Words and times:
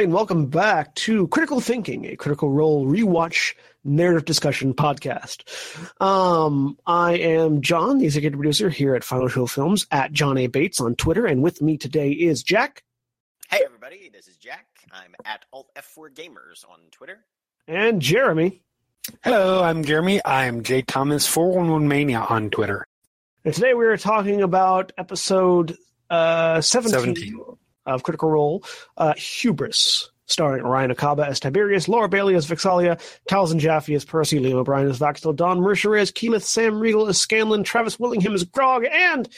everybody, 0.00 0.04
and 0.04 0.14
welcome 0.14 0.46
back 0.46 0.94
to 0.94 1.28
Critical 1.28 1.60
Thinking, 1.60 2.06
a 2.06 2.16
Critical 2.16 2.48
Role 2.48 2.86
rewatch 2.86 3.54
narrative 3.84 4.24
discussion 4.24 4.72
podcast. 4.72 5.42
Um, 6.00 6.78
I 6.86 7.18
am 7.18 7.60
John, 7.60 7.98
the 7.98 8.06
executive 8.06 8.38
producer 8.38 8.70
here 8.70 8.94
at 8.94 9.04
Final 9.04 9.28
Show 9.28 9.46
Films, 9.46 9.86
at 9.90 10.10
John 10.12 10.38
A. 10.38 10.46
Bates 10.46 10.80
on 10.80 10.94
Twitter, 10.94 11.26
and 11.26 11.42
with 11.42 11.60
me 11.60 11.76
today 11.76 12.12
is 12.12 12.42
Jack. 12.42 12.82
Hey, 13.50 13.60
everybody, 13.62 14.08
this 14.10 14.26
is 14.26 14.38
Jack. 14.38 14.66
I'm 14.90 15.14
at 15.26 15.44
Alt 15.52 15.68
F4 15.76 16.14
Gamers 16.14 16.64
on 16.66 16.78
Twitter. 16.90 17.18
And 17.68 18.00
Jeremy. 18.00 18.62
Hello, 19.22 19.62
I'm 19.62 19.84
Jeremy. 19.84 20.22
I'm 20.24 20.62
J 20.62 20.80
Thomas 20.80 21.26
411 21.26 21.86
Mania 21.86 22.20
on 22.20 22.48
Twitter. 22.48 22.86
And 23.44 23.52
today 23.52 23.74
we 23.74 23.84
are 23.84 23.98
talking 23.98 24.40
about 24.40 24.92
episode 24.96 25.76
uh, 26.08 26.62
17, 26.62 27.00
17. 27.00 27.58
Of 27.86 28.02
Critical 28.02 28.30
Role, 28.30 28.64
uh, 28.96 29.14
Hubris, 29.14 30.10
starring 30.26 30.64
Orion 30.64 30.90
Acaba 30.92 31.26
as 31.26 31.40
Tiberius, 31.40 31.88
Laura 31.88 32.08
Bailey 32.08 32.34
as 32.34 32.46
Vex'ahlia, 32.46 33.00
Taliesin 33.28 33.58
Jaffe 33.58 33.94
as 33.94 34.04
Percy, 34.04 34.38
Liam 34.38 34.54
O'Brien 34.54 34.88
as 34.88 34.98
Vax'ildan, 34.98 35.36
Don 35.36 35.60
Mercer 35.60 35.96
as 35.96 36.12
Keyleth, 36.12 36.42
Sam 36.42 36.78
Riegel 36.78 37.08
as 37.08 37.18
Scanlan, 37.20 37.64
Travis 37.64 37.98
Willingham 37.98 38.34
as 38.34 38.44
Grog, 38.44 38.84
and 38.84 39.28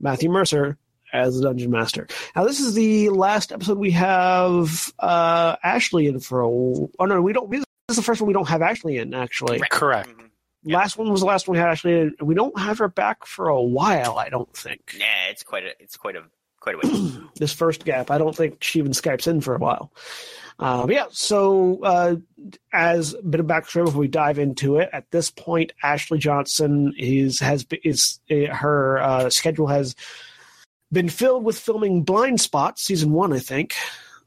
Matthew 0.00 0.28
Mercer 0.30 0.76
as 1.12 1.36
the 1.36 1.42
Dungeon 1.44 1.70
Master. 1.70 2.08
Now, 2.34 2.44
this 2.44 2.58
is 2.60 2.74
the 2.74 3.10
last 3.10 3.52
episode 3.52 3.78
we 3.78 3.92
have 3.92 4.92
uh, 4.98 5.56
Ashley 5.62 6.06
in 6.06 6.18
for 6.20 6.40
a. 6.42 6.48
Oh 6.48 6.88
no, 7.06 7.22
we 7.22 7.32
don't. 7.32 7.50
This 7.50 7.64
is 7.90 7.96
the 7.96 8.02
first 8.02 8.20
one 8.20 8.26
we 8.28 8.34
don't 8.34 8.48
have 8.48 8.62
Ashley 8.62 8.98
in. 8.98 9.14
Actually, 9.14 9.60
Correct. 9.70 10.08
Mhm. 10.08 10.30
last 10.64 10.96
one 10.98 11.10
was 11.10 11.20
the 11.20 11.26
last 11.26 11.46
one 11.46 11.56
we 11.56 11.60
had 11.60 11.68
Ashley 11.68 12.00
in. 12.00 12.14
We 12.20 12.34
don't 12.34 12.58
have 12.58 12.78
her 12.78 12.88
back 12.88 13.26
for 13.26 13.48
a 13.48 13.62
while. 13.62 14.18
I 14.18 14.28
don't 14.28 14.54
think. 14.56 14.94
Yeah, 14.98 15.28
it's 15.30 15.42
quite 15.42 15.64
a 15.64 15.70
it's 15.80 15.96
quite 15.96 16.16
a 16.16 16.22
quite 16.62 16.76
a 16.76 16.78
way. 16.78 17.12
this 17.36 17.52
first 17.52 17.84
gap. 17.84 18.10
I 18.10 18.18
don't 18.18 18.34
think 18.34 18.62
she 18.62 18.78
even 18.78 18.92
Skypes 18.92 19.26
in 19.26 19.40
for 19.40 19.54
a 19.54 19.58
while. 19.58 19.92
Uh, 20.58 20.86
but 20.86 20.94
yeah, 20.94 21.06
so 21.10 21.82
uh, 21.82 22.16
as 22.72 23.14
a 23.14 23.22
bit 23.22 23.40
of 23.40 23.46
backstory 23.46 23.84
before 23.84 24.00
we 24.00 24.08
dive 24.08 24.38
into 24.38 24.76
it, 24.76 24.88
at 24.92 25.10
this 25.10 25.30
point, 25.30 25.72
Ashley 25.82 26.18
Johnson 26.18 26.94
is 26.96 27.40
has 27.40 27.66
is 27.82 28.20
uh, 28.30 28.54
her 28.54 29.02
uh, 29.02 29.30
schedule 29.30 29.66
has 29.66 29.96
been 30.92 31.08
filled 31.08 31.42
with 31.44 31.58
filming 31.58 32.04
Blindspot 32.04 32.78
season 32.78 33.12
one, 33.12 33.32
I 33.32 33.40
think. 33.40 33.74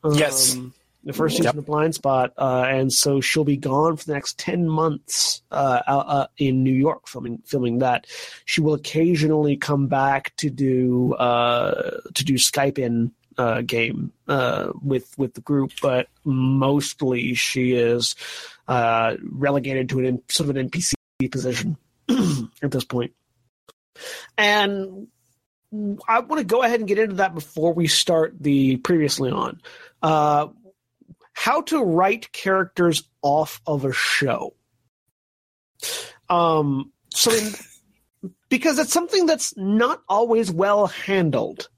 Yes. 0.03 0.57
The 1.05 1.13
first 1.13 1.37
season 1.37 1.55
Yep. 1.55 1.57
of 1.57 1.65
Blindspot, 1.65 2.31
uh, 2.35 2.65
and 2.67 2.91
so 2.91 3.21
she'll 3.21 3.43
be 3.43 3.57
gone 3.57 3.95
for 3.95 4.05
the 4.05 4.13
next 4.13 4.39
ten 4.39 4.67
months 4.67 5.43
uh, 5.51 5.81
out, 5.85 6.05
uh, 6.07 6.27
in 6.37 6.63
New 6.63 6.73
York 6.73 7.07
filming 7.07 7.43
filming 7.45 7.79
that. 7.79 8.07
She 8.45 8.61
will 8.61 8.73
occasionally 8.73 9.55
come 9.55 9.85
back 9.85 10.35
to 10.37 10.49
do 10.49 11.13
uh, 11.13 11.99
to 12.15 12.23
do 12.23 12.33
Skype 12.35 12.79
in 12.79 13.11
uh, 13.37 13.61
game 13.61 14.13
uh, 14.27 14.71
with 14.81 15.13
with 15.17 15.35
the 15.35 15.41
group, 15.41 15.73
but 15.79 16.07
mostly 16.23 17.35
she 17.35 17.73
is 17.73 18.15
uh, 18.67 19.15
relegated 19.21 19.89
to 19.89 19.99
an 19.99 20.23
sort 20.27 20.49
of 20.49 20.55
an 20.55 20.69
NPC 20.69 20.95
position 21.31 21.77
at 22.09 22.71
this 22.71 22.83
point. 22.85 23.13
And 24.37 25.07
I 26.07 26.19
want 26.19 26.39
to 26.39 26.45
go 26.45 26.63
ahead 26.63 26.79
and 26.79 26.87
get 26.87 26.99
into 26.99 27.15
that 27.15 27.33
before 27.33 27.73
we 27.73 27.87
start 27.87 28.35
the 28.39 28.77
previously 28.77 29.31
on. 29.31 29.61
Uh, 30.01 30.47
how 31.37 31.61
to 31.61 31.83
write 31.83 32.31
characters 32.31 33.03
off 33.21 33.61
of 33.67 33.85
a 33.85 33.91
show. 33.93 34.55
Um, 36.29 36.91
so, 37.13 37.31
in, 37.31 37.51
because 38.49 38.79
it's 38.79 38.93
something 38.93 39.25
that's 39.25 39.55
not 39.57 40.01
always 40.09 40.49
well 40.51 40.87
handled 40.87 41.69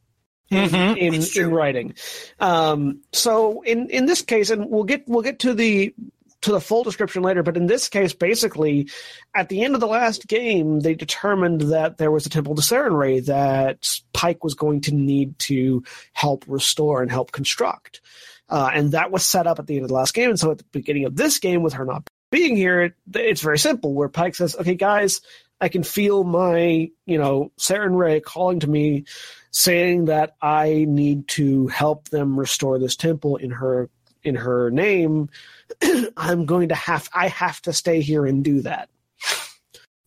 in, 0.49 0.69
Mhm. 0.69 0.97
in, 0.97 1.43
in 1.43 1.51
writing. 1.53 1.95
Um, 2.39 3.01
so 3.11 3.61
in, 3.63 3.89
in 3.89 4.05
this 4.05 4.21
case, 4.21 4.49
and 4.49 4.69
we'll 4.69 4.83
get 4.85 5.03
we'll 5.07 5.23
get 5.23 5.39
to 5.39 5.53
the 5.53 5.93
to 6.41 6.51
the 6.51 6.61
full 6.61 6.83
description 6.83 7.23
later, 7.23 7.41
but 7.41 7.57
in 7.57 7.65
this 7.65 7.89
case, 7.89 8.13
basically, 8.13 8.87
at 9.35 9.49
the 9.49 9.63
end 9.63 9.73
of 9.73 9.81
the 9.81 9.87
last 9.87 10.27
game, 10.27 10.81
they 10.81 10.93
determined 10.93 11.61
that 11.61 11.97
there 11.97 12.11
was 12.11 12.27
a 12.27 12.29
temple 12.29 12.53
to 12.53 12.61
Sarenrae 12.61 13.25
that 13.25 13.99
Pike 14.13 14.43
was 14.43 14.53
going 14.53 14.81
to 14.81 14.93
need 14.93 15.37
to 15.39 15.83
help 16.13 16.45
restore 16.47 17.01
and 17.01 17.09
help 17.09 17.31
construct. 17.31 18.01
Uh, 18.49 18.69
and 18.73 18.91
that 18.91 19.11
was 19.11 19.25
set 19.25 19.47
up 19.47 19.59
at 19.59 19.67
the 19.67 19.75
end 19.75 19.83
of 19.83 19.89
the 19.89 19.95
last 19.95 20.13
game. 20.13 20.29
And 20.29 20.39
so 20.39 20.51
at 20.51 20.59
the 20.59 20.63
beginning 20.71 21.05
of 21.05 21.15
this 21.15 21.39
game, 21.39 21.63
with 21.63 21.73
her 21.73 21.85
not 21.85 22.07
being 22.31 22.55
here, 22.55 22.81
it, 22.81 22.93
it's 23.13 23.41
very 23.41 23.59
simple. 23.59 23.93
Where 23.93 24.09
Pike 24.09 24.35
says, 24.35 24.55
"Okay, 24.55 24.75
guys, 24.75 25.21
I 25.59 25.69
can 25.69 25.83
feel 25.83 26.23
my, 26.23 26.91
you 27.05 27.17
know, 27.17 27.51
Sarenrae 27.57 28.23
calling 28.23 28.59
to 28.61 28.69
me, 28.69 29.05
saying 29.51 30.05
that 30.05 30.35
I 30.41 30.85
need 30.87 31.27
to 31.29 31.67
help 31.67 32.09
them 32.09 32.39
restore 32.39 32.79
this 32.79 32.95
temple 32.95 33.37
in 33.37 33.51
her 33.51 33.89
in 34.23 34.35
her 34.35 34.71
name. 34.71 35.29
I'm 36.17 36.45
going 36.45 36.69
to 36.69 36.75
have 36.75 37.09
I 37.13 37.27
have 37.27 37.61
to 37.63 37.73
stay 37.73 38.01
here 38.01 38.25
and 38.25 38.43
do 38.43 38.61
that." 38.61 38.89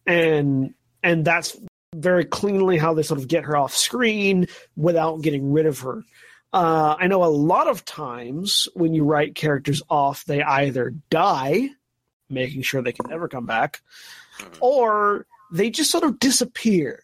And 0.06 0.74
and 1.02 1.24
that's 1.24 1.56
very 1.94 2.24
cleanly 2.24 2.78
how 2.78 2.94
they 2.94 3.02
sort 3.02 3.20
of 3.20 3.28
get 3.28 3.44
her 3.44 3.56
off 3.56 3.76
screen 3.76 4.46
without 4.76 5.22
getting 5.22 5.52
rid 5.52 5.66
of 5.66 5.80
her. 5.80 6.04
Uh, 6.52 6.96
I 6.98 7.06
know 7.06 7.22
a 7.24 7.26
lot 7.26 7.68
of 7.68 7.84
times 7.84 8.68
when 8.74 8.92
you 8.92 9.04
write 9.04 9.34
characters 9.34 9.82
off, 9.88 10.24
they 10.24 10.42
either 10.42 10.90
die, 11.10 11.68
making 12.28 12.62
sure 12.62 12.82
they 12.82 12.92
can 12.92 13.08
never 13.08 13.28
come 13.28 13.46
back, 13.46 13.82
Mhm. 14.38 14.56
or 14.60 15.26
they 15.52 15.70
just 15.70 15.90
sort 15.90 16.04
of 16.04 16.18
disappear. 16.18 17.02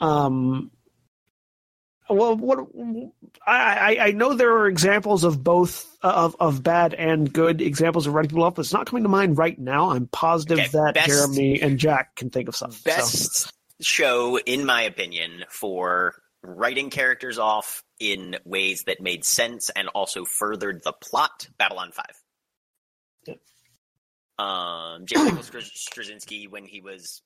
Um, 0.00 0.70
well, 2.10 2.36
what 2.36 2.58
I, 3.46 3.98
I 4.00 4.10
know 4.12 4.32
there 4.34 4.56
are 4.56 4.66
examples 4.66 5.24
of 5.24 5.44
both 5.44 5.86
of 6.02 6.34
of 6.40 6.62
bad 6.62 6.94
and 6.94 7.30
good 7.32 7.60
examples 7.60 8.06
of 8.06 8.14
writing 8.14 8.30
people 8.30 8.44
off, 8.44 8.54
but 8.54 8.62
it's 8.62 8.72
not 8.72 8.86
coming 8.86 9.02
to 9.02 9.08
mind 9.10 9.36
right 9.36 9.58
now. 9.58 9.90
I'm 9.90 10.06
positive 10.06 10.58
Okay, 10.58 10.68
that 10.72 10.94
best- 10.94 11.08
Jeremy 11.08 11.60
and 11.60 11.78
Jack 11.78 12.16
can 12.16 12.30
think 12.30 12.48
of 12.48 12.56
some. 12.56 12.72
so. 12.72 12.80
Best 12.84 13.52
show, 13.80 14.38
in 14.38 14.64
my 14.64 14.82
opinion, 14.82 15.44
for 15.50 16.14
writing 16.42 16.88
characters 16.90 17.38
off 17.38 17.84
in 18.00 18.36
ways 18.44 18.84
that 18.84 19.00
made 19.00 19.24
sense 19.24 19.70
and 19.70 19.88
also 19.88 20.24
furthered 20.24 20.82
the 20.84 20.92
plot. 20.92 21.48
Babylon 21.58 21.90
Five. 21.92 22.22
Yeah. 23.26 23.34
Um, 24.38 25.06
J. 25.06 25.16
Michael 25.16 25.38
Straczynski, 25.38 26.48
when 26.48 26.64
he 26.64 26.80
was 26.80 27.22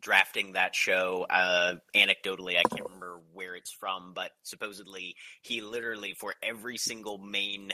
drafting 0.00 0.52
that 0.52 0.74
show, 0.74 1.26
uh, 1.28 1.74
anecdotally, 1.96 2.56
I 2.58 2.62
can't 2.62 2.84
remember 2.84 3.20
where 3.32 3.56
it's 3.56 3.72
from, 3.72 4.12
but 4.14 4.30
supposedly 4.42 5.16
he 5.42 5.60
literally, 5.60 6.14
for 6.14 6.34
every 6.42 6.76
single 6.76 7.18
main 7.18 7.72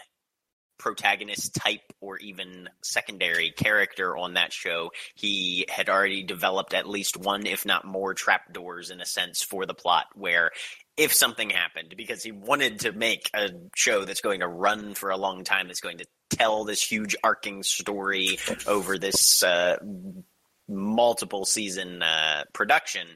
protagonist 0.79 1.55
type 1.55 1.93
or 2.01 2.19
even 2.19 2.69
secondary 2.83 3.51
character 3.51 4.17
on 4.17 4.35
that 4.35 4.53
show, 4.53 4.91
he 5.15 5.67
had 5.69 5.89
already 5.89 6.23
developed 6.23 6.75
at 6.75 6.89
least 6.89 7.17
one, 7.17 7.47
if 7.47 7.65
not 7.65 7.85
more, 7.85 8.15
trapdoors 8.15 8.91
in 8.91 9.01
a 9.01 9.07
sense 9.07 9.43
for 9.43 9.67
the 9.67 9.75
plot 9.75 10.07
where 10.15 10.51
if 10.97 11.13
something 11.13 11.51
happened, 11.51 11.95
because 11.97 12.23
he 12.23 12.33
wanted 12.33 12.81
to 12.81 12.93
make 12.93 13.29
a 13.35 13.51
show 13.75 14.05
that's 14.05 14.21
going 14.21 14.41
to 14.41 14.49
run 14.49 14.95
for 14.95 15.11
a 15.11 15.17
long 15.17 15.43
time, 15.45 15.67
that's 15.67 15.81
going 15.81 15.99
to 15.99 16.07
tell 16.31 16.65
this 16.65 16.83
huge 16.83 17.17
arcing 17.25 17.63
story 17.63 18.39
over 18.67 18.99
this 18.99 19.43
uh, 19.43 19.77
multiple 20.69 21.45
season 21.45 22.03
uh, 22.03 22.45
production. 22.53 23.07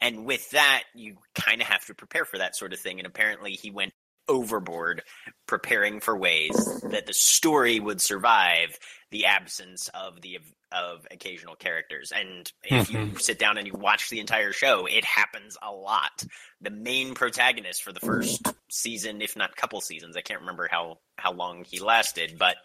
And 0.00 0.24
with 0.24 0.50
that, 0.50 0.84
you 0.94 1.16
kind 1.34 1.60
of 1.60 1.66
have 1.66 1.84
to 1.86 1.94
prepare 1.94 2.24
for 2.24 2.38
that 2.38 2.56
sort 2.56 2.72
of 2.72 2.78
thing. 2.78 2.98
And 2.98 3.06
apparently, 3.06 3.52
he 3.52 3.70
went 3.70 3.92
overboard 4.30 5.02
preparing 5.46 6.00
for 6.00 6.16
ways 6.16 6.54
that 6.84 7.06
the 7.06 7.12
story 7.12 7.80
would 7.80 8.00
survive 8.00 8.78
the 9.10 9.26
absence 9.26 9.90
of 9.92 10.20
the 10.20 10.38
of 10.72 11.04
occasional 11.10 11.56
characters. 11.56 12.12
And 12.14 12.50
if 12.62 12.92
you 12.92 13.18
sit 13.18 13.40
down 13.40 13.58
and 13.58 13.66
you 13.66 13.74
watch 13.74 14.08
the 14.08 14.20
entire 14.20 14.52
show, 14.52 14.86
it 14.86 15.04
happens 15.04 15.56
a 15.60 15.72
lot. 15.72 16.24
The 16.60 16.70
main 16.70 17.14
protagonist 17.14 17.82
for 17.82 17.92
the 17.92 17.98
first 17.98 18.46
season, 18.70 19.20
if 19.20 19.36
not 19.36 19.56
couple 19.56 19.80
seasons, 19.80 20.16
I 20.16 20.20
can't 20.20 20.40
remember 20.40 20.68
how 20.70 20.98
how 21.16 21.32
long 21.32 21.64
he 21.68 21.80
lasted, 21.80 22.36
but 22.38 22.56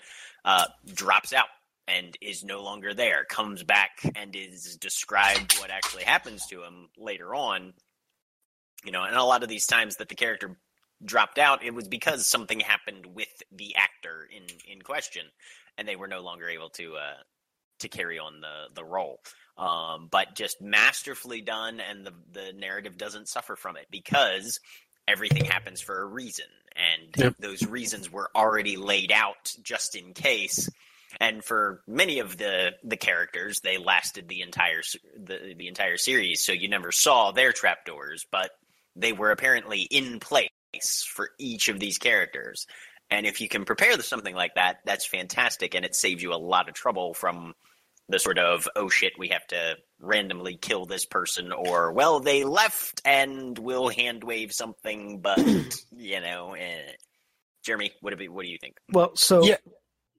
uh, 0.46 0.66
drops 0.94 1.34
out 1.34 1.48
and 1.88 2.16
is 2.22 2.44
no 2.44 2.62
longer 2.62 2.94
there. 2.94 3.26
Comes 3.26 3.64
back 3.64 4.00
and 4.16 4.36
is 4.36 4.78
described 4.78 5.58
what 5.60 5.72
actually 5.72 6.04
happens 6.04 6.46
to 6.48 6.64
him 6.64 6.90
later 6.98 7.34
on. 7.34 7.74
You 8.84 8.92
know, 8.92 9.04
and 9.04 9.16
a 9.16 9.24
lot 9.24 9.42
of 9.42 9.50
these 9.50 9.66
times 9.66 9.96
that 9.96 10.10
the 10.10 10.16
character 10.16 10.58
dropped 11.06 11.38
out, 11.38 11.64
it 11.64 11.74
was 11.74 11.88
because 11.88 12.28
something 12.28 12.60
happened 12.60 13.06
with 13.06 13.44
the 13.52 13.76
actor 13.76 14.28
in 14.36 14.44
in 14.72 14.82
question, 14.82 15.26
and 15.78 15.88
they 15.88 15.96
were 15.96 16.08
no 16.08 16.22
longer 16.22 16.50
able 16.50 16.70
to 16.72 16.96
uh, 16.96 17.18
to 17.80 17.90
carry 17.90 18.20
on 18.20 18.42
the 18.42 18.74
the 18.74 18.84
role. 18.84 19.20
Um, 19.58 20.10
but 20.12 20.36
just 20.36 20.62
masterfully 20.62 21.42
done, 21.42 21.80
and 21.80 22.06
the 22.06 22.14
the 22.32 22.54
narrative 22.54 22.98
doesn't 22.98 23.30
suffer 23.30 23.56
from 23.56 23.78
it 23.78 23.88
because 23.90 24.60
everything 25.08 25.46
happens 25.46 25.82
for 25.82 26.02
a 26.02 26.06
reason, 26.06 26.46
and 26.76 27.16
Yep. 27.18 27.36
those 27.40 27.66
reasons 27.66 28.12
were 28.12 28.30
already 28.36 28.78
laid 28.78 29.12
out 29.12 29.54
just 29.62 29.96
in 29.96 30.14
case. 30.14 30.70
And 31.22 31.44
for 31.44 31.82
many 31.88 32.20
of 32.20 32.38
the 32.38 32.74
the 32.84 32.98
characters, 32.98 33.62
they 33.62 33.78
lasted 33.78 34.28
the 34.28 34.42
entire 34.42 34.82
the 35.18 35.56
the 35.58 35.68
entire 35.70 35.98
series, 35.98 36.44
so 36.44 36.52
you 36.52 36.68
never 36.68 36.92
saw 36.92 37.32
their 37.32 37.54
trapdoors, 37.54 38.26
but 38.32 38.52
they 38.98 39.14
were 39.14 39.32
apparently 39.32 39.82
in 39.84 40.20
place 40.20 40.50
for 40.84 41.30
each 41.40 41.68
of 41.68 41.80
these 41.80 41.98
characters. 41.98 42.66
And 43.10 43.26
if 43.26 43.40
you 43.40 43.48
can 43.48 43.66
prepare 43.66 44.00
something 44.02 44.34
like 44.36 44.56
that, 44.56 44.78
that's 44.86 45.06
fantastic, 45.06 45.76
and 45.76 45.86
it 45.86 45.96
saves 45.96 46.24
you 46.24 46.34
a 46.34 46.36
lot 46.38 46.68
of 46.70 46.76
trouble 46.76 47.14
from 47.14 47.54
the 48.10 48.20
sort 48.20 48.38
of 48.38 48.68
oh 48.76 48.90
shit, 48.90 49.14
we 49.18 49.30
have 49.30 49.46
to 49.48 49.76
randomly 50.00 50.58
kill 50.58 50.86
this 50.86 51.06
person, 51.06 51.52
or 51.52 51.92
well 51.92 52.20
they 52.20 52.44
left 52.44 53.02
and 53.06 53.58
we'll 53.58 53.90
hand 53.90 54.24
wave 54.24 54.54
something, 54.54 55.20
but 55.22 55.40
you 55.96 56.20
know. 56.20 56.54
Eh. 56.54 56.92
Jeremy, 57.64 57.92
what 58.02 58.18
do 58.18 58.32
what 58.32 58.44
do 58.46 58.52
you 58.52 58.60
think? 58.62 58.78
Well, 58.92 59.16
so 59.16 59.44
Yeah. 59.44 59.58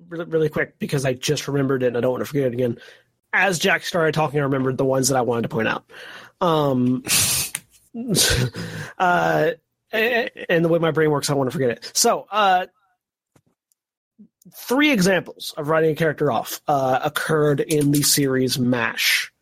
really, 0.09 0.25
really 0.25 0.49
quick 0.49 0.79
because 0.79 1.05
I 1.05 1.13
just 1.15 1.47
remembered 1.47 1.83
it 1.85 1.89
and 1.89 1.97
I 1.97 2.01
don't 2.01 2.11
want 2.11 2.23
to 2.23 2.27
forget 2.27 2.47
it 2.47 2.55
again. 2.55 2.79
As 3.33 3.59
Jack 3.59 3.85
started 3.85 4.15
talking, 4.15 4.41
I 4.41 4.45
remembered 4.45 4.79
the 4.79 4.85
ones 4.85 5.09
that 5.09 5.17
I 5.17 5.21
wanted 5.21 5.43
to 5.43 5.49
point 5.49 5.69
out. 5.69 5.85
Um, 6.41 7.05
uh, 8.99 9.51
and 10.49 10.65
the 10.65 10.69
way 10.69 10.79
my 10.79 10.91
brain 10.91 11.11
works, 11.11 11.31
I 11.31 11.35
want 11.35 11.49
to 11.49 11.53
forget 11.53 11.71
it. 11.71 11.91
So, 11.95 12.27
uh, 12.31 12.67
three 14.55 14.93
examples 14.93 15.55
of 15.57 15.69
writing 15.69 15.91
a 15.91 15.95
character 15.95 16.31
off 16.31 16.61
uh, 16.69 17.01
occurred 17.05 17.61
in 17.61 17.91
the 17.91 18.03
series 18.03 18.59
MASH. 18.59 19.33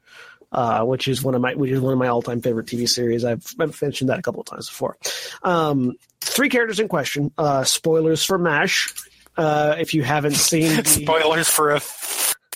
Uh, 0.52 0.84
which 0.84 1.08
is 1.08 1.20
one 1.20 1.34
of 1.34 1.40
my 1.40 1.52
which 1.56 1.72
is 1.72 1.80
one 1.80 1.92
of 1.92 1.98
my 1.98 2.06
all 2.06 2.22
time 2.22 2.40
favorite 2.40 2.66
TV 2.66 2.88
series. 2.88 3.24
I've, 3.24 3.44
I've 3.58 3.82
mentioned 3.82 4.10
that 4.10 4.20
a 4.20 4.22
couple 4.22 4.40
of 4.40 4.46
times 4.46 4.68
before. 4.68 4.96
Um, 5.42 5.94
three 6.20 6.48
characters 6.48 6.78
in 6.78 6.86
question. 6.86 7.32
Uh, 7.36 7.64
spoilers 7.64 8.24
for 8.24 8.38
MASH. 8.38 8.94
Uh, 9.36 9.74
if 9.80 9.94
you 9.94 10.04
haven't 10.04 10.36
seen 10.36 10.76
the, 10.76 10.84
Spoilers 10.88 11.48
for 11.48 11.70
a 11.72 11.80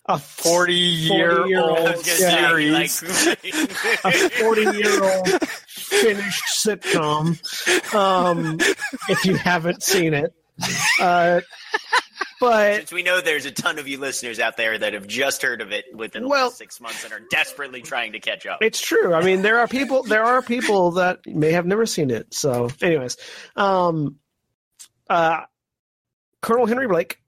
a 0.07 0.17
40 0.17 0.73
year 0.75 1.31
40-year-old 1.41 1.71
old 1.71 1.89
I 1.89 1.91
was 1.91 2.03
gonna 2.07 2.19
say, 2.19 2.89
series. 2.89 3.03
like- 4.05 4.15
a 4.15 4.29
40 4.31 4.61
year 4.79 5.03
old 5.05 5.29
finished 6.03 6.45
sitcom. 6.65 7.95
Um, 7.95 8.59
if 9.09 9.25
you 9.25 9.35
haven't 9.37 9.83
seen 9.83 10.15
it, 10.15 10.33
uh, 11.01 11.41
but 12.41 12.77
Since 12.77 12.93
we 12.93 13.03
know 13.03 13.21
there's 13.21 13.47
a 13.47 13.51
ton 13.51 13.79
of 13.79 13.89
you 13.89 13.99
listeners 13.99 14.39
out 14.39 14.57
there 14.57 14.79
that 14.79 14.93
have 14.93 15.07
just 15.09 15.43
heard 15.43 15.61
of 15.61 15.73
it 15.73 15.87
within 15.95 16.23
the 16.23 16.29
Well- 16.29 16.47
last 16.47 16.59
six 16.59 16.81
months 16.81 17.03
and 17.05 17.13
are 17.13 17.21
desperately 17.31 17.83
trying 17.83 18.13
to 18.13 18.21
catch 18.21 18.47
up. 18.47 18.63
it's 18.63 18.81
true. 18.81 19.13
I 19.15 19.23
mean, 19.25 19.43
there 19.43 19.59
are 19.59 19.67
people. 19.69 20.03
There 20.05 20.25
are 20.25 20.41
people 20.43 20.93
that 20.93 21.27
may 21.27 21.53
have 21.53 21.67
never 21.67 21.85
seen 21.87 22.11
it. 22.11 22.33
So, 22.33 22.71
anyways, 22.81 23.17
um, 23.57 24.17
uh, 25.11 25.41
Colonel 26.43 26.67
Henry 26.67 26.87
Blake, 26.87 27.19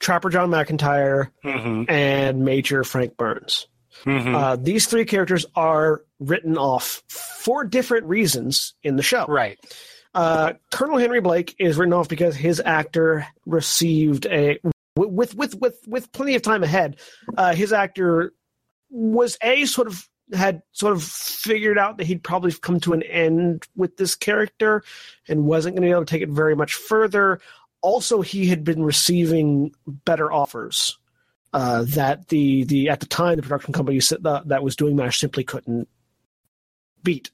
Trapper 0.00 0.30
John 0.30 0.50
McIntyre, 0.50 1.30
Mhm, 1.44 1.90
and 1.90 2.44
Major 2.44 2.84
Frank 2.84 3.16
Burns. 3.16 3.66
Mhm. 4.06 4.34
Uh, 4.34 4.56
these 4.56 4.86
three 4.86 5.04
characters 5.04 5.44
are 5.54 6.02
written 6.20 6.56
off 6.56 7.02
for 7.08 7.64
different 7.64 8.06
reasons 8.06 8.74
in 8.82 8.96
the 8.96 9.02
show. 9.02 9.26
right. 9.26 9.58
Uh, 10.14 10.54
Colonel 10.72 10.96
Henry 10.96 11.20
Blake 11.20 11.54
is 11.58 11.76
written 11.76 11.92
off 11.92 12.08
because 12.08 12.34
his 12.34 12.62
actor 12.64 13.26
received 13.44 14.24
a 14.26 14.58
with 14.96 15.34
with 15.34 15.54
with 15.60 15.78
with 15.86 16.10
plenty 16.12 16.34
of 16.34 16.40
time 16.40 16.62
ahead. 16.62 16.96
Uh, 17.36 17.54
his 17.54 17.70
actor 17.70 18.32
was 18.88 19.36
a 19.42 19.66
sort 19.66 19.88
of 19.88 20.08
had 20.32 20.62
sort 20.72 20.94
of 20.94 21.02
figured 21.02 21.78
out 21.78 21.98
that 21.98 22.06
he'd 22.06 22.24
probably 22.24 22.52
come 22.52 22.80
to 22.80 22.94
an 22.94 23.02
end 23.02 23.66
with 23.76 23.96
this 23.98 24.14
character 24.14 24.82
and 25.28 25.44
wasn't 25.44 25.74
going 25.74 25.82
to 25.82 25.88
be 25.88 25.92
able 25.92 26.04
to 26.04 26.10
take 26.10 26.22
it 26.22 26.30
very 26.30 26.56
much 26.56 26.74
further. 26.74 27.38
Also, 27.82 28.22
he 28.22 28.46
had 28.46 28.64
been 28.64 28.82
receiving 28.82 29.72
better 29.86 30.32
offers 30.32 30.98
uh, 31.52 31.84
that 31.88 32.28
the 32.28 32.64
the 32.64 32.88
at 32.88 33.00
the 33.00 33.06
time 33.06 33.36
the 33.36 33.42
production 33.42 33.72
company 33.72 33.98
that, 33.98 34.42
that 34.46 34.62
was 34.62 34.76
doing 34.76 34.96
Mash 34.96 35.18
simply 35.18 35.44
couldn't 35.44 35.88
beat. 37.02 37.30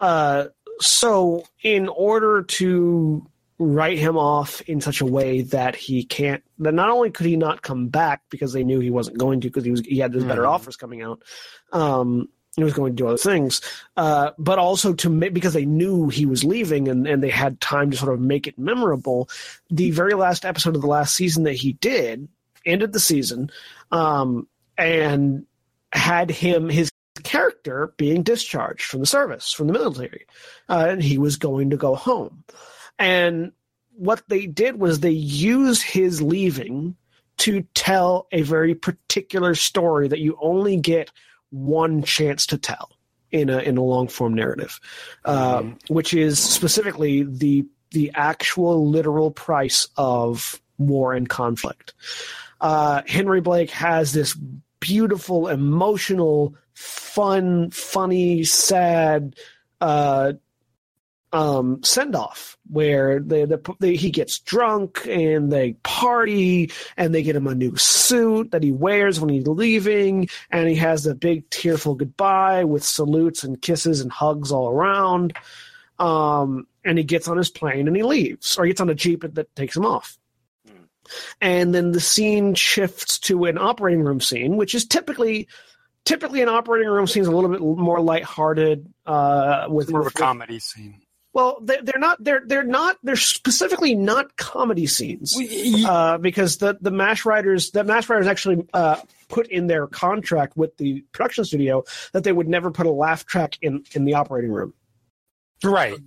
Uh, 0.00 0.46
so, 0.80 1.44
in 1.62 1.88
order 1.88 2.42
to 2.42 3.26
write 3.58 3.98
him 3.98 4.16
off 4.16 4.60
in 4.62 4.80
such 4.80 5.00
a 5.00 5.06
way 5.06 5.42
that 5.42 5.74
he 5.74 6.04
can't, 6.04 6.44
that 6.60 6.72
not 6.74 6.90
only 6.90 7.10
could 7.10 7.26
he 7.26 7.36
not 7.36 7.62
come 7.62 7.88
back 7.88 8.22
because 8.30 8.52
they 8.52 8.62
knew 8.62 8.78
he 8.78 8.90
wasn't 8.90 9.18
going 9.18 9.40
to 9.40 9.48
because 9.48 9.64
he 9.64 9.70
was 9.72 9.80
he 9.80 9.98
had 9.98 10.12
those 10.12 10.24
better 10.24 10.42
Mhm. 10.42 10.50
offers 10.50 10.76
coming 10.76 11.02
out. 11.02 11.22
Um, 11.72 12.28
he 12.56 12.64
was 12.64 12.72
going 12.74 12.92
to 12.96 13.02
do 13.02 13.06
other 13.08 13.16
things, 13.16 13.60
uh, 13.96 14.30
but 14.38 14.58
also 14.58 14.92
to 14.92 15.08
make 15.10 15.32
because 15.34 15.52
they 15.54 15.64
knew 15.66 16.08
he 16.08 16.26
was 16.26 16.44
leaving 16.44 16.88
and, 16.88 17.06
and 17.06 17.22
they 17.22 17.30
had 17.30 17.60
time 17.60 17.90
to 17.90 17.96
sort 17.96 18.12
of 18.12 18.20
make 18.20 18.46
it 18.46 18.58
memorable. 18.58 19.28
The 19.70 19.90
very 19.92 20.14
last 20.14 20.44
episode 20.44 20.74
of 20.74 20.80
the 20.82 20.88
last 20.88 21.14
season 21.14 21.44
that 21.44 21.54
he 21.54 21.74
did 21.74 22.28
ended 22.68 22.92
the 22.92 23.00
season, 23.00 23.50
um, 23.90 24.46
and 24.76 25.46
had 25.92 26.30
him 26.30 26.68
his 26.68 26.90
character 27.24 27.92
being 27.96 28.22
discharged 28.22 28.84
from 28.84 29.00
the 29.00 29.06
service 29.06 29.52
from 29.52 29.66
the 29.66 29.72
military, 29.72 30.26
uh, 30.68 30.86
and 30.88 31.02
he 31.02 31.18
was 31.18 31.36
going 31.36 31.70
to 31.70 31.76
go 31.76 31.94
home. 31.94 32.44
And 32.98 33.52
what 33.96 34.22
they 34.28 34.46
did 34.46 34.78
was 34.78 35.00
they 35.00 35.10
used 35.10 35.82
his 35.82 36.22
leaving 36.22 36.96
to 37.38 37.62
tell 37.74 38.26
a 38.32 38.42
very 38.42 38.74
particular 38.74 39.54
story 39.54 40.08
that 40.08 40.18
you 40.18 40.36
only 40.40 40.76
get 40.76 41.10
one 41.50 42.02
chance 42.02 42.46
to 42.46 42.58
tell 42.58 42.90
in 43.30 43.50
a 43.50 43.58
in 43.58 43.76
a 43.76 43.82
long 43.82 44.08
form 44.08 44.34
narrative, 44.34 44.80
uh, 45.24 45.62
which 45.88 46.14
is 46.14 46.38
specifically 46.38 47.22
the 47.22 47.66
the 47.90 48.10
actual 48.14 48.88
literal 48.88 49.30
price 49.30 49.88
of 49.96 50.60
war 50.78 51.12
and 51.12 51.28
conflict. 51.28 51.94
Uh, 52.60 53.02
Henry 53.06 53.40
Blake 53.40 53.70
has 53.70 54.12
this 54.12 54.36
beautiful, 54.80 55.48
emotional, 55.48 56.54
fun, 56.74 57.70
funny, 57.70 58.44
sad 58.44 59.36
uh, 59.80 60.32
um, 61.32 61.82
send 61.82 62.16
off 62.16 62.56
where 62.70 63.20
the, 63.20 63.46
the, 63.46 63.74
the 63.80 63.96
he 63.96 64.10
gets 64.10 64.38
drunk 64.38 65.06
and 65.06 65.52
they 65.52 65.74
party 65.82 66.70
and 66.96 67.14
they 67.14 67.22
get 67.22 67.36
him 67.36 67.46
a 67.46 67.54
new 67.54 67.76
suit 67.76 68.50
that 68.50 68.62
he 68.62 68.72
wears 68.72 69.20
when 69.20 69.28
he's 69.28 69.46
leaving 69.46 70.28
and 70.50 70.68
he 70.68 70.74
has 70.76 71.06
a 71.06 71.14
big 71.14 71.48
tearful 71.50 71.94
goodbye 71.94 72.64
with 72.64 72.82
salutes 72.82 73.44
and 73.44 73.60
kisses 73.60 74.00
and 74.00 74.10
hugs 74.10 74.50
all 74.50 74.70
around. 74.70 75.34
Um, 75.98 76.66
and 76.84 76.96
he 76.96 77.04
gets 77.04 77.28
on 77.28 77.36
his 77.36 77.50
plane 77.50 77.86
and 77.88 77.96
he 77.96 78.02
leaves 78.02 78.56
or 78.56 78.64
he 78.64 78.70
gets 78.70 78.80
on 78.80 78.88
a 78.88 78.94
jeep 78.94 79.22
that 79.34 79.54
takes 79.54 79.76
him 79.76 79.84
off 79.84 80.17
and 81.40 81.74
then 81.74 81.92
the 81.92 82.00
scene 82.00 82.54
shifts 82.54 83.18
to 83.18 83.44
an 83.44 83.58
operating 83.58 84.02
room 84.02 84.20
scene 84.20 84.56
which 84.56 84.74
is 84.74 84.86
typically 84.86 85.48
typically 86.08 86.40
an 86.40 86.48
operating 86.48 86.88
room 86.88 87.06
scene 87.06 87.22
is 87.22 87.28
a 87.28 87.30
little 87.30 87.50
bit 87.50 87.60
more 87.60 88.00
lighthearted 88.00 88.92
uh, 89.06 89.66
with 89.68 89.90
More 89.90 90.00
of 90.00 90.06
a 90.06 90.10
comedy 90.10 90.58
scene. 90.58 91.02
well, 91.34 91.58
they're, 91.62 91.82
they're 91.82 91.98
not. 91.98 92.22
They're 92.22 92.42
they're 92.46 92.64
not. 92.64 92.96
They're 93.02 93.16
specifically 93.16 93.94
not 93.94 94.34
comedy 94.36 94.86
scenes 94.86 95.38
uh, 95.86 96.16
because 96.18 96.56
the 96.56 96.78
the 96.80 96.90
Mash 96.90 97.26
writers 97.26 97.72
the 97.72 97.84
Mash 97.84 98.08
writers 98.08 98.26
actually 98.26 98.66
uh, 98.72 98.96
put 99.28 99.48
in 99.48 99.66
their 99.66 99.86
contract 99.86 100.56
with 100.56 100.76
the 100.78 101.02
production 101.12 101.44
studio 101.44 101.84
that 102.12 102.24
they 102.24 102.32
would 102.32 102.48
never 102.48 102.70
put 102.70 102.86
a 102.86 102.90
laugh 102.90 103.26
track 103.26 103.58
in 103.60 103.84
in 103.92 104.06
the 104.06 104.14
operating 104.14 104.50
room 104.50 104.72
right. 105.62 105.98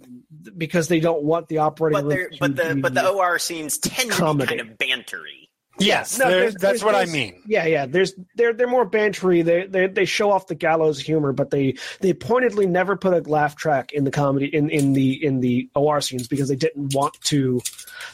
Because 0.57 0.87
they 0.87 0.99
don't 0.99 1.23
want 1.23 1.47
the 1.47 1.59
operating 1.59 2.07
but 2.07 2.15
room. 2.15 2.27
but 2.39 2.55
the 2.55 2.75
but 2.81 2.93
the 2.93 3.07
OR 3.09 3.39
scenes 3.39 3.77
tend 3.77 4.11
Comedy. 4.11 4.47
to 4.47 4.53
be 4.53 4.59
kind 4.63 4.71
of 4.71 4.77
bantery. 4.77 5.47
Yes, 5.79 6.19
No, 6.19 6.25
there- 6.29 6.39
there's- 6.41 6.53
that's 6.53 6.61
there's- 6.61 6.83
what 6.83 6.95
I 6.95 7.05
mean. 7.05 7.41
Yeah, 7.47 7.65
yeah. 7.65 7.85
There's 7.87 8.13
they're 8.35 8.53
they're 8.53 8.67
more 8.67 8.87
bantery. 8.87 9.43
They 9.43 9.65
they 9.65 9.87
they 9.87 10.05
show 10.05 10.29
off 10.29 10.45
the 10.47 10.53
gallows 10.53 10.99
humor, 10.99 11.31
but 11.33 11.49
they 11.49 11.75
they 12.01 12.13
pointedly 12.13 12.67
never 12.67 12.95
put 12.97 13.13
a 13.13 13.27
laugh 13.29 13.55
track 13.55 13.91
in 13.93 14.03
the 14.03 14.11
comedy 14.11 14.45
in 14.47 14.69
in 14.69 14.93
the 14.93 15.23
in 15.25 15.39
the 15.39 15.69
OR 15.73 16.01
scenes 16.01 16.27
because 16.27 16.49
they 16.49 16.55
didn't 16.55 16.93
want 16.93 17.19
to. 17.25 17.61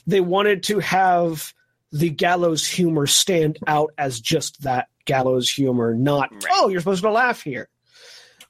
They 0.05 0.21
wanted 0.21 0.63
to 0.63 0.79
have 0.79 1.53
the 1.91 2.09
gallows 2.09 2.65
humor 2.65 3.07
stand 3.07 3.57
out 3.65 3.91
as 3.97 4.21
just 4.21 4.61
that 4.61 4.87
gallows 5.05 5.49
humor, 5.49 5.93
not 5.95 6.31
Right. 6.31 6.43
oh 6.51 6.67
you're 6.69 6.79
supposed 6.79 7.01
to 7.03 7.11
laugh 7.11 7.41
here. 7.41 7.69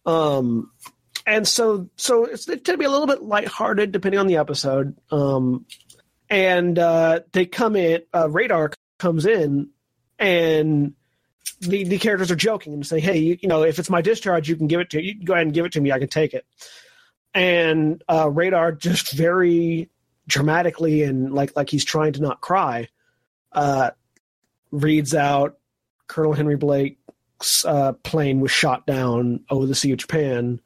Um, 0.06 0.72
and 1.28 1.46
so 1.46 1.90
so 1.98 2.24
it's 2.24 2.48
it 2.48 2.64
tend 2.64 2.76
to 2.76 2.78
be 2.78 2.86
a 2.86 2.90
little 2.90 3.06
bit 3.06 3.22
lighthearted 3.22 3.92
depending 3.92 4.20
on 4.20 4.28
the 4.28 4.38
episode. 4.38 4.96
Um, 5.12 5.66
and 6.30 6.80
uh, 6.80 7.20
they 7.34 7.46
come 7.46 7.76
in. 7.76 8.02
Uh, 8.16 8.30
Radar 8.30 8.72
comes 8.98 9.26
in 9.26 9.70
and 10.18 10.94
the, 11.60 11.84
the 11.84 11.98
characters 11.98 12.32
are 12.32 12.36
joking 12.36 12.74
and 12.74 12.88
say, 12.88 13.02
"Hey, 13.02 13.18
you, 13.18 13.38
you 13.42 13.50
know, 13.50 13.64
if 13.64 13.78
it's 13.78 13.90
my 13.90 14.02
discharge, 14.02 14.48
you 14.48 14.56
can 14.56 14.68
give 14.68 14.80
it 14.80 14.90
to 14.92 15.04
you. 15.04 15.16
can 15.16 15.26
Go 15.26 15.34
ahead 15.34 15.46
and 15.46 15.54
give 15.54 15.66
it 15.66 15.74
to 15.74 15.82
me. 15.82 15.92
I 15.92 16.00
can 16.00 16.08
take 16.08 16.34
it." 16.34 16.46
And 17.34 18.02
uh, 18.08 18.30
Radar 18.30 18.72
just 18.72 19.12
very 19.12 19.90
dramatically 20.28 21.04
and 21.04 21.34
like 21.34 21.56
like 21.58 21.70
he's 21.70 21.86
trying 21.86 22.14
to 22.14 22.22
not 22.22 22.40
cry, 22.40 22.88
uh, 23.52 23.92
reads 24.72 25.14
out 25.14 25.58
Colonel 26.08 26.34
Henry 26.34 26.56
Blake's 26.56 27.66
uh, 27.66 27.94
plane 28.04 28.40
was 28.40 28.52
shot 28.52 28.86
down 28.86 29.42
over 29.50 29.66
the 29.66 29.76
Sea 29.76 29.92
of 29.92 29.98
Japan. 29.98 30.62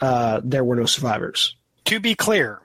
Uh, 0.00 0.40
there 0.44 0.64
were 0.64 0.76
no 0.76 0.86
survivors. 0.86 1.56
To 1.86 2.00
be 2.00 2.14
clear, 2.14 2.60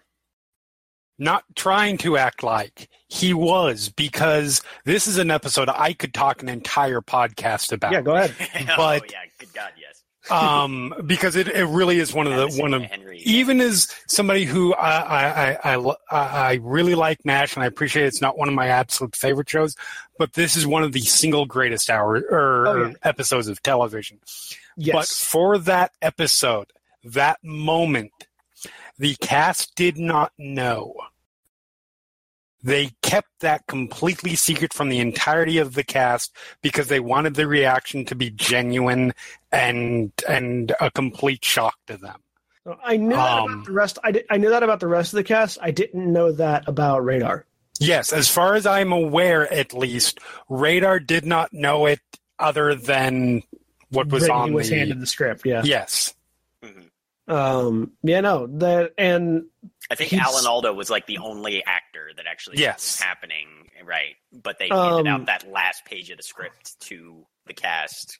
not 1.17 1.43
trying 1.55 1.97
to 1.99 2.17
act 2.17 2.43
like 2.43 2.89
he 3.07 3.33
was, 3.33 3.89
because 3.89 4.61
this 4.85 5.07
is 5.07 5.17
an 5.17 5.29
episode 5.31 5.69
I 5.69 5.93
could 5.93 6.13
talk 6.13 6.41
an 6.41 6.49
entire 6.49 7.01
podcast 7.01 7.71
about. 7.73 7.91
Yeah, 7.91 8.01
go 8.01 8.15
ahead. 8.15 8.33
oh 8.71 8.73
But- 8.77 9.11
yeah, 9.11 9.19
good 9.37 9.53
God, 9.53 9.71
yes. 9.79 9.95
um, 10.31 10.93
because 11.05 11.35
it, 11.35 11.47
it 11.47 11.65
really 11.65 11.97
is 11.97 12.13
one 12.13 12.27
of 12.27 12.35
the 12.53 12.61
one 12.61 12.73
of 12.73 12.83
Henry. 12.83 13.19
even 13.19 13.59
as 13.61 13.87
somebody 14.05 14.43
who 14.43 14.73
I, 14.75 14.99
I, 14.99 15.25
I, 15.63 15.75
I, 15.75 15.93
I 16.11 16.17
I 16.49 16.53
really 16.61 16.93
like 16.93 17.25
MASH 17.25 17.55
and 17.55 17.63
I 17.63 17.67
appreciate 17.67 18.05
it's 18.05 18.21
not 18.21 18.37
one 18.37 18.47
of 18.47 18.53
my 18.53 18.67
absolute 18.67 19.15
favorite 19.15 19.49
shows, 19.49 19.75
but 20.19 20.33
this 20.33 20.55
is 20.55 20.67
one 20.67 20.83
of 20.83 20.91
the 20.91 20.99
single 21.01 21.45
greatest 21.45 21.89
hour 21.89 22.15
or 22.29 22.67
Oh, 22.67 22.87
yeah. 22.89 22.93
episodes 23.03 23.47
of 23.47 23.63
television. 23.63 24.19
Yes. 24.75 24.93
But 24.93 25.07
for 25.07 25.57
that 25.59 25.93
episode, 26.01 26.67
that 27.03 27.39
moment, 27.43 28.11
the 28.97 29.15
cast 29.15 29.75
did 29.75 29.97
not 29.97 30.31
know. 30.37 30.93
They 32.61 32.91
kept 33.01 33.29
that 33.39 33.67
completely 33.67 34.35
secret 34.35 34.73
from 34.73 34.89
the 34.89 34.99
entirety 34.99 35.59
of 35.59 35.75
the 35.75 35.83
cast 35.83 36.35
because 36.61 36.87
they 36.87 36.99
wanted 36.99 37.35
the 37.35 37.47
reaction 37.47 38.03
to 38.05 38.15
be 38.15 38.31
genuine 38.31 39.13
and 39.51 40.11
and 40.27 40.73
a 40.81 40.91
complete 40.91 41.45
shock 41.45 41.75
to 41.87 41.95
them. 41.95 42.21
I 42.83 42.97
knew 42.97 43.15
that 43.15 43.19
um, 43.19 43.53
about 43.53 43.65
the 43.65 43.71
rest. 43.71 43.99
I, 44.03 44.11
did, 44.11 44.25
I 44.29 44.37
knew 44.37 44.49
that 44.49 44.63
about 44.63 44.81
the 44.81 44.87
rest 44.87 45.13
of 45.13 45.17
the 45.17 45.23
cast. 45.23 45.57
I 45.61 45.71
didn't 45.71 46.11
know 46.11 46.33
that 46.33 46.67
about 46.67 47.03
Radar. 47.05 47.45
Yes, 47.79 48.11
as 48.11 48.27
far 48.27 48.55
as 48.55 48.65
I'm 48.65 48.91
aware, 48.91 49.51
at 49.51 49.73
least, 49.73 50.19
Radar 50.49 50.99
did 50.99 51.25
not 51.25 51.53
know 51.53 51.85
it 51.85 52.01
other 52.37 52.75
than 52.75 53.43
what 53.89 54.07
was 54.07 54.23
Brittany 54.23 54.39
on 54.39 54.53
was 54.53 54.69
the. 54.69 54.77
handed 54.77 54.99
the 54.99 55.07
script. 55.07 55.45
Yeah. 55.45 55.61
Yes. 55.63 56.13
Um. 57.29 57.91
Yeah. 58.03 58.21
No. 58.21 58.47
That 58.47 58.93
and 58.97 59.43
I 59.91 59.95
think 59.95 60.09
He's- 60.11 60.25
Alan 60.25 60.45
Alda 60.47 60.73
was 60.73 60.89
like 60.89 61.05
the 61.07 61.19
only 61.19 61.63
actor 61.63 62.09
that 62.17 62.25
actually 62.27 62.57
knew 62.57 62.63
Yes. 62.63 62.97
was 62.97 62.99
happening, 63.01 63.47
right? 63.85 64.15
But 64.33 64.57
they 64.59 64.67
handed 64.69 65.07
Um, 65.07 65.07
out 65.07 65.25
that 65.27 65.49
last 65.51 65.85
page 65.85 66.09
of 66.09 66.17
the 66.17 66.23
script 66.23 66.79
to 66.81 67.25
the 67.45 67.53
cast 67.53 68.19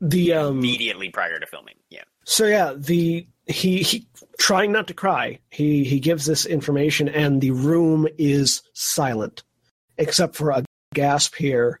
the 0.00 0.32
um. 0.34 0.58
immediately 0.58 1.08
prior 1.10 1.38
to 1.38 1.46
filming. 1.46 1.76
Yeah. 1.90 2.02
So 2.24 2.46
yeah, 2.46 2.74
the 2.76 3.26
he, 3.46 3.82
he 3.82 4.08
trying 4.38 4.72
not 4.72 4.86
to 4.88 4.94
cry. 4.94 5.38
He 5.50 5.84
he 5.84 6.00
gives 6.00 6.26
this 6.26 6.44
information, 6.46 7.08
and 7.08 7.40
the 7.40 7.50
room 7.52 8.08
is 8.18 8.62
silent, 8.72 9.42
except 9.98 10.34
for 10.34 10.50
a 10.50 10.64
gasp 10.94 11.34
here, 11.36 11.80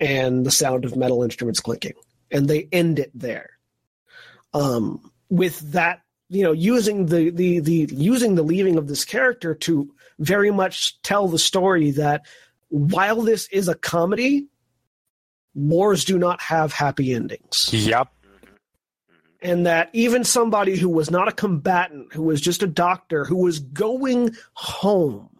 and 0.00 0.44
the 0.44 0.50
sound 0.50 0.84
of 0.84 0.96
metal 0.96 1.22
instruments 1.22 1.60
clicking, 1.60 1.94
and 2.30 2.48
they 2.48 2.68
end 2.72 2.98
it 2.98 3.10
there. 3.14 3.50
Um, 4.54 5.12
with 5.28 5.58
that, 5.72 6.02
you 6.28 6.42
know, 6.42 6.52
using 6.52 7.06
the 7.06 7.30
the 7.30 7.60
the 7.60 7.88
using 7.92 8.34
the 8.34 8.42
leaving 8.42 8.76
of 8.76 8.88
this 8.88 9.04
character 9.04 9.54
to 9.54 9.92
very 10.18 10.50
much 10.50 11.00
tell 11.02 11.28
the 11.28 11.38
story 11.38 11.90
that 11.92 12.26
while 12.68 13.22
this 13.22 13.48
is 13.48 13.68
a 13.68 13.74
comedy, 13.74 14.46
wars 15.54 16.04
do 16.04 16.18
not 16.18 16.40
have 16.40 16.72
happy 16.72 17.14
endings 17.14 17.70
yep, 17.72 18.08
and 19.42 19.66
that 19.66 19.90
even 19.92 20.24
somebody 20.24 20.76
who 20.76 20.88
was 20.88 21.10
not 21.10 21.28
a 21.28 21.32
combatant, 21.32 22.12
who 22.12 22.22
was 22.22 22.40
just 22.40 22.62
a 22.62 22.66
doctor, 22.66 23.24
who 23.24 23.36
was 23.36 23.60
going 23.60 24.34
home, 24.54 25.30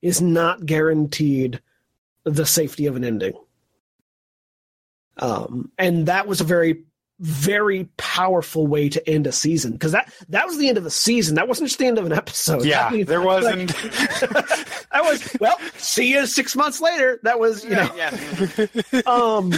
is 0.00 0.22
not 0.22 0.64
guaranteed 0.64 1.60
the 2.24 2.46
safety 2.46 2.86
of 2.86 2.96
an 2.96 3.04
ending. 3.04 3.34
Um, 5.18 5.70
and 5.78 6.06
that 6.06 6.26
was 6.26 6.40
a 6.40 6.44
very, 6.44 6.84
very 7.20 7.88
powerful 7.96 8.66
way 8.66 8.88
to 8.88 9.08
end 9.08 9.26
a 9.26 9.32
season 9.32 9.72
because 9.72 9.92
that 9.92 10.12
that 10.28 10.46
was 10.46 10.58
the 10.58 10.68
end 10.68 10.78
of 10.78 10.84
a 10.86 10.90
season. 10.90 11.36
That 11.36 11.46
wasn't 11.48 11.68
just 11.68 11.78
the 11.78 11.86
end 11.86 11.98
of 11.98 12.06
an 12.06 12.12
episode. 12.12 12.64
yeah. 12.64 12.84
That 12.90 12.92
means- 12.92 13.08
There 13.08 13.20
wasn't. 13.22 13.68
that 13.74 15.00
was 15.02 15.36
well. 15.40 15.58
See 15.76 16.12
you 16.12 16.26
six 16.26 16.56
months 16.56 16.80
later. 16.80 17.20
That 17.22 17.38
was 17.38 17.64
you 17.64 17.70
know. 17.70 17.90
yeah. 17.96 18.16
Um. 19.06 19.50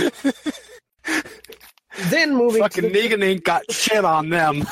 then 2.10 2.34
moving 2.34 2.62
to 2.62 2.68
Fucking 2.68 2.92
the- 2.92 2.98
Negan 3.08 3.24
ain't 3.24 3.44
got 3.44 3.70
shit 3.72 4.04
on 4.04 4.28
them. 4.30 4.64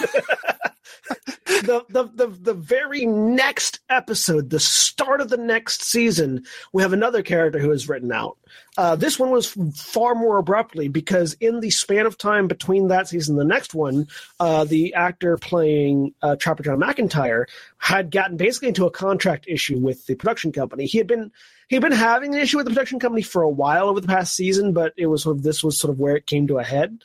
the, 1.46 1.84
the 1.88 2.04
the 2.14 2.26
the 2.26 2.54
very 2.54 3.04
next 3.04 3.80
episode, 3.88 4.50
the 4.50 4.61
start 4.61 5.20
of 5.20 5.28
the 5.28 5.37
next 5.37 5.82
season, 5.82 6.44
we 6.73 6.82
have 6.82 6.92
another 6.92 7.23
character 7.23 7.58
who 7.58 7.70
is 7.73 7.88
written 7.88 8.12
out. 8.12 8.38
Uh, 8.76 8.96
this 8.96 9.18
one 9.18 9.30
was 9.30 9.54
far 9.75 10.14
more 10.14 10.38
abruptly 10.38 10.88
because 10.88 11.34
in 11.34 11.61
the 11.61 11.70
span 11.70 12.06
of 12.06 12.16
time 12.16 12.49
between 12.49 12.88
that 12.88 13.08
season 13.08 13.34
and 13.34 13.40
the 13.40 13.54
next 13.54 13.75
one, 13.75 14.08
uh, 14.40 14.64
the 14.64 14.94
actor 14.94 15.37
playing 15.37 16.14
uh, 16.23 16.37
Trapper 16.37 16.62
John 16.62 16.78
McIntyre 16.78 17.44
had 17.78 18.11
gotten 18.11 18.37
basically 18.37 18.68
into 18.68 18.87
a 18.87 18.90
contract 18.90 19.46
issue 19.49 19.78
with 19.78 20.06
the 20.06 20.14
production 20.14 20.52
company. 20.52 20.87
He 20.87 20.99
had 20.99 21.06
been 21.06 21.30
he 21.68 21.76
had 21.76 21.82
been 21.82 21.92
having 21.92 22.34
an 22.34 22.40
issue 22.40 22.56
with 22.56 22.66
the 22.66 22.73
production 22.73 22.99
company 22.99 23.23
for 23.23 23.42
a 23.42 23.50
while 23.50 23.88
over 23.88 24.00
the 24.00 24.08
past 24.08 24.34
season, 24.34 24.73
but 24.73 24.94
it 24.96 25.06
was 25.06 25.23
sort 25.23 25.37
of 25.37 25.42
this 25.42 25.62
was 25.62 25.78
sort 25.78 25.92
of 25.92 25.99
where 25.99 26.16
it 26.16 26.26
came 26.26 26.46
to 26.46 26.58
a 26.58 26.64
head. 26.64 27.02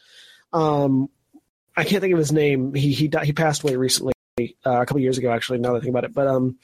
Um, 0.53 1.09
I 1.79 1.83
can't 1.85 2.01
think 2.01 2.13
of 2.13 2.19
his 2.19 2.31
name. 2.31 2.73
He 2.73 2.91
he 2.93 3.07
di- 3.07 3.25
he 3.25 3.33
passed 3.33 3.63
away 3.63 3.75
recently, 3.75 4.13
uh, 4.39 4.81
a 4.81 4.85
couple 4.85 4.99
years 4.99 5.17
ago, 5.17 5.31
actually. 5.31 5.59
Now 5.59 5.73
that 5.73 5.77
I 5.77 5.81
think 5.81 5.91
about 5.91 6.03
it, 6.05 6.13
but 6.13 6.27
um, 6.27 6.57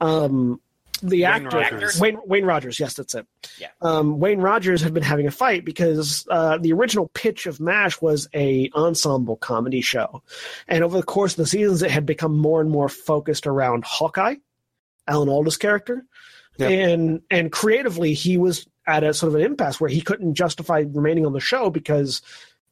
um, 0.00 0.60
the 1.02 1.22
Wayne 1.22 1.30
actor 1.46 1.58
Rogers. 1.58 2.00
Wayne 2.00 2.18
Wayne 2.24 2.44
Rogers. 2.44 2.80
Yes, 2.80 2.94
that's 2.94 3.14
it. 3.14 3.26
Yeah. 3.58 3.68
Um, 3.82 4.18
Wayne 4.20 4.40
Rogers 4.40 4.80
had 4.80 4.94
been 4.94 5.02
having 5.02 5.26
a 5.26 5.30
fight 5.30 5.64
because 5.64 6.26
uh, 6.30 6.58
the 6.58 6.72
original 6.72 7.08
pitch 7.14 7.46
of 7.46 7.60
MASH 7.60 8.00
was 8.00 8.28
a 8.34 8.70
ensemble 8.74 9.36
comedy 9.36 9.80
show, 9.80 10.22
and 10.68 10.82
over 10.84 10.96
the 10.96 11.02
course 11.02 11.32
of 11.32 11.38
the 11.38 11.46
seasons, 11.46 11.82
it 11.82 11.90
had 11.90 12.06
become 12.06 12.36
more 12.36 12.60
and 12.60 12.70
more 12.70 12.88
focused 12.88 13.46
around 13.46 13.84
Hawkeye, 13.84 14.36
Alan 15.06 15.28
Alda's 15.28 15.56
character, 15.56 16.04
Yep. 16.58 16.70
and 16.70 17.22
and 17.30 17.50
creatively 17.52 18.14
he 18.14 18.36
was 18.38 18.66
at 18.86 19.02
a 19.02 19.12
sort 19.14 19.32
of 19.32 19.36
an 19.40 19.44
impasse 19.44 19.80
where 19.80 19.90
he 19.90 20.00
couldn't 20.00 20.34
justify 20.34 20.84
remaining 20.88 21.26
on 21.26 21.32
the 21.32 21.40
show 21.40 21.70
because 21.70 22.22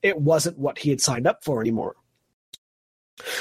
it 0.02 0.18
wasn't 0.18 0.58
what 0.58 0.78
he 0.78 0.90
had 0.90 1.00
signed 1.00 1.26
up 1.26 1.44
for 1.44 1.60
anymore. 1.60 1.96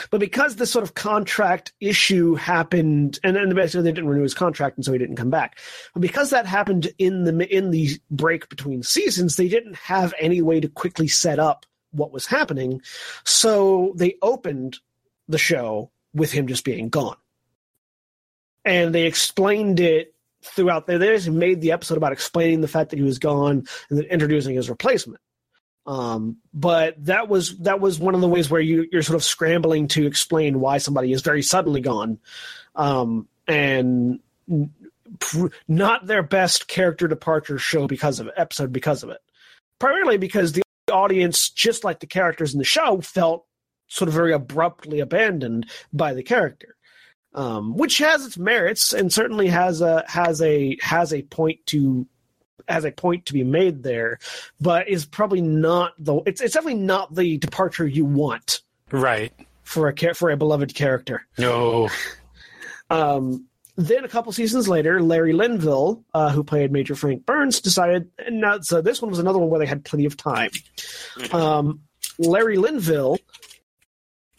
But 0.10 0.20
because 0.20 0.56
this 0.56 0.72
sort 0.72 0.84
of 0.84 0.94
contract 0.94 1.74
issue 1.80 2.36
happened, 2.36 3.20
and 3.24 3.36
then 3.36 3.54
basically 3.56 3.84
they 3.84 3.92
didn't 3.92 4.10
renew 4.10 4.24
his 4.24 4.34
contract, 4.34 4.78
and 4.78 4.86
so 4.86 4.92
he 4.92 5.00
didn't 5.00 5.16
come 5.16 5.30
back. 5.30 5.60
But 5.94 6.02
because 6.02 6.30
that 6.30 6.46
happened 6.46 6.92
in 6.98 7.24
the 7.24 7.56
in 7.56 7.72
the 7.72 8.00
break 8.10 8.50
between 8.50 8.84
seasons, 8.84 9.36
they 9.36 9.48
didn't 9.48 9.76
have 9.76 10.14
any 10.20 10.42
way 10.42 10.60
to 10.60 10.68
quickly 10.68 11.08
set 11.08 11.40
up 11.40 11.66
what 11.92 12.12
was 12.12 12.26
happening. 12.26 12.82
So 13.24 13.94
they 13.96 14.16
opened 14.22 14.80
the 15.28 15.38
show 15.38 15.92
with 16.14 16.32
him 16.32 16.48
just 16.48 16.66
being 16.66 16.90
gone, 16.90 17.18
and 18.66 18.94
they 18.94 19.04
explained 19.04 19.80
it 19.80 20.14
throughout. 20.44 20.86
They 20.86 20.98
they 20.98 21.16
just 21.16 21.30
made 21.30 21.62
the 21.62 21.72
episode 21.72 21.98
about 21.98 22.12
explaining 22.12 22.62
the 22.62 22.68
fact 22.68 22.90
that 22.90 23.00
he 23.00 23.06
was 23.06 23.20
gone 23.20 23.66
and 23.90 23.98
then 23.98 24.06
introducing 24.06 24.56
his 24.56 24.70
replacement. 24.70 25.22
Um, 25.86 26.38
but 26.54 27.04
that 27.06 27.28
was 27.28 27.58
that 27.60 27.80
was 27.80 28.00
one 28.00 28.14
of 28.14 28.22
the 28.22 28.28
ways 28.28 28.50
where 28.50 28.62
you 28.62 28.88
you're 28.92 29.02
sort 29.02 29.16
of 29.16 29.24
scrambling 29.24 29.88
to 29.90 30.06
explain 30.06 30.60
why 30.60 30.78
somebody 30.78 31.12
is 31.12 31.22
very 31.22 31.42
suddenly 31.42 31.82
gone, 31.82 32.20
um, 32.76 33.28
and 33.48 34.20
pr- 35.20 35.48
not 35.68 36.06
their 36.06 36.22
best 36.22 36.68
character 36.68 37.08
departure 37.08 37.58
show 37.58 37.88
because 37.88 38.20
of 38.20 38.28
it, 38.28 38.34
episode 38.38 38.72
because 38.72 39.02
of 39.02 39.10
it. 39.10 39.22
Primarily 39.80 40.18
because 40.18 40.52
the 40.52 40.62
audience, 40.92 41.50
just 41.50 41.84
like 41.84 42.00
the 42.00 42.06
characters 42.06 42.54
in 42.54 42.60
the 42.60 42.64
show, 42.64 43.02
felt 43.02 43.46
sort 43.88 44.08
of 44.08 44.14
very 44.14 44.34
abruptly 44.34 45.00
abandoned 45.00 45.66
by 45.92 46.14
the 46.14 46.24
character, 46.24 46.76
um, 47.34 47.76
which 47.76 47.98
has 47.98 48.26
its 48.26 48.38
merits 48.38 48.94
and 48.94 49.12
certainly 49.12 49.48
has 49.48 49.82
a 49.82 50.04
has 50.08 50.42
a 50.44 50.78
has 50.82 51.12
a 51.12 51.24
point 51.24 51.66
to 51.66 52.06
has 52.68 52.86
a 52.86 52.92
point 52.92 53.26
to 53.28 53.34
be 53.34 53.44
made 53.44 53.84
there, 53.84 54.20
but 54.60 54.90
is 54.90 55.06
probably 55.06 55.42
not 55.42 55.94
the 55.98 56.22
it's 56.26 56.42
it's 56.42 56.54
definitely 56.54 56.82
not 56.82 57.14
the 57.14 57.38
departure 57.38 57.88
you 57.88 58.06
want 58.06 58.62
right. 58.92 59.34
for 59.64 59.90
a 59.90 60.14
for 60.14 60.30
a 60.30 60.38
beloved 60.38 60.74
character. 60.74 61.26
No. 61.38 61.90
Um, 62.90 63.46
then 63.78 64.04
a 64.04 64.10
couple 64.10 64.32
seasons 64.34 64.68
later, 64.68 65.02
Larry 65.02 65.34
Linville, 65.34 66.04
uh, 66.14 66.30
who 66.30 66.44
played 66.44 66.72
Major 66.72 66.96
Frank 66.96 67.26
Burns, 67.26 67.62
decided. 67.62 68.10
And 68.18 68.42
now, 68.42 68.60
so 68.60 68.82
this 68.82 69.02
one 69.02 69.10
was 69.10 69.20
another 69.20 69.40
one 69.40 69.50
where 69.50 69.60
they 69.60 69.66
had 69.66 69.86
plenty 69.86 70.06
of 70.06 70.18
time. 70.18 70.52
Um, 71.32 71.82
Larry 72.20 72.58
Linville 72.58 73.18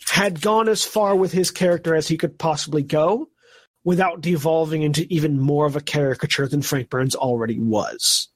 had 0.09 0.41
gone 0.41 0.69
as 0.69 0.85
far 0.85 1.17
with 1.17 1.33
his 1.33 1.51
character 1.51 1.95
as 1.95 2.07
he 2.07 2.19
could 2.19 2.39
possibly 2.39 2.83
go, 2.83 3.29
without 3.85 4.21
devolving 4.21 4.83
into 4.83 5.07
even 5.13 5.41
more 5.41 5.67
of 5.67 5.77
a 5.77 5.81
caricature 5.81 6.47
than 6.47 6.63
Frank 6.63 6.91
Burns 6.91 7.15
already 7.15 7.59
was. 7.59 8.29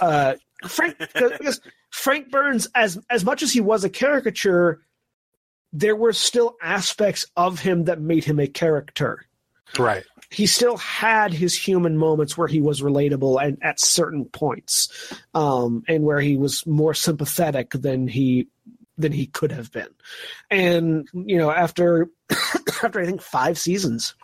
Uh, 0.00 0.34
Frank, 0.66 0.98
because 1.14 1.60
Frank 1.90 2.30
Burns, 2.30 2.68
as 2.74 2.98
as 3.10 3.24
much 3.24 3.42
as 3.42 3.52
he 3.52 3.60
was 3.60 3.84
a 3.84 3.90
caricature, 3.90 4.82
there 5.72 5.96
were 5.96 6.12
still 6.12 6.56
aspects 6.62 7.26
of 7.36 7.60
him 7.60 7.84
that 7.84 8.00
made 8.00 8.24
him 8.24 8.38
a 8.38 8.46
character 8.46 9.24
Right. 9.78 10.04
he 10.30 10.46
still 10.46 10.78
had 10.78 11.32
his 11.32 11.54
human 11.54 11.98
moments 11.98 12.38
where 12.38 12.48
he 12.48 12.60
was 12.60 12.80
relatable 12.80 13.42
and 13.42 13.58
at 13.62 13.78
certain 13.78 14.24
points 14.24 15.12
um, 15.34 15.82
and 15.86 16.04
where 16.04 16.20
he 16.20 16.38
was 16.38 16.66
more 16.66 16.94
sympathetic 16.94 17.72
than 17.72 18.08
he 18.08 18.48
than 18.96 19.12
he 19.12 19.26
could 19.26 19.52
have 19.52 19.70
been 19.70 19.90
and 20.50 21.06
you 21.12 21.36
know 21.36 21.50
after 21.50 22.08
after 22.82 22.98
i 22.98 23.04
think 23.04 23.20
five 23.20 23.58
seasons 23.58 24.14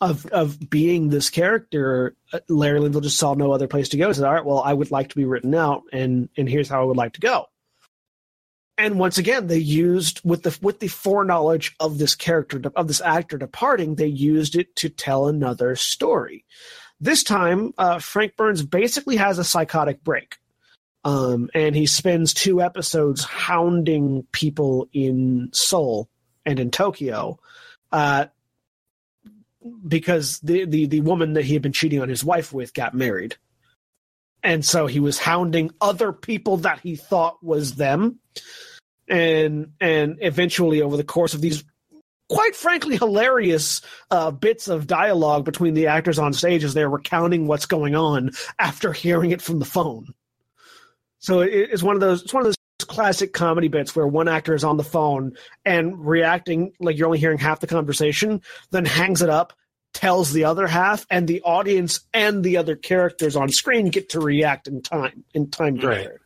of 0.00 0.26
of 0.26 0.70
being 0.70 1.08
this 1.08 1.30
character 1.30 2.16
uh, 2.32 2.40
larry 2.48 2.80
linville 2.80 3.00
just 3.00 3.18
saw 3.18 3.34
no 3.34 3.52
other 3.52 3.68
place 3.68 3.88
to 3.88 3.96
go 3.96 4.08
he 4.08 4.14
said 4.14 4.24
all 4.24 4.34
right 4.34 4.44
well 4.44 4.62
i 4.62 4.72
would 4.72 4.90
like 4.90 5.08
to 5.08 5.16
be 5.16 5.24
written 5.24 5.54
out 5.54 5.82
and 5.92 6.28
and 6.36 6.48
here's 6.48 6.68
how 6.68 6.80
i 6.80 6.84
would 6.84 6.96
like 6.96 7.12
to 7.12 7.20
go 7.20 7.46
and 8.78 8.98
once 8.98 9.18
again, 9.18 9.46
they 9.46 9.58
used 9.58 10.20
with 10.24 10.42
the 10.42 10.58
with 10.62 10.80
the 10.80 10.88
foreknowledge 10.88 11.76
of 11.78 11.98
this 11.98 12.14
character 12.14 12.60
of 12.74 12.88
this 12.88 13.00
actor 13.00 13.36
departing, 13.36 13.94
they 13.94 14.06
used 14.06 14.56
it 14.56 14.74
to 14.76 14.88
tell 14.88 15.28
another 15.28 15.76
story. 15.76 16.44
This 16.98 17.22
time, 17.22 17.74
uh, 17.78 17.98
Frank 17.98 18.36
Burns 18.36 18.62
basically 18.62 19.16
has 19.16 19.38
a 19.38 19.44
psychotic 19.44 20.02
break. 20.02 20.36
Um, 21.04 21.50
and 21.52 21.74
he 21.74 21.86
spends 21.86 22.32
two 22.32 22.62
episodes 22.62 23.24
hounding 23.24 24.24
people 24.30 24.88
in 24.92 25.50
Seoul 25.52 26.08
and 26.46 26.60
in 26.60 26.70
Tokyo, 26.70 27.40
uh, 27.90 28.26
because 29.86 30.38
the, 30.40 30.64
the 30.64 30.86
the 30.86 31.00
woman 31.00 31.34
that 31.34 31.44
he 31.44 31.52
had 31.54 31.62
been 31.62 31.72
cheating 31.72 32.00
on 32.00 32.08
his 32.08 32.24
wife 32.24 32.52
with 32.52 32.74
got 32.74 32.94
married, 32.94 33.36
and 34.42 34.64
so 34.64 34.86
he 34.86 35.00
was 35.00 35.18
hounding 35.18 35.70
other 35.80 36.12
people 36.12 36.58
that 36.58 36.80
he 36.80 36.96
thought 36.96 37.42
was 37.42 37.74
them, 37.74 38.18
and 39.08 39.72
and 39.80 40.18
eventually 40.20 40.82
over 40.82 40.96
the 40.96 41.04
course 41.04 41.34
of 41.34 41.40
these 41.40 41.64
quite 42.28 42.56
frankly 42.56 42.96
hilarious 42.96 43.82
uh, 44.10 44.30
bits 44.30 44.68
of 44.68 44.86
dialogue 44.86 45.44
between 45.44 45.74
the 45.74 45.88
actors 45.88 46.18
on 46.18 46.32
stage 46.32 46.64
as 46.64 46.72
they're 46.72 46.88
recounting 46.88 47.46
what's 47.46 47.66
going 47.66 47.94
on 47.94 48.30
after 48.58 48.92
hearing 48.92 49.32
it 49.32 49.42
from 49.42 49.58
the 49.58 49.64
phone. 49.66 50.14
So 51.18 51.40
it, 51.40 51.70
it's 51.72 51.82
one 51.82 51.94
of 51.94 52.00
those. 52.00 52.22
It's 52.22 52.32
one 52.32 52.40
of 52.40 52.46
those 52.46 52.56
classic 52.84 53.32
comedy 53.32 53.68
bits 53.68 53.94
where 53.94 54.06
one 54.06 54.28
actor 54.28 54.54
is 54.54 54.64
on 54.64 54.76
the 54.76 54.84
phone 54.84 55.36
and 55.64 56.06
reacting 56.06 56.72
like 56.80 56.96
you're 56.96 57.06
only 57.06 57.18
hearing 57.18 57.38
half 57.38 57.60
the 57.60 57.66
conversation, 57.66 58.42
then 58.70 58.84
hangs 58.84 59.22
it 59.22 59.30
up, 59.30 59.52
tells 59.92 60.32
the 60.32 60.44
other 60.44 60.66
half, 60.66 61.06
and 61.10 61.28
the 61.28 61.42
audience 61.42 62.00
and 62.12 62.44
the 62.44 62.56
other 62.56 62.76
characters 62.76 63.36
on 63.36 63.48
screen 63.48 63.88
get 63.88 64.10
to 64.10 64.20
react 64.20 64.68
in 64.68 64.82
time 64.82 65.24
in 65.34 65.50
time 65.50 65.76
together. 65.76 66.20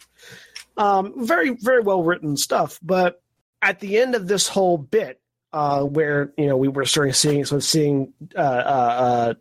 Right. 0.77 0.85
Um, 0.85 1.27
very 1.27 1.51
very 1.51 1.81
well 1.81 2.03
written 2.03 2.37
stuff, 2.37 2.79
but 2.83 3.23
at 3.63 3.81
the 3.81 3.99
end 3.99 4.15
of 4.15 4.29
this 4.29 4.49
whole 4.49 4.79
bit, 4.79 5.21
uh, 5.53 5.83
where 5.83 6.33
you 6.37 6.47
know 6.47 6.57
we 6.57 6.69
were 6.69 6.85
starting 6.85 7.15
seeing 7.15 7.41
of 7.41 7.65
seeing 7.65 8.13
uh, 8.37 8.41
uh, 8.41 8.43
uh 8.43 9.35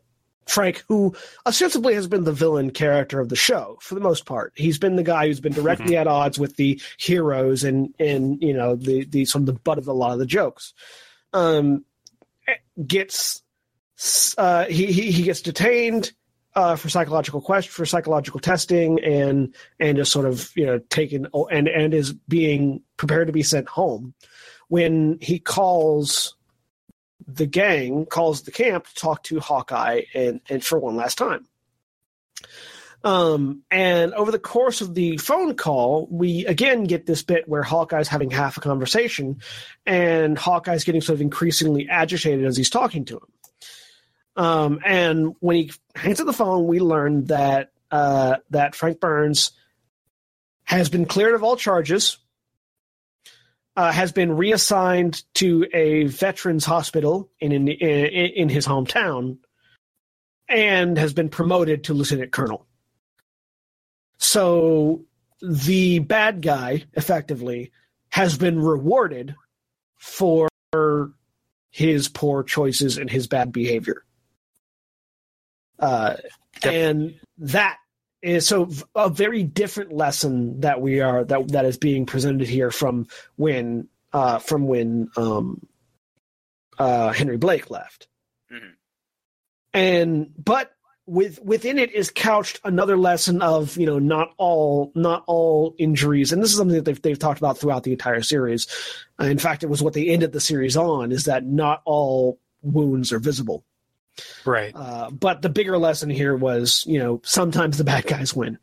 Frank, 0.47 0.83
who 0.87 1.15
ostensibly 1.45 1.95
has 1.95 2.07
been 2.07 2.23
the 2.23 2.31
villain 2.31 2.71
character 2.71 3.19
of 3.19 3.29
the 3.29 3.35
show 3.35 3.77
for 3.81 3.95
the 3.95 4.01
most 4.01 4.25
part. 4.25 4.53
He's 4.55 4.77
been 4.77 4.95
the 4.95 5.03
guy 5.03 5.27
who's 5.27 5.39
been 5.39 5.53
directly 5.53 5.93
mm-hmm. 5.93 6.01
at 6.01 6.07
odds 6.07 6.37
with 6.37 6.55
the 6.55 6.79
heroes 6.97 7.63
and 7.63 7.93
and 7.99 8.41
you 8.41 8.53
know 8.53 8.75
the 8.75 9.05
the 9.05 9.25
sort 9.25 9.41
of 9.41 9.47
the 9.47 9.53
butt 9.53 9.77
of 9.77 9.87
a 9.87 9.93
lot 9.93 10.13
of 10.13 10.19
the 10.19 10.25
jokes. 10.25 10.73
Um, 11.33 11.83
gets 12.85 13.41
uh, 14.37 14.65
he, 14.65 14.87
he 14.87 15.11
he 15.11 15.23
gets 15.23 15.41
detained 15.41 16.11
uh, 16.55 16.75
for 16.75 16.89
psychological 16.89 17.41
question 17.41 17.71
for 17.71 17.85
psychological 17.85 18.39
testing 18.39 19.03
and 19.03 19.53
and 19.79 19.97
is 19.97 20.09
sort 20.09 20.25
of 20.25 20.51
you 20.55 20.65
know 20.65 20.79
taken 20.89 21.27
and 21.51 21.67
and 21.67 21.93
is 21.93 22.13
being 22.13 22.81
prepared 22.97 23.27
to 23.27 23.33
be 23.33 23.43
sent 23.43 23.67
home 23.67 24.13
when 24.67 25.17
he 25.21 25.39
calls 25.39 26.34
the 27.27 27.45
gang 27.45 28.05
calls 28.05 28.43
the 28.43 28.51
camp 28.51 28.87
to 28.87 28.95
talk 28.95 29.23
to 29.23 29.39
Hawkeye 29.39 30.03
and, 30.13 30.41
and 30.49 30.63
for 30.63 30.79
one 30.79 30.95
last 30.95 31.17
time. 31.17 31.47
Um, 33.03 33.61
and 33.69 34.13
over 34.15 34.31
the 34.31 34.39
course 34.39 34.81
of 34.81 34.95
the 34.95 35.17
phone 35.17 35.55
call, 35.55 36.07
we 36.09 36.45
again 36.47 36.85
get 36.85 37.05
this 37.05 37.21
bit 37.21 37.47
where 37.47 37.61
Hawkeye's 37.61 38.07
having 38.07 38.31
half 38.31 38.57
a 38.57 38.61
conversation, 38.61 39.41
and 39.85 40.35
Hawkeye's 40.35 40.83
getting 40.83 41.01
sort 41.01 41.15
of 41.15 41.21
increasingly 41.21 41.87
agitated 41.87 42.45
as 42.45 42.57
he's 42.57 42.71
talking 42.71 43.05
to 43.05 43.17
him. 43.17 44.43
Um, 44.43 44.79
and 44.83 45.35
when 45.39 45.55
he 45.55 45.71
hangs 45.95 46.19
up 46.19 46.25
the 46.25 46.33
phone, 46.33 46.65
we 46.65 46.79
learn 46.79 47.25
that 47.25 47.71
uh, 47.91 48.37
that 48.49 48.73
Frank 48.73 48.99
Burns 48.99 49.51
has 50.63 50.89
been 50.89 51.05
cleared 51.05 51.35
of 51.35 51.43
all 51.43 51.55
charges 51.55 52.17
uh, 53.75 53.91
has 53.91 54.11
been 54.11 54.35
reassigned 54.35 55.23
to 55.35 55.65
a 55.73 56.05
veterans 56.05 56.65
hospital 56.65 57.29
in, 57.39 57.51
in 57.51 57.67
in 57.67 58.49
his 58.49 58.65
hometown, 58.65 59.37
and 60.47 60.97
has 60.97 61.13
been 61.13 61.29
promoted 61.29 61.83
to 61.85 61.93
lieutenant 61.93 62.31
colonel. 62.31 62.65
So 64.17 65.05
the 65.41 65.99
bad 65.99 66.41
guy, 66.41 66.85
effectively, 66.93 67.71
has 68.09 68.37
been 68.37 68.61
rewarded 68.61 69.35
for 69.97 70.47
his 71.71 72.07
poor 72.07 72.43
choices 72.43 72.97
and 72.97 73.09
his 73.09 73.27
bad 73.27 73.51
behavior. 73.51 74.03
Uh. 75.79 76.15
And 76.63 77.19
that 77.37 77.77
so 78.39 78.69
a 78.95 79.09
very 79.09 79.43
different 79.43 79.93
lesson 79.93 80.61
that 80.61 80.81
we 80.81 80.99
are 80.99 81.23
that 81.25 81.47
that 81.49 81.65
is 81.65 81.77
being 81.77 82.05
presented 82.05 82.47
here 82.47 82.71
from 82.71 83.07
when 83.35 83.87
uh, 84.13 84.39
from 84.39 84.67
when 84.67 85.09
um, 85.17 85.65
uh, 86.79 87.11
Henry 87.11 87.37
Blake 87.37 87.69
left, 87.69 88.07
mm-hmm. 88.51 88.69
and 89.73 90.31
but 90.37 90.71
with 91.07 91.39
within 91.43 91.77
it 91.77 91.91
is 91.91 92.09
couched 92.09 92.59
another 92.63 92.97
lesson 92.97 93.41
of 93.41 93.77
you 93.77 93.85
know 93.85 93.99
not 93.99 94.33
all 94.37 94.91
not 94.95 95.23
all 95.27 95.75
injuries 95.77 96.31
and 96.31 96.41
this 96.41 96.49
is 96.49 96.57
something 96.57 96.75
that 96.75 96.85
they've, 96.85 97.01
they've 97.03 97.19
talked 97.19 97.39
about 97.39 97.59
throughout 97.59 97.83
the 97.83 97.91
entire 97.91 98.23
series. 98.23 98.67
Uh, 99.19 99.25
in 99.25 99.37
fact 99.37 99.63
it 99.63 99.69
was 99.69 99.83
what 99.83 99.93
they 99.93 100.09
ended 100.09 100.31
the 100.31 100.39
series 100.39 100.75
on 100.75 101.11
is 101.11 101.25
that 101.25 101.45
not 101.45 101.81
all 101.85 102.39
wounds 102.63 103.13
are 103.13 103.19
visible 103.19 103.63
Right. 104.45 104.73
Uh, 104.75 105.09
but 105.11 105.41
the 105.41 105.49
bigger 105.49 105.77
lesson 105.77 106.09
here 106.09 106.35
was, 106.35 106.83
you 106.87 106.99
know, 106.99 107.21
sometimes 107.23 107.77
the 107.77 107.83
bad 107.83 108.05
guys 108.07 108.33
win. 108.33 108.57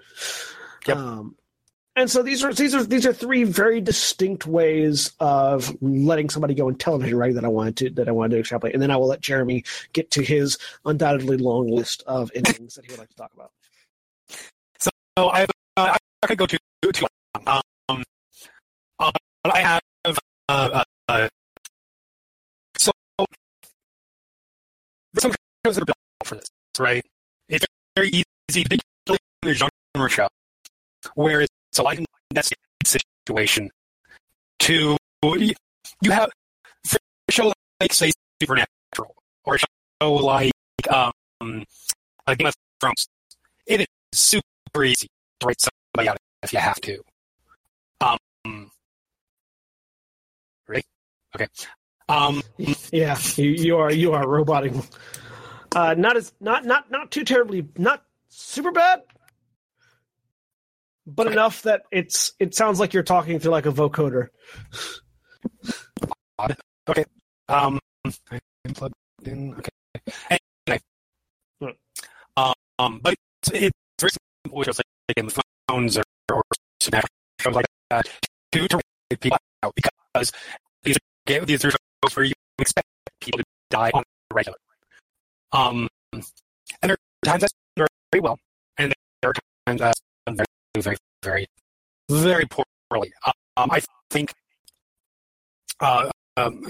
Yep. 0.87 0.97
Um, 0.97 1.37
and 1.95 2.11
so 2.11 2.23
these 2.23 2.43
are 2.43 2.55
these 2.55 2.75
are 2.75 2.83
these 2.83 3.05
are 3.05 3.13
three 3.13 3.45
very 3.45 3.81
distinct 3.81 4.47
ways 4.47 5.13
of 5.21 5.77
letting 5.83 6.31
somebody 6.31 6.55
go 6.55 6.69
in 6.69 6.77
television, 6.77 7.19
right? 7.19 7.35
That 7.35 7.45
I 7.45 7.49
wanted 7.49 7.77
to 7.79 7.91
that 7.91 8.09
I 8.09 8.13
wanted 8.13 8.37
to 8.37 8.41
extrapolate, 8.41 8.73
and 8.73 8.83
then 8.83 8.91
I 8.91 8.97
will 8.97 9.09
let 9.09 9.21
Jeremy 9.21 9.65
get 9.93 10.11
to 10.13 10.23
his 10.23 10.57
undoubtedly 10.87 11.37
long 11.37 11.69
list 11.69 12.03
of 12.07 12.31
endings 12.35 12.77
that 12.77 12.87
he 12.87 12.93
would 12.93 12.99
like 12.99 13.11
to 13.11 13.17
talk 13.17 13.33
about. 13.35 13.51
So 14.79 14.91
I 15.17 15.47
uh, 15.77 15.99
I 16.23 16.27
could 16.27 16.39
go 16.39 16.47
to 16.47 16.59
to 16.81 17.09
um, 17.47 18.03
uh, 18.99 19.13
I 19.45 19.61
have 19.61 20.19
uh, 20.49 20.85
uh, 21.09 21.29
shows 25.65 25.79
are 25.79 25.85
built 25.85 25.97
for 26.25 26.35
this, 26.37 26.47
right? 26.79 27.05
It's 27.49 27.65
very 27.97 28.09
easy, 28.09 28.65
particularly 28.65 29.19
in 29.43 29.49
the 29.49 29.55
genre 29.55 30.09
show, 30.09 30.29
where 31.15 31.43
it's 31.43 31.79
a 31.79 31.83
light 31.83 31.99
and 31.99 32.07
situation 32.85 33.71
to 34.61 34.97
you 36.01 36.11
have 36.11 36.31
for 36.85 36.99
a 37.29 37.33
show 37.33 37.53
like 37.81 37.93
say 37.93 38.13
Supernatural 38.41 39.15
or 39.45 39.55
a 39.55 39.59
show 39.59 40.15
like 40.15 40.53
um, 40.91 41.13
a 42.27 42.37
Game 42.37 42.49
of 42.49 42.55
Thrones. 42.81 43.07
It 43.67 43.83
is 43.83 43.87
super 44.13 44.85
easy 44.85 45.09
to 45.41 45.47
write 45.47 45.61
somebody 45.61 46.09
out 46.09 46.19
if 46.43 46.53
you 46.53 46.59
have 46.59 46.81
to. 46.81 47.01
Um, 48.01 48.71
ready? 50.67 50.83
Okay. 51.37 51.47
Um, 52.09 52.43
yeah, 52.91 53.17
you, 53.37 53.51
you 53.51 53.77
are 53.79 53.93
you 53.93 54.13
are 54.13 54.27
roboting 54.27 54.83
uh, 55.75 55.95
not 55.97 56.17
as 56.17 56.33
not 56.41 56.65
not 56.65 56.91
not 56.91 57.11
too 57.11 57.25
terribly 57.25 57.69
not 57.77 58.05
super 58.29 58.73
bad, 58.73 59.03
but 61.07 61.27
enough 61.31 61.63
that 61.63 61.83
it's 61.91 62.33
it 62.39 62.55
sounds 62.55 62.81
like 62.81 62.93
you're 62.95 63.03
talking 63.03 63.39
through 63.39 63.53
like 63.53 63.67
a 63.67 63.73
vocoder. 63.73 64.29
Okay. 66.89 67.05
Um, 67.49 67.79
I'm 68.05 68.75
plugged 68.75 68.95
in. 69.25 69.55
Okay. 69.55 69.71
Anyway. 70.31 70.83
Um, 72.79 72.99
but 73.01 73.15
it's, 73.43 73.53
it's 73.53 73.79
very 74.01 74.11
simple, 74.11 74.59
which 74.59 74.69
is 74.69 74.79
like 74.79 75.17
in 75.17 75.27
the 75.27 75.43
phones 75.69 75.97
or, 75.97 76.03
or 76.33 76.43
shows 76.81 77.55
like 77.55 77.67
that 77.91 78.09
to, 78.53 78.67
to 78.67 78.81
people 79.21 79.39
out 79.63 79.73
because 79.77 80.33
these 80.83 80.97
are 80.97 81.45
these 81.45 81.65
are 81.65 81.71
shows 81.71 82.17
where 82.17 82.25
you 82.25 82.33
expect 82.59 82.87
people 83.21 83.39
to 83.39 83.45
die 83.71 83.91
on 83.95 84.03
the 84.31 84.35
regular. 84.35 84.59
Um, 85.53 85.89
and 86.13 86.25
there 86.83 86.93
are 86.93 87.27
times 87.27 87.41
that's 87.43 87.53
done 87.77 87.87
very 88.11 88.21
well, 88.21 88.39
and 88.79 88.93
there 89.21 89.31
are 89.31 89.35
times 89.67 89.81
that's 89.81 90.01
done 90.27 90.37
very, 90.37 90.47
very, 90.83 90.97
very, 91.23 91.47
very 92.11 92.47
poorly. 92.47 93.13
Um, 93.57 93.71
I 93.71 93.81
think 94.11 94.33
uh, 95.81 96.11
um, 96.37 96.67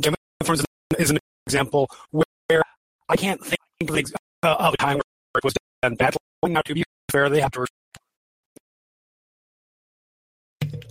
Game 0.00 0.14
of 0.40 0.46
Thrones 0.46 0.64
is 0.98 1.10
an 1.10 1.18
example 1.46 1.88
where 2.10 2.62
I 3.08 3.16
can't 3.16 3.44
think 3.44 3.60
of, 3.80 4.12
uh, 4.42 4.56
of 4.58 4.74
a 4.74 4.76
time 4.78 4.96
where 4.96 5.02
it 5.36 5.44
was 5.44 5.54
done 5.82 5.94
badly. 5.94 6.18
Now, 6.44 6.60
to 6.62 6.74
be 6.74 6.82
fair, 7.10 7.28
they 7.28 7.40
have 7.40 7.52
to. 7.52 7.66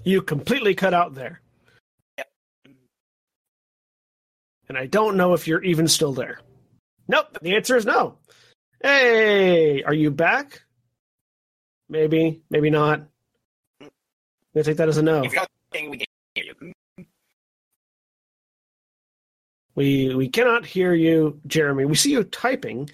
You 0.04 0.22
completely 0.22 0.76
cut 0.76 0.94
out 0.94 1.14
there. 1.14 1.42
Yep. 2.18 2.28
And 4.70 4.78
I 4.78 4.86
don't 4.88 5.18
know 5.18 5.34
if 5.34 5.48
you're 5.48 5.64
even 5.64 5.88
still 5.88 6.14
there. 6.14 6.40
Nope. 7.08 7.38
The 7.42 7.56
answer 7.56 7.76
is 7.76 7.86
no. 7.86 8.18
Hey, 8.82 9.84
are 9.84 9.94
you 9.94 10.12
back? 10.12 10.62
Maybe, 11.90 12.42
maybe 12.50 12.70
not. 12.70 13.02
I'm 13.82 13.90
gonna 14.54 14.64
take 14.64 14.78
that 14.78 14.90
as 14.90 14.98
a 14.98 15.04
no. 15.04 15.24
If 15.24 15.34
you're 15.34 15.46
we 15.90 16.06
hear 16.36 16.46
you. 16.46 16.74
We 19.76 20.14
we 20.16 20.30
cannot 20.30 20.66
hear 20.66 20.94
you, 20.94 21.40
Jeremy. 21.48 21.86
We 21.86 21.96
see 21.96 22.12
you 22.12 22.24
typing. 22.24 22.90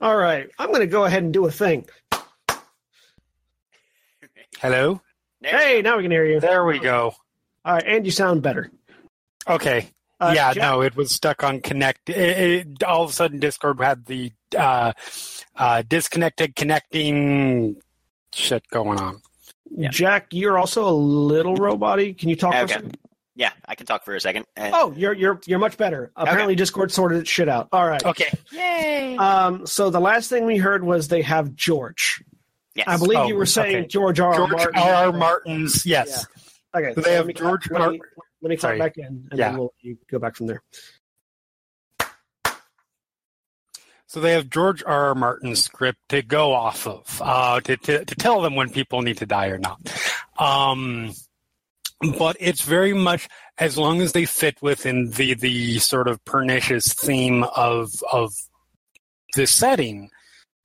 All 0.00 0.16
right, 0.16 0.50
I'm 0.58 0.68
going 0.68 0.80
to 0.80 0.86
go 0.86 1.04
ahead 1.04 1.22
and 1.22 1.32
do 1.32 1.46
a 1.46 1.50
thing. 1.50 1.86
Hello? 4.58 5.00
There 5.40 5.58
Hey, 5.58 5.82
now 5.82 5.96
we 5.96 6.02
can 6.02 6.10
hear 6.10 6.24
you. 6.24 6.40
There 6.40 6.64
we 6.64 6.78
go. 6.78 7.14
All 7.64 7.74
right, 7.74 7.84
and 7.86 8.04
you 8.04 8.10
sound 8.10 8.42
better. 8.42 8.70
Okay. 9.48 9.88
Uh, 10.20 10.32
yeah, 10.34 10.52
Jack- 10.54 10.62
no, 10.62 10.80
it 10.82 10.96
was 10.96 11.12
stuck 11.14 11.42
on 11.42 11.60
connect. 11.60 12.08
It, 12.08 12.16
it, 12.68 12.82
all 12.84 13.02
of 13.04 13.10
a 13.10 13.12
sudden, 13.12 13.40
Discord 13.40 13.80
had 13.80 14.06
the 14.06 14.32
uh, 14.56 14.92
uh, 15.56 15.82
disconnected, 15.86 16.54
connecting 16.56 17.76
shit 18.32 18.64
going 18.70 18.98
on. 19.00 19.20
Yeah. 19.70 19.88
Jack, 19.90 20.28
you're 20.30 20.56
also 20.58 20.88
a 20.88 20.92
little 20.94 21.56
roboty. 21.56 22.16
Can 22.16 22.28
you 22.28 22.36
talk 22.36 22.52
for 22.52 22.60
a 22.60 22.78
Okay. 22.78 22.90
Yeah, 23.36 23.50
I 23.66 23.74
can 23.74 23.86
talk 23.86 24.04
for 24.04 24.14
a 24.14 24.20
second. 24.20 24.46
Uh, 24.56 24.70
Oh, 24.72 24.92
you're 24.96 25.12
you're 25.12 25.40
you're 25.44 25.58
much 25.58 25.76
better. 25.76 26.12
Apparently, 26.14 26.54
Discord 26.54 26.92
sorted 26.92 27.18
its 27.18 27.28
shit 27.28 27.48
out. 27.48 27.68
All 27.72 27.84
right. 27.84 28.04
Okay. 28.04 28.32
yay! 28.52 29.16
Um. 29.16 29.66
So 29.66 29.90
the 29.90 29.98
last 30.00 30.30
thing 30.30 30.46
we 30.46 30.56
heard 30.56 30.84
was 30.84 31.08
they 31.08 31.22
have 31.22 31.52
George. 31.56 32.22
yes. 32.76 32.86
I 32.86 32.96
believe 32.96 33.18
Oh, 33.18 33.26
you 33.26 33.34
were 33.34 33.46
saying 33.46 33.76
okay. 33.76 33.86
George 33.88 34.20
R. 34.20 34.30
R. 34.32 34.36
George 34.36 34.50
Martin. 34.52 34.80
R. 34.80 34.94
R. 35.06 35.12
Martin's, 35.12 35.84
yes. 35.84 36.24
Okay. 36.76 36.94
So 36.94 37.00
so 37.00 37.00
they 37.00 37.16
let 37.18 37.26
have 37.26 37.34
George 37.34 37.68
Martin. 37.72 38.00
Let 38.44 38.50
me 38.50 38.56
Sorry. 38.58 38.78
back 38.78 38.98
in, 38.98 39.06
and 39.30 39.38
Yeah. 39.38 39.48
then 39.50 39.58
we'll 39.58 39.74
you 39.80 39.96
go 40.10 40.18
back 40.18 40.36
from 40.36 40.46
there. 40.48 40.62
So 44.06 44.20
they 44.20 44.32
have 44.32 44.50
George 44.50 44.82
R. 44.84 45.06
R. 45.06 45.14
Martin's 45.14 45.64
script 45.64 45.98
to 46.10 46.20
go 46.22 46.52
off 46.52 46.86
of, 46.86 47.20
uh, 47.24 47.60
to, 47.62 47.76
to, 47.78 48.04
to 48.04 48.14
tell 48.14 48.42
them 48.42 48.54
when 48.54 48.68
people 48.70 49.00
need 49.02 49.16
to 49.18 49.26
die 49.26 49.48
or 49.48 49.58
not. 49.58 49.80
Um, 50.38 51.12
but 52.18 52.36
it's 52.38 52.60
very 52.62 52.92
much 52.92 53.26
as 53.58 53.78
long 53.78 54.02
as 54.02 54.12
they 54.12 54.26
fit 54.26 54.60
within 54.60 55.10
the, 55.12 55.34
the 55.34 55.78
sort 55.78 56.06
of 56.06 56.22
pernicious 56.26 56.92
theme 56.92 57.44
of, 57.56 57.90
of 58.12 58.32
the 59.34 59.46
setting. 59.46 60.10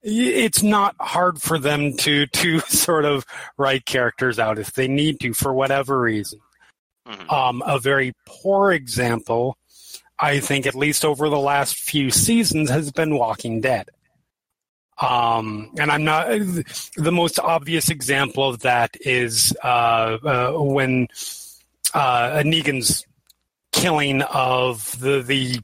It's 0.03 0.61
not 0.61 0.95
hard 0.99 1.41
for 1.41 1.57
them 1.57 1.95
to, 1.97 2.27
to 2.27 2.59
sort 2.67 3.05
of 3.05 3.25
write 3.57 3.85
characters 3.85 4.37
out 4.37 4.59
if 4.59 4.73
they 4.73 4.87
need 4.87 5.21
to 5.21 5.33
for 5.33 5.53
whatever 5.53 5.99
reason. 6.01 6.39
Mhm. 7.09 7.31
Um, 7.31 7.63
a 7.65 7.79
very 7.79 8.13
poor 8.25 8.71
example, 8.71 9.57
I 10.19 10.39
think, 10.39 10.67
at 10.67 10.75
least 10.75 11.03
over 11.03 11.29
the 11.29 11.39
last 11.39 11.75
few 11.77 12.11
seasons, 12.11 12.69
has 12.69 12.91
been 12.91 13.17
Walking 13.17 13.61
Dead. 13.61 13.89
Um, 15.01 15.71
and 15.79 15.89
I'm 15.89 16.03
not 16.03 16.27
the 16.97 17.11
most 17.11 17.39
obvious 17.39 17.89
example 17.89 18.47
of 18.47 18.59
that 18.61 18.97
is 18.99 19.55
uh, 19.63 20.17
uh, 20.23 20.51
when 20.53 21.07
uh, 21.93 22.43
Negan's 22.45 23.05
killing 23.71 24.21
of 24.23 24.99
the 24.99 25.21
the 25.21 25.59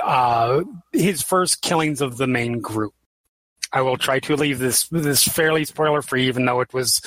uh, 0.00 0.62
his 0.92 1.20
first 1.20 1.62
killings 1.62 2.00
of 2.00 2.16
the 2.16 2.28
main 2.28 2.60
group. 2.60 2.94
I 3.72 3.82
will 3.82 3.96
try 3.96 4.20
to 4.20 4.36
leave 4.36 4.60
this 4.60 4.88
this 4.88 5.24
fairly 5.24 5.64
spoiler 5.64 6.00
free, 6.00 6.28
even 6.28 6.44
though 6.44 6.60
it 6.60 6.72
was 6.72 7.00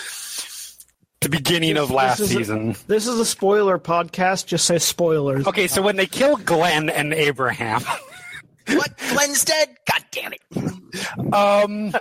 the 1.22 1.30
beginning 1.30 1.74
This- 1.76 1.84
of 1.84 1.92
last 1.92 2.18
this 2.20 2.30
is 2.30 2.36
a- 2.36 2.40
season. 2.40 2.76
This 2.88 3.08
is 3.08 3.20
a 3.20 3.26
spoiler 3.26 3.78
podcast. 3.80 4.46
Just 4.46 4.66
say 4.66 4.78
spoilers. 4.80 5.46
Okay, 5.48 5.68
so 5.68 5.82
when 5.82 5.96
they 5.96 6.06
kill 6.08 6.38
Glenn 6.38 6.90
and 6.90 7.14
Abraham, 7.14 7.82
what? 8.68 8.92
Glenn's 9.10 9.44
dead? 9.44 9.76
God 9.92 10.06
damn 10.12 10.32
it! 10.34 11.34
um, 11.34 11.92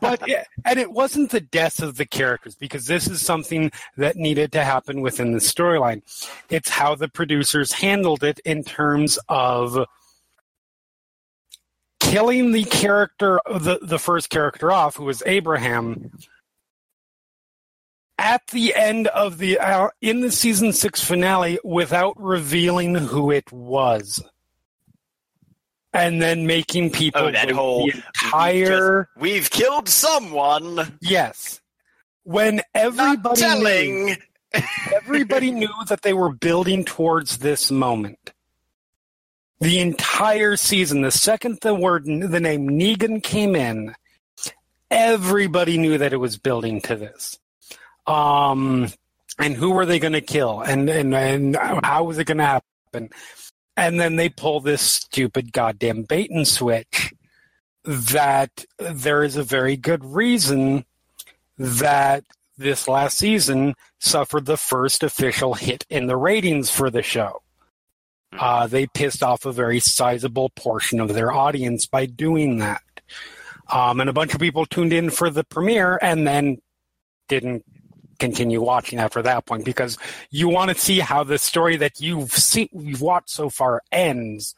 but 0.00 0.22
yeah, 0.28 0.44
and 0.64 0.78
it 0.78 0.92
wasn't 0.92 1.30
the 1.30 1.40
deaths 1.40 1.80
of 1.80 1.96
the 1.96 2.06
characters 2.06 2.54
because 2.54 2.86
this 2.86 3.08
is 3.08 3.24
something 3.24 3.70
that 3.96 4.16
needed 4.16 4.52
to 4.52 4.62
happen 4.64 5.00
within 5.00 5.32
the 5.32 5.38
storyline. 5.38 6.02
It's 6.50 6.68
how 6.68 6.94
the 6.94 7.08
producers 7.08 7.72
handled 7.72 8.22
it 8.22 8.38
in 8.44 8.62
terms 8.62 9.18
of 9.28 9.86
killing 12.00 12.52
the 12.52 12.64
character, 12.64 13.40
the 13.46 13.78
the 13.82 13.98
first 13.98 14.30
character 14.30 14.70
off, 14.70 14.96
who 14.96 15.04
was 15.04 15.22
Abraham. 15.26 16.10
At 18.18 18.46
the 18.48 18.74
end 18.74 19.06
of 19.08 19.38
the 19.38 19.58
uh, 19.60 19.90
in 20.00 20.20
the 20.22 20.32
season 20.32 20.72
six 20.72 21.02
finale, 21.02 21.58
without 21.62 22.20
revealing 22.20 22.96
who 22.96 23.30
it 23.30 23.50
was, 23.52 24.20
and 25.92 26.20
then 26.20 26.44
making 26.46 26.90
people 26.90 27.22
Oh, 27.22 27.30
that 27.30 27.50
whole- 27.50 27.88
entire 27.88 29.08
We've 29.16 29.48
killed 29.48 29.88
someone. 29.88 30.98
Yes. 31.00 31.60
When 32.24 32.56
Not 32.56 32.64
everybody 32.74 33.42
knew, 33.60 34.14
everybody 34.94 35.50
knew 35.52 35.68
that 35.88 36.02
they 36.02 36.12
were 36.12 36.32
building 36.32 36.84
towards 36.84 37.38
this 37.38 37.70
moment. 37.70 38.32
The 39.60 39.78
entire 39.78 40.56
season, 40.56 41.02
the 41.02 41.10
second 41.10 41.58
the 41.62 41.74
word 41.74 42.04
the 42.04 42.40
name 42.40 42.68
Negan 42.68 43.22
came 43.22 43.54
in, 43.56 43.94
everybody 44.90 45.78
knew 45.78 45.98
that 45.98 46.12
it 46.12 46.18
was 46.18 46.36
building 46.36 46.80
to 46.82 46.96
this. 46.96 47.38
Um 48.08 48.88
and 49.38 49.54
who 49.54 49.70
were 49.70 49.86
they 49.86 49.98
going 49.98 50.14
to 50.14 50.20
kill 50.20 50.60
and 50.60 50.88
and 50.90 51.14
and 51.14 51.56
how 51.56 52.04
was 52.04 52.18
it 52.18 52.24
going 52.24 52.38
to 52.38 52.44
happen? 52.44 53.10
And 53.76 54.00
then 54.00 54.16
they 54.16 54.28
pull 54.28 54.60
this 54.60 54.82
stupid 54.82 55.52
goddamn 55.52 56.02
bait 56.02 56.30
and 56.30 56.46
switch 56.46 57.12
that 57.84 58.64
there 58.78 59.22
is 59.22 59.36
a 59.36 59.42
very 59.44 59.76
good 59.76 60.04
reason 60.04 60.84
that 61.56 62.24
this 62.56 62.88
last 62.88 63.16
season 63.16 63.74
suffered 64.00 64.46
the 64.46 64.56
first 64.56 65.02
official 65.02 65.54
hit 65.54 65.86
in 65.88 66.06
the 66.06 66.16
ratings 66.16 66.70
for 66.70 66.90
the 66.90 67.02
show. 67.02 67.42
Uh, 68.32 68.66
they 68.66 68.86
pissed 68.86 69.22
off 69.22 69.46
a 69.46 69.52
very 69.52 69.80
sizable 69.80 70.50
portion 70.50 71.00
of 71.00 71.14
their 71.14 71.32
audience 71.32 71.86
by 71.86 72.04
doing 72.04 72.58
that. 72.58 72.82
Um, 73.70 74.00
and 74.00 74.10
a 74.10 74.12
bunch 74.12 74.34
of 74.34 74.40
people 74.40 74.66
tuned 74.66 74.92
in 74.92 75.10
for 75.10 75.30
the 75.30 75.44
premiere 75.44 75.98
and 76.02 76.26
then 76.26 76.58
didn't 77.28 77.64
continue 78.18 78.60
watching 78.60 78.98
after 78.98 79.22
that 79.22 79.46
point 79.46 79.64
because 79.64 79.96
you 80.30 80.48
want 80.48 80.70
to 80.70 80.78
see 80.78 80.98
how 81.00 81.24
the 81.24 81.38
story 81.38 81.76
that 81.76 82.00
you've 82.00 82.32
seen, 82.32 82.68
you've 82.72 83.00
watched 83.00 83.30
so 83.30 83.48
far 83.48 83.82
ends, 83.92 84.54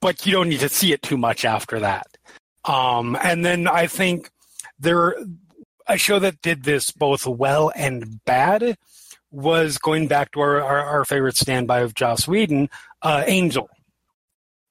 but 0.00 0.26
you 0.26 0.32
don't 0.32 0.48
need 0.48 0.60
to 0.60 0.68
see 0.68 0.92
it 0.92 1.02
too 1.02 1.16
much 1.16 1.44
after 1.44 1.80
that. 1.80 2.06
Um, 2.64 3.16
and 3.22 3.44
then 3.44 3.66
I 3.66 3.86
think 3.86 4.30
there, 4.78 5.16
a 5.86 5.96
show 5.96 6.18
that 6.18 6.42
did 6.42 6.64
this 6.64 6.90
both 6.90 7.26
well 7.26 7.72
and 7.74 8.22
bad 8.24 8.76
was 9.30 9.78
going 9.78 10.08
back 10.08 10.32
to 10.32 10.40
our, 10.40 10.60
our, 10.60 10.80
our 10.80 11.04
favorite 11.04 11.36
standby 11.36 11.80
of 11.80 11.94
Joss 11.94 12.28
Whedon, 12.28 12.68
uh, 13.02 13.24
Angel. 13.26 13.68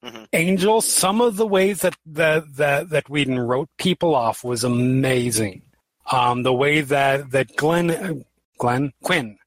Mhm. 0.03 0.27
Angel, 0.31 0.81
some 0.81 1.21
of 1.21 1.37
the 1.37 1.47
ways 1.47 1.81
that, 1.81 1.95
that, 2.05 2.55
that, 2.55 2.89
that 2.91 3.09
Whedon 3.09 3.39
wrote 3.39 3.69
people 3.77 4.13
off 4.13 4.43
was 4.43 4.63
amazing. 4.63 5.63
Um, 6.11 6.43
the 6.43 6.53
way 6.53 6.81
that, 6.81 7.31
that 7.31 7.55
Glenn, 7.55 7.91
uh, 7.91 8.13
Glenn, 8.57 8.93
Quinn, 9.03 9.37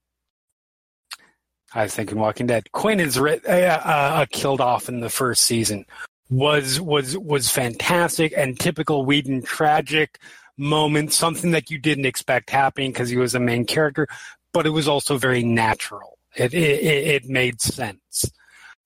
I 1.72 1.84
was 1.84 1.94
thinking 1.94 2.18
Walking 2.18 2.46
Dead, 2.46 2.70
Quinn 2.72 3.00
is 3.00 3.18
writ, 3.18 3.46
uh, 3.46 3.80
uh, 3.84 4.26
killed 4.30 4.60
off 4.60 4.88
in 4.88 5.00
the 5.00 5.08
first 5.08 5.44
season 5.44 5.86
was, 6.28 6.80
was, 6.80 7.16
was 7.16 7.48
fantastic 7.48 8.34
and 8.36 8.58
typical 8.58 9.04
Whedon 9.04 9.42
tragic 9.42 10.18
moment, 10.60 11.12
something 11.12 11.50
that 11.52 11.70
you 11.70 11.78
didn't 11.78 12.04
expect 12.04 12.50
happening 12.50 12.92
because 12.92 13.08
he 13.08 13.16
was 13.16 13.34
a 13.34 13.40
main 13.40 13.64
character, 13.64 14.06
but 14.52 14.66
it 14.66 14.70
was 14.70 14.86
also 14.86 15.16
very 15.16 15.42
natural. 15.42 16.18
It 16.36 16.54
it, 16.54 16.84
it 16.84 17.06
it 17.06 17.28
made 17.28 17.60
sense. 17.60 18.30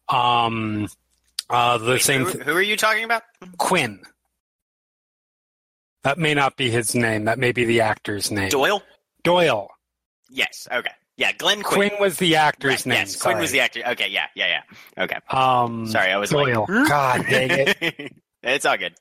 Um, 0.08 0.88
uh, 1.50 1.76
the 1.78 1.92
Wait, 1.92 2.02
same 2.02 2.24
Who, 2.24 2.38
who 2.38 2.52
are 2.52 2.62
you 2.62 2.76
talking 2.76 3.04
about? 3.04 3.22
Quinn. 3.58 4.00
That 6.04 6.18
may 6.18 6.34
not 6.34 6.56
be 6.56 6.70
his 6.70 6.94
name. 6.94 7.24
That 7.24 7.38
may 7.38 7.52
be 7.52 7.64
the 7.64 7.80
actor's 7.80 8.30
name. 8.30 8.50
Doyle. 8.50 8.82
Doyle. 9.24 9.68
Yes. 10.30 10.68
Okay. 10.70 10.90
Yeah. 11.16 11.32
Glenn 11.32 11.62
Quinn. 11.62 11.88
Quinn 11.90 12.00
was 12.00 12.18
the 12.18 12.36
actor's 12.36 12.70
Right, 12.70 12.86
name. 12.86 12.98
Yes. 12.98 13.20
Quinn 13.20 13.38
was 13.38 13.50
the 13.50 13.60
actor. 13.60 13.82
Okay. 13.88 14.08
Yeah. 14.08 14.26
Yeah. 14.36 14.60
Yeah. 14.96 15.04
Okay. 15.04 15.16
Um, 15.30 15.86
Sorry, 15.88 16.12
I 16.12 16.18
was 16.18 16.30
Doyle. 16.30 16.66
like, 16.68 16.88
God 16.88 17.26
dang 17.28 17.50
it. 17.50 18.12
it's 18.42 18.66
all 18.66 18.76
good. 18.76 18.94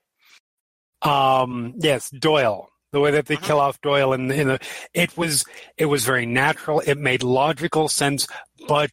Um, 1.01 1.73
yes, 1.77 2.09
Doyle. 2.09 2.69
The 2.91 2.99
way 2.99 3.11
that 3.11 3.25
they 3.25 3.35
Mhm. 3.37 3.43
kill 3.43 3.59
off 3.59 3.81
Doyle 3.81 4.13
in 4.13 4.27
the, 4.27 4.35
in 4.39 4.47
the 4.47 4.59
it 4.93 5.17
was 5.17 5.43
it 5.77 5.87
was 5.87 6.05
very 6.05 6.25
natural. 6.27 6.79
It 6.81 6.97
made 6.97 7.23
logical 7.23 7.89
sense, 7.89 8.27
but 8.67 8.91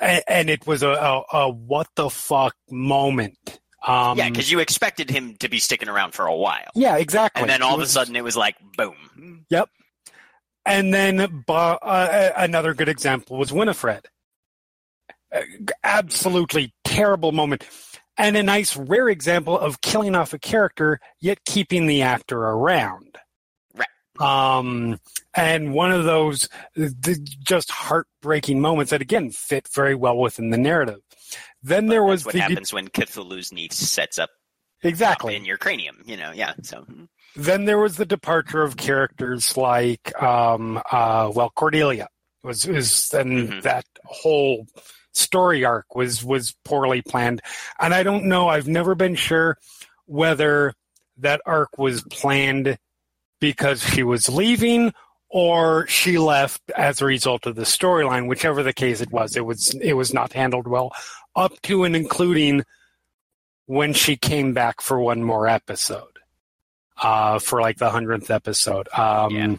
and, 0.00 0.22
and 0.28 0.48
it 0.50 0.66
was 0.68 0.82
a, 0.84 0.90
a, 0.90 1.22
a 1.32 1.48
what 1.50 1.88
the 1.96 2.08
fuck 2.08 2.54
moment. 2.70 3.58
Um, 3.88 4.18
yeah, 4.18 4.28
because 4.28 4.50
you 4.50 4.60
expected 4.60 5.08
him 5.08 5.36
to 5.36 5.48
be 5.48 5.58
sticking 5.58 5.88
around 5.88 6.12
for 6.12 6.26
a 6.26 6.36
while, 6.36 6.70
yeah, 6.74 6.96
exactly. 6.96 7.40
and 7.40 7.50
then 7.50 7.62
all 7.62 7.74
of 7.74 7.80
a 7.80 7.86
sudden 7.86 8.14
it 8.16 8.22
was 8.22 8.36
like 8.36 8.54
boom. 8.76 9.46
Yep. 9.50 9.70
And 10.66 10.92
then 10.92 11.42
uh, 11.48 12.30
another 12.36 12.74
good 12.74 12.90
example 12.90 13.38
was 13.38 13.50
Winifred. 13.50 14.06
Uh, 15.34 15.40
Absolutely 15.82 16.74
terrible 16.84 17.32
moment. 17.32 17.66
And 18.18 18.36
a 18.36 18.42
nice, 18.42 18.76
rare 18.76 19.08
example 19.08 19.58
of 19.58 19.80
killing 19.80 20.14
off 20.14 20.34
a 20.34 20.38
character, 20.38 21.00
yet 21.20 21.44
keeping 21.46 21.86
the 21.86 22.02
actor 22.02 22.38
around. 22.38 23.16
Right. 23.74 23.88
Um, 24.20 24.98
and 25.34 25.72
one 25.72 25.92
of 25.92 26.04
those 26.04 26.48
the, 26.74 27.16
just 27.42 27.70
heartbreaking 27.70 28.60
moments 28.60 28.90
that 28.90 29.00
again 29.00 29.30
fit 29.30 29.68
very 29.68 29.94
well 29.94 30.18
within 30.18 30.50
the 30.50 30.58
narrative. 30.58 31.00
Then 31.62 31.86
there 31.86 32.02
was 32.04 32.24
what 32.24 32.34
the 32.34 32.40
happens 32.40 32.72
when 32.72 32.88
Cthulhu's 32.88 33.52
niece 33.52 33.76
sets 33.76 34.18
up 34.18 34.30
exactly 34.82 35.34
in 35.36 35.44
your 35.44 35.58
cranium. 35.58 36.02
You 36.06 36.16
know, 36.16 36.32
yeah. 36.32 36.54
So 36.62 36.86
then 37.36 37.64
there 37.64 37.78
was 37.78 37.96
the 37.96 38.06
departure 38.06 38.62
of 38.62 38.76
characters 38.76 39.56
like 39.56 40.20
um, 40.22 40.80
uh, 40.90 41.30
well 41.34 41.50
Cordelia 41.50 42.08
was 42.42 42.64
is 42.66 43.12
and 43.12 43.48
Mhm. 43.50 43.62
that 43.62 43.84
whole 44.04 44.66
story 45.12 45.64
arc 45.64 45.94
was 45.96 46.22
was 46.24 46.54
poorly 46.64 47.02
planned 47.02 47.40
and 47.80 47.92
I 47.92 48.02
don't 48.04 48.26
know 48.26 48.48
I've 48.48 48.68
never 48.68 48.94
been 48.94 49.16
sure 49.16 49.58
whether 50.06 50.74
that 51.16 51.40
arc 51.44 51.76
was 51.78 52.02
planned 52.04 52.78
because 53.40 53.82
she 53.82 54.04
was 54.04 54.28
leaving 54.28 54.92
or 55.30 55.86
she 55.88 56.18
left 56.18 56.60
as 56.76 57.00
a 57.00 57.04
result 57.06 57.46
of 57.46 57.54
the 57.54 57.62
storyline 57.62 58.28
whichever 58.28 58.62
the 58.62 58.72
case 58.72 59.00
it 59.00 59.10
was 59.12 59.36
it 59.36 59.44
was 59.44 59.74
it 59.74 59.92
was 59.92 60.14
not 60.14 60.32
handled 60.32 60.66
well 60.66 60.90
up 61.36 61.52
to 61.62 61.84
and 61.84 61.94
including 61.94 62.64
when 63.66 63.92
she 63.92 64.16
came 64.16 64.54
back 64.54 64.80
for 64.80 64.98
one 64.98 65.22
more 65.22 65.46
episode 65.46 66.18
uh, 67.02 67.38
for 67.38 67.60
like 67.60 67.76
the 67.76 67.90
hundredth 67.90 68.30
episode. 68.30 68.88
Um, 68.96 69.30
Yeah. 69.34 69.54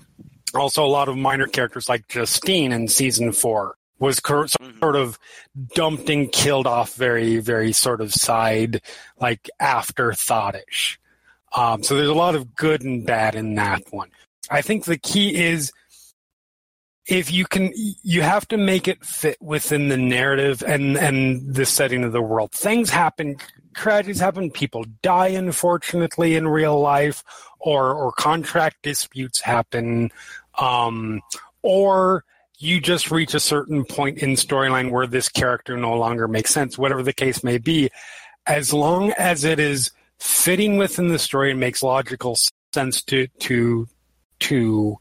Also, 0.56 0.84
a 0.84 0.88
lot 0.88 1.08
of 1.10 1.16
minor 1.16 1.46
characters 1.46 1.88
like 1.88 2.08
Justine 2.08 2.72
in 2.72 2.88
season 2.88 3.32
four 3.32 3.76
was 4.00 4.20
cur- 4.20 4.46
Mhm. 4.46 4.80
sort 4.80 4.96
of 4.96 5.20
dumped 5.76 6.10
and 6.10 6.32
killed 6.32 6.66
off 6.66 6.96
very, 6.96 7.38
very 7.38 7.72
sort 7.72 8.02
of 8.02 8.12
side, 8.14 8.82
like 9.22 9.48
afterthoughtish. 9.62 10.98
Um, 11.56 11.84
so 11.84 11.96
there's 11.96 12.10
a 12.10 12.14
lot 12.16 12.34
of 12.36 12.56
good 12.56 12.82
and 12.82 13.06
bad 13.06 13.36
in 13.36 13.54
that 13.56 13.84
one. 13.92 14.10
I 14.50 14.62
think 14.62 14.86
the 14.86 14.98
key 14.98 15.36
is 15.36 15.72
if 17.10 17.32
you 17.32 17.46
can, 17.46 17.72
you 17.76 18.22
have 18.22 18.48
to 18.50 18.58
make 18.58 18.88
it 18.88 19.04
fit 19.04 19.38
within 19.42 19.90
the 19.90 19.98
narrative 19.98 20.64
and 20.66 20.96
and 20.96 21.56
the 21.56 21.66
setting 21.66 22.04
of 22.04 22.12
the 22.12 22.22
world. 22.22 22.52
Things 22.52 22.92
happen, 22.92 23.38
tragedies 23.76 24.20
happen, 24.20 24.52
people 24.52 24.86
die 25.02 25.30
unfortunately 25.30 26.36
in 26.36 26.48
real 26.48 26.80
life, 26.80 27.24
or 27.60 27.94
or 27.94 28.12
contract 28.12 28.78
disputes 28.84 29.42
happen, 29.42 30.12
um, 30.60 31.22
or 31.64 32.24
you 32.60 32.80
just 32.80 33.10
reach 33.10 33.34
a 33.34 33.40
certain 33.40 33.86
point 33.86 34.20
in 34.20 34.32
storyline 34.32 34.92
where 34.92 35.08
this 35.08 35.30
character 35.30 35.78
no 35.78 35.96
longer 35.96 36.28
makes 36.28 36.52
sense. 36.52 36.78
Whatever 36.78 37.02
the 37.02 37.14
case 37.14 37.44
may 37.44 37.58
be, 37.58 37.90
as 38.46 38.72
long 38.72 39.12
as 39.14 39.44
it 39.44 39.60
is 39.60 39.92
fitting 40.20 40.78
within 40.78 41.08
the 41.08 41.20
story 41.20 41.52
and 41.52 41.60
makes 41.60 41.82
logical 41.82 42.38
sense 42.72 43.02
to 43.04 43.28
to 43.40 43.88
to 44.40 44.98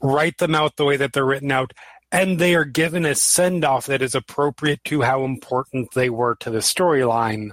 write 0.00 0.38
them 0.38 0.54
out 0.54 0.76
the 0.76 0.84
way 0.84 0.96
that 0.96 1.12
they're 1.12 1.24
written 1.24 1.50
out 1.50 1.72
and 2.12 2.38
they 2.38 2.54
are 2.54 2.64
given 2.64 3.04
a 3.04 3.14
send 3.14 3.64
off 3.64 3.86
that 3.86 4.02
is 4.02 4.14
appropriate 4.14 4.82
to 4.84 5.02
how 5.02 5.24
important 5.24 5.92
they 5.94 6.08
were 6.08 6.36
to 6.36 6.50
the 6.50 6.58
storyline 6.58 7.50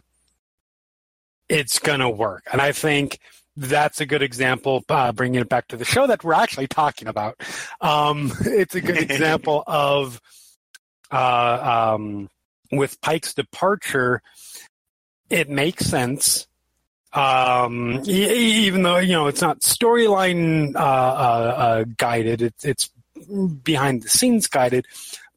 it's 1.50 1.80
going 1.80 2.00
to 2.00 2.10
work. 2.10 2.44
And 2.52 2.62
i 2.62 2.72
think 2.72 3.20
that's 3.56 4.02
a 4.02 4.06
good 4.06 4.24
example 4.24 4.84
uh, 4.90 5.12
bringing 5.12 5.42
it 5.42 5.50
back 5.50 5.68
to 5.68 5.78
the 5.78 5.86
show 5.86 6.08
that 6.08 6.24
we're 6.24 6.34
actually 6.34 6.68
talking 6.68 7.08
about. 7.08 7.40
Um, 7.82 8.32
it's 8.42 8.76
a 8.76 8.82
good 8.82 8.98
example 9.12 9.64
of 9.68 10.20
uh, 11.12 11.94
um, 11.96 12.30
with 12.72 13.00
pike's 13.02 13.34
departure 13.34 14.22
it 15.30 15.50
makes 15.50 15.86
sense 15.86 16.48
um, 17.14 18.02
even 18.06 18.84
though 18.84 18.98
you 18.98 19.14
know 19.14 19.28
it's 19.28 19.42
not 19.42 19.60
storyline 19.62 20.76
uh, 20.76 20.80
uh, 20.80 20.82
uh, 21.58 21.84
guided, 21.98 22.42
it's 22.42 22.66
it's 22.66 22.90
behind 23.64 24.04
the 24.04 24.10
scenes 24.10 24.48
guided, 24.48 24.86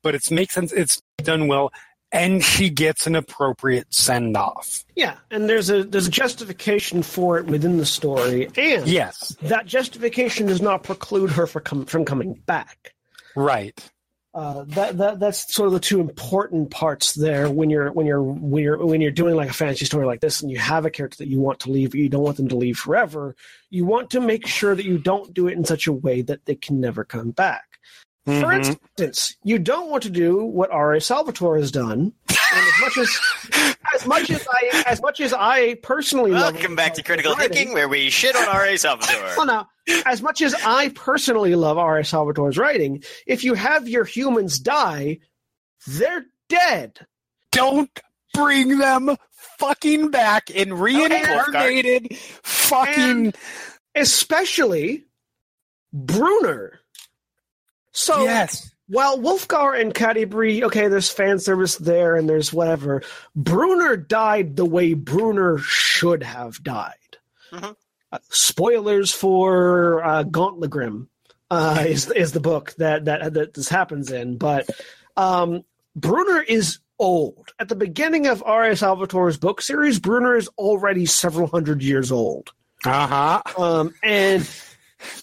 but 0.02 0.14
it 0.14 0.30
makes 0.30 0.54
sense. 0.54 0.72
It's 0.72 1.02
done 1.18 1.46
well, 1.48 1.72
and 2.12 2.42
she 2.42 2.70
gets 2.70 3.06
an 3.06 3.14
appropriate 3.14 3.92
send 3.92 4.36
off. 4.36 4.84
Yeah, 4.94 5.16
and 5.30 5.48
there's 5.48 5.70
a 5.70 5.84
there's 5.84 6.06
a 6.06 6.10
justification 6.10 7.02
for 7.02 7.38
it 7.38 7.46
within 7.46 7.76
the 7.76 7.86
story, 7.86 8.46
and 8.56 8.86
Yes, 8.86 9.36
that 9.42 9.66
justification 9.66 10.46
does 10.46 10.62
not 10.62 10.82
preclude 10.82 11.30
her 11.30 11.46
for 11.46 11.60
com- 11.60 11.86
from 11.86 12.04
coming 12.04 12.34
back. 12.46 12.94
right. 13.34 13.78
Uh, 14.36 14.64
that, 14.66 14.98
that 14.98 15.18
that's 15.18 15.50
sort 15.54 15.66
of 15.66 15.72
the 15.72 15.80
two 15.80 15.98
important 15.98 16.70
parts 16.70 17.14
there 17.14 17.48
when 17.50 17.70
you're 17.70 17.90
when 17.92 18.04
you're 18.04 18.22
when 18.22 18.62
you're 18.62 18.84
when 18.84 19.00
you're 19.00 19.10
doing 19.10 19.34
like 19.34 19.48
a 19.48 19.52
fantasy 19.54 19.86
story 19.86 20.04
like 20.04 20.20
this 20.20 20.42
and 20.42 20.50
you 20.50 20.58
have 20.58 20.84
a 20.84 20.90
character 20.90 21.16
that 21.16 21.30
you 21.30 21.40
want 21.40 21.58
to 21.58 21.70
leave 21.70 21.92
but 21.92 22.00
you 22.00 22.10
don't 22.10 22.22
want 22.22 22.36
them 22.36 22.46
to 22.46 22.54
leave 22.54 22.76
forever 22.76 23.34
you 23.70 23.86
want 23.86 24.10
to 24.10 24.20
make 24.20 24.46
sure 24.46 24.74
that 24.74 24.84
you 24.84 24.98
don't 24.98 25.32
do 25.32 25.48
it 25.48 25.54
in 25.54 25.64
such 25.64 25.86
a 25.86 25.92
way 25.92 26.20
that 26.20 26.44
they 26.44 26.54
can 26.54 26.82
never 26.82 27.02
come 27.02 27.30
back 27.30 27.75
for 28.26 28.32
Mhm. 28.32 28.56
instance 28.66 29.36
you 29.44 29.58
don't 29.58 29.88
want 29.88 30.02
to 30.02 30.10
do 30.10 30.44
what 30.44 30.70
R.A. 30.70 31.00
Salvatore 31.00 31.58
has 31.58 31.70
done 31.70 32.12
and 32.28 32.66
as 32.66 32.80
much 32.80 32.96
as 32.98 33.76
as 33.94 34.06
much 34.06 34.30
as 34.30 34.46
I 34.52 34.82
as 34.86 35.00
much 35.00 35.20
as 35.20 35.32
I 35.32 35.74
personally 35.82 36.32
love 36.32 36.54
welcome 36.54 36.74
back 36.76 36.94
to 36.94 37.02
Critical 37.02 37.34
writing- 37.34 37.52
Thinking, 37.56 37.74
where 37.74 37.88
we 37.88 38.10
shit 38.10 38.34
on 38.36 38.48
R.A. 38.48 38.76
Salvatore. 38.76 39.22
well, 39.36 39.46
now, 39.46 39.68
as 40.04 40.20
much 40.22 40.42
as 40.42 40.54
I 40.64 40.88
personally 40.90 41.54
love 41.54 41.78
R.A. 41.78 42.02
Salvatore's 42.02 42.58
writing, 42.58 43.02
if 43.26 43.44
you 43.44 43.54
have 43.54 43.88
your 43.88 44.04
humans 44.04 44.58
die, 44.58 45.18
they're 45.86 46.26
dead. 46.48 46.98
Don't 47.52 47.90
bring 48.34 48.78
them 48.78 49.16
fucking 49.58 50.10
back 50.10 50.50
in 50.50 50.74
reincarnated 50.74 52.16
fucking. 52.42 53.26
And- 53.26 53.36
Especially 53.94 55.04
Bruenor. 55.94 56.72
So 57.96 58.24
yes. 58.24 58.70
while 58.88 59.18
Wulfgar 59.18 59.80
and 59.80 59.94
Catti-brie, 59.94 60.62
okay, 60.64 60.88
there's 60.88 61.10
fan 61.10 61.38
service 61.38 61.76
there 61.76 62.14
and 62.14 62.28
there's 62.28 62.52
whatever, 62.52 63.02
Bruenor 63.36 64.06
died 64.06 64.56
the 64.56 64.66
way 64.66 64.94
Bruenor 64.94 65.58
should 65.60 66.22
have 66.22 66.62
died. 66.62 66.92
Mhm. 67.50 67.74
Uh, 68.12 68.18
spoilers 68.28 69.12
for 69.12 70.04
uh, 70.04 70.24
Gauntlgrym 70.24 71.06
uh, 71.50 71.84
is 71.88 72.10
is 72.10 72.32
the 72.32 72.40
book 72.40 72.74
that 72.76 73.06
that 73.06 73.32
that 73.32 73.54
this 73.54 73.68
happens 73.68 74.12
in, 74.12 74.36
but 74.36 74.68
um, 75.16 75.64
Bruenor 75.98 76.44
is 76.46 76.80
old. 76.98 77.52
At 77.58 77.68
the 77.68 77.76
beginning 77.76 78.26
of 78.26 78.42
R.A. 78.44 78.72
Salvatore's 78.72 79.38
book 79.38 79.62
series, 79.62 79.98
Bruenor 79.98 80.36
is 80.36 80.48
already 80.58 81.06
several 81.06 81.48
hundred 81.48 81.82
years 81.82 82.12
old. 82.12 82.52
Uh 82.84 83.06
huh. 83.06 83.42
Um, 83.58 83.94
and 84.02 84.48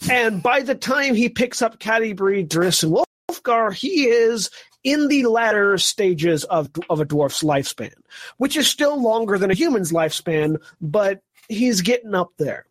and 0.10 0.42
by 0.44 0.62
the 0.62 0.76
time 0.76 1.16
he 1.16 1.30
picks 1.30 1.62
up 1.62 1.80
Catti-brie, 1.80 2.46
Drizzt, 2.46 2.84
and 2.84 3.06
Wulfgar, 3.30 3.74
he 3.74 4.06
is 4.06 4.50
in 4.84 5.08
the 5.08 5.26
latter 5.26 5.78
stages 5.78 6.44
of 6.46 6.70
of 6.90 7.00
a 7.00 7.06
dwarf's 7.06 7.44
lifespan, 7.44 7.94
which 8.38 8.58
is 8.58 8.68
still 8.68 9.02
longer 9.02 9.38
than 9.38 9.52
a 9.52 9.56
human's 9.56 9.92
lifespan, 9.92 10.58
but 10.82 11.22
he's 11.48 11.82
getting 11.82 12.14
up 12.14 12.32
there. 12.38 12.66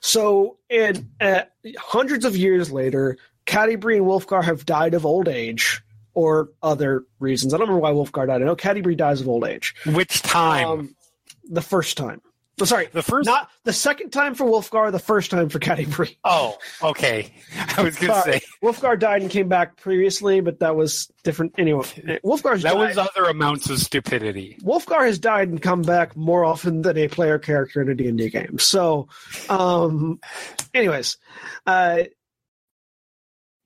So, 0.00 0.58
and 0.68 1.08
uh, 1.20 1.42
hundreds 1.78 2.24
of 2.24 2.36
years 2.36 2.70
later, 2.70 3.16
Catti-brie 3.46 3.96
and 3.96 4.06
Wulfgar 4.06 4.44
have 4.44 4.66
died 4.66 4.94
of 4.94 5.06
old 5.06 5.28
age 5.28 5.82
or 6.14 6.50
other 6.62 7.04
reasons. 7.20 7.54
I 7.54 7.56
don't 7.56 7.68
remember 7.68 7.82
why 7.82 7.92
Wulfgar 7.92 8.26
died. 8.26 8.42
I 8.42 8.44
know 8.44 8.54
Catti-brie 8.54 8.96
dies 8.96 9.22
of 9.22 9.28
old 9.28 9.46
age. 9.46 9.74
Which 9.86 10.20
time? 10.22 10.66
Um, 10.66 10.96
the 11.44 11.62
first 11.62 11.96
time. 11.96 12.20
Oh, 12.60 12.64
sorry, 12.66 12.88
the 12.92 13.02
first. 13.02 13.26
not 13.26 13.48
the 13.64 13.72
second 13.72 14.10
time 14.10 14.34
for 14.34 14.44
Wulfgar, 14.44 14.92
the 14.92 14.98
first 14.98 15.30
time 15.30 15.48
for 15.48 15.58
Catti-brie. 15.58 16.18
oh, 16.22 16.58
okay. 16.82 17.32
I 17.76 17.82
was 17.82 17.96
gonna 17.96 18.12
Sorry. 18.22 18.32
say 18.38 18.40
Wulfgar 18.62 18.98
died 18.98 19.22
and 19.22 19.30
came 19.30 19.48
back 19.48 19.76
previously, 19.78 20.40
but 20.40 20.60
that 20.60 20.76
was 20.76 21.10
different. 21.24 21.54
Anyway, 21.58 21.82
Wulfgar's 22.24 22.62
that 22.62 22.74
died. 22.74 22.88
was 22.96 22.98
other 22.98 23.24
amounts 23.24 23.70
of 23.70 23.78
stupidity. 23.78 24.58
Wulfgar 24.62 25.04
has 25.06 25.18
died 25.18 25.48
and 25.48 25.60
come 25.62 25.82
back 25.82 26.14
more 26.14 26.44
often 26.44 26.82
than 26.82 26.98
a 26.98 27.08
player 27.08 27.38
character 27.38 27.80
in 27.80 27.88
a 27.88 27.94
D&D 27.94 28.28
game. 28.30 28.58
So, 28.58 29.08
um, 29.48 30.20
anyways, 30.74 31.16
uh, 31.66 32.02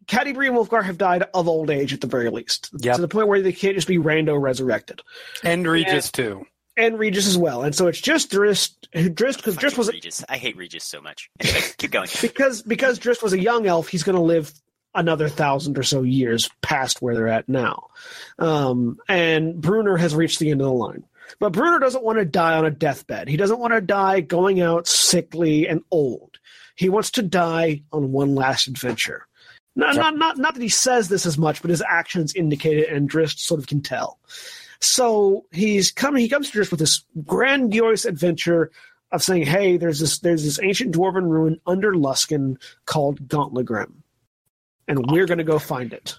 Catti-brie 0.06 0.46
and 0.46 0.56
Wulfgar 0.56 0.84
have 0.84 0.96
died 0.98 1.24
of 1.34 1.48
old 1.48 1.68
age 1.70 1.92
at 1.92 2.00
the 2.00 2.06
very 2.06 2.30
least. 2.30 2.70
Yep. 2.78 2.94
To 2.96 3.00
the 3.02 3.08
point 3.08 3.26
where 3.26 3.42
they 3.42 3.52
can't 3.52 3.74
just 3.74 3.88
be 3.88 3.98
rando 3.98 4.40
resurrected. 4.40 5.02
And 5.42 5.66
Regis 5.66 6.12
too. 6.12 6.46
And 6.76 6.98
Regis 6.98 7.26
as 7.26 7.38
well. 7.38 7.62
And 7.62 7.74
so 7.74 7.86
it's 7.86 8.00
just 8.00 8.30
Drizzt, 8.30 8.74
Drizzt, 8.92 9.36
because 9.36 9.56
Drizzt 9.56 9.78
was, 9.78 9.88
Regis. 9.88 10.24
I 10.28 10.36
hate 10.36 10.56
Regis 10.56 10.84
so 10.84 11.00
much. 11.00 11.30
Anyway, 11.40 11.60
keep 11.78 11.90
going. 11.90 12.08
because 12.20 12.62
because 12.62 12.98
Drizzt 12.98 13.22
was 13.22 13.32
a 13.32 13.40
young 13.40 13.66
elf, 13.66 13.88
he's 13.88 14.02
going 14.02 14.16
to 14.16 14.22
live 14.22 14.52
another 14.94 15.28
thousand 15.28 15.78
or 15.78 15.82
so 15.82 16.02
years 16.02 16.50
past 16.62 17.00
where 17.00 17.14
they're 17.14 17.28
at 17.28 17.48
now. 17.48 17.88
Um, 18.38 18.98
and 19.08 19.54
Bruenor 19.54 19.98
has 19.98 20.14
reached 20.14 20.38
the 20.38 20.50
end 20.50 20.60
of 20.60 20.66
the 20.66 20.72
line. 20.72 21.04
But 21.38 21.52
Bruenor 21.52 21.80
doesn't 21.80 22.04
want 22.04 22.18
to 22.18 22.24
die 22.24 22.56
on 22.56 22.64
a 22.64 22.70
deathbed. 22.70 23.28
He 23.28 23.36
doesn't 23.36 23.58
want 23.58 23.74
to 23.74 23.80
die 23.80 24.20
going 24.20 24.60
out 24.60 24.86
sickly 24.86 25.68
and 25.68 25.82
old. 25.90 26.38
He 26.76 26.88
wants 26.88 27.10
to 27.12 27.22
die 27.22 27.82
on 27.92 28.12
one 28.12 28.34
last 28.34 28.66
adventure. 28.68 29.26
Not, 29.74 29.96
not, 29.96 30.16
not, 30.16 30.38
not 30.38 30.54
that 30.54 30.62
he 30.62 30.70
says 30.70 31.08
this 31.08 31.26
as 31.26 31.36
much, 31.36 31.60
but 31.60 31.70
his 31.70 31.82
actions 31.86 32.34
indicate 32.34 32.78
it, 32.78 32.88
and 32.90 33.10
Drizzt 33.10 33.40
sort 33.40 33.60
of 33.60 33.66
can 33.66 33.82
tell. 33.82 34.18
So 34.80 35.46
he's 35.50 35.90
coming. 35.90 36.22
He 36.22 36.28
comes 36.28 36.50
to 36.50 36.58
Drizzt 36.58 36.70
with 36.70 36.80
this 36.80 37.04
grandiose 37.24 38.04
adventure 38.04 38.70
of 39.12 39.22
saying, 39.22 39.46
"Hey, 39.46 39.76
there's 39.76 40.00
this 40.00 40.18
there's 40.18 40.44
this 40.44 40.60
ancient 40.62 40.94
dwarven 40.94 41.28
ruin 41.28 41.60
under 41.66 41.92
Luskan 41.92 42.56
called 42.84 43.28
Gauntlgrym, 43.28 43.92
and 44.88 45.10
we're 45.10 45.26
going 45.26 45.38
to 45.38 45.44
go 45.44 45.58
find 45.58 45.92
it." 45.92 46.16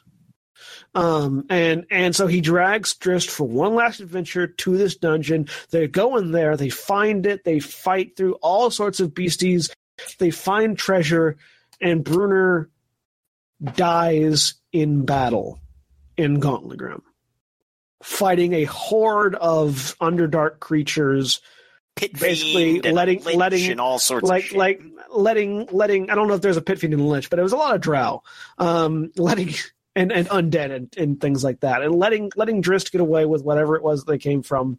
Um, 0.95 1.45
and 1.49 1.85
and 1.91 2.15
so 2.15 2.27
he 2.27 2.41
drags 2.41 2.95
Drizzt 2.95 3.29
for 3.29 3.47
one 3.47 3.75
last 3.75 3.99
adventure 3.99 4.47
to 4.47 4.77
this 4.77 4.95
dungeon. 4.95 5.47
They 5.69 5.87
go 5.87 6.17
in 6.17 6.31
there, 6.31 6.57
they 6.57 6.69
find 6.69 7.25
it, 7.25 7.43
they 7.43 7.59
fight 7.59 8.15
through 8.15 8.33
all 8.35 8.71
sorts 8.71 8.99
of 8.99 9.13
beasties, 9.13 9.69
they 10.17 10.31
find 10.31 10.77
treasure, 10.77 11.37
and 11.81 12.03
Bruenor 12.03 12.69
dies 13.75 14.55
in 14.71 15.05
battle 15.05 15.59
in 16.15 16.39
Gauntlgrym, 16.39 17.01
fighting 18.03 18.53
a 18.53 18.63
horde 18.65 19.35
of 19.35 19.95
underdark 20.01 20.59
creatures 20.59 21.41
Pit 21.95 22.13
basically 22.13 22.73
fiend 22.73 22.85
and 22.85 22.95
letting- 22.95 23.23
lich 23.23 23.35
letting- 23.35 23.71
and 23.71 23.81
all 23.81 23.97
sorts 23.97 24.27
like 24.27 24.43
of 24.43 24.49
shit. 24.49 24.57
like 24.57 24.81
letting 25.09 25.65
letting 25.71 26.09
I 26.11 26.15
don't 26.15 26.27
know 26.27 26.35
if 26.35 26.41
there's 26.41 26.57
a 26.57 26.61
pit 26.61 26.77
fiend 26.79 26.93
in 26.93 26.99
the 26.99 27.05
Lynch, 27.05 27.29
but 27.29 27.39
it 27.39 27.43
was 27.43 27.53
a 27.53 27.57
lot 27.57 27.73
of 27.73 27.81
drow, 27.81 28.21
um, 28.59 29.11
letting 29.17 29.55
and 29.95 30.11
and 30.11 30.27
undead 30.29 30.71
and, 30.71 30.93
and 30.95 31.19
things 31.19 31.43
like 31.43 31.61
that, 31.61 31.81
and 31.81 31.95
letting 31.95 32.29
letting 32.35 32.61
Drizzt 32.61 32.91
get 32.91 33.01
away 33.01 33.25
with 33.25 33.41
whatever 33.43 33.75
it 33.75 33.81
was 33.81 34.03
they 34.05 34.19
came 34.19 34.43
from, 34.43 34.77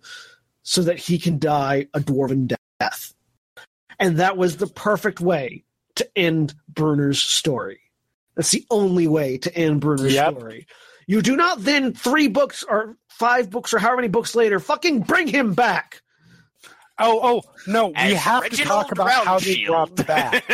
so 0.63 0.83
that 0.83 0.99
he 0.99 1.19
can 1.19 1.41
die 1.41 1.89
a 1.93 1.99
dwarven 1.99 2.55
death, 2.79 3.15
and 3.99 4.19
that 4.19 4.37
was 4.37 4.59
the 4.59 4.69
perfect 4.69 5.21
way 5.21 5.65
to 5.97 6.09
end 6.17 6.55
Bruenor's 6.73 7.21
story. 7.21 7.81
That's 8.37 8.53
the 8.53 8.65
only 8.71 9.09
way 9.09 9.39
to 9.39 9.53
end 9.57 9.83
Bruenor's 9.83 10.15
Yep. 10.15 10.37
story. 10.37 10.67
You 11.09 11.21
do 11.23 11.35
not 11.35 11.65
then 11.65 11.95
three 11.95 12.29
books 12.29 12.63
or 12.63 12.97
five 13.19 13.51
books 13.51 13.73
or 13.73 13.79
however 13.79 13.97
many 13.97 14.09
books 14.09 14.35
later 14.35 14.61
fucking 14.61 15.01
bring 15.01 15.27
him 15.27 15.55
back. 15.55 16.01
Oh, 17.01 17.21
oh 17.23 17.43
no! 17.69 17.89
we 17.89 17.95
As 17.95 18.17
have 18.19 18.49
to 18.51 18.57
talk 18.65 18.91
about 18.91 19.25
how 19.25 19.39
they 19.39 19.65
brought 19.65 19.95
back. 20.07 20.45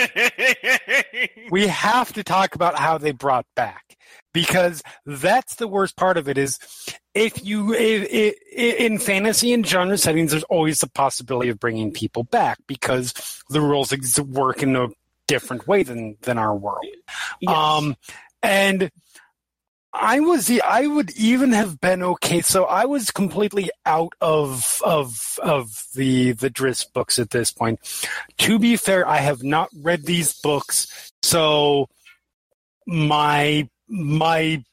we 1.50 1.66
have 1.68 2.12
to 2.12 2.22
talk 2.22 2.54
about 2.54 2.78
how 2.78 2.98
they 2.98 3.12
brought 3.12 3.46
back 3.56 3.96
because 4.34 4.82
that's 5.06 5.54
the 5.54 5.68
worst 5.68 5.96
part 5.96 6.18
of 6.18 6.28
it 6.28 6.36
is 6.36 6.58
if 7.14 7.44
you 7.44 7.72
if, 7.72 8.08
if, 8.52 8.78
in 8.78 8.98
fantasy 8.98 9.52
and 9.54 9.66
genre 9.66 9.96
settings 9.96 10.32
there's 10.32 10.42
always 10.44 10.80
the 10.80 10.88
possibility 10.90 11.48
of 11.48 11.58
bringing 11.58 11.92
people 11.92 12.24
back 12.24 12.58
because 12.66 13.14
the 13.48 13.60
rules 13.60 13.92
work 14.20 14.62
in 14.62 14.76
a 14.76 14.88
different 15.26 15.66
way 15.66 15.82
than 15.82 16.16
than 16.22 16.36
our 16.36 16.54
world 16.54 16.84
Yes. 17.40 17.56
um 17.56 17.96
and 18.42 18.90
I 19.94 20.18
was 20.18 20.48
the 20.48 20.60
I 20.62 20.88
would 20.88 21.12
even 21.12 21.52
have 21.52 21.80
been 21.80 22.02
okay. 22.02 22.40
So 22.40 22.64
I 22.64 22.84
was 22.84 23.12
completely 23.12 23.70
out 23.86 24.12
of 24.20 24.82
of 24.84 25.38
of 25.40 25.84
the 25.94 26.32
the 26.32 26.50
Drizzt 26.50 26.92
books 26.92 27.18
at 27.18 27.30
this 27.30 27.52
point. 27.52 27.78
To 28.38 28.58
be 28.58 28.76
fair, 28.76 29.06
I 29.06 29.18
have 29.18 29.44
not 29.44 29.68
read 29.72 30.04
these 30.04 30.34
books, 30.40 31.12
so 31.22 31.88
my 32.86 33.68
my 33.88 34.64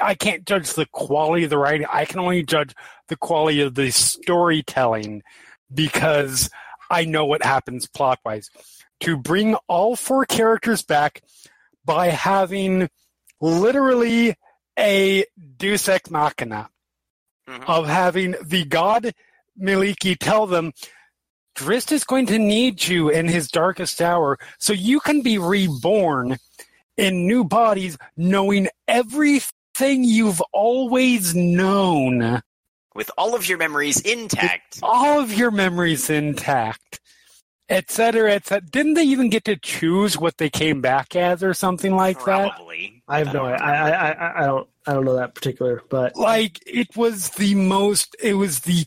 I 0.00 0.14
can't 0.14 0.46
judge 0.46 0.72
the 0.72 0.86
quality 0.86 1.44
of 1.44 1.50
the 1.50 1.58
writing. 1.58 1.86
I 1.92 2.06
can 2.06 2.18
only 2.18 2.42
judge 2.42 2.74
the 3.08 3.16
quality 3.16 3.60
of 3.60 3.74
the 3.74 3.90
storytelling 3.90 5.22
because 5.72 6.48
I 6.90 7.04
know 7.04 7.26
what 7.26 7.44
happens 7.44 7.86
plot 7.86 8.20
wise. 8.24 8.48
To 9.00 9.18
bring 9.18 9.54
all 9.68 9.96
four 9.96 10.24
characters 10.24 10.82
back 10.82 11.22
by 11.84 12.06
having 12.08 12.88
literally 13.40 14.34
a 14.78 15.24
deus 15.56 15.88
ex 15.88 16.10
machina 16.10 16.68
Mhm. 17.48 17.64
of 17.68 17.86
having 17.86 18.34
the 18.42 18.64
god 18.64 19.12
Mielikki 19.60 20.16
tell 20.18 20.46
them 20.46 20.72
Drizzt 21.56 21.92
is 21.92 22.02
going 22.02 22.26
to 22.26 22.38
need 22.38 22.84
you 22.88 23.08
in 23.10 23.28
his 23.28 23.46
darkest 23.48 24.00
hour 24.02 24.38
so 24.58 24.72
you 24.72 24.98
can 24.98 25.20
be 25.22 25.38
reborn 25.38 26.36
in 26.96 27.26
new 27.28 27.44
bodies 27.44 27.96
knowing 28.16 28.68
everything 28.88 30.04
you've 30.04 30.40
always 30.52 31.34
known 31.34 32.40
With 32.94 33.10
all 33.18 33.34
of 33.36 33.48
your 33.48 33.58
memories 33.58 34.00
intact. 34.00 34.80
all 34.82 35.20
of 35.20 35.32
your 35.34 35.50
memories 35.50 36.08
intact 36.10 37.00
et 37.68 37.90
cetera, 37.90 38.32
et 38.32 38.46
cetera. 38.46 38.68
Didn't 38.70 38.94
they 38.94 39.04
even 39.04 39.30
get 39.30 39.44
to 39.44 39.56
choose 39.56 40.18
what 40.18 40.36
they 40.38 40.50
came 40.50 40.80
back 40.82 41.16
as 41.16 41.42
or 41.42 41.54
something 41.54 41.94
like 41.96 42.18
that? 42.24 42.24
Probably. 42.56 42.93
I 43.06 43.18
have 43.18 43.32
no. 43.34 43.44
I, 43.44 43.56
I, 43.56 43.90
I, 43.90 44.42
I 44.42 44.46
don't 44.46 44.68
I 44.86 44.92
don't 44.94 45.04
know 45.04 45.16
that 45.16 45.34
particular, 45.34 45.82
but 45.88 46.16
like 46.16 46.62
it 46.66 46.96
was 46.96 47.30
the 47.30 47.54
most 47.54 48.16
it 48.22 48.34
was 48.34 48.60
the 48.60 48.86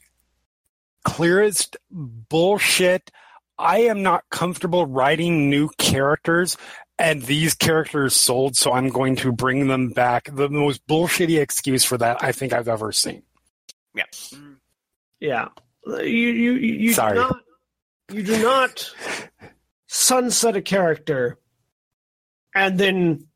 clearest 1.05 1.77
bullshit 1.89 3.11
i 3.57 3.77
am 3.77 4.03
not 4.03 4.25
comfortable 4.29 4.85
writing 4.85 5.49
new 5.49 5.69
characters 5.77 6.57
and 6.99 7.21
these 7.21 7.53
characters 7.53 8.13
sold 8.13 8.57
so 8.57 8.73
i'm 8.73 8.89
going 8.89 9.15
to 9.15 9.31
bring 9.31 9.67
them 9.67 9.87
back 9.87 10.27
the 10.33 10.49
most 10.49 10.85
bullshitty 10.85 11.39
excuse 11.39 11.85
for 11.85 11.97
that 11.97 12.21
i 12.21 12.33
think 12.33 12.51
i've 12.51 12.67
ever 12.67 12.91
seen 12.91 13.23
Yeah. 13.95 14.03
Yeah, 15.21 15.47
you 15.85 16.03
you 16.03 16.51
you, 16.53 16.73
you 16.73 16.93
Sorry. 16.93 17.15
do 17.15 17.21
not 17.21 17.39
you 18.11 18.23
do 18.23 18.43
not 18.43 18.91
sunset 19.87 20.57
a 20.57 20.61
character 20.61 21.39
and 22.53 22.77
then 22.77 23.27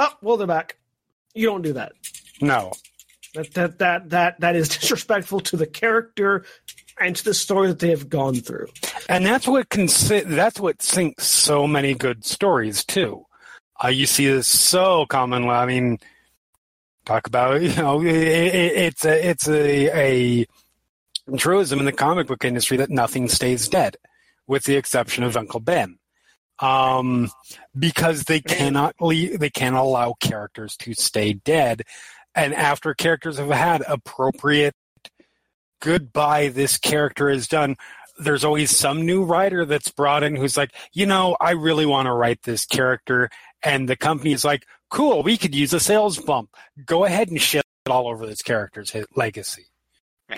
oh 0.00 0.12
well 0.22 0.36
they're 0.36 0.46
back. 0.46 0.76
You 1.34 1.46
don't 1.46 1.62
do 1.62 1.72
that. 1.74 1.92
no 2.40 2.72
That 3.34 3.52
that 3.54 3.78
that 3.78 4.10
that 4.10 4.40
that 4.40 4.56
is 4.56 4.68
disrespectful 4.76 5.40
to 5.40 5.56
the 5.56 5.66
character 5.66 6.44
and 6.98 7.14
to 7.16 7.24
the 7.24 7.34
story 7.34 7.68
that 7.68 7.78
they 7.78 7.90
have 7.90 8.08
gone 8.08 8.34
through. 8.36 8.66
and 9.08 9.24
that's 9.24 9.46
what 9.48 9.68
consi- 9.70 10.26
that's 10.28 10.58
what 10.60 10.82
sinks 10.82 11.26
so 11.26 11.66
many 11.66 11.94
good 11.94 12.24
stories 12.24 12.84
too 12.84 13.24
uh, 13.84 13.88
you 13.88 14.06
see 14.06 14.26
this 14.26 14.46
so 14.46 15.06
commonly 15.06 15.48
i 15.50 15.64
mean 15.66 15.98
talk 17.06 17.26
about 17.26 17.62
you 17.66 17.74
know 17.76 18.00
it, 18.02 18.14
it, 18.14 18.72
it's 18.76 19.04
a 19.04 19.28
it's 19.30 19.48
a, 19.48 19.98
a 19.98 20.46
truism 21.36 21.78
in 21.78 21.84
the 21.86 21.92
comic 21.92 22.26
book 22.26 22.44
industry 22.44 22.76
that 22.76 22.90
nothing 22.90 23.28
stays 23.28 23.68
dead 23.68 23.96
with 24.48 24.64
the 24.64 24.76
exception 24.76 25.22
of 25.24 25.36
uncle 25.36 25.60
ben 25.60 25.96
um, 26.60 27.30
because 27.78 28.24
they 28.24 28.40
cannot 28.40 28.94
le- 29.00 29.38
they 29.38 29.50
can't 29.50 29.76
allow 29.76 30.14
characters 30.20 30.76
to 30.76 30.94
stay 30.94 31.32
dead 31.32 31.82
and 32.34 32.54
after 32.54 32.94
characters 32.94 33.38
have 33.38 33.50
had 33.50 33.82
appropriate 33.88 34.74
goodbye 35.80 36.48
this 36.48 36.76
character 36.76 37.28
is 37.28 37.48
done 37.48 37.76
there's 38.20 38.44
always 38.44 38.76
some 38.76 39.06
new 39.06 39.24
writer 39.24 39.64
that's 39.64 39.90
brought 39.90 40.22
in 40.22 40.36
who's 40.36 40.56
like, 40.56 40.74
you 40.92 41.06
know, 41.06 41.36
I 41.40 41.52
really 41.52 41.86
want 41.86 42.06
to 42.06 42.12
write 42.12 42.42
this 42.42 42.66
character. 42.66 43.30
And 43.62 43.88
the 43.88 43.96
company 43.96 44.32
is 44.32 44.44
like, 44.44 44.66
cool, 44.90 45.22
we 45.22 45.36
could 45.36 45.54
use 45.54 45.72
a 45.72 45.80
sales 45.80 46.18
bump. 46.18 46.50
Go 46.84 47.04
ahead 47.04 47.28
and 47.28 47.40
shit 47.40 47.64
all 47.88 48.08
over 48.08 48.26
this 48.26 48.42
character's 48.42 48.94
legacy. 49.16 49.66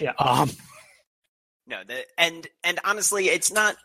Yeah. 0.01 0.13
Um, 0.19 0.51
No, 1.67 1.79
the, 1.87 2.05
and 2.19 2.47
and 2.65 2.81
honestly, 2.85 3.29
it's 3.29 3.53
not. 3.53 3.77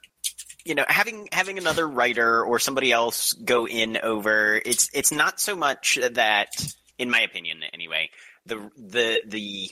You 0.67 0.75
know, 0.75 0.85
having 0.89 1.29
having 1.31 1.57
another 1.57 1.87
writer 1.87 2.43
or 2.43 2.59
somebody 2.59 2.91
else 2.91 3.31
go 3.33 3.65
in 3.67 3.97
over 3.97 4.61
it's 4.65 4.89
it's 4.93 5.13
not 5.13 5.39
so 5.39 5.55
much 5.55 5.97
that, 6.11 6.49
in 6.97 7.09
my 7.09 7.21
opinion, 7.21 7.59
anyway, 7.73 8.09
the 8.45 8.69
the 8.77 9.21
the 9.25 9.71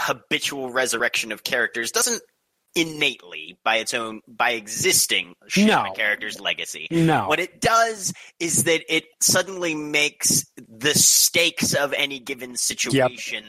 habitual 0.00 0.70
resurrection 0.70 1.32
of 1.32 1.42
characters 1.42 1.90
doesn't 1.90 2.22
innately 2.74 3.58
by 3.64 3.76
its 3.78 3.94
own 3.94 4.20
by 4.28 4.52
existing 4.52 5.34
No. 5.56 5.86
a 5.92 5.94
character's 5.94 6.40
legacy. 6.40 6.86
no. 6.90 7.26
What 7.26 7.40
it 7.40 7.60
does 7.60 8.12
is 8.40 8.64
that 8.64 8.82
it 8.88 9.04
suddenly 9.20 9.74
makes 9.74 10.46
the 10.56 10.94
stakes 10.94 11.74
of 11.74 11.92
any 11.92 12.18
given 12.18 12.56
situation 12.56 13.44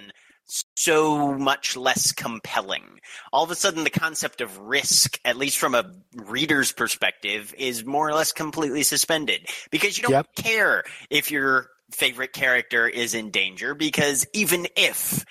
so 0.46 1.34
much 1.34 1.76
less 1.78 2.12
compelling. 2.12 3.00
All 3.32 3.44
of 3.44 3.52
a 3.52 3.56
sudden, 3.56 3.84
the 3.84 3.90
concept 3.90 4.42
of 4.42 4.58
risk, 4.60 5.20
at 5.26 5.38
least 5.38 5.58
from 5.58 5.76
a 5.76 5.92
reader's 6.16 6.72
perspective, 6.72 7.54
is 7.58 7.86
more 7.86 8.08
or 8.08 8.14
less 8.14 8.32
completely 8.32 8.84
suspended 8.84 9.48
because 9.72 9.98
you 9.98 10.04
don't 10.04 10.12
Yep. 10.12 10.36
care 10.36 10.84
if 11.10 11.32
your 11.32 11.70
favorite 11.92 12.34
character 12.34 12.88
is 12.88 13.14
in 13.14 13.30
danger 13.32 13.76
because 13.76 14.26
even 14.34 14.68
if 14.76 15.26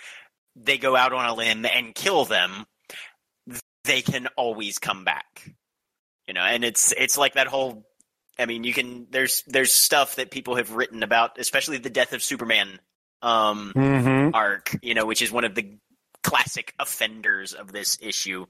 they 0.56 0.78
go 0.78 0.94
out 0.96 1.12
on 1.12 1.26
a 1.26 1.34
limb 1.34 1.64
and 1.66 1.94
kill 1.94 2.24
them, 2.24 2.66
they 3.84 4.02
can 4.02 4.28
always 4.36 4.78
come 4.78 5.04
back. 5.04 5.52
You 6.28 6.34
know, 6.34 6.42
and 6.42 6.64
it's 6.64 6.92
it's 6.92 7.18
like 7.18 7.34
that 7.34 7.48
whole 7.48 7.84
I 8.38 8.46
mean, 8.46 8.64
you 8.64 8.72
can 8.72 9.06
there's 9.10 9.42
there's 9.46 9.72
stuff 9.72 10.16
that 10.16 10.30
people 10.30 10.56
have 10.56 10.72
written 10.72 11.02
about, 11.02 11.38
especially 11.38 11.78
the 11.78 11.90
death 11.90 12.12
of 12.12 12.22
Superman 12.22 12.78
um 13.22 13.72
hmm 13.74 14.30
arc, 14.34 14.76
you 14.82 14.94
know, 14.94 15.06
which 15.06 15.22
is 15.22 15.30
one 15.30 15.44
of 15.44 15.54
the 15.54 15.76
classic 16.22 16.74
offenders 16.78 17.52
of 17.52 17.72
this 17.72 17.98
issue. 18.00 18.46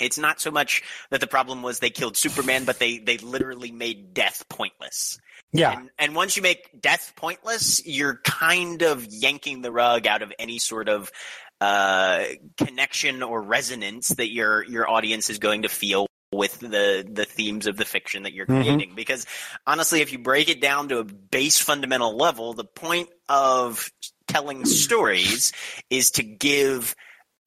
It's 0.00 0.18
not 0.18 0.40
so 0.40 0.50
much 0.50 0.82
that 1.10 1.20
the 1.20 1.26
problem 1.26 1.62
was 1.62 1.78
they 1.78 1.90
killed 1.90 2.16
Superman, 2.16 2.64
but 2.64 2.78
they 2.78 2.98
they 2.98 3.18
literally 3.18 3.72
made 3.72 4.14
death 4.14 4.44
pointless. 4.48 5.18
Yeah. 5.52 5.78
And, 5.78 5.90
and 5.98 6.16
once 6.16 6.36
you 6.36 6.42
make 6.42 6.80
death 6.80 7.12
pointless, 7.14 7.84
you're 7.86 8.20
kind 8.24 8.82
of 8.82 9.06
yanking 9.06 9.60
the 9.60 9.70
rug 9.70 10.06
out 10.06 10.22
of 10.22 10.32
any 10.38 10.58
sort 10.58 10.88
of 10.88 11.12
uh, 11.60 12.24
connection 12.56 13.22
or 13.22 13.42
resonance 13.42 14.08
that 14.08 14.32
your 14.32 14.64
your 14.64 14.88
audience 14.88 15.30
is 15.30 15.38
going 15.38 15.62
to 15.62 15.68
feel 15.68 16.06
with 16.32 16.58
the 16.60 17.06
the 17.08 17.24
themes 17.26 17.66
of 17.66 17.76
the 17.76 17.84
fiction 17.84 18.22
that 18.22 18.32
you're 18.32 18.46
Mhm. 18.46 18.62
creating 18.62 18.94
because 18.94 19.26
honestly 19.66 20.00
if 20.00 20.12
you 20.12 20.18
break 20.18 20.48
it 20.48 20.60
down 20.60 20.88
to 20.88 20.98
a 20.98 21.04
base 21.04 21.58
fundamental 21.58 22.16
level 22.16 22.54
the 22.54 22.64
point 22.64 23.10
of 23.28 23.90
telling 24.26 24.64
stories 24.64 25.52
is 25.90 26.10
to 26.12 26.22
give 26.22 26.96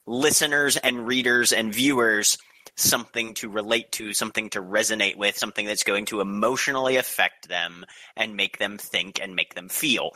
listeners 0.06 0.78
and 0.78 1.08
readers 1.08 1.52
and 1.52 1.74
viewers 1.74 2.38
something 2.78 3.34
to 3.34 3.50
relate 3.50 3.92
to 3.92 4.14
something 4.14 4.50
to 4.50 4.62
resonate 4.62 5.16
with 5.16 5.38
something 5.38 5.66
that's 5.66 5.84
going 5.84 6.06
to 6.06 6.20
emotionally 6.22 6.98
affect 6.98 7.48
them 7.48 7.86
and 8.16 8.36
make 8.36 8.60
them 8.60 8.78
think 8.78 9.20
and 9.20 9.36
make 9.36 9.56
them 9.56 9.68
feel 9.68 10.12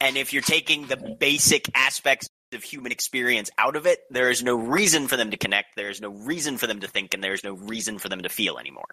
and 0.00 0.16
if 0.16 0.32
you're 0.32 0.40
taking 0.42 0.86
the 0.86 0.96
basic 1.20 1.68
aspects 1.74 2.29
of 2.54 2.62
human 2.62 2.92
experience 2.92 3.50
out 3.58 3.76
of 3.76 3.86
it, 3.86 4.00
there 4.10 4.30
is 4.30 4.42
no 4.42 4.56
reason 4.56 5.08
for 5.08 5.16
them 5.16 5.30
to 5.30 5.36
connect. 5.36 5.76
There 5.76 5.90
is 5.90 6.00
no 6.00 6.10
reason 6.10 6.58
for 6.58 6.66
them 6.66 6.80
to 6.80 6.88
think, 6.88 7.14
and 7.14 7.22
there 7.22 7.32
is 7.34 7.44
no 7.44 7.52
reason 7.54 7.98
for 7.98 8.08
them 8.08 8.22
to 8.22 8.28
feel 8.28 8.58
anymore. 8.58 8.86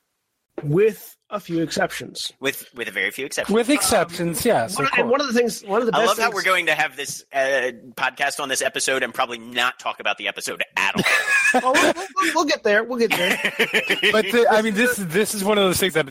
with 0.63 1.15
a 1.29 1.39
few 1.39 1.61
exceptions. 1.61 2.31
With 2.39 2.65
with 2.73 2.87
a 2.87 2.91
very 2.91 3.11
few 3.11 3.25
exceptions. 3.25 3.53
With 3.55 3.69
exceptions, 3.69 4.43
yes. 4.45 4.75
One, 4.77 4.85
of 4.85 4.91
and 4.97 5.09
one 5.09 5.21
of 5.21 5.27
the 5.27 5.33
things, 5.33 5.61
one 5.63 5.81
of 5.81 5.87
the 5.87 5.95
I 5.95 6.05
love 6.05 6.17
that 6.17 6.23
things- 6.23 6.35
we're 6.35 6.41
going 6.43 6.65
to 6.67 6.73
have 6.73 6.95
this 6.95 7.23
uh, 7.33 7.71
podcast 7.95 8.39
on 8.39 8.49
this 8.49 8.61
episode 8.63 9.03
and 9.03 9.13
probably 9.13 9.37
not 9.37 9.77
talk 9.77 9.99
about 9.99 10.17
the 10.17 10.27
episode 10.27 10.63
at 10.77 10.95
all. 10.95 11.03
Oh, 11.53 11.71
we'll, 11.71 11.93
we'll- 11.93 12.33
we'll 12.35 12.45
get 12.45 12.63
there. 12.63 12.83
We'll 12.83 12.99
get 12.99 13.11
there. 13.11 13.37
but 14.11 14.25
the, 14.25 14.47
I 14.51 14.61
mean, 14.61 14.73
this 14.73 14.99
is 14.99 15.07
this 15.07 15.33
is 15.33 15.43
one 15.45 15.57
of 15.57 15.63
those 15.63 15.79
things 15.79 15.93
that 15.93 16.09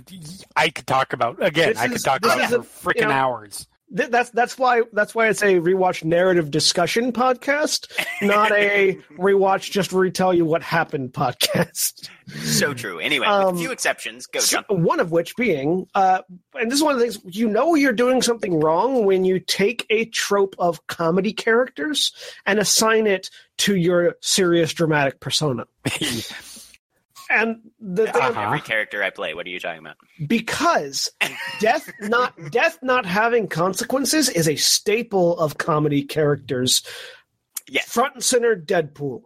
I 0.57 0.71
could 0.71 0.87
talk 0.87 1.13
about 1.13 1.43
again. 1.45 1.71
This 1.71 1.79
I 1.79 1.89
could 1.89 1.97
is- 1.97 2.03
talk 2.03 2.25
about 2.25 2.41
is 2.41 2.53
a- 2.53 2.63
for 2.63 2.93
freaking 2.95 3.01
you 3.01 3.07
know, 3.07 3.11
hours. 3.13 3.67
Th- 3.95 4.11
that's 4.11 4.31
that's 4.31 4.59
why 4.59 4.83
that's 4.93 5.15
why 5.15 5.29
it's 5.29 5.43
a 5.43 5.55
rewatch 5.61 6.03
narrative 6.03 6.51
discussion 6.51 7.13
podcast, 7.13 7.87
not 8.21 8.51
a 8.53 8.95
rewatch 9.19 9.71
just 9.71 9.93
retell 9.93 10.35
you 10.35 10.45
what 10.45 10.63
happened 10.63 11.13
podcast. 11.13 12.09
so 12.43 12.75
true. 12.75 12.99
Anyway, 12.99 13.27
Um, 13.27 13.55
a 13.55 13.59
few 13.59 13.71
exceptions. 13.71 14.27
Go, 14.27 14.41
John. 14.41 14.65
one 14.69 14.99
of 14.99 15.13
which 15.13 15.37
being, 15.37 15.87
uh, 15.95 16.23
and 16.55 16.69
this 16.71 16.79
is 16.79 16.83
one 16.83 16.95
of 16.95 17.01
the 17.01 17.07
things 17.07 17.37
you 17.37 17.49
know 17.49 17.77
you're 17.77 17.93
doing 17.93 18.23
something 18.23 18.59
wrong 18.59 19.05
when 19.05 19.25
you 19.25 19.39
take 19.39 19.87
a 19.89 20.07
trope 20.07 20.57
of 20.59 20.85
comedy 20.89 21.33
characters 21.33 22.13
and 22.45 22.59
assign 22.59 23.07
it 23.07 23.31
to 23.59 23.77
your 23.77 24.17
serious 24.21 24.73
dramatic 24.73 25.21
persona. 25.21 25.65
And 27.29 27.61
the 27.81 28.07
thing, 28.07 28.23
Uh-huh. 28.23 28.41
Every 28.41 28.61
character 28.61 29.03
I 29.03 29.11
play. 29.11 29.35
What 29.35 29.47
are 29.47 29.51
you 29.51 29.61
talking 29.61 29.81
about? 29.81 29.97
because 30.27 31.11
death 31.61 31.91
not 32.01 32.35
death 32.51 32.79
not 32.83 33.05
having 33.07 33.49
consequences 33.49 34.29
is 34.29 34.49
a 34.49 34.57
staple 34.57 35.39
of 35.39 35.59
comedy 35.59 36.03
characters. 36.03 36.83
Yes. 37.69 37.89
front 37.91 38.15
and 38.15 38.23
center 38.25 38.55
Deadpool, 38.57 39.23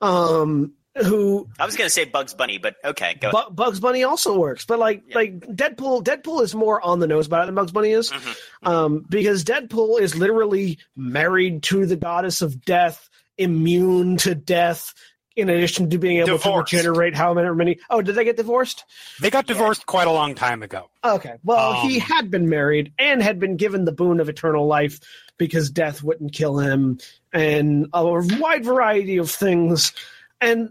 um, 0.00 0.72
who 0.96 1.48
I 1.58 1.66
was 1.66 1.76
going 1.76 1.86
to 1.86 1.90
say 1.92 2.04
Bugs 2.06 2.32
Bunny, 2.32 2.56
but 2.58 2.76
okay, 2.82 3.14
go 3.20 3.28
ahead. 3.28 3.48
Bu- 3.48 3.54
Bugs 3.54 3.78
Bunny 3.80 4.04
also 4.04 4.38
works, 4.38 4.64
but 4.64 4.78
like 4.78 5.02
Yeah. 5.08 5.16
like 5.16 5.40
Deadpool, 5.40 6.02
Deadpool 6.02 6.42
is 6.42 6.54
more 6.54 6.80
on 6.80 7.00
the 7.00 7.06
nose 7.06 7.26
about 7.26 7.42
it 7.42 7.46
than 7.46 7.54
Bugs 7.56 7.72
Bunny 7.72 7.90
is, 7.90 8.10
Mhm. 8.10 8.66
um, 8.66 9.04
because 9.08 9.44
Deadpool 9.44 10.00
is 10.00 10.16
literally 10.16 10.78
married 10.96 11.62
to 11.64 11.84
the 11.84 11.96
goddess 11.96 12.40
of 12.42 12.64
death, 12.64 13.10
immune 13.36 14.16
to 14.18 14.34
death. 14.34 14.94
In 15.36 15.48
addition 15.48 15.90
to 15.90 15.98
being 15.98 16.18
able 16.18 16.28
Divorced. 16.38 16.70
to 16.70 16.76
regenerate 16.76 17.14
how 17.16 17.34
many 17.34 17.52
many? 17.54 17.78
Oh, 17.90 18.00
did 18.00 18.14
they 18.14 18.24
get 18.24 18.36
divorced? 18.36 18.84
They 19.20 19.30
got 19.30 19.46
divorced 19.46 19.84
quite 19.84 20.06
a 20.06 20.12
long 20.12 20.36
time 20.36 20.62
ago. 20.62 20.90
Okay. 21.02 21.34
Well, 21.42 21.72
Um, 21.72 21.88
he 21.88 21.98
had 21.98 22.30
been 22.30 22.48
married 22.48 22.92
and 23.00 23.20
had 23.20 23.40
been 23.40 23.56
given 23.56 23.84
the 23.84 23.90
boon 23.90 24.20
of 24.20 24.28
eternal 24.28 24.66
life 24.68 25.00
because 25.36 25.70
death 25.70 26.04
wouldn't 26.04 26.32
kill 26.32 26.58
him 26.58 27.00
and 27.32 27.88
a 27.92 28.04
wide 28.38 28.64
variety 28.64 29.16
of 29.16 29.28
things. 29.28 29.92
And 30.40 30.70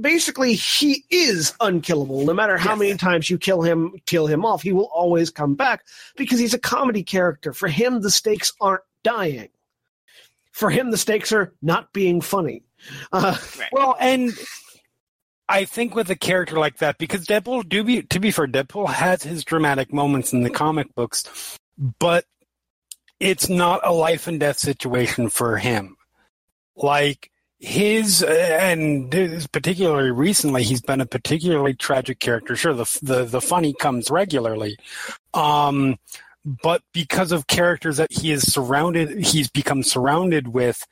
basically 0.00 0.54
he 0.54 1.04
is 1.10 1.52
unkillable. 1.60 2.24
No 2.24 2.34
matter 2.34 2.56
how 2.56 2.70
Yes. 2.70 2.78
many 2.78 2.96
times 2.96 3.28
you 3.28 3.36
kill 3.36 3.62
him, 3.62 3.94
kill 4.06 4.28
him 4.28 4.44
off, 4.44 4.62
he 4.62 4.70
will 4.72 4.90
always 4.94 5.30
come 5.30 5.56
back 5.56 5.84
because 6.16 6.38
he's 6.38 6.54
a 6.54 6.58
comedy 6.60 7.02
character. 7.02 7.52
For 7.52 7.66
him 7.66 8.00
the 8.00 8.12
stakes 8.12 8.52
aren't 8.60 8.82
dying. 9.02 9.48
For 10.52 10.70
him 10.70 10.92
the 10.92 10.98
stakes 10.98 11.32
are 11.32 11.52
not 11.60 11.92
being 11.92 12.20
funny. 12.20 12.62
Uh, 13.12 13.36
Right. 13.58 13.68
Well, 13.72 13.96
and 14.00 14.32
I 15.48 15.64
think 15.64 15.94
with 15.94 16.10
a 16.10 16.16
character 16.16 16.58
like 16.58 16.78
that, 16.78 16.98
because 16.98 17.26
Deadpool, 17.26 17.68
do 17.68 17.84
be 17.84 18.02
to 18.02 18.20
be 18.20 18.30
fair, 18.30 18.46
Deadpool 18.46 18.88
has 18.90 19.22
his 19.22 19.44
dramatic 19.44 19.92
moments 19.92 20.32
in 20.32 20.42
the 20.42 20.50
comic 20.50 20.94
books, 20.94 21.58
but 21.98 22.24
it's 23.20 23.48
not 23.48 23.80
a 23.84 23.92
life 23.92 24.26
and 24.26 24.40
death 24.40 24.58
situation 24.58 25.28
for 25.28 25.56
him. 25.58 25.96
Like 26.76 27.30
his, 27.58 28.22
and 28.22 29.10
this- 29.10 29.46
particularly 29.46 30.10
recently, 30.10 30.62
he's 30.64 30.82
been 30.82 31.00
a 31.00 31.06
particularly 31.06 31.74
tragic 31.74 32.18
character. 32.20 32.56
Sure, 32.56 32.74
the 32.74 32.98
the 33.02 33.24
the 33.24 33.40
funny 33.40 33.74
comes 33.78 34.10
regularly, 34.10 34.76
um, 35.34 35.96
but 36.62 36.82
because 36.92 37.32
of 37.32 37.46
characters 37.46 37.98
that 37.98 38.12
he 38.12 38.32
is 38.32 38.52
surrounded, 38.52 39.24
he's 39.24 39.48
become 39.48 39.82
surrounded 39.82 40.48
with, 40.48 40.84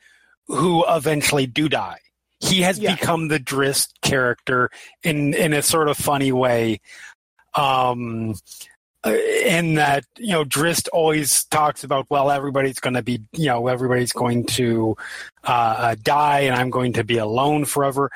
who 0.47 0.83
eventually 0.87 1.45
do 1.47 1.69
die. 1.69 1.99
He 2.39 2.61
has 2.61 2.77
Yeah. 2.79 2.95
become 2.95 3.29
the 3.29 3.39
Drizzt 3.39 3.89
character 4.01 4.69
in 5.03 5.33
in 5.33 5.53
a 5.53 5.61
sort 5.61 5.87
of 5.89 5.97
funny 5.97 6.31
way. 6.31 6.81
Um, 7.55 8.35
uh, 9.05 9.11
in 9.45 9.75
that 9.75 10.05
you 10.17 10.31
know 10.31 10.43
Drizzt 10.45 10.87
always 10.93 11.43
talks 11.45 11.83
about 11.83 12.09
well 12.09 12.31
everybody's 12.31 12.79
going 12.79 12.93
to 12.93 13.01
be 13.03 13.21
you 13.33 13.47
know 13.47 13.67
everybody's 13.67 14.13
going 14.13 14.45
to 14.47 14.95
uh, 15.43 15.95
die 16.01 16.39
and 16.41 16.55
I'm 16.55 16.69
going 16.69 16.93
to 16.93 17.03
be 17.03 17.17
alone 17.17 17.65
forever. 17.65 18.09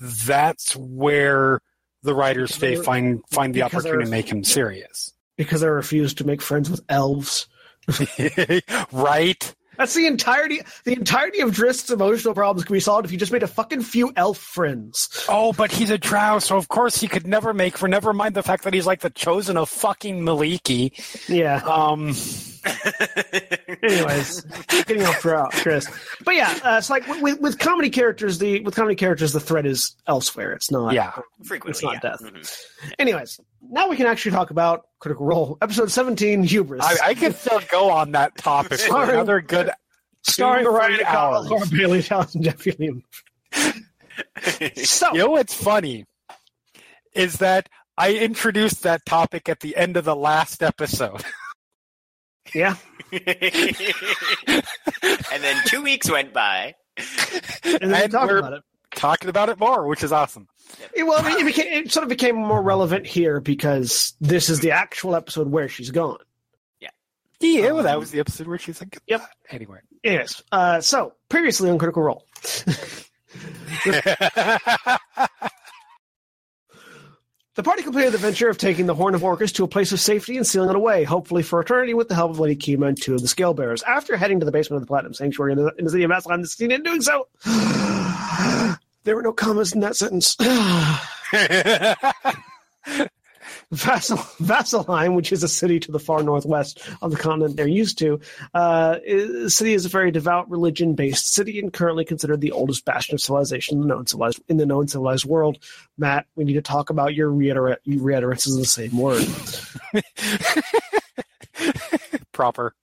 That's 0.00 0.74
where 0.76 1.60
the 2.02 2.14
writers 2.14 2.58
they 2.58 2.76
find 2.76 3.22
find 3.30 3.54
the 3.54 3.62
opportunity 3.62 4.04
to 4.04 4.10
make 4.10 4.28
him 4.28 4.44
serious, 4.44 5.12
because 5.36 5.62
I 5.62 5.68
refuse 5.68 6.12
to 6.14 6.24
make 6.24 6.42
friends 6.42 6.68
with 6.68 6.82
elves. 6.88 7.46
right? 8.92 9.54
That's 9.76 9.94
the 9.94 10.06
entirety. 10.06 10.60
The 10.84 10.92
entirety 10.92 11.40
of 11.40 11.52
Drizzt's 11.52 11.90
emotional 11.90 12.34
problems 12.34 12.64
can 12.64 12.74
be 12.74 12.80
solved 12.80 13.06
if 13.06 13.12
you 13.12 13.18
just 13.18 13.32
made 13.32 13.42
a 13.42 13.48
fucking 13.48 13.82
few 13.82 14.12
elf 14.16 14.38
friends. 14.38 15.26
Oh, 15.28 15.52
but 15.52 15.72
he's 15.72 15.90
a 15.90 15.98
drow, 15.98 16.38
so 16.38 16.56
of 16.56 16.68
course 16.68 17.00
he 17.00 17.08
could 17.08 17.26
never 17.26 17.52
make 17.52 17.78
for. 17.78 17.88
Never 17.88 18.12
mind 18.12 18.34
the 18.34 18.42
fact 18.42 18.64
that 18.64 18.74
he's 18.74 18.86
like 18.86 19.00
the 19.00 19.10
chosen 19.10 19.56
of 19.56 19.68
fucking 19.68 20.20
Mielikki. 20.20 21.28
Yeah. 21.28 21.56
Um, 21.64 22.14
Anyways, 23.82 24.42
getting 24.86 25.04
off 25.04 25.20
track, 25.20 25.50
Chris. 25.52 25.88
But 26.24 26.34
yeah, 26.34 26.58
uh, 26.64 26.76
it's 26.78 26.88
like 26.90 27.06
with 27.20 27.40
with 27.40 27.58
comedy 27.58 27.90
characters. 27.90 28.38
The 28.38 28.60
with 28.60 28.74
comedy 28.74 28.94
characters, 28.96 29.32
the 29.32 29.40
threat 29.40 29.66
is 29.66 29.94
elsewhere. 30.06 30.52
It's 30.52 30.70
not. 30.70 30.94
yeah. 30.94 31.12
Frequently, 31.44 31.70
It's 31.70 31.82
not 31.82 31.94
yeah. 31.94 32.00
death. 32.00 32.20
Mhm. 32.22 32.92
Anyways, 32.98 33.40
now 33.62 33.88
we 33.88 33.96
can 33.96 34.06
actually 34.06 34.32
talk 34.32 34.50
about 34.50 34.86
Critical 35.00 35.26
Role, 35.26 35.58
episode 35.60 35.90
seventeen, 35.90 36.42
Hubris, 36.42 36.82
I, 36.84 37.08
I 37.10 37.14
could 37.14 37.36
still 37.36 37.60
go 37.70 37.90
on 37.90 38.12
that 38.12 38.36
topic 38.38 38.80
for 38.80 39.02
another 39.04 39.40
good. 39.40 39.70
starring 40.22 40.64
Ryan 40.66 40.94
three 40.96 41.04
O'Connell, 41.04 41.34
hours. 41.34 41.50
Laura 41.50 41.66
Bailey, 41.70 42.02
Johnson, 42.02 42.42
Jeff 42.42 42.58
Fillion. 42.58 43.02
So 44.86 45.12
You 45.12 45.18
know 45.18 45.30
what's 45.30 45.52
funny 45.54 46.04
is 47.14 47.38
that 47.38 47.68
I 47.98 48.14
introduced 48.14 48.82
that 48.84 49.04
topic 49.04 49.48
at 49.48 49.60
the 49.60 49.76
end 49.76 49.96
of 49.96 50.04
the 50.04 50.16
last 50.16 50.62
episode. 50.62 51.22
yeah, 52.54 52.76
and 53.12 53.22
then 55.42 55.56
two 55.66 55.82
weeks 55.82 56.10
went 56.10 56.32
by. 56.32 56.74
and 56.96 57.80
then 57.80 57.90
we 57.90 57.94
And 58.02 58.12
talk 58.12 58.28
we're- 58.28 58.38
about 58.40 58.52
it. 58.54 58.62
Talking 58.94 59.28
about 59.28 59.48
it 59.48 59.58
more, 59.58 59.88
which 59.88 60.04
is 60.04 60.12
awesome. 60.12 60.46
Yeah, 60.96 61.02
Well, 61.02 61.20
it, 61.26 61.44
became, 61.44 61.66
it 61.84 61.90
sort 61.90 62.04
of 62.04 62.08
became 62.08 62.36
more 62.36 62.62
relevant 62.62 63.06
here 63.08 63.40
because 63.40 64.14
this 64.20 64.48
is 64.48 64.60
the 64.60 64.70
actual 64.70 65.16
episode 65.16 65.48
where 65.50 65.68
she's 65.68 65.90
gone. 65.90 66.18
Yeah, 66.78 66.90
yeah. 67.40 67.72
well, 67.72 67.82
that 67.82 67.98
was 67.98 68.12
the 68.12 68.20
episode 68.20 68.46
where 68.46 68.56
she's 68.56 68.80
like, 68.80 68.96
Yep. 69.08 69.22
Anyway. 69.50 69.80
Yes. 70.04 70.44
Uh, 70.52 70.80
so 70.80 71.14
previously 71.28 71.70
on 71.70 71.78
Critical 71.78 72.04
Role. 72.04 72.24
The 77.56 77.62
party 77.62 77.84
completed 77.84 78.12
the 78.12 78.18
venture 78.18 78.48
of 78.48 78.58
taking 78.58 78.86
the 78.86 78.96
Horn 78.96 79.14
of 79.14 79.22
Orcus 79.22 79.52
to 79.52 79.62
a 79.62 79.68
place 79.68 79.92
of 79.92 80.00
safety 80.00 80.36
and 80.36 80.44
sealing 80.44 80.70
it 80.70 80.76
away, 80.76 81.04
hopefully 81.04 81.44
for 81.44 81.60
eternity 81.60 81.94
with 81.94 82.08
the 82.08 82.16
help 82.16 82.32
of 82.32 82.40
Lady 82.40 82.56
Kima 82.56 82.88
and 82.88 83.00
two 83.00 83.14
of 83.14 83.22
the 83.22 83.28
Scale 83.28 83.54
Bearers. 83.54 83.84
After 83.84 84.16
heading 84.16 84.40
to 84.40 84.46
the 84.46 84.50
basement 84.50 84.78
of 84.78 84.82
the 84.82 84.88
Platinum 84.88 85.14
Sanctuary 85.14 85.52
in 85.52 85.58
the, 85.58 85.72
in 85.78 85.84
the 85.84 85.90
city 85.92 86.02
of 86.02 86.10
Maslon, 86.10 86.42
the 86.42 86.48
scene 86.48 86.72
in 86.72 86.82
doing 86.82 87.00
so, 87.00 87.28
there 89.04 89.14
were 89.14 89.22
no 89.22 89.32
commas 89.32 89.72
in 89.72 89.78
that 89.80 89.94
sentence. 89.94 90.36
Vassal, 93.70 94.16
Vasselheim, 94.16 95.14
which 95.14 95.32
is 95.32 95.42
a 95.42 95.48
city 95.48 95.80
to 95.80 95.92
the 95.92 95.98
far 95.98 96.22
northwest 96.22 96.80
of 97.02 97.10
the 97.10 97.16
continent 97.16 97.56
they're 97.56 97.66
used 97.66 97.98
to, 97.98 98.20
uh, 98.54 98.98
is, 99.04 99.44
the 99.44 99.50
city 99.50 99.74
is 99.74 99.84
a 99.84 99.88
very 99.88 100.10
devout 100.10 100.48
religion-based 100.50 101.32
city 101.32 101.58
and 101.58 101.72
currently 101.72 102.04
considered 102.04 102.40
the 102.40 102.52
oldest 102.52 102.84
bastion 102.84 103.14
of 103.14 103.20
civilization 103.20 103.76
in 103.76 103.82
the 103.82 103.88
known 103.88 104.06
civilized 104.06 104.40
in 104.48 104.56
the 104.56 104.66
known 104.66 104.88
civilized 104.88 105.24
world. 105.24 105.58
Matt, 105.98 106.26
we 106.36 106.44
need 106.44 106.54
to 106.54 106.62
talk 106.62 106.90
about 106.90 107.14
your 107.14 107.30
reiter- 107.30 107.78
your 107.84 108.02
reiterances 108.02 108.54
of 108.54 108.60
the 108.60 108.66
same 108.66 108.96
word. 108.96 109.26
Proper. 112.32 112.74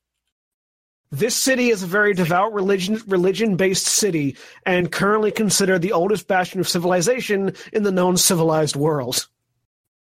This 1.13 1.35
city 1.35 1.71
is 1.71 1.83
a 1.83 1.87
very 1.87 2.13
devout 2.13 2.53
religion 2.53 3.01
religion 3.05 3.57
based 3.57 3.85
city 3.85 4.37
and 4.65 4.91
currently 4.91 5.31
considered 5.31 5.81
the 5.81 5.91
oldest 5.91 6.27
bastion 6.27 6.61
of 6.61 6.69
civilization 6.69 7.53
in 7.73 7.83
the 7.83 7.91
known 7.91 8.15
civilized 8.15 8.77
world. 8.77 9.27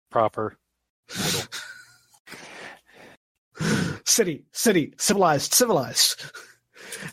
Proper. 0.09 0.57
City, 4.05 4.43
city, 4.51 4.93
civilized, 4.97 5.53
civilized. 5.53 6.21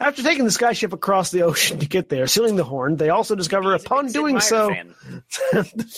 After 0.00 0.22
taking 0.22 0.44
the 0.44 0.50
skyship 0.50 0.92
across 0.92 1.30
the 1.30 1.42
ocean 1.42 1.78
to 1.78 1.86
get 1.86 2.08
there, 2.08 2.26
sealing 2.26 2.56
the 2.56 2.64
horn, 2.64 2.96
they 2.96 3.10
also 3.10 3.34
discover 3.34 3.72
He's 3.72 3.84
upon 3.84 4.08
doing 4.08 4.40
so 4.40 4.74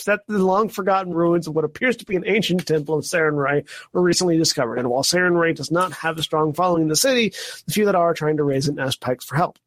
that 0.05 0.19
the 0.27 0.37
long 0.37 0.69
forgotten 0.69 1.13
ruins 1.13 1.47
of 1.47 1.55
what 1.55 1.65
appears 1.65 1.97
to 1.97 2.05
be 2.05 2.15
an 2.15 2.23
ancient 2.27 2.67
temple 2.67 2.97
of 2.97 3.05
Sarenrae 3.05 3.67
were 3.93 4.01
recently 4.01 4.37
discovered. 4.37 4.77
And 4.77 4.89
while 4.89 5.03
Sarenrae 5.03 5.55
does 5.55 5.71
not 5.71 5.93
have 5.93 6.17
a 6.17 6.23
strong 6.23 6.53
following 6.53 6.83
in 6.83 6.89
the 6.89 6.95
city, 6.95 7.33
the 7.65 7.73
few 7.73 7.85
that 7.85 7.95
are 7.95 8.09
are 8.09 8.13
trying 8.13 8.37
to 8.37 8.43
raise 8.43 8.67
and 8.67 8.79
ask 8.79 8.99
for 9.23 9.35
help. 9.35 9.57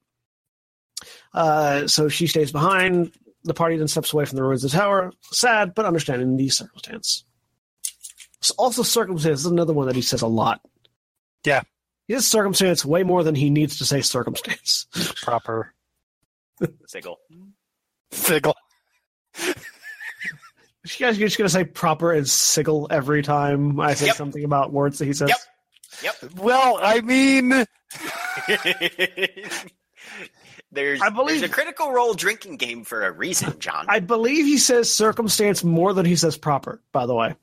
Uh, 1.33 1.87
so 1.87 2.09
she 2.09 2.27
stays 2.27 2.53
behind. 2.53 3.13
The 3.45 3.55
party 3.55 3.77
then 3.77 3.89
steps 3.89 4.13
away 4.13 4.25
from 4.25 4.37
the 4.37 4.43
ruins 4.43 4.65
of 4.65 4.71
the 4.71 4.77
tower, 4.77 5.13
sad 5.23 5.75
but 5.75 5.85
understanding 5.85 6.37
the 6.37 6.49
circumstance. 6.49 7.25
So 8.45 8.55
also, 8.59 8.83
circumstance 8.83 9.41
is 9.41 9.47
another 9.47 9.73
one 9.73 9.87
that 9.87 9.97
he 9.97 10.03
says 10.03 10.21
a 10.21 10.27
lot. 10.27 10.61
Yeah. 11.47 11.63
He 12.09 12.13
says 12.15 12.27
circumstance 12.27 12.85
way 12.85 13.03
more 13.03 13.23
than 13.25 13.35
he 13.35 13.49
needs 13.49 13.79
to 13.79 13.87
say 13.87 14.03
circumstance. 14.03 14.87
Proper. 15.23 15.73
Sigil. 16.87 17.19
Sigil. 18.13 18.55
You 20.87 21.07
guys 21.07 21.17
are 21.17 21.21
just 21.21 21.39
going 21.39 21.47
to 21.49 21.53
say 21.53 21.65
proper 21.65 22.13
and 22.13 22.29
sigil 22.29 22.87
every 22.91 23.23
time 23.23 23.81
I 23.81 23.95
say 23.95 24.05
Yep. 24.09 24.17
something 24.17 24.45
about 24.45 24.71
words 24.71 24.99
that 24.99 25.07
he 25.07 25.15
says? 25.15 25.31
Yep. 26.03 26.15
Yep. 26.23 26.33
Well, 26.37 26.79
I 26.83 27.01
mean, 27.01 27.49
there's, 30.71 31.01
I 31.01 31.09
believe- 31.09 31.41
there's 31.41 31.51
a 31.51 31.55
critical 31.55 31.91
role 31.91 32.13
drinking 32.13 32.57
game 32.59 32.85
for 32.85 33.07
a 33.07 33.11
reason, 33.13 33.59
John. 33.61 33.87
I 33.89 34.01
believe 34.01 34.45
he 34.45 34.59
says 34.59 34.93
circumstance 34.93 35.65
more 35.65 35.95
than 35.95 36.05
he 36.05 36.17
says 36.17 36.37
proper, 36.37 36.83
by 36.93 37.07
the 37.07 37.15
way. 37.15 37.35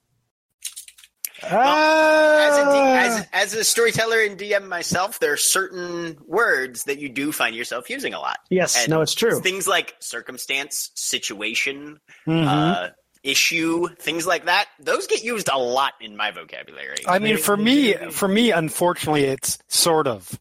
As, 1.44 2.58
a 2.58 2.64
D, 2.64 2.78
uh, 2.78 2.96
as, 2.96 3.28
as 3.34 3.54
a 3.54 3.64
storyteller 3.64 4.22
and 4.22 4.38
DM 4.38 4.68
myself, 4.68 5.20
there 5.20 5.34
are 5.34 5.38
certain 5.38 6.18
words 6.26 6.84
that 6.86 7.00
you 7.00 7.10
do 7.10 7.32
find 7.32 7.56
yourself 7.56 7.89
using 7.89 8.14
a 8.14 8.20
lot. 8.20 8.39
Yes, 8.50 8.78
And 8.78 8.89
no, 8.89 9.02
it's 9.02 9.14
true. 9.14 9.39
Things 9.39 9.68
like 9.68 9.96
circumstance, 10.00 10.92
situation, 10.96 12.00
mhm. 12.28 12.46
uh, 12.48 12.89
issue, 13.24 13.88
things 14.00 14.26
like 14.26 14.46
that. 14.46 14.68
Those 14.80 15.08
get 15.08 15.24
used 15.24 15.50
a 15.52 15.58
lot 15.58 15.94
in 16.02 16.18
my 16.18 16.32
vocabulary. 16.32 16.98
I 17.08 17.20
mean, 17.20 17.38
for 17.38 17.56
me, 17.56 17.94
for 17.94 18.28
me, 18.28 18.52
unfortunately, 18.52 19.26
it's 19.26 19.60
sort 19.68 20.08
of. 20.08 20.39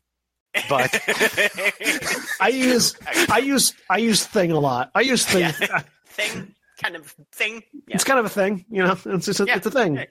But 0.68 1.00
I 2.40 2.48
use 2.48 2.96
I 3.30 3.38
use 3.38 3.72
I 3.88 3.98
use 3.98 4.24
thing 4.24 4.50
a 4.50 4.58
lot. 4.58 4.90
I 4.94 5.02
use 5.02 5.24
thing. 5.24 5.42
Yeah. 5.42 5.82
thing, 6.06 6.54
kind 6.82 6.96
of 6.96 7.14
thing. 7.32 7.62
Yeah. 7.86 7.94
It's 7.94 8.04
kind 8.04 8.18
of 8.18 8.24
a 8.26 8.30
thing, 8.30 8.64
you 8.68 8.82
know. 8.82 8.98
It's 9.04 9.26
just 9.26 9.38
a, 9.40 9.46
Yeah. 9.46 9.56
it's 9.56 9.66
a 9.66 9.70
thing. 9.70 10.04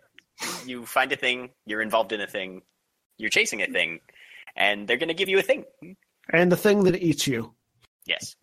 You 0.66 0.86
find 0.86 1.12
a 1.12 1.16
thing, 1.16 1.50
you're 1.66 1.82
involved 1.82 2.12
in 2.12 2.22
a 2.22 2.28
thing, 2.28 2.62
you're 3.18 3.30
chasing 3.30 3.62
a 3.62 3.68
thing, 3.68 4.00
and 4.56 4.88
they're 4.88 4.98
going 4.98 5.10
to 5.10 5.14
give 5.14 5.30
you 5.30 5.40
a 5.40 5.44
thing. 5.44 5.66
And 6.32 6.52
the 6.52 6.58
thing 6.58 6.84
that 6.84 6.96
eats 7.02 7.28
you. 7.28 7.54
Yes. 8.06 8.36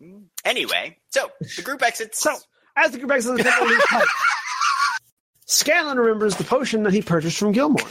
Anyway, 0.45 0.97
so 1.09 1.29
the 1.55 1.61
group 1.61 1.81
exits. 1.81 2.19
So, 2.19 2.35
as 2.75 2.91
the 2.91 2.99
group 2.99 3.11
exits 3.11 3.37
the 3.37 3.43
temple, 3.43 3.67
leaves 3.67 3.83
Pike. 3.87 4.07
Scanlan 5.45 5.97
remembers 5.97 6.35
the 6.35 6.43
potion 6.43 6.83
that 6.83 6.93
he 6.93 7.01
purchased 7.01 7.37
from 7.37 7.53
Gilmore. 7.53 7.87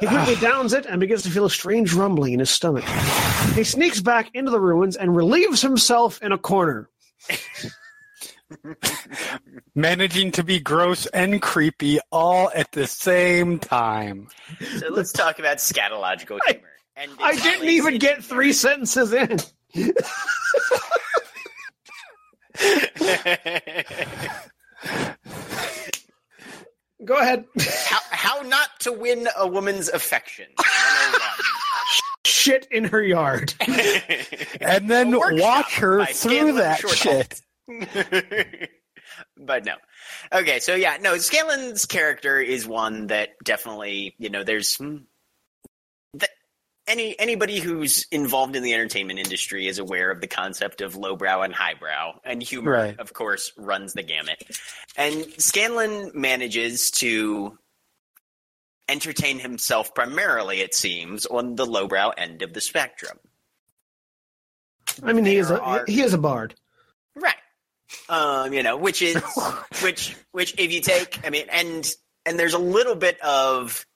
He 0.00 0.06
quickly 0.06 0.36
downs 0.40 0.72
it 0.72 0.86
and 0.86 1.00
begins 1.00 1.22
to 1.22 1.30
feel 1.30 1.44
a 1.44 1.50
strange 1.50 1.94
rumbling 1.94 2.34
in 2.34 2.40
his 2.40 2.50
stomach. 2.50 2.84
He 3.54 3.64
sneaks 3.64 4.00
back 4.00 4.30
into 4.34 4.50
the 4.50 4.60
ruins 4.60 4.96
and 4.96 5.16
relieves 5.16 5.60
himself 5.62 6.22
in 6.22 6.32
a 6.32 6.38
corner. 6.38 6.88
managing 9.74 10.32
to 10.32 10.42
be 10.42 10.58
gross 10.60 11.06
and 11.06 11.40
creepy 11.42 11.98
all 12.10 12.50
at 12.54 12.72
the 12.72 12.86
same 12.86 13.58
time. 13.58 14.28
So 14.78 14.88
let's 14.90 15.12
talk 15.12 15.38
about 15.38 15.58
scatological 15.58 16.38
humor. 16.46 16.68
And 16.96 17.10
I 17.20 17.36
didn't 17.36 17.68
even 17.68 17.98
get 17.98 18.24
three 18.24 18.52
sentences 18.52 19.12
in. 19.12 19.38
Go 27.04 27.16
ahead. 27.16 27.44
how, 27.86 28.00
how 28.10 28.42
not 28.42 28.80
to 28.80 28.92
win 28.92 29.28
a 29.36 29.46
woman's 29.46 29.88
affection. 29.88 30.46
Shit 32.26 32.66
in 32.70 32.84
her 32.84 33.02
yard. 33.02 33.54
And 34.60 34.90
then 34.90 35.14
A 35.14 35.18
watch 35.18 35.76
her 35.76 36.04
through 36.06 36.54
that 36.54 36.80
shit. 36.88 37.40
but 39.36 39.64
no. 39.64 39.74
Okay, 40.32 40.58
so 40.60 40.74
yeah, 40.74 40.96
no, 41.00 41.14
Scanlan's 41.14 41.86
character 41.86 42.40
is 42.40 42.66
one 42.66 43.08
that 43.08 43.30
definitely, 43.44 44.14
you 44.18 44.30
know, 44.30 44.42
there's 44.44 44.74
hmm, 44.76 44.98
that 46.14 46.30
any 46.86 47.18
anybody 47.18 47.58
who's 47.60 48.06
involved 48.10 48.56
in 48.56 48.62
the 48.62 48.72
entertainment 48.74 49.18
industry 49.18 49.66
is 49.66 49.78
aware 49.78 50.10
of 50.10 50.20
the 50.20 50.26
concept 50.26 50.80
of 50.80 50.96
lowbrow 50.96 51.42
and 51.42 51.54
highbrow, 51.54 52.18
and 52.24 52.42
humor, 52.42 52.72
Right. 52.72 52.98
of 52.98 53.12
course, 53.12 53.52
runs 53.56 53.92
the 53.92 54.02
gamut. 54.02 54.42
And 54.96 55.26
Scanlan 55.38 56.12
manages 56.14 56.90
to 56.92 57.58
entertain 58.88 59.38
himself 59.38 59.94
primarily, 59.94 60.60
it 60.62 60.74
seems, 60.74 61.26
on 61.26 61.56
the 61.56 61.66
lowbrow 61.66 62.10
end 62.16 62.40
of 62.40 62.54
the 62.54 62.60
spectrum. 62.62 63.18
I 65.02 65.12
mean, 65.12 65.26
he 65.26 65.36
is 65.36 65.50
a 65.50 65.60
are- 65.60 65.84
he 65.86 66.00
is 66.00 66.14
a 66.14 66.18
bard. 66.18 66.54
Right. 67.14 67.36
Um, 68.08 68.52
you 68.52 68.62
know, 68.62 68.76
which 68.76 69.02
is 69.02 69.22
which 69.82 70.16
which 70.32 70.54
if 70.58 70.72
you 70.72 70.80
take 70.80 71.20
I 71.24 71.30
mean 71.30 71.46
and 71.50 71.90
and 72.26 72.38
there's 72.38 72.54
a 72.54 72.58
little 72.58 72.94
bit 72.94 73.20
of 73.20 73.86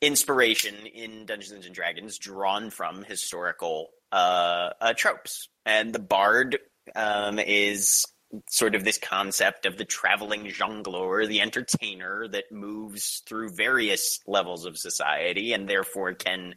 inspiration 0.00 0.74
in 0.86 1.26
Dungeons 1.26 1.66
and 1.66 1.74
Dragons 1.74 2.18
drawn 2.18 2.70
from 2.70 3.04
historical 3.04 3.88
uh, 4.12 4.70
uh 4.80 4.92
tropes. 4.94 5.48
And 5.64 5.92
the 5.92 5.98
bard 5.98 6.58
um 6.94 7.38
is 7.38 8.04
sort 8.48 8.74
of 8.74 8.84
this 8.84 8.98
concept 8.98 9.66
of 9.66 9.76
the 9.76 9.84
traveling 9.84 10.44
jongleur, 10.46 11.26
the 11.26 11.40
entertainer 11.40 12.26
that 12.28 12.50
moves 12.50 13.22
through 13.26 13.54
various 13.54 14.20
levels 14.26 14.64
of 14.64 14.76
society 14.76 15.52
and 15.52 15.68
therefore 15.68 16.14
can 16.14 16.54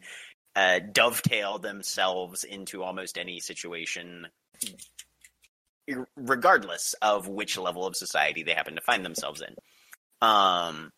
uh, 0.56 0.80
dovetail 0.92 1.58
themselves 1.58 2.42
into 2.42 2.82
almost 2.82 3.16
any 3.16 3.38
situation 3.38 4.26
regardless 6.16 6.94
of 7.02 7.28
which 7.28 7.56
level 7.58 7.86
of 7.86 7.96
society 7.96 8.42
they 8.42 8.52
happen 8.54 8.74
to 8.74 8.80
find 8.80 9.04
themselves 9.04 9.42
in. 9.42 9.54
Um, 10.20 10.90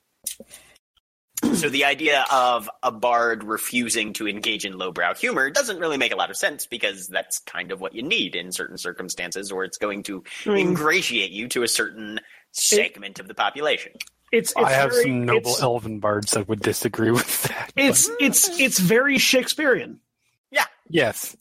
so 1.55 1.71
the 1.71 1.87
idea 1.87 2.25
of 2.31 2.69
a 2.83 2.93
bard 2.93 3.45
refusing 3.45 4.13
to 4.15 4.29
engage 4.29 4.67
in 4.67 4.77
lowbrow 4.77 5.15
humor 5.15 5.49
doesn't 5.51 5.79
really 5.79 5.97
make 5.97 6.13
a 6.13 6.17
lot 6.17 6.31
of 6.31 6.37
sense 6.37 6.67
because 6.67 7.07
that's 7.09 7.39
kind 7.41 7.73
of 7.73 7.81
what 7.81 7.95
you 7.95 8.03
need 8.03 8.35
in 8.37 8.53
certain 8.53 8.77
circumstances, 8.77 9.51
or 9.51 9.65
it's 9.65 9.79
going 9.79 10.03
to 10.05 10.23
I 10.45 10.51
mean, 10.51 10.69
ingratiate 10.69 11.31
you 11.31 11.49
to 11.49 11.63
a 11.63 11.69
certain 11.69 12.21
segment 12.53 13.21
of 13.21 13.29
the 13.29 13.35
population. 13.35 13.93
it's, 14.33 14.51
it's 14.51 14.55
I 14.57 14.71
have 14.73 14.91
very- 14.91 15.05
some 15.05 15.25
noble 15.25 15.57
elven 15.61 15.99
bards 15.99 16.33
that 16.33 16.47
would 16.49 16.61
disagree 16.61 17.11
with 17.11 17.43
that. 17.45 17.73
but 17.75 17.85
it's 17.85 18.11
it's 18.21 18.61
it's 18.61 18.79
very 18.79 19.17
Shakespearean. 19.19 20.01
Yeah. 20.51 20.65
Yes. 20.89 21.35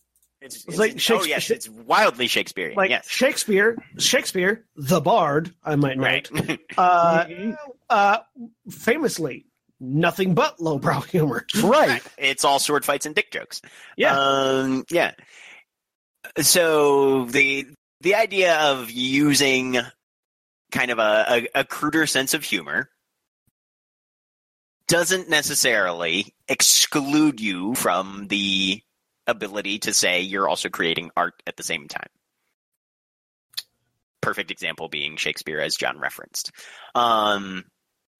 It's, 0.56 0.66
It's 0.66 0.78
like 0.78 0.94
oh 0.94 0.98
Shakespeare- 0.98 1.30
yes, 1.30 1.50
it's 1.52 1.70
wildly 1.70 2.28
Shakespearean. 2.28 2.76
Like 2.76 2.90
yes, 2.90 3.08
Shakespeare, 3.08 3.78
Shakespeare, 3.98 4.66
the 4.76 5.00
bard, 5.02 5.54
I 5.64 5.76
might 5.76 5.98
note, 5.98 6.30
right. 6.32 6.60
uh, 6.78 7.26
uh, 7.90 8.18
famously 8.70 9.46
nothing 9.80 10.34
but 10.34 10.60
lowbrow 10.60 11.02
humor. 11.02 11.46
Right. 11.64 12.02
it's 12.18 12.44
all 12.44 12.60
sword 12.60 12.84
fights 12.84 13.06
and 13.06 13.14
dick 13.16 13.32
jokes. 13.32 13.62
Yeah. 13.96 14.18
Um, 14.18 14.86
yeah. 14.90 15.12
So 16.42 17.26
the 17.26 17.68
the 18.02 18.16
idea 18.16 18.58
of 18.58 18.90
using 18.92 19.78
kind 20.72 20.92
of 20.92 21.00
a, 21.00 21.26
a, 21.56 21.60
a 21.62 21.64
cruder 21.64 22.06
sense 22.08 22.34
of 22.34 22.44
humor 22.44 22.90
doesn't 24.88 25.30
necessarily 25.30 26.34
exclude 26.48 27.40
you 27.40 27.76
from 27.76 28.28
the 28.28 28.82
ability 29.30 29.80
to 29.80 29.94
say 29.94 30.22
you're 30.22 30.50
also 30.50 30.70
creating 30.70 31.12
art 31.16 31.42
at 31.48 31.58
the 31.58 31.64
same 31.64 31.88
time. 31.88 32.10
Perfect 34.22 34.52
example 34.52 34.90
being 34.90 35.16
Shakespeare, 35.16 35.60
as 35.60 35.76
John 35.76 36.00
referenced. 36.00 36.52
Um, 36.94 37.66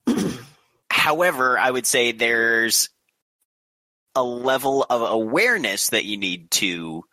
however, 0.90 1.58
I 1.58 1.70
would 1.70 1.86
say 1.86 2.12
there's 2.12 2.90
a 4.16 4.24
level 4.24 4.86
of 4.90 5.02
awareness 5.02 5.90
that 5.90 6.06
you 6.06 6.18
need 6.18 6.52
to 6.52 7.04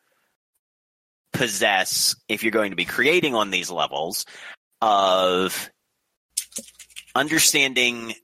possess 1.33 2.17
if 2.29 2.43
you're 2.43 2.53
going 2.53 2.71
to 2.71 2.77
be 2.77 2.85
creating 2.85 3.35
on 3.35 3.51
these 3.51 3.71
levels 3.71 4.25
of 4.81 5.71
understanding 7.15 8.15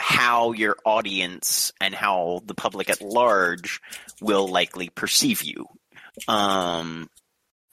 how 0.00 0.52
your 0.52 0.76
audience 0.84 1.72
and 1.80 1.94
how 1.94 2.40
the 2.46 2.54
public 2.54 2.88
at 2.88 3.02
large 3.02 3.80
will 4.20 4.48
likely 4.48 4.88
perceive 4.88 5.42
you. 5.42 5.66
Um, 6.26 7.08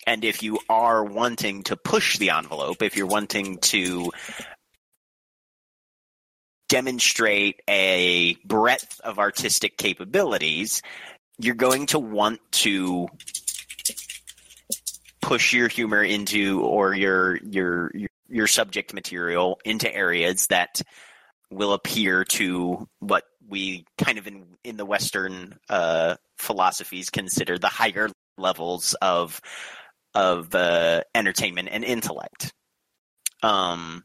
and 0.05 0.23
if 0.25 0.43
you 0.43 0.59
are 0.69 1.03
wanting 1.03 1.63
to 1.63 1.77
push 1.77 2.17
the 2.17 2.31
envelope, 2.31 2.81
if 2.81 2.97
you're 2.97 3.07
wanting 3.07 3.59
to 3.59 4.11
demonstrate 6.67 7.61
a 7.69 8.35
breadth 8.45 8.99
of 9.01 9.19
artistic 9.19 9.77
capabilities, 9.77 10.81
you're 11.39 11.55
going 11.55 11.85
to 11.87 11.99
want 11.99 12.41
to 12.51 13.07
push 15.21 15.53
your 15.53 15.69
humor 15.69 16.03
into 16.03 16.61
or 16.61 16.93
your 16.93 17.37
your 17.37 17.91
your, 17.93 18.09
your 18.27 18.47
subject 18.47 18.93
material 18.93 19.59
into 19.63 19.93
areas 19.93 20.47
that 20.47 20.81
will 21.49 21.73
appear 21.73 22.23
to 22.23 22.87
what 22.99 23.23
we 23.47 23.85
kind 23.97 24.17
of 24.17 24.27
in 24.27 24.45
in 24.63 24.77
the 24.77 24.85
Western 24.85 25.57
uh, 25.69 26.15
philosophies 26.37 27.09
consider 27.09 27.57
the 27.57 27.67
higher 27.67 28.09
levels 28.37 28.93
of 29.01 29.41
of 30.13 30.53
uh, 30.55 31.01
entertainment 31.15 31.69
and 31.71 31.83
intellect. 31.83 32.53
Um, 33.43 34.03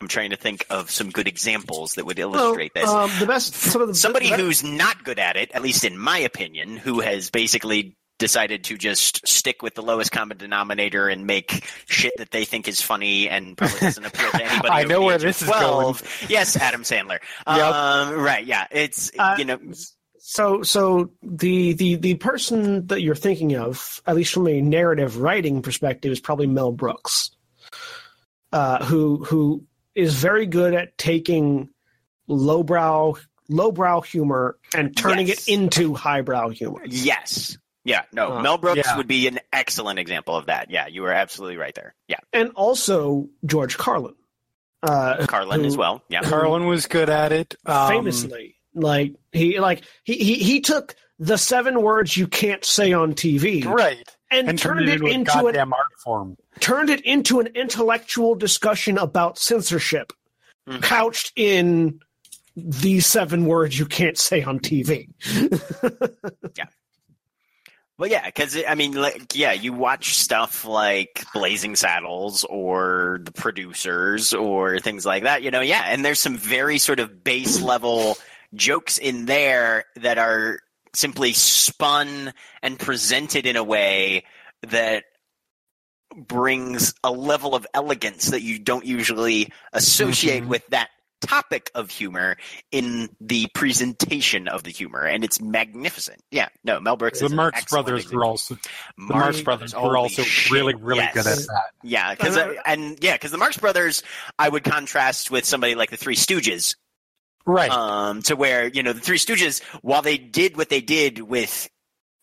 I'm 0.00 0.08
trying 0.08 0.30
to 0.30 0.36
think 0.36 0.66
of 0.68 0.90
some 0.90 1.10
good 1.10 1.28
examples 1.28 1.94
that 1.94 2.04
would 2.04 2.18
illustrate 2.18 2.74
this. 2.74 2.88
Um, 2.88 3.08
the 3.20 3.26
best, 3.26 3.54
some 3.54 3.80
of 3.80 3.86
the, 3.86 3.94
Somebody 3.94 4.30
the, 4.30 4.36
who's 4.36 4.64
not 4.64 5.04
good 5.04 5.20
at 5.20 5.36
it, 5.36 5.52
at 5.52 5.62
least 5.62 5.84
in 5.84 5.96
my 5.96 6.18
opinion, 6.18 6.76
who 6.76 6.98
has 6.98 7.30
basically 7.30 7.96
decided 8.22 8.64
to 8.64 8.78
just 8.78 9.26
stick 9.28 9.62
with 9.62 9.74
the 9.74 9.82
lowest 9.82 10.12
common 10.12 10.36
denominator 10.38 11.08
and 11.08 11.26
make 11.26 11.68
shit 11.86 12.12
that 12.18 12.30
they 12.30 12.44
think 12.44 12.68
is 12.68 12.80
funny 12.80 13.28
and 13.28 13.56
probably 13.58 13.80
doesn't 13.80 14.04
appeal 14.06 14.30
to 14.30 14.44
anybody. 14.50 14.68
I 14.70 14.84
know 14.84 15.02
where 15.02 15.16
age 15.16 15.22
of 15.24 15.26
this 15.28 15.42
is 15.42 15.48
12. 15.48 16.26
Yes, 16.28 16.56
Adam 16.56 16.82
Sandler. 16.82 17.18
Yep. 17.46 17.58
Um, 17.74 18.14
right, 18.20 18.46
yeah. 18.46 18.66
It's 18.70 19.10
Uh, 19.18 19.34
you 19.38 19.44
know 19.44 19.58
So, 20.18 20.62
so 20.62 21.10
the, 21.22 21.72
the 21.74 21.96
the 21.96 22.14
person 22.14 22.86
that 22.86 23.02
you're 23.02 23.16
thinking 23.16 23.56
of, 23.56 24.00
at 24.06 24.14
least 24.14 24.32
from 24.32 24.46
a 24.46 24.60
narrative 24.62 25.18
writing 25.18 25.60
perspective, 25.62 26.12
is 26.12 26.20
probably 26.20 26.46
Mel 26.46 26.70
Brooks, 26.72 27.32
uh, 28.52 28.84
who 28.84 29.24
who 29.24 29.64
is 29.94 30.14
very 30.14 30.46
good 30.46 30.74
at 30.74 30.96
taking 30.96 31.68
lowbrow 32.28 33.14
lowbrow 33.48 34.00
humor 34.00 34.56
and 34.74 34.96
turning 34.96 35.26
Yes. 35.26 35.48
it 35.48 35.52
into 35.52 35.94
highbrow 35.94 36.48
humor. 36.50 36.82
yes. 36.86 37.58
Yeah, 37.84 38.02
no. 38.12 38.34
Uh, 38.38 38.42
Mel 38.42 38.58
Brooks 38.58 38.82
yeah. 38.84 38.96
would 38.96 39.08
be 39.08 39.26
an 39.26 39.40
excellent 39.52 39.98
example 39.98 40.36
of 40.36 40.46
that. 40.46 40.70
Yeah, 40.70 40.86
you 40.86 41.02
were 41.02 41.12
absolutely 41.12 41.56
right 41.56 41.74
there. 41.74 41.94
Yeah. 42.08 42.18
And 42.32 42.50
also 42.54 43.28
George 43.44 43.76
Carlin, 43.76 44.14
uh, 44.82 45.26
Carlin 45.26 45.60
who- 45.62 45.66
as 45.66 45.76
well. 45.76 46.02
Yeah. 46.08 46.22
Carlin 46.22 46.66
was 46.66 46.86
good 46.86 47.10
at 47.10 47.32
it. 47.32 47.54
Um, 47.66 47.88
famously, 47.88 48.56
like 48.74 49.14
he 49.32 49.58
like 49.58 49.82
he, 50.04 50.14
he 50.14 50.34
he 50.36 50.60
took 50.60 50.94
the 51.18 51.36
seven 51.36 51.82
words 51.82 52.16
you 52.16 52.26
can't 52.26 52.64
say 52.64 52.92
on 52.92 53.14
TV 53.14 53.64
right, 53.64 54.08
and, 54.30 54.48
and 54.48 54.58
turned 54.58 54.88
it 54.88 55.00
a 55.00 55.06
into 55.06 55.38
an 55.38 55.44
goddamn 55.44 55.72
art 55.72 55.86
form. 56.04 56.36
turned 56.60 56.88
it 56.90 57.00
into 57.02 57.38
an 57.40 57.48
intellectual 57.48 58.34
discussion 58.34 58.96
about 58.98 59.38
censorship 59.38 60.12
Mhm. 60.68 60.82
couched 60.82 61.32
in 61.36 61.98
these 62.56 63.06
seven 63.06 63.46
words 63.46 63.76
you 63.78 63.86
can't 63.86 64.16
say 64.18 64.42
on 64.44 64.60
TV. 64.60 65.08
Well, 67.98 68.10
yeah, 68.10 68.24
because 68.26 68.56
I 68.66 68.74
mean, 68.74 68.94
like, 68.94 69.34
yeah, 69.34 69.52
you 69.52 69.72
watch 69.72 70.16
stuff 70.16 70.64
like 70.64 71.24
Blazing 71.34 71.76
Saddles 71.76 72.44
or 72.44 73.20
The 73.22 73.32
Producers 73.32 74.32
or 74.32 74.78
things 74.78 75.04
like 75.06 75.22
that, 75.24 75.42
you 75.42 75.50
know, 75.50 75.60
yeah, 75.60 75.84
and 75.86 76.04
there's 76.04 76.18
some 76.18 76.36
very 76.36 76.78
sort 76.78 77.00
of 77.00 77.22
base 77.22 77.60
level 77.60 78.16
jokes 78.54 78.98
in 78.98 79.26
there 79.26 79.84
that 79.96 80.18
are 80.18 80.58
simply 80.94 81.32
spun 81.32 82.32
and 82.62 82.78
presented 82.78 83.46
in 83.46 83.56
a 83.56 83.64
way 83.64 84.24
that 84.62 85.04
brings 86.16 86.94
a 87.04 87.10
level 87.10 87.54
of 87.54 87.66
elegance 87.72 88.30
that 88.30 88.42
you 88.42 88.58
don't 88.58 88.84
usually 88.84 89.50
associate 89.72 90.42
Mhm. 90.44 90.48
with 90.48 90.66
that 90.68 90.90
topic 91.22 91.70
of 91.74 91.90
humor 91.90 92.36
in 92.70 93.08
the 93.20 93.46
presentation 93.54 94.48
of 94.48 94.62
the 94.64 94.70
humor 94.70 95.04
and 95.04 95.22
it's 95.24 95.40
magnificent 95.40 96.20
yeah 96.30 96.48
no 96.64 96.80
mel 96.80 96.96
brooks 96.96 97.20
The 97.20 97.26
is 97.26 97.32
Marx 97.32 97.64
Brothers 97.66 98.00
example. 98.00 98.18
were 98.18 98.24
also 98.24 98.54
the 98.54 98.60
Marx 99.14 99.40
Brothers 99.40 99.74
were 99.74 99.96
also 99.96 100.22
shit, 100.22 100.50
really 100.52 100.74
really 100.74 101.00
yes. 101.00 101.14
good 101.14 101.26
at 101.26 101.38
that. 101.38 101.64
Yeah, 101.82 102.14
because 102.14 102.36
and 102.66 102.98
yeah, 103.02 103.14
because 103.14 103.30
the 103.30 103.38
Marx 103.38 103.56
Brothers, 103.56 104.02
I 104.38 104.48
would 104.48 104.64
contrast 104.64 105.30
with 105.30 105.44
somebody 105.44 105.74
like 105.74 105.90
the 105.90 105.96
Three 105.96 106.14
Stooges, 106.16 106.76
Right. 107.46 107.70
um, 107.70 108.22
to 108.22 108.36
where 108.36 108.66
you 108.68 108.82
know 108.82 108.92
the 108.92 109.00
Three 109.00 109.18
Stooges, 109.18 109.62
while 109.82 110.02
they 110.02 110.18
did 110.18 110.56
what 110.56 110.68
they 110.68 110.80
did 110.80 111.18
with 111.20 111.68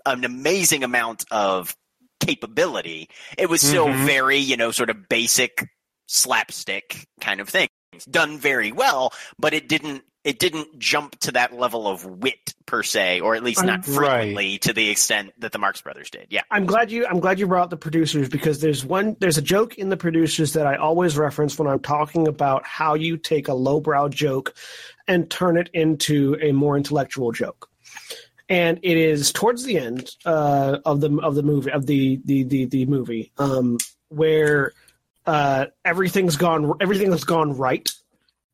an 0.06 0.24
amazing 0.24 0.84
amount 0.84 1.26
of 1.32 1.76
capability, 2.20 3.10
it 3.38 3.50
was 3.50 3.62
still 3.62 3.88
Mhm. 3.88 4.06
very 4.06 4.38
you 4.38 4.58
know 4.58 4.72
sort 4.72 4.89
of 4.89 5.08
basic 5.10 5.66
slapstick 6.08 7.08
kind 7.22 7.39
of 7.41 7.50
thing, 7.50 7.68
done 8.06 8.38
very 8.38 8.72
well, 8.72 9.14
but 9.38 9.54
it 9.54 9.68
didn't. 9.68 10.04
It 10.26 10.38
didn't 10.38 10.78
jump 10.78 11.18
to 11.22 11.32
that 11.32 11.54
level 11.58 11.88
of 11.88 12.06
wit 12.06 12.54
per 12.66 12.84
se, 12.84 13.22
or 13.22 13.36
at 13.36 13.41
least 13.43 13.64
not 13.64 13.88
Right. 13.88 13.95
frequently 13.95 14.58
to 14.60 14.74
the 14.74 14.89
extent 14.89 15.32
that 15.39 15.54
the 15.54 15.60
Marx 15.60 15.82
Brothers 15.82 16.10
did. 16.10 16.28
Yeah. 16.30 16.41
I'm 16.52 16.66
glad 16.66 16.91
you 16.91 17.08
I'm 17.08 17.22
glad 17.22 17.39
you 17.39 17.47
brought 17.47 17.64
up 17.64 17.70
the 17.70 17.78
producers 17.78 18.28
because 18.28 18.60
there's 18.60 18.84
one 18.84 19.16
there's 19.22 19.38
a 19.38 19.41
joke 19.41 19.78
in 19.78 19.88
the 19.88 19.95
producers 19.95 20.54
that 20.54 20.68
I 20.68 20.76
always 20.76 21.18
reference 21.18 21.58
when 21.58 21.70
I'm 21.70 21.80
talking 21.80 22.28
about 22.28 22.68
how 22.68 22.95
you 22.95 23.16
take 23.16 23.47
a 23.47 23.54
lowbrow 23.54 24.10
joke 24.10 24.54
and 25.08 25.32
turn 25.32 25.56
it 25.58 25.70
into 25.74 26.38
a 26.41 26.52
more 26.52 26.76
intellectual 26.76 27.32
joke. 27.32 27.70
And 28.50 28.78
it 28.84 28.97
is 28.97 29.32
towards 29.32 29.64
the 29.64 29.78
end 29.80 30.10
uh, 30.26 30.80
of 30.86 31.00
the 31.00 31.18
of 31.24 31.36
the 31.36 31.43
movie 31.43 31.72
of 31.72 31.86
the 31.86 32.20
the 32.26 32.43
the, 32.43 32.66
the 32.66 32.86
movie 32.88 33.32
um, 33.38 33.78
where 34.10 34.74
uh, 35.30 35.65
everything's 35.86 36.36
gone 36.36 36.73
everything 36.82 37.11
has 37.11 37.23
gone 37.23 37.55
right 37.55 37.89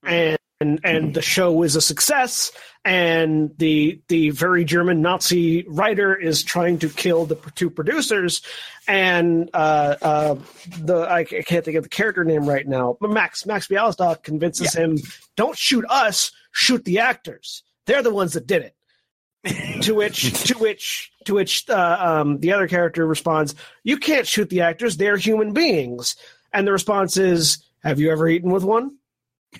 and 0.03 0.37
and, 0.61 0.79
and 0.85 1.13
the 1.13 1.21
show 1.21 1.63
is 1.63 1.75
a 1.75 1.81
success 1.81 2.51
and 2.85 3.51
the 3.57 3.99
the 4.07 4.29
very 4.29 4.63
German 4.63 5.01
Nazi 5.01 5.65
writer 5.67 6.15
is 6.15 6.43
trying 6.43 6.77
to 6.79 6.89
kill 6.89 7.25
the 7.25 7.35
two 7.55 7.71
producers, 7.71 8.43
and 8.87 9.49
uh, 9.55 9.95
uh, 10.01 10.35
the 10.79 11.09
I 11.09 11.23
can't 11.23 11.65
think 11.65 11.77
of 11.77 11.83
the 11.83 11.89
character 11.89 12.23
name 12.23 12.47
right 12.47 12.65
now, 12.65 12.95
but 13.01 13.09
Max 13.09 13.45
Max 13.47 13.67
Bialystok 13.67 14.21
convinces 14.21 14.73
him, 14.75 14.99
"Don't 15.35 15.57
shoot 15.57 15.83
us, 15.89 16.31
shoot 16.51 16.85
the 16.85 16.99
actors. 16.99 17.63
They're 17.87 18.03
the 18.03 18.13
ones 18.13 18.33
that 18.33 18.45
did 18.45 18.61
it." 18.61 18.75
to 19.81 19.93
which 19.93 20.43
to 20.43 20.57
which 20.59 21.11
to 21.25 21.33
which 21.33 21.67
uh, 21.69 21.97
um, 21.99 22.39
the 22.39 22.53
other 22.53 22.67
character 22.67 23.05
responds, 23.07 23.55
"You 23.83 23.97
can't 23.97 24.27
shoot 24.27 24.49
the 24.49 24.61
actors; 24.61 24.95
they're 24.95 25.17
human 25.17 25.53
beings." 25.53 26.15
And 26.55 26.65
the 26.65 26.71
response 26.71 27.17
is, 27.17 27.57
"Have 27.83 27.99
you 27.99 28.11
ever 28.11 28.29
eaten 28.29 28.49
with 28.49 28.63
one?" 28.63 28.95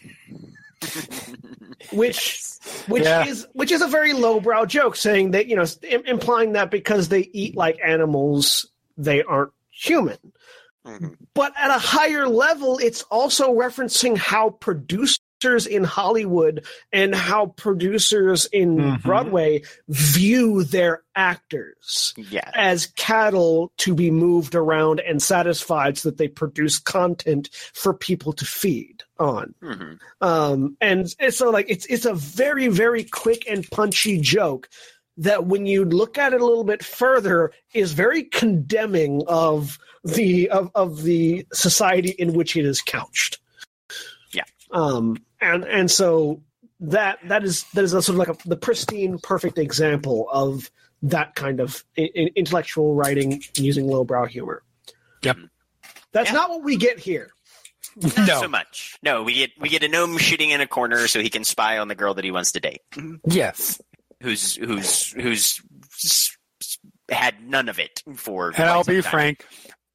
Which 1.92 2.42
which 2.88 3.04
Yeah. 3.04 3.26
is 3.26 3.48
which 3.54 3.72
is 3.72 3.82
a 3.82 3.88
very 3.88 4.14
lowbrow 4.14 4.66
joke, 4.66 4.96
saying 4.96 5.32
that 5.32 5.48
you 5.48 5.56
know, 5.56 5.66
im- 5.84 6.06
implying 6.06 6.54
that 6.54 6.72
because 6.72 7.10
they 7.10 7.30
eat 7.34 7.56
like 7.56 7.80
animals, 7.86 8.66
they 8.98 9.24
aren't 9.24 9.52
human. 9.72 10.18
Mhm. 10.86 11.16
But 11.34 11.54
at 11.58 11.70
a 11.70 11.80
higher 11.80 12.28
level, 12.28 12.78
it's 12.78 13.02
also 13.04 13.54
referencing 13.54 14.18
how 14.18 14.52
producers 14.52 15.20
in 15.68 15.84
Hollywood 15.84 16.66
and 16.92 17.14
how 17.14 17.48
producers 17.48 18.46
in 18.48 18.78
Mhm. 18.78 19.04
Broadway 19.04 19.62
view 19.88 20.64
their 20.64 21.04
actors 21.16 22.14
as 22.54 22.88
cattle 22.96 23.72
to 23.78 23.94
be 23.94 24.12
moved 24.12 24.56
around 24.56 25.00
and 25.00 25.22
satisfied 25.22 25.98
so 25.98 26.10
that 26.10 26.18
they 26.18 26.28
produce 26.28 26.80
content 26.80 27.50
for 27.74 27.94
people 27.94 28.34
to 28.34 28.46
feed 28.46 29.04
on. 29.20 29.54
Mhm. 29.62 30.00
Um, 30.22 30.76
and 30.82 31.14
it's 31.20 31.38
so 31.38 31.50
like 31.50 31.68
it's 31.70 31.86
it's 31.86 32.06
a 32.06 32.14
very 32.14 32.68
very 32.68 33.04
quick 33.04 33.46
and 33.50 33.70
punchy 33.72 34.20
joke 34.20 34.70
that 35.18 35.46
when 35.46 35.66
you 35.66 35.86
look 35.86 36.18
at 36.18 36.34
it 36.34 36.42
a 36.42 36.46
little 36.46 36.66
bit 36.66 36.84
further 36.84 37.52
is 37.74 37.94
very 37.94 38.24
condemning 38.24 39.22
of 39.28 39.78
the 40.04 40.50
of, 40.50 40.70
of 40.76 41.04
the 41.04 41.46
society 41.54 42.10
in 42.10 42.34
which 42.34 42.58
it 42.58 42.66
is 42.66 42.82
couched. 42.82 43.40
Yeah. 44.72 44.80
Um, 44.80 45.18
and 45.42 45.64
and 45.66 45.92
so 45.92 46.42
that 46.80 47.20
that 47.28 47.44
is 47.44 47.64
that 47.74 47.84
is 47.84 47.94
a 47.94 48.02
sort 48.02 48.16
of 48.16 48.28
like 48.28 48.30
a, 48.46 48.48
the 48.50 48.58
pristine 48.58 49.18
perfect 49.20 49.58
example 49.58 50.28
of 50.32 50.70
that 51.04 51.36
kind 51.36 51.60
of 51.60 51.84
i- 51.98 52.10
i- 52.16 52.32
intellectual 52.36 52.96
writing 52.96 53.42
using 53.58 53.88
lowbrow 53.88 54.26
humor. 54.26 54.64
Yep. 55.24 55.38
That's 56.14 56.30
Yeah. 56.30 56.36
not 56.36 56.50
what 56.50 56.64
we 56.64 56.78
get 56.78 57.00
here. 57.00 57.30
Not 57.98 58.18
no. 58.28 58.42
so 58.42 58.48
much. 58.48 58.98
No, 59.04 59.24
we 59.24 59.34
get 59.34 59.52
we 59.60 59.70
get 59.70 59.84
a 59.84 59.88
gnome 59.88 60.18
shitting 60.18 60.50
in 60.50 60.60
a 60.62 60.68
corner 60.68 61.08
so 61.08 61.22
he 61.22 61.30
can 61.30 61.44
spy 61.44 61.78
on 61.78 61.88
the 61.88 61.96
girl 61.96 62.14
that 62.16 62.26
he 62.26 62.32
wants 62.32 62.52
to 62.54 62.60
date, 62.60 62.82
Yes. 63.26 63.80
who's 64.22 64.56
who's 64.56 65.12
who's 65.12 65.62
s- 66.04 66.38
s- 66.62 66.78
had 67.10 67.48
none 67.48 67.70
of 67.70 67.80
it 67.80 68.02
for. 68.16 68.48
And 68.48 68.56
quite 68.56 68.68
I'll 68.68 68.84
some 68.84 68.96
be 68.96 69.02
time. 69.02 69.12
frank, 69.12 69.46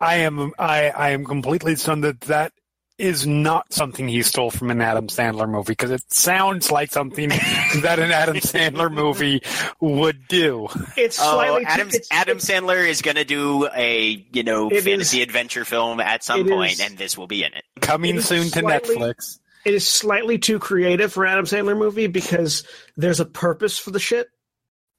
I 0.01 0.17
am 0.17 0.53
I 0.59 0.89
I 0.91 1.11
am 1.11 1.27
completely 1.27 1.77
stunned 1.77 2.05
that 2.05 2.21
that 2.23 2.53
is 3.01 3.27
not 3.27 3.73
something 3.73 4.07
he 4.07 4.23
stole 4.23 4.51
from 4.51 4.71
an 4.71 4.81
Adam 4.81 5.09
Sandler 5.09 5.49
movie 5.49 5.73
because 5.73 5.91
it 5.91 6.03
sounds 6.13 6.71
like 6.71 6.93
something 6.93 7.29
that 7.83 7.99
an 7.99 8.13
Adam 8.13 8.37
Sandler 8.37 8.93
movie 8.93 9.43
would 9.81 10.29
do. 10.29 10.69
It's 10.97 11.19
Oh, 11.21 11.35
slightly 11.35 11.65
Adam, 11.65 11.89
it's, 11.93 12.09
Adam 12.11 12.39
Sandler 12.39 12.87
is 12.87 13.03
going 13.03 13.17
to 13.17 13.25
do 13.25 13.69
a 13.75 14.27
you 14.33 14.43
know 14.43 14.69
fantasy 14.71 15.19
is- 15.19 15.25
adventure 15.27 15.65
film 15.65 16.01
at 16.01 16.23
some 16.23 16.47
point, 16.47 16.73
is- 16.75 16.81
and 16.81 16.99
this 16.99 17.17
will 17.17 17.27
be 17.27 17.43
in 17.43 17.53
it. 17.55 17.65
Coming 17.81 18.17
It 18.17 18.19
is 18.19 18.27
soon 18.29 18.45
to 18.51 18.61
slightly- 18.61 18.97
Netflix. 18.97 19.39
it 19.65 19.75
is 19.75 19.87
slightly 19.89 20.39
too 20.39 20.59
creative 20.59 21.13
for 21.13 21.25
an 21.25 21.33
Adam 21.33 21.47
Sandler 21.47 21.77
movie 21.79 22.07
because 22.07 22.65
there's 22.97 23.21
a 23.21 23.25
purpose 23.27 23.79
for 23.79 23.91
the 23.91 23.99
shit. 24.01 24.29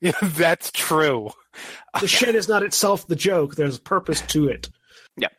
That's 0.22 0.72
true. 0.72 1.30
The 2.00 2.08
shit 2.08 2.34
is 2.34 2.48
not 2.50 2.64
itself 2.64 3.06
the 3.08 3.16
joke. 3.16 3.56
There's 3.56 3.78
a 3.78 3.82
purpose 3.82 4.22
to 4.22 4.48
it. 4.48 4.70
Yep. 5.18 5.32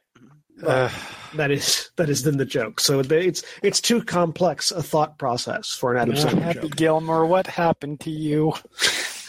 Uh, 0.65 0.89
That 1.37 1.51
is 1.51 1.91
that 1.97 2.09
is 2.11 2.23
then 2.25 2.37
the 2.37 2.45
joke. 2.45 2.81
So 2.81 3.01
it's 3.01 3.43
it's 3.63 3.81
too 3.81 4.03
complex 4.03 4.71
a 4.71 4.83
thought 4.83 5.19
process 5.19 5.71
for 5.73 5.95
an 5.95 6.01
Adam 6.03 6.15
Sandler 6.15 6.43
Happy 6.43 6.61
joke. 6.69 6.77
Gilmore, 6.77 7.27
what 7.27 7.47
happened 7.47 8.01
to 8.01 8.11
you? 8.11 8.53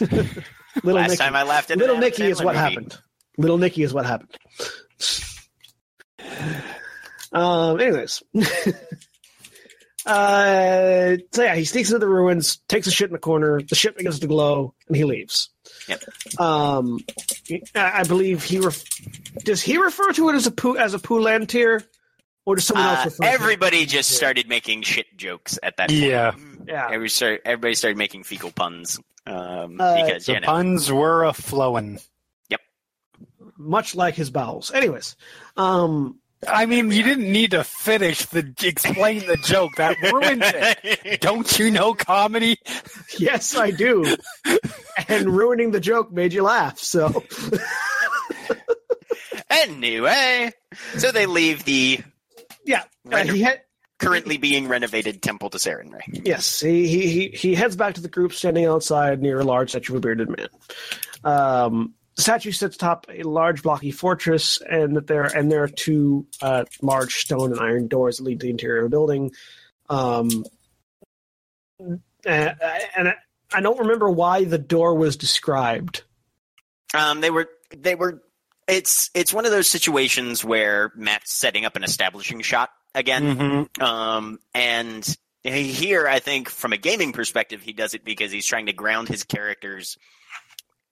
Little 0.82 1.00
Last 1.00 1.10
Nicky, 1.10 1.16
time 1.18 1.36
I 1.36 1.44
laughed 1.44 1.70
at 1.70 1.78
Little 1.78 1.96
Adam 1.96 2.08
Nicky 2.10 2.24
is 2.24 2.38
what 2.42 2.54
movie. 2.56 2.58
happened. 2.58 2.98
Little 3.38 3.58
Nicky 3.58 3.82
is 3.84 3.94
what 3.94 4.06
happened. 4.06 4.36
um. 7.32 7.80
Anyways. 7.80 8.22
Uh, 10.06 11.16
so 11.32 11.42
yeah, 11.42 11.54
he 11.54 11.64
sneaks 11.64 11.88
into 11.88 11.98
the 11.98 12.06
ruins, 12.06 12.58
takes 12.68 12.86
a 12.86 12.90
shit 12.90 13.06
in 13.08 13.14
the 13.14 13.18
corner. 13.18 13.62
The 13.62 13.74
ship 13.74 13.96
begins 13.96 14.18
to 14.18 14.26
glow, 14.26 14.74
and 14.86 14.94
he 14.94 15.04
leaves. 15.04 15.48
Yep. 15.88 16.02
Um, 16.38 16.98
I 17.74 18.00
I 18.00 18.04
believe 18.04 18.42
he 18.44 18.58
ref- 18.58 18.84
does 19.44 19.62
he 19.62 19.78
refer 19.78 20.12
to 20.12 20.28
it 20.28 20.34
as 20.34 20.46
a 20.46 20.50
poo 20.50 20.76
as 20.76 20.92
a 20.92 20.98
Poolantir, 20.98 21.84
or 22.46 22.56
does 22.56 22.64
someone 22.66 22.86
else 22.86 23.00
Uh, 23.00 23.04
refer? 23.06 23.22
to 23.24 23.28
everybody 23.30 23.86
just 23.86 24.10
started 24.10 24.48
making 24.48 24.82
shit 24.82 25.16
jokes 25.16 25.58
at 25.62 25.76
that 25.78 25.88
point. 25.88 26.00
Yeah, 26.02 26.32
Yeah. 26.66 26.88
Every 26.90 27.08
start, 27.08 27.42
everybody 27.44 27.74
started 27.74 27.96
making 27.98 28.24
fecal 28.24 28.50
puns 28.52 28.98
um, 29.26 29.80
Uh, 29.80 30.04
because 30.04 30.26
the 30.26 30.34
you 30.34 30.40
know. 30.40 30.46
puns 30.46 30.90
were 30.92 31.24
a 31.24 31.32
flowing. 31.32 31.98
Yep. 32.50 32.60
Much 33.56 33.94
like 33.94 34.14
his 34.14 34.30
bowels. 34.30 34.70
Anyways, 34.72 35.16
um, 35.56 36.18
I 36.46 36.66
mean, 36.66 36.90
you 36.90 37.02
didn't 37.02 37.32
need 37.32 37.52
to 37.52 37.64
finish 37.64 38.26
the 38.26 38.52
explain 38.62 39.26
the 39.26 39.38
joke. 39.38 39.76
That 39.76 39.96
ruins 40.02 40.42
it. 40.44 41.20
Don't 41.22 41.58
you 41.58 41.70
know 41.70 41.94
comedy? 41.94 42.58
yes, 43.18 43.56
I 43.56 43.70
do. 43.70 44.14
and 45.08 45.26
ruining 45.34 45.70
the 45.70 45.80
joke 45.80 46.12
made 46.12 46.34
you 46.34 46.42
laugh. 46.42 46.78
So 46.78 47.24
anyway, 49.50 50.52
so 50.98 51.12
they 51.12 51.26
leave 51.26 51.64
the 51.64 52.00
yeah, 52.64 52.84
uh, 53.12 53.24
he 53.24 53.42
had. 53.42 53.60
currently 53.98 54.36
being 54.36 54.66
renovated 54.68 55.22
temple 55.22 55.48
to 55.50 55.56
Sarenrae. 55.56 56.00
Yes, 56.26 56.60
he, 56.60 56.88
he 56.88 57.08
he 57.08 57.28
he 57.28 57.54
heads 57.54 57.76
back 57.76 57.94
to 57.94 58.00
the 58.00 58.08
group, 58.08 58.32
standing 58.32 58.66
outside 58.66 59.22
near 59.22 59.38
a 59.40 59.44
large 59.44 59.70
statue 59.70 59.92
of 59.92 59.98
a 59.98 60.00
bearded 60.00 60.28
man. 60.28 60.48
Um, 61.22 61.94
the 62.16 62.22
statue 62.22 62.50
sits 62.50 62.76
atop 62.76 63.06
a 63.08 63.22
large 63.22 63.62
blocky 63.62 63.92
fortress, 63.92 64.60
and 64.60 64.96
that 64.96 65.06
there 65.06 65.24
and 65.24 65.50
there 65.50 65.62
are 65.62 65.68
two 65.68 66.26
uh, 66.42 66.64
large 66.82 67.14
stone 67.14 67.52
and 67.52 67.60
iron 67.60 67.86
doors 67.88 68.18
that 68.18 68.24
lead 68.24 68.40
to 68.40 68.46
the 68.46 68.50
interior 68.50 68.78
of 68.78 68.84
the 68.84 68.90
building. 68.90 69.32
Um, 69.88 70.44
and, 71.78 72.00
and 72.24 73.08
I, 73.08 73.14
I 73.52 73.60
don't 73.60 73.78
remember 73.78 74.10
why 74.10 74.44
the 74.44 74.58
door 74.58 74.96
was 74.96 75.16
described. 75.16 76.02
Um, 76.94 77.20
they 77.20 77.30
were 77.30 77.48
they 77.76 77.94
were. 77.94 78.22
It's 78.66 79.10
it's 79.14 79.32
one 79.32 79.44
of 79.44 79.50
those 79.50 79.68
situations 79.68 80.44
where 80.44 80.92
Matt's 80.96 81.32
setting 81.32 81.64
up 81.64 81.76
an 81.76 81.84
establishing 81.84 82.40
shot 82.40 82.70
again. 82.94 83.36
Mm-hmm. 83.36 83.82
Um, 83.82 84.38
and 84.54 85.16
here, 85.42 86.08
I 86.08 86.20
think 86.20 86.48
from 86.48 86.72
a 86.72 86.78
gaming 86.78 87.12
perspective, 87.12 87.60
he 87.60 87.72
does 87.72 87.94
it 87.94 88.04
because 88.04 88.32
he's 88.32 88.46
trying 88.46 88.66
to 88.66 88.72
ground 88.72 89.08
his 89.08 89.24
characters. 89.24 89.98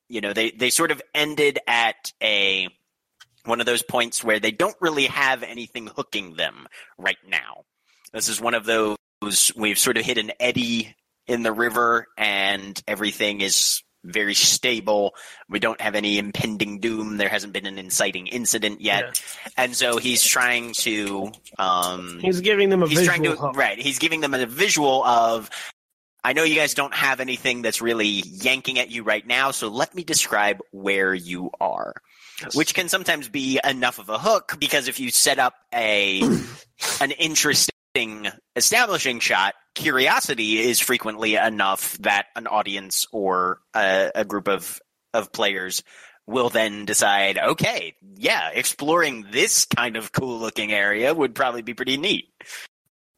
You 0.09 0.21
know, 0.21 0.33
they 0.33 0.51
they 0.51 0.71
sort 0.71 0.91
of 0.91 1.01
ended 1.15 1.59
at 1.67 2.13
a 2.23 2.69
one 3.45 3.61
of 3.61 3.67
those 3.67 3.83
points 3.83 4.23
where 4.23 4.39
they 4.39 4.51
don't 4.53 4.77
really 4.81 5.07
have 5.07 5.43
anything 5.43 5.87
hooking 5.87 6.37
them 6.37 6.67
right 6.99 7.17
now. 7.27 7.65
This 8.13 8.29
is 8.29 8.41
one 8.41 8.55
of 8.55 8.67
those 8.67 8.97
we've 9.57 9.79
sort 9.79 9.97
of 9.97 10.05
hit 10.05 10.19
an 10.19 10.33
eddy 10.39 10.95
in 11.27 11.43
the 11.43 11.53
river, 11.53 12.09
and 12.19 12.81
everything 12.87 13.41
is 13.41 13.83
very 14.05 14.35
stable. 14.35 15.15
We 15.49 15.59
don't 15.59 15.81
have 15.81 15.95
any 15.95 16.19
impending 16.19 16.81
doom. 16.81 17.17
There 17.17 17.29
hasn't 17.29 17.53
been 17.53 17.67
an 17.67 17.79
inciting 17.79 18.27
incident 18.27 18.81
yet, 18.81 19.23
and 19.57 19.75
so 19.77 19.99
he's 19.99 20.23
trying 20.25 20.73
to 20.79 21.33
um, 21.59 22.19
He's 22.21 22.41
giving 22.41 22.69
them 22.69 22.83
a 22.83 22.89
he's 22.89 22.99
visual 23.01 23.37
trying 23.37 23.53
to 23.53 23.59
right. 23.59 23.79
He's 23.79 23.99
giving 23.99 24.21
them 24.21 24.35
a 24.35 24.47
visual 24.47 25.05
of. 25.05 25.51
I 26.25 26.35
know 26.35 26.45
you 26.45 26.55
guys 26.55 26.75
don't 26.75 26.95
have 26.95 27.19
anything 27.19 27.63
that's 27.63 27.83
really 27.83 28.07
yanking 28.07 28.79
at 28.79 28.91
you 28.93 29.03
right 29.03 29.27
now, 29.27 29.51
so 29.51 29.67
let 29.67 29.93
me 29.93 30.05
describe 30.05 30.61
where 30.71 31.13
you 31.13 31.51
are, 31.61 31.95
Yes. 32.41 32.55
which 32.55 32.75
can 32.75 32.89
sometimes 32.89 33.29
be 33.29 33.59
enough 33.65 33.99
of 33.99 34.09
a 34.09 34.19
hook 34.19 34.57
because 34.61 34.87
if 34.87 35.01
you 35.01 35.11
set 35.11 35.41
up 35.41 35.55
a 35.75 36.23
an 37.01 37.11
interesting 37.13 38.29
establishing 38.57 39.21
shot, 39.21 39.55
curiosity 39.75 40.59
is 40.59 40.81
frequently 40.81 41.37
enough 41.37 41.97
that 41.99 42.27
an 42.37 42.47
audience 42.47 43.07
or 43.13 43.61
a, 43.75 44.11
a 44.15 44.25
group 44.25 44.49
of 44.49 44.81
of 45.15 45.33
players 45.33 45.83
will 46.27 46.49
then 46.49 46.85
decide, 46.85 47.39
okay, 47.39 47.95
yeah, 48.17 48.51
exploring 48.53 49.27
this 49.31 49.65
kind 49.65 49.97
of 49.97 50.13
cool 50.13 50.39
looking 50.39 50.73
area 50.73 51.13
would 51.13 51.35
probably 51.35 51.63
be 51.63 51.75
pretty 51.75 51.97
neat. 51.97 52.31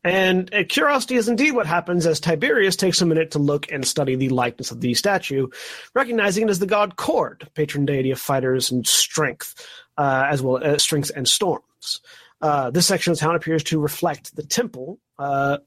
And 0.02 0.52
uh, 0.52 0.64
curiosity 0.68 1.14
is 1.14 1.28
indeed 1.28 1.52
what 1.52 1.66
happens 1.66 2.06
as 2.06 2.20
Tiberius 2.20 2.76
takes 2.76 3.00
a 3.00 3.06
minute 3.06 3.30
to 3.32 3.38
look 3.38 3.72
and 3.72 3.86
study 3.86 4.16
the 4.16 4.28
likeness 4.28 4.70
of 4.70 4.80
the 4.80 4.92
statue, 4.94 5.48
recognizing 5.94 6.44
it 6.44 6.50
as 6.50 6.58
the 6.58 6.66
god 6.66 6.96
Kord, 6.96 7.52
patron 7.54 7.86
deity 7.86 8.10
of 8.10 8.20
fighters 8.20 8.70
and 8.70 8.86
strength, 8.86 9.54
uh, 9.96 10.26
as 10.28 10.42
well 10.42 10.58
as 10.58 10.82
strength 10.82 11.10
and 11.14 11.26
storms. 11.26 12.00
Uh, 12.40 12.70
this 12.70 12.86
section 12.86 13.12
of 13.12 13.18
town 13.18 13.34
appears 13.34 13.64
to 13.64 13.80
reflect 13.80 14.34
the 14.36 14.44
temple, 14.44 14.98
uh, 15.18 15.58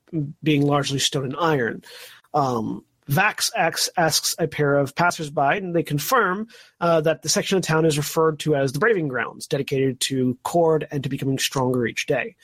being 0.43 0.65
largely 0.65 0.99
stone 0.99 1.26
and 1.26 1.36
iron. 1.39 1.84
Um, 2.34 2.84
Vax 3.09 3.51
X 3.55 3.89
asks 3.95 4.36
a 4.38 4.47
pair 4.47 4.76
of 4.76 4.93
passersby, 4.93 5.57
and 5.57 5.74
they 5.74 5.84
confirm 5.84 6.47
uh, 6.82 6.99
that 7.01 7.22
the 7.22 7.30
section 7.30 7.57
of 7.57 7.63
town 7.63 7.86
is 7.86 7.97
referred 7.97 8.39
to 8.39 8.55
as 8.55 8.74
the 8.74 8.80
Braving 8.80 9.07
Grounds, 9.07 9.47
dedicated 9.47 9.99
to 10.01 10.38
Kord 10.43 10.86
and 10.91 11.03
to 11.03 11.09
becoming 11.09 11.39
stronger 11.39 11.88
each 11.88 12.05
day. 12.05 12.36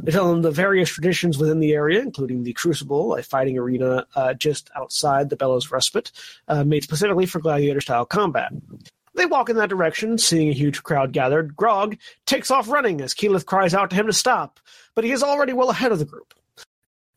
They 0.00 0.12
tell 0.12 0.30
them 0.30 0.42
the 0.42 0.52
various 0.52 0.90
traditions 0.90 1.38
within 1.38 1.58
the 1.58 1.72
area, 1.72 2.00
including 2.00 2.44
the 2.44 2.52
Crucible, 2.52 3.16
a 3.16 3.22
fighting 3.22 3.58
arena 3.58 4.06
uh, 4.14 4.34
just 4.34 4.70
outside 4.76 5.28
the 5.28 5.36
Bellows 5.36 5.72
Respite, 5.72 6.12
uh, 6.46 6.62
made 6.62 6.84
specifically 6.84 7.26
for 7.26 7.40
gladiator 7.40 7.80
style 7.80 8.06
combat. 8.06 8.52
They 9.14 9.26
walk 9.26 9.50
in 9.50 9.56
that 9.56 9.68
direction, 9.68 10.16
seeing 10.18 10.48
a 10.48 10.54
huge 10.54 10.82
crowd 10.82 11.12
gathered. 11.12 11.54
Grog 11.54 11.98
takes 12.26 12.50
off 12.50 12.68
running 12.68 13.00
as 13.00 13.14
Keyleth 13.14 13.46
cries 13.46 13.74
out 13.74 13.90
to 13.90 13.96
him 13.96 14.06
to 14.06 14.12
stop, 14.12 14.58
but 14.94 15.04
he 15.04 15.12
is 15.12 15.22
already 15.22 15.52
well 15.52 15.70
ahead 15.70 15.92
of 15.92 15.98
the 15.98 16.04
group. 16.04 16.34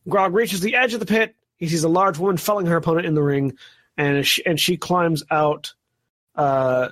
Grog 0.08 0.34
reaches 0.34 0.60
the 0.60 0.74
edge 0.74 0.94
of 0.94 1.00
the 1.00 1.06
pit. 1.06 1.34
He 1.56 1.68
sees 1.68 1.84
a 1.84 1.88
large 1.88 2.18
woman 2.18 2.36
felling 2.36 2.66
her 2.66 2.76
opponent 2.76 3.06
in 3.06 3.14
the 3.14 3.22
ring, 3.22 3.56
and 3.96 4.26
she, 4.26 4.44
and 4.44 4.60
she 4.60 4.76
climbs 4.76 5.22
out 5.30 5.72
uh, 6.34 6.90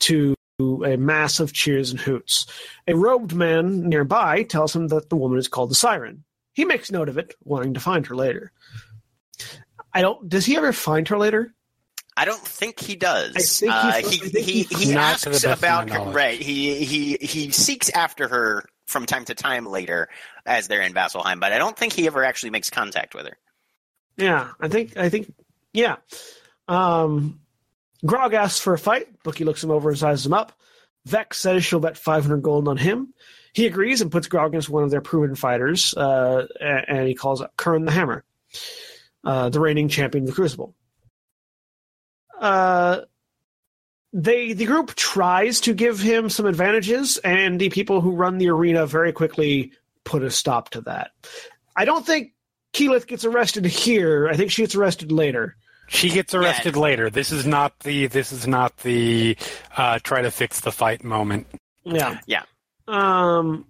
to 0.00 0.34
a 0.60 0.96
mass 0.96 1.40
of 1.40 1.52
cheers 1.52 1.90
and 1.90 2.00
hoots. 2.00 2.46
A 2.86 2.94
robed 2.94 3.34
man 3.34 3.88
nearby 3.88 4.42
tells 4.42 4.76
him 4.76 4.88
that 4.88 5.08
the 5.08 5.16
woman 5.16 5.38
is 5.38 5.48
called 5.48 5.70
the 5.70 5.74
Siren. 5.74 6.24
He 6.52 6.64
makes 6.64 6.92
note 6.92 7.08
of 7.08 7.16
it, 7.16 7.34
wanting 7.42 7.74
to 7.74 7.80
find 7.80 8.06
her 8.06 8.14
later. 8.14 8.52
I 9.94 10.02
don't. 10.02 10.28
Does 10.28 10.44
he 10.44 10.56
ever 10.56 10.72
find 10.72 11.08
her 11.08 11.18
later? 11.18 11.54
I 12.16 12.24
don't 12.26 12.40
think 12.40 12.78
he 12.78 12.94
does. 12.96 13.58
Think 13.58 13.72
he- 13.72 13.78
uh, 13.78 13.92
he, 14.08 14.16
he, 14.18 14.62
he- 14.64 14.84
he 14.86 14.92
Not 14.94 15.18
to 15.20 15.30
the 15.30 15.34
asks 15.36 15.44
best 15.44 15.44
of 15.44 15.62
my 15.62 15.84
about 15.84 15.90
her. 15.90 16.12
Right. 16.12 16.40
He 16.40 16.84
he 16.84 17.16
he 17.20 17.50
seeks 17.50 17.88
after 17.90 18.28
her 18.28 18.64
from 18.86 19.06
time 19.06 19.24
to 19.26 19.34
time 19.34 19.64
later 19.64 20.08
as 20.44 20.68
they're 20.68 20.82
in 20.82 20.92
Vasselheim, 20.92 21.40
but 21.40 21.52
I 21.52 21.58
don't 21.58 21.76
think 21.76 21.92
he 21.94 22.06
ever 22.06 22.24
actually 22.24 22.50
makes 22.50 22.68
contact 22.68 23.14
with 23.14 23.26
her. 23.26 23.38
Yeah, 24.18 24.50
I 24.60 24.68
think. 24.68 24.96
I 24.98 25.08
think. 25.08 25.32
Yeah. 25.72 25.96
Um, 26.68 27.40
Grog 28.04 28.34
asks 28.34 28.60
for 28.60 28.74
a 28.74 28.78
fight. 28.78 29.22
Bookie 29.22 29.44
looks 29.44 29.64
him 29.64 29.70
over 29.70 29.88
and 29.88 29.98
sizes 29.98 30.26
him 30.26 30.34
up. 30.34 30.52
Vex 31.06 31.38
says 31.38 31.64
she'll 31.64 31.80
bet 31.80 31.96
500 31.96 32.42
gold 32.42 32.68
on 32.68 32.76
him. 32.76 33.14
He 33.54 33.66
agrees 33.66 34.00
and 34.02 34.10
puts 34.12 34.28
Grog 34.28 34.48
against 34.50 34.68
one 34.68 34.82
of 34.84 34.90
their 34.90 35.00
proven 35.00 35.34
fighters, 35.34 35.94
uh, 35.94 36.46
and 36.60 37.06
he 37.08 37.14
calls 37.14 37.40
up 37.40 37.56
Kern 37.56 37.84
the 37.84 37.90
Hammer, 37.92 38.24
uh, 39.24 39.48
the 39.48 39.60
reigning 39.60 39.88
champion 39.88 40.24
of 40.24 40.28
the 40.30 40.34
Crucible. 40.34 40.74
Uh, 42.42 43.02
they 44.12 44.52
the 44.52 44.66
group 44.66 44.94
tries 44.94 45.60
to 45.62 45.72
give 45.72 46.00
him 46.00 46.28
some 46.28 46.44
advantages, 46.44 47.16
and 47.18 47.60
the 47.60 47.70
people 47.70 48.00
who 48.00 48.12
run 48.12 48.38
the 48.38 48.50
arena 48.50 48.84
very 48.84 49.12
quickly 49.12 49.72
put 50.04 50.22
a 50.22 50.30
stop 50.30 50.70
to 50.70 50.80
that. 50.82 51.12
I 51.76 51.84
don't 51.84 52.04
think 52.04 52.32
Keyleth 52.74 53.06
gets 53.06 53.24
arrested 53.24 53.64
here. 53.64 54.28
I 54.28 54.36
think 54.36 54.50
she 54.50 54.62
gets 54.62 54.74
arrested 54.74 55.12
later. 55.12 55.56
She 55.88 56.10
gets 56.10 56.34
arrested 56.34 56.76
later. 56.76 57.10
This 57.10 57.32
is 57.32 57.46
not 57.46 57.78
the 57.80 58.08
this 58.08 58.32
is 58.32 58.46
not 58.46 58.76
the 58.78 59.36
uh, 59.76 59.98
try 60.02 60.22
to 60.22 60.30
fix 60.30 60.60
the 60.60 60.72
fight 60.72 61.04
moment. 61.04 61.46
Yeah. 61.84 62.18
Yeah. 62.26 62.42
Um. 62.88 63.66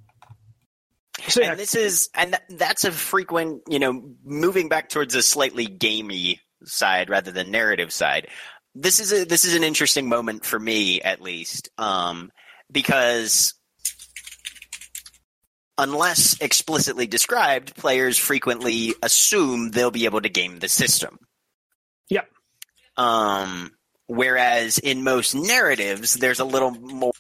So, 1.28 1.40
yeah, 1.40 1.50
And 1.50 1.60
this 1.60 1.74
is, 1.74 2.08
and 2.14 2.32
th- 2.32 2.58
that's 2.58 2.84
a 2.84 2.90
frequent, 2.90 3.62
you 3.68 3.78
know, 3.78 4.02
moving 4.24 4.68
back 4.68 4.88
towards 4.88 5.14
a 5.14 5.22
slightly 5.22 5.66
gamey 5.66 6.40
side 6.64 7.10
rather 7.10 7.30
than 7.30 7.50
narrative 7.50 7.92
side. 7.92 8.28
This 8.74 9.00
is 9.00 9.12
a 9.12 9.24
this 9.24 9.44
is 9.44 9.54
an 9.54 9.64
interesting 9.64 10.08
moment 10.08 10.44
for 10.44 10.58
me, 10.58 11.02
at 11.02 11.20
least, 11.20 11.68
um, 11.76 12.30
because 12.70 13.54
unless 15.76 16.40
explicitly 16.40 17.06
described, 17.06 17.76
players 17.76 18.16
frequently 18.16 18.94
assume 19.02 19.70
they'll 19.70 19.90
be 19.90 20.04
able 20.04 20.20
to 20.20 20.28
game 20.28 20.58
the 20.58 20.68
system. 20.68 21.18
Yep. 22.08 22.28
Um, 22.96 23.72
whereas 24.06 24.78
in 24.78 25.04
most 25.04 25.34
narratives, 25.34 26.14
there's 26.14 26.40
a 26.40 26.44
little 26.44 26.70
more 26.70 27.12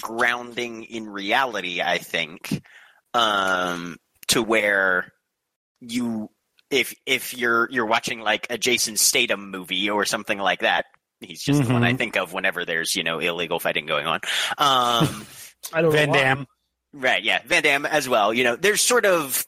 grounding 0.00 0.84
in 0.84 1.08
reality. 1.08 1.82
I 1.82 1.98
think 1.98 2.62
um, 3.14 3.96
to 4.28 4.42
where 4.42 5.12
you 5.80 6.30
if 6.70 6.94
if 7.06 7.36
you're 7.36 7.68
you're 7.70 7.86
watching 7.86 8.20
like 8.20 8.46
a 8.50 8.58
Jason 8.58 8.96
Statham 8.96 9.50
movie 9.50 9.90
or 9.90 10.04
something 10.04 10.38
like 10.38 10.60
that. 10.60 10.86
He's 11.20 11.42
just 11.42 11.62
the 11.64 11.70
one 11.72 11.84
I 11.84 11.92
Mhm. 11.92 11.98
think 11.98 12.16
of 12.16 12.32
whenever 12.32 12.64
there's 12.64 12.96
you 12.96 13.02
know 13.02 13.18
illegal 13.18 13.60
fighting 13.60 13.84
going 13.86 14.06
on. 14.06 14.20
Um, 14.56 15.26
I 15.72 15.82
don't 15.82 15.92
Van 15.92 16.08
know. 16.08 16.12
why. 16.14 16.18
Damme. 16.22 16.46
Right, 16.92 17.22
yeah, 17.22 17.40
Van 17.46 17.62
Damme 17.62 17.86
as 17.86 18.08
well. 18.08 18.32
You 18.34 18.42
know, 18.44 18.56
there's 18.56 18.80
sort 18.80 19.04
of 19.04 19.44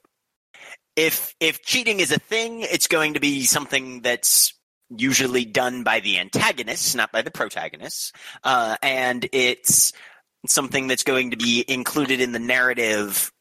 if 0.96 1.34
if 1.40 1.62
cheating 1.62 2.00
is 2.00 2.12
a 2.12 2.18
thing, 2.18 2.60
it's 2.60 2.86
going 2.88 3.14
to 3.14 3.20
be 3.20 3.44
something 3.44 4.02
that's 4.02 4.52
usually 4.94 5.44
done 5.46 5.82
by 5.84 6.00
the 6.00 6.18
antagonists, 6.18 6.94
not 6.94 7.10
by 7.12 7.22
the 7.22 7.30
protagonists, 7.30 8.12
uh, 8.44 8.76
and 8.82 9.26
it's 9.32 9.92
something 10.46 10.86
that's 10.88 11.02
going 11.04 11.30
to 11.30 11.36
be 11.38 11.64
included 11.66 12.20
in 12.20 12.32
the 12.32 12.38
narrative 12.38 13.32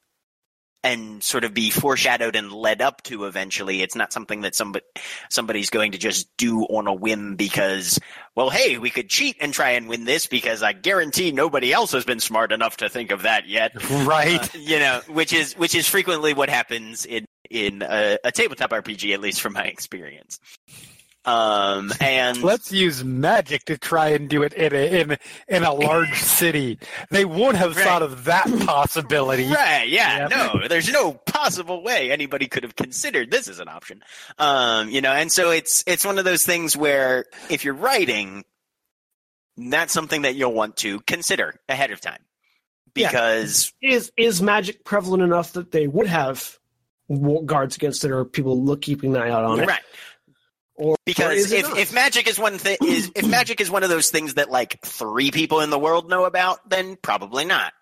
and 0.83 1.21
sort 1.21 1.43
of 1.43 1.53
be 1.53 1.69
foreshadowed 1.69 2.35
and 2.35 2.51
led 2.51 2.81
up 2.81 3.03
to 3.03 3.25
eventually. 3.25 3.81
It's 3.81 3.95
not 3.95 4.11
something 4.11 4.41
that 4.41 4.55
somebody 4.55 4.85
somebody's 5.29 5.69
going 5.69 5.91
to 5.91 5.97
just 5.97 6.27
do 6.37 6.61
on 6.63 6.87
a 6.87 6.93
whim 6.93 7.35
because, 7.35 7.99
well, 8.35 8.49
hey, 8.49 8.77
we 8.77 8.89
could 8.89 9.09
cheat 9.09 9.37
and 9.39 9.53
try 9.53 9.71
and 9.71 9.87
win 9.87 10.05
this 10.05 10.27
because 10.27 10.63
I 10.63 10.73
guarantee 10.73 11.31
nobody 11.31 11.71
else 11.71 11.91
has 11.91 12.05
been 12.05 12.19
smart 12.19 12.51
enough 12.51 12.77
to 12.77 12.89
think 12.89 13.11
of 13.11 13.23
that 13.23 13.47
yet. 13.47 13.73
Right. 14.01 14.55
Uh, 14.55 14.57
you 14.57 14.79
know, 14.79 15.01
which 15.09 15.31
is 15.31 15.53
which 15.53 15.75
is 15.75 15.87
frequently 15.87 16.33
what 16.33 16.49
happens 16.49 17.05
in 17.05 17.25
in 17.49 17.83
a, 17.83 18.17
a 18.23 18.31
tabletop 18.31 18.71
RPG, 18.71 19.13
at 19.13 19.21
least 19.21 19.41
from 19.41 19.53
my 19.53 19.63
experience. 19.65 20.39
Um, 21.23 21.91
and 22.01 22.41
Let's 22.43 22.71
use 22.71 23.03
magic 23.03 23.65
to 23.65 23.77
try 23.77 24.09
and 24.09 24.27
do 24.27 24.41
it 24.43 24.53
in 24.53 24.73
a 24.73 25.01
in 25.01 25.17
in 25.47 25.63
a 25.63 25.73
large 25.73 26.13
city. 26.19 26.79
They 27.11 27.25
would 27.25 27.55
have 27.55 27.75
Right. 27.75 27.85
thought 27.85 28.01
of 28.01 28.25
that 28.25 28.47
possibility. 28.65 29.47
Right, 29.47 29.87
yeah, 29.87 30.27
Yep. 30.27 30.29
no, 30.61 30.67
there's 30.67 30.91
no 30.91 31.13
possible 31.13 31.83
way 31.83 32.11
anybody 32.11 32.47
could 32.47 32.63
have 32.63 32.75
considered 32.75 33.29
this 33.29 33.47
as 33.47 33.59
an 33.59 33.67
option. 33.67 34.01
Um, 34.39 34.89
you 34.89 35.01
know, 35.01 35.11
and 35.11 35.31
so 35.31 35.51
it's 35.51 35.83
it's 35.85 36.03
one 36.05 36.17
of 36.17 36.25
those 36.25 36.43
things 36.43 36.75
where 36.75 37.25
if 37.49 37.65
you're 37.65 37.75
writing, 37.75 38.43
that's 39.57 39.93
something 39.93 40.23
that 40.23 40.33
you'll 40.35 40.53
want 40.53 40.77
to 40.77 41.01
consider 41.01 41.53
ahead 41.69 41.91
of 41.91 42.01
time. 42.01 42.19
Yeah. 42.95 43.09
Because 43.09 43.71
Is 43.81 44.11
is 44.17 44.41
magic 44.41 44.83
prevalent 44.83 45.21
enough 45.23 45.53
that 45.53 45.71
they 45.71 45.87
would 45.87 46.07
have 46.07 46.57
guards 47.45 47.75
against 47.75 48.03
it, 48.05 48.11
or 48.11 48.25
people 48.25 48.61
look 48.63 48.81
keeping 48.81 49.15
an 49.15 49.21
eye 49.21 49.29
out 49.29 49.43
on 49.43 49.59
it? 49.59 49.67
right. 49.67 49.81
Or 50.75 50.91
or 50.91 50.97
Because 51.05 51.37
is 51.37 51.51
it 51.51 51.65
if, 51.65 51.77
if 51.77 51.93
magic 51.93 52.27
is 52.27 52.39
one 52.39 52.57
thing 52.57 52.77
is 52.83 53.11
if 53.15 53.27
magic 53.27 53.61
is 53.61 53.69
one 53.69 53.83
of 53.83 53.89
those 53.89 54.09
things 54.09 54.35
that 54.35 54.49
like 54.49 54.79
three 54.83 55.31
people 55.31 55.61
in 55.61 55.69
the 55.69 55.79
world 55.79 56.09
know 56.09 56.25
about, 56.25 56.67
then 56.69 56.97
probably 57.01 57.45
not. 57.45 57.73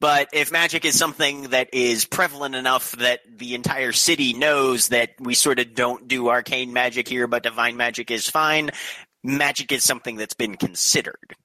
But 0.00 0.28
if 0.32 0.52
magic 0.52 0.84
is 0.84 0.98
something 0.98 1.44
that 1.50 1.72
is 1.72 2.04
prevalent 2.04 2.54
enough 2.54 2.92
that 2.92 3.20
the 3.38 3.54
entire 3.54 3.92
city 3.92 4.34
knows 4.34 4.88
that 4.88 5.10
we 5.18 5.34
sort 5.34 5.58
of 5.58 5.74
don't 5.74 6.06
do 6.06 6.28
arcane 6.28 6.72
magic 6.72 7.08
here, 7.08 7.26
but 7.26 7.42
divine 7.42 7.76
magic 7.76 8.10
is 8.10 8.28
fine, 8.28 8.70
magic 9.22 9.72
is 9.72 9.82
something 9.82 10.16
that's 10.16 10.34
been 10.34 10.56
considered. 10.56 11.36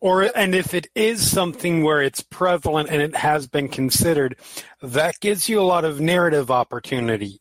Or 0.00 0.30
and 0.36 0.54
if 0.54 0.74
it 0.74 0.88
is 0.94 1.30
something 1.30 1.82
where 1.82 2.02
it's 2.02 2.22
prevalent 2.22 2.88
and 2.90 3.02
it 3.02 3.16
has 3.16 3.46
been 3.46 3.68
considered, 3.68 4.36
that 4.82 5.20
gives 5.20 5.48
you 5.48 5.60
a 5.60 5.62
lot 5.62 5.84
of 5.84 6.00
narrative 6.00 6.50
opportunity. 6.50 7.39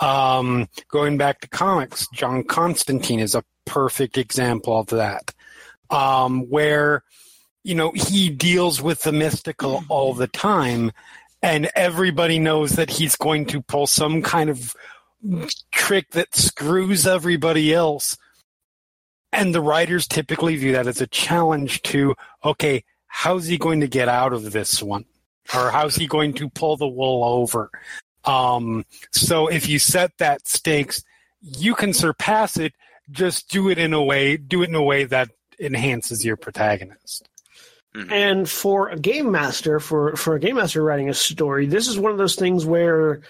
Um, 0.00 0.68
going 0.88 1.18
back 1.18 1.40
to 1.40 1.48
comics, 1.48 2.08
John 2.14 2.42
Constantine 2.42 3.20
is 3.20 3.34
a 3.34 3.44
perfect 3.66 4.16
example 4.16 4.78
of 4.78 4.86
that, 4.86 5.34
um, 5.90 6.48
where 6.48 7.04
you 7.62 7.74
know 7.74 7.92
he 7.92 8.30
deals 8.30 8.80
with 8.80 9.02
the 9.02 9.12
mystical 9.12 9.84
all 9.88 10.14
the 10.14 10.26
time, 10.26 10.92
and 11.42 11.70
everybody 11.74 12.38
knows 12.38 12.72
that 12.72 12.90
he's 12.90 13.14
going 13.16 13.44
to 13.46 13.60
pull 13.60 13.86
some 13.86 14.22
kind 14.22 14.48
of 14.48 14.74
trick 15.70 16.10
that 16.10 16.34
screws 16.34 17.06
everybody 17.06 17.74
else. 17.74 18.16
And 19.32 19.54
the 19.54 19.60
writers 19.60 20.08
typically 20.08 20.56
view 20.56 20.72
that 20.72 20.88
as 20.88 21.00
a 21.00 21.06
challenge 21.06 21.82
to, 21.82 22.16
okay, 22.44 22.84
how's 23.06 23.46
he 23.46 23.58
going 23.58 23.80
to 23.80 23.88
get 23.88 24.08
out 24.08 24.32
of 24.32 24.50
this 24.50 24.82
one? 24.82 25.04
Or 25.54 25.70
how's 25.70 25.94
he 25.94 26.06
going 26.06 26.34
to 26.34 26.48
pull 26.48 26.76
the 26.76 26.88
wool 26.88 27.22
over? 27.22 27.70
Um, 28.24 28.84
so 29.12 29.46
if 29.46 29.68
you 29.68 29.78
set 29.78 30.16
that 30.18 30.46
stakes, 30.46 31.02
you 31.40 31.74
can 31.74 31.92
surpass 31.92 32.56
it. 32.56 32.74
Just 33.10 33.48
do 33.50 33.68
it 33.68 33.78
in 33.78 33.92
a 33.92 34.02
way, 34.02 34.36
do 34.36 34.62
it 34.62 34.68
in 34.68 34.74
a 34.74 34.82
way 34.82 35.04
that 35.04 35.30
enhances 35.58 36.24
your 36.24 36.36
protagonist. 36.36 37.28
And 38.08 38.48
for 38.48 38.88
a 38.88 38.96
game 38.96 39.32
master, 39.32 39.80
for 39.80 40.14
for 40.14 40.36
a 40.36 40.40
game 40.40 40.54
master 40.54 40.82
writing 40.82 41.08
a 41.08 41.14
story, 41.14 41.66
this 41.66 41.88
is 41.88 41.98
one 41.98 42.12
of 42.12 42.18
those 42.18 42.36
things 42.36 42.64
where 42.64 43.22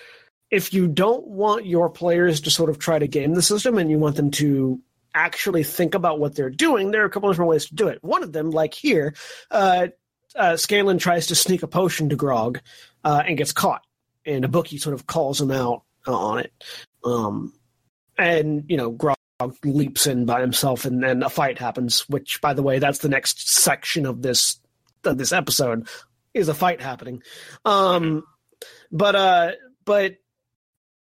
if 0.51 0.75
you 0.75 0.87
don't 0.87 1.27
want 1.27 1.65
your 1.65 1.89
players 1.89 2.43
to 2.43 2.51
sort 2.51 2.69
of 2.69 2.79
try 2.79 2.99
to 2.99 3.09
game 3.09 3.33
the 3.33 3.41
system 3.41 3.79
and 3.79 3.91
you 3.91 3.99
want 3.99 4.17
them 4.17 4.31
to 4.33 4.81
actually 5.15 5.63
think 5.63 5.95
about 5.95 6.19
what 6.19 6.35
they're 6.35 6.51
doing, 6.51 6.91
there 6.91 7.03
are 7.03 7.07
a 7.07 7.11
couple 7.11 7.31
of 7.31 7.35
different 7.35 7.51
ways 7.51 7.67
to 7.67 7.75
do 7.75 7.89
it. 7.89 8.03
One 8.03 8.23
of 8.23 8.33
them, 8.33 8.51
like 8.51 8.75
here, 8.75 9.15
uh, 9.51 9.89
uh, 10.37 10.57
Scanlan 10.57 10.99
tries 10.99 11.29
to 11.29 11.35
sneak 11.35 11.63
a 11.63 11.67
potion 11.67 12.11
to 12.11 12.17
Grog 12.17 12.61
uh, 13.03 13.23
and 13.27 13.39
gets 13.39 13.53
caught, 13.53 13.83
and 14.31 14.45
a 14.45 14.49
bookie 14.49 14.79
sort 14.79 14.95
of 14.95 15.07
calls 15.07 15.41
him 15.41 15.51
out 15.51 15.83
on 16.07 16.41
it. 16.41 16.53
Um, 17.05 17.53
and 18.17 18.65
you 18.69 18.77
know, 18.77 18.91
Grog 18.91 19.17
leaps 19.65 20.07
in 20.07 20.27
by 20.27 20.41
himself, 20.41 20.85
and 20.85 21.03
then 21.03 21.23
a 21.23 21.31
fight 21.31 21.59
happens. 21.59 22.09
Which, 22.09 22.41
by 22.41 22.55
the 22.55 22.63
way, 22.63 22.79
that's 22.79 22.99
the 22.99 23.09
next 23.09 23.49
section 23.49 24.07
of 24.07 24.23
this 24.23 24.61
of 25.05 25.19
this 25.19 25.33
episode 25.33 25.89
is 26.35 26.49
a 26.49 26.55
fight 26.55 26.81
happening. 26.81 27.23
Um, 27.65 28.25
but 28.93 29.15
uh, 29.15 29.53
but 29.85 30.17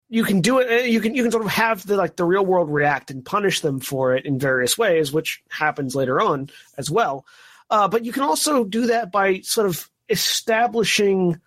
you 0.09 0.23
can 0.23 0.41
do 0.41 0.59
it. 0.59 0.87
You 0.87 1.01
can 1.01 1.15
you 1.15 1.23
can 1.23 1.31
sort 1.31 1.45
of 1.45 1.51
have 1.51 1.85
the 1.85 1.95
like 1.95 2.15
the 2.15 2.25
real 2.25 2.45
world 2.45 2.69
react 2.69 3.11
and 3.11 3.25
punish 3.25 3.61
them 3.61 3.79
for 3.79 4.15
it 4.15 4.25
in 4.25 4.39
various 4.39 4.77
ways, 4.77 5.11
which 5.11 5.41
happens 5.49 5.95
later 5.95 6.21
on 6.21 6.49
as 6.77 6.91
well. 6.91 7.25
Uh, 7.69 7.87
but 7.87 8.05
you 8.05 8.11
can 8.11 8.23
also 8.23 8.63
do 8.63 8.87
that 8.87 9.11
by 9.11 9.39
sort 9.39 9.67
of 9.67 9.89
establishing 10.09 11.41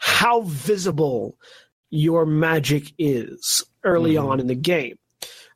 how 0.00 0.40
visible 0.42 1.36
your 1.90 2.24
magic 2.26 2.92
is 2.98 3.64
early 3.84 4.14
Mhm. 4.14 4.24
on 4.28 4.40
in 4.40 4.46
the 4.46 4.54
game. 4.54 4.98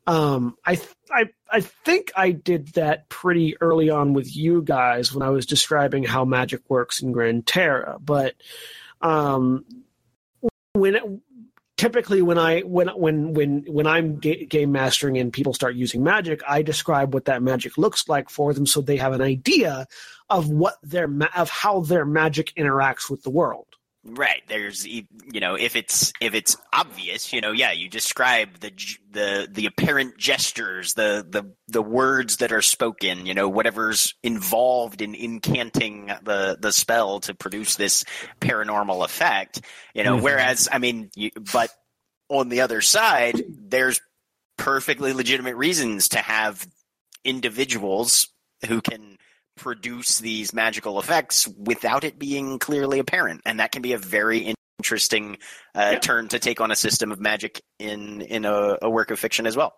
Um, 0.07 0.55
I, 0.65 0.79
I, 1.11 1.25
I 1.51 1.61
think 1.61 2.11
I 2.15 2.29
did 2.31 2.67
that 2.73 3.09
pretty 3.09 3.57
early 3.59 3.89
on 3.89 4.13
with 4.13 4.35
you 4.35 4.61
guys 4.61 5.11
when 5.11 5.23
I 5.27 5.31
was 5.31 5.47
describing 5.47 6.03
how 6.03 6.25
magic 6.25 6.61
works 6.69 7.01
in 7.01 7.11
Grand 7.11 7.47
Terra. 7.47 7.97
But 7.99 8.35
um, 9.01 9.65
when 10.73 10.95
it, 10.95 11.03
typically 11.77 12.21
when 12.21 12.37
I 12.37 12.61
when 12.61 12.87
when 12.89 13.33
when 13.33 13.63
when 13.67 13.87
I'm 13.87 14.19
ga- 14.19 14.45
game 14.45 14.71
mastering 14.71 15.17
and 15.17 15.33
people 15.33 15.53
start 15.53 15.73
using 15.75 16.03
magic, 16.03 16.41
I 16.47 16.61
describe 16.61 17.13
what 17.13 17.25
that 17.25 17.41
magic 17.41 17.77
looks 17.77 18.07
like 18.07 18.29
for 18.29 18.53
them, 18.53 18.67
so 18.67 18.81
they 18.81 18.97
have 18.97 19.13
an 19.13 19.21
idea 19.21 19.87
of 20.29 20.49
what 20.49 20.75
their 20.83 21.07
ma- 21.07 21.29
of 21.35 21.49
how 21.49 21.79
their 21.79 22.05
magic 22.05 22.53
interacts 22.55 23.09
with 23.09 23.23
the 23.23 23.31
world. 23.31 23.67
Right. 24.07 24.43
There's, 24.47 24.85
you 24.85 25.05
know, 25.33 25.55
if 25.55 25.75
it's 25.75 26.13
if 26.21 26.35
it's 26.35 26.55
obvious, 26.71 27.33
you 27.33 27.41
know, 27.41 27.51
yeah, 27.51 27.71
you 27.71 27.89
describe 27.89 28.59
the 28.59 28.71
the 29.09 29.47
the 29.51 29.65
apparent 29.65 30.15
gestures, 30.19 30.93
the 30.93 31.25
the 31.27 31.51
the 31.67 31.81
words 31.81 32.37
that 32.37 32.51
are 32.51 32.61
spoken, 32.61 33.25
you 33.25 33.33
know, 33.33 33.49
whatever's 33.49 34.13
involved 34.21 35.01
in 35.01 35.13
incanting 35.13 36.23
the 36.23 36.55
the 36.61 36.71
spell 36.71 37.19
to 37.21 37.33
produce 37.33 37.77
this 37.77 38.03
paranormal 38.41 39.03
effect, 39.03 39.61
you 39.95 40.03
know. 40.03 40.17
Mhm. 40.17 40.21
Whereas, 40.21 40.69
I 40.71 40.77
mean, 40.77 41.09
you, 41.15 41.31
but 41.51 41.71
on 42.29 42.49
the 42.49 42.61
other 42.61 42.81
side, 42.81 43.41
there's 43.49 43.99
perfectly 44.55 45.13
legitimate 45.13 45.55
reasons 45.55 46.09
to 46.09 46.19
have 46.19 46.67
individuals 47.23 48.27
who 48.67 48.81
can 48.81 49.17
produce 49.57 50.19
these 50.19 50.53
magical 50.53 50.99
effects 50.99 51.47
without 51.47 52.03
it 52.03 52.19
being 52.19 52.59
clearly 52.59 52.99
apparent, 52.99 53.41
and 53.45 53.59
that 53.59 53.71
can 53.71 53.81
be 53.81 53.93
a 53.93 53.97
very 53.97 54.53
interesting 54.79 55.37
uh, 55.75 55.91
Yeah. 55.93 55.99
turn 55.99 56.27
to 56.29 56.39
take 56.39 56.61
on 56.61 56.71
a 56.71 56.75
system 56.75 57.11
of 57.11 57.19
magic 57.19 57.61
in 57.79 58.21
in 58.21 58.45
a, 58.45 58.77
a 58.81 58.89
work 58.89 59.11
of 59.11 59.19
fiction 59.19 59.47
as 59.47 59.55
well. 59.55 59.73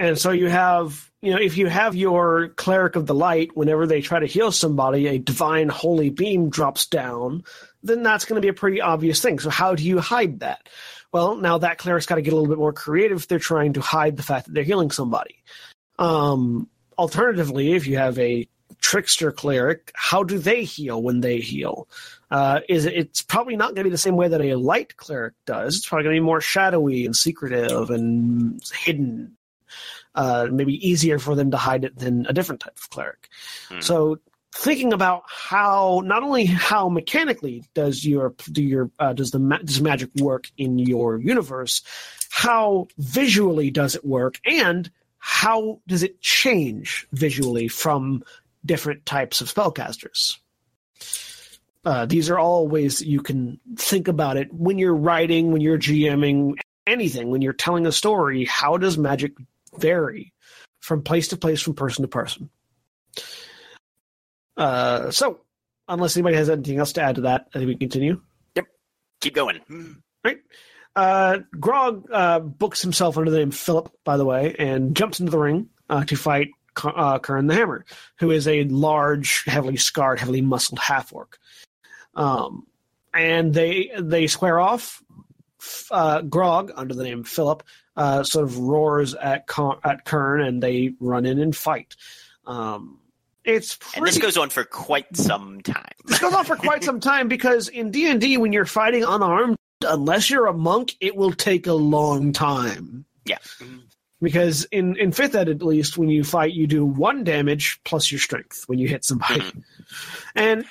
And 0.00 0.16
so 0.16 0.30
you 0.30 0.48
have, 0.48 1.10
you 1.22 1.32
know, 1.32 1.40
if 1.40 1.56
you 1.56 1.66
have 1.66 1.96
your 1.96 2.50
cleric 2.50 2.94
of 2.94 3.06
the 3.06 3.14
light, 3.14 3.56
whenever 3.56 3.84
they 3.84 4.00
try 4.00 4.20
to 4.20 4.26
heal 4.26 4.52
somebody, 4.52 5.08
a 5.08 5.18
divine 5.18 5.68
holy 5.68 6.10
beam 6.10 6.50
drops 6.50 6.86
down 6.86 7.42
then 7.82 8.02
that's 8.02 8.24
going 8.24 8.34
to 8.34 8.44
be 8.44 8.48
a 8.48 8.52
pretty 8.54 8.80
obvious 8.80 9.20
thing. 9.20 9.38
So 9.38 9.50
how 9.50 9.74
do 9.74 9.84
you 9.84 10.00
hide 10.00 10.40
that? 10.40 10.68
Well, 11.12 11.36
now 11.36 11.58
that 11.58 11.78
cleric's 11.78 12.06
got 12.06 12.16
to 12.16 12.22
get 12.22 12.32
a 12.32 12.36
little 12.36 12.48
bit 12.48 12.58
more 12.58 12.72
creative. 12.72 13.18
If 13.18 13.28
they're 13.28 13.38
trying 13.38 13.74
to 13.74 13.80
hide 13.80 14.16
the 14.16 14.22
fact 14.22 14.46
that 14.46 14.52
they're 14.52 14.64
healing 14.64 14.90
somebody. 14.90 15.42
Um, 15.98 16.68
alternatively, 16.98 17.72
if 17.72 17.86
you 17.86 17.96
have 17.96 18.18
a 18.18 18.48
trickster 18.88 19.30
cleric, 19.30 19.92
how 19.94 20.22
do 20.22 20.38
they 20.38 20.64
heal 20.64 21.02
when 21.02 21.20
they 21.20 21.40
heal? 21.40 21.86
Uh, 22.30 22.60
is 22.70 22.86
it, 22.86 22.94
it's 22.94 23.20
probably 23.20 23.54
not 23.54 23.74
going 23.74 23.76
to 23.76 23.84
be 23.84 23.90
the 23.90 23.98
same 23.98 24.16
way 24.16 24.28
that 24.28 24.40
a 24.40 24.54
light 24.54 24.96
cleric 24.96 25.34
does. 25.44 25.76
It's 25.76 25.86
probably 25.86 26.04
going 26.04 26.16
to 26.16 26.20
be 26.22 26.24
more 26.24 26.40
shadowy 26.40 27.04
and 27.04 27.14
secretive 27.14 27.90
and 27.90 28.62
hidden. 28.72 29.36
Uh, 30.14 30.48
maybe 30.50 30.88
easier 30.88 31.18
for 31.18 31.34
them 31.34 31.50
to 31.50 31.58
hide 31.58 31.84
it 31.84 31.98
than 31.98 32.24
a 32.30 32.32
different 32.32 32.62
type 32.62 32.78
of 32.78 32.88
cleric. 32.88 33.28
Hmm. 33.68 33.80
So 33.80 34.20
thinking 34.54 34.94
about 34.94 35.24
how 35.26 36.00
not 36.06 36.22
only 36.22 36.46
how 36.46 36.88
mechanically 36.88 37.64
does 37.74 38.06
your 38.06 38.34
do 38.50 38.62
your 38.62 38.90
uh, 38.98 39.12
does 39.12 39.32
the 39.32 39.38
ma- 39.38 39.58
does 39.58 39.82
magic 39.82 40.08
work 40.18 40.50
in 40.56 40.78
your 40.78 41.18
universe, 41.18 41.82
how 42.30 42.88
visually 42.96 43.70
does 43.70 43.94
it 43.94 44.06
work, 44.06 44.40
and 44.46 44.90
how 45.18 45.78
does 45.86 46.02
it 46.02 46.22
change 46.22 47.06
visually 47.12 47.68
from 47.68 48.24
different 48.68 49.04
types 49.04 49.40
of 49.40 49.52
spellcasters? 49.52 50.36
Uh, 51.84 52.06
these 52.06 52.30
are 52.30 52.38
all 52.38 52.68
ways 52.68 53.00
that 53.00 53.08
you 53.08 53.20
can 53.20 53.58
think 53.76 54.06
about 54.06 54.36
it 54.36 54.52
when 54.52 54.78
you're 54.78 54.94
writing, 54.94 55.50
when 55.50 55.60
you're 55.60 55.78
GMing, 55.78 56.54
anything, 56.86 57.30
when 57.30 57.42
you're 57.42 57.52
telling 57.52 57.86
a 57.86 57.92
story. 57.92 58.44
How 58.44 58.76
does 58.76 58.96
magic 58.96 59.32
vary 59.76 60.32
from 60.80 61.02
place 61.02 61.28
to 61.28 61.36
place, 61.36 61.60
from 61.60 61.74
person 61.74 62.02
to 62.02 62.08
person? 62.08 62.50
Uh, 64.56 65.10
so, 65.10 65.40
unless 65.88 66.16
anybody 66.16 66.36
has 66.36 66.50
anything 66.50 66.78
else 66.78 66.92
to 66.92 67.02
add 67.02 67.16
to 67.16 67.20
that, 67.22 67.46
I 67.54 67.58
think 67.58 67.68
we 67.68 67.74
can 67.74 67.88
continue. 67.88 68.20
Yep. 68.54 68.66
Keep 69.20 69.34
going. 69.34 69.60
Uh, 70.98 71.38
Grog 71.60 72.08
uh, 72.12 72.40
books 72.40 72.82
himself 72.82 73.16
under 73.16 73.30
the 73.30 73.38
name 73.38 73.52
Philip, 73.52 73.88
by 74.04 74.16
the 74.16 74.24
way, 74.24 74.56
and 74.58 74.96
jumps 74.96 75.20
into 75.20 75.30
the 75.30 75.38
ring 75.38 75.68
uh, 75.88 76.04
to 76.04 76.16
fight 76.16 76.48
uh, 76.84 77.18
Kern 77.18 77.46
the 77.46 77.54
Hammer, 77.54 77.84
who 78.18 78.30
is 78.30 78.46
a 78.48 78.64
large, 78.64 79.44
heavily 79.44 79.76
scarred, 79.76 80.18
heavily 80.20 80.40
muscled 80.42 80.78
half 80.78 81.12
orc. 81.12 81.38
Um, 82.14 82.66
and 83.14 83.54
they 83.54 83.90
they 83.98 84.26
square 84.26 84.60
off. 84.60 85.02
Uh, 85.90 86.22
Grog, 86.22 86.70
under 86.76 86.94
the 86.94 87.02
name 87.02 87.24
Philip, 87.24 87.64
uh, 87.96 88.22
sort 88.22 88.44
of 88.44 88.58
roars 88.58 89.14
at 89.14 89.46
Con- 89.48 89.80
at 89.82 90.04
Kern, 90.04 90.40
and 90.40 90.62
they 90.62 90.94
run 91.00 91.26
in 91.26 91.40
and 91.40 91.54
fight. 91.54 91.96
Um, 92.46 93.00
it's 93.44 93.76
pretty 93.76 93.98
And 93.98 94.06
this 94.06 94.18
goes 94.18 94.36
on 94.36 94.50
for 94.50 94.62
quite 94.64 95.16
some 95.16 95.60
time. 95.62 95.84
this 96.04 96.18
goes 96.20 96.32
on 96.34 96.44
for 96.44 96.56
quite 96.56 96.84
some 96.84 97.00
time 97.00 97.28
because 97.28 97.68
in 97.68 97.90
D 97.90 98.08
and 98.08 98.20
D, 98.20 98.36
when 98.36 98.52
you're 98.52 98.66
fighting 98.66 99.04
unarmed, 99.04 99.56
unless 99.84 100.30
you're 100.30 100.46
a 100.46 100.52
monk, 100.52 100.94
it 101.00 101.16
will 101.16 101.32
take 101.32 101.66
a 101.66 101.72
long 101.72 102.32
time. 102.32 103.04
Yeah. 103.24 103.38
Because 104.20 104.64
in 104.72 104.96
in 104.96 105.12
fifth 105.12 105.34
ed, 105.36 105.48
at 105.48 105.62
least, 105.62 105.96
when 105.96 106.08
you 106.08 106.24
fight, 106.24 106.52
you 106.52 106.66
do 106.66 106.84
one 106.84 107.22
damage 107.22 107.78
plus 107.84 108.10
your 108.10 108.18
strength 108.18 108.64
when 108.66 108.78
you 108.80 108.88
hit 108.88 109.04
somebody, 109.04 109.40
Mhm. 109.40 109.62
and 110.34 110.64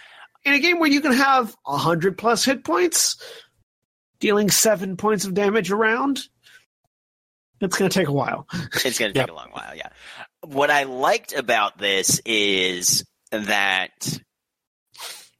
in 0.43 0.53
a 0.53 0.59
game 0.59 0.79
where 0.79 0.89
you 0.89 0.99
can 1.01 1.13
have 1.13 1.55
hundred 1.65 2.17
plus 2.17 2.43
hit 2.43 2.63
points, 2.65 3.15
dealing 4.19 4.49
seven 4.49 4.97
points 4.97 5.23
of 5.25 5.33
damage 5.33 5.71
around, 5.71 6.27
it's 7.61 7.77
going 7.77 7.89
to 7.89 7.99
take 7.99 8.07
a 8.09 8.13
while. 8.13 8.47
It's 8.73 8.99
going 8.99 9.13
to 9.13 9.19
take 9.19 9.27
Yep. 9.27 9.29
a 9.29 9.33
long 9.33 9.49
while, 9.51 9.75
yeah. 9.75 9.89
What 10.41 10.69
I 10.69 10.83
liked 10.83 11.33
about 11.33 11.77
this 11.77 12.19
is 12.25 13.05
that 13.31 14.19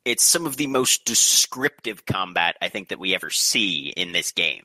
it's 0.05 0.23
some 0.23 0.45
of 0.45 0.55
the 0.57 0.67
most 0.67 1.03
descriptive 1.05 2.05
combat 2.05 2.55
I 2.61 2.69
think 2.69 2.89
that 2.89 2.99
we 2.99 3.13
ever 3.15 3.29
see 3.29 3.89
in 3.89 4.13
this 4.13 4.31
game. 4.31 4.63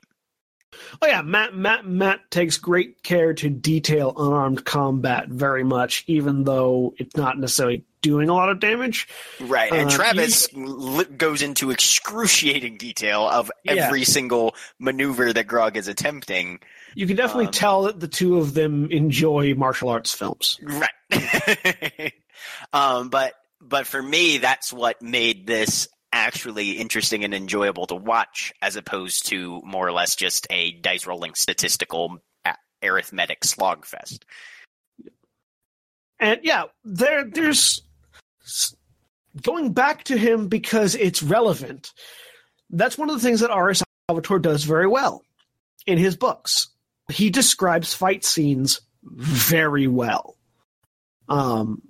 Oh 1.01 1.07
yeah, 1.07 1.21
Matt 1.21 1.55
Matt 1.55 1.85
Matt 1.85 2.19
takes 2.31 2.57
great 2.57 3.03
care 3.03 3.33
to 3.33 3.49
detail 3.49 4.13
unarmed 4.17 4.65
combat 4.65 5.27
very 5.29 5.63
much, 5.63 6.03
even 6.07 6.43
though 6.43 6.93
it's 6.97 7.15
not 7.15 7.37
necessarily 7.39 7.83
doing 8.01 8.27
a 8.29 8.33
lot 8.33 8.49
of 8.49 8.59
damage. 8.59 9.07
Right, 9.39 9.71
and 9.71 9.87
Uh, 9.89 9.91
Travis 9.91 10.47
li- 10.53 11.05
goes 11.05 11.41
into 11.41 11.71
excruciating 11.71 12.77
detail 12.77 13.27
of 13.27 13.49
Yeah. 13.63 13.73
every 13.85 14.03
single 14.03 14.55
maneuver 14.79 15.31
that 15.31 15.47
Grog 15.47 15.77
is 15.77 15.87
attempting. 15.87 16.59
You 16.95 17.07
can 17.07 17.15
definitely 17.15 17.45
Um, 17.47 17.51
tell 17.53 17.81
that 17.83 17.99
the 18.01 18.07
two 18.09 18.37
of 18.37 18.53
them 18.53 18.89
enjoy 18.91 19.53
martial 19.55 19.89
arts 19.89 20.13
films. 20.13 20.59
Right. 20.61 20.91
um, 22.73 23.09
but 23.09 23.33
but 23.61 23.87
for 23.87 24.01
me, 24.03 24.37
that's 24.39 24.73
what 24.73 25.01
made 25.01 25.47
this 25.47 25.87
actually 26.13 26.71
interesting 26.71 27.25
and 27.25 27.33
enjoyable 27.33 27.87
to 27.87 27.95
watch, 27.95 28.53
as 28.61 28.77
opposed 28.77 29.25
to 29.27 29.61
more 29.65 29.85
or 29.85 29.91
less 29.91 30.15
just 30.15 30.47
a 30.49 30.71
dice 30.71 31.05
rolling 31.05 31.33
statistical 31.33 32.19
arithmetic 32.83 33.41
slogfest. 33.41 34.23
And 36.19 36.41
yeah, 36.43 36.65
there 36.83 37.25
there's 37.25 37.81
going 39.41 39.73
back 39.73 40.05
to 40.05 40.17
him 40.17 40.47
because 40.47 40.95
it's 40.95 41.23
relevant. 41.23 41.91
That's 42.69 42.97
one 42.97 43.09
of 43.09 43.15
the 43.15 43.21
things 43.21 43.41
that 43.41 43.51
R.A. 43.51 43.75
Salvatore 44.09 44.39
does 44.39 44.63
very 44.63 44.87
well 44.87 45.23
in 45.85 45.97
his 45.97 46.15
books. 46.15 46.69
He 47.11 47.29
describes 47.29 47.93
fight 47.93 48.23
scenes 48.23 48.81
very 49.03 49.87
well. 49.87 50.37
Um, 51.27 51.81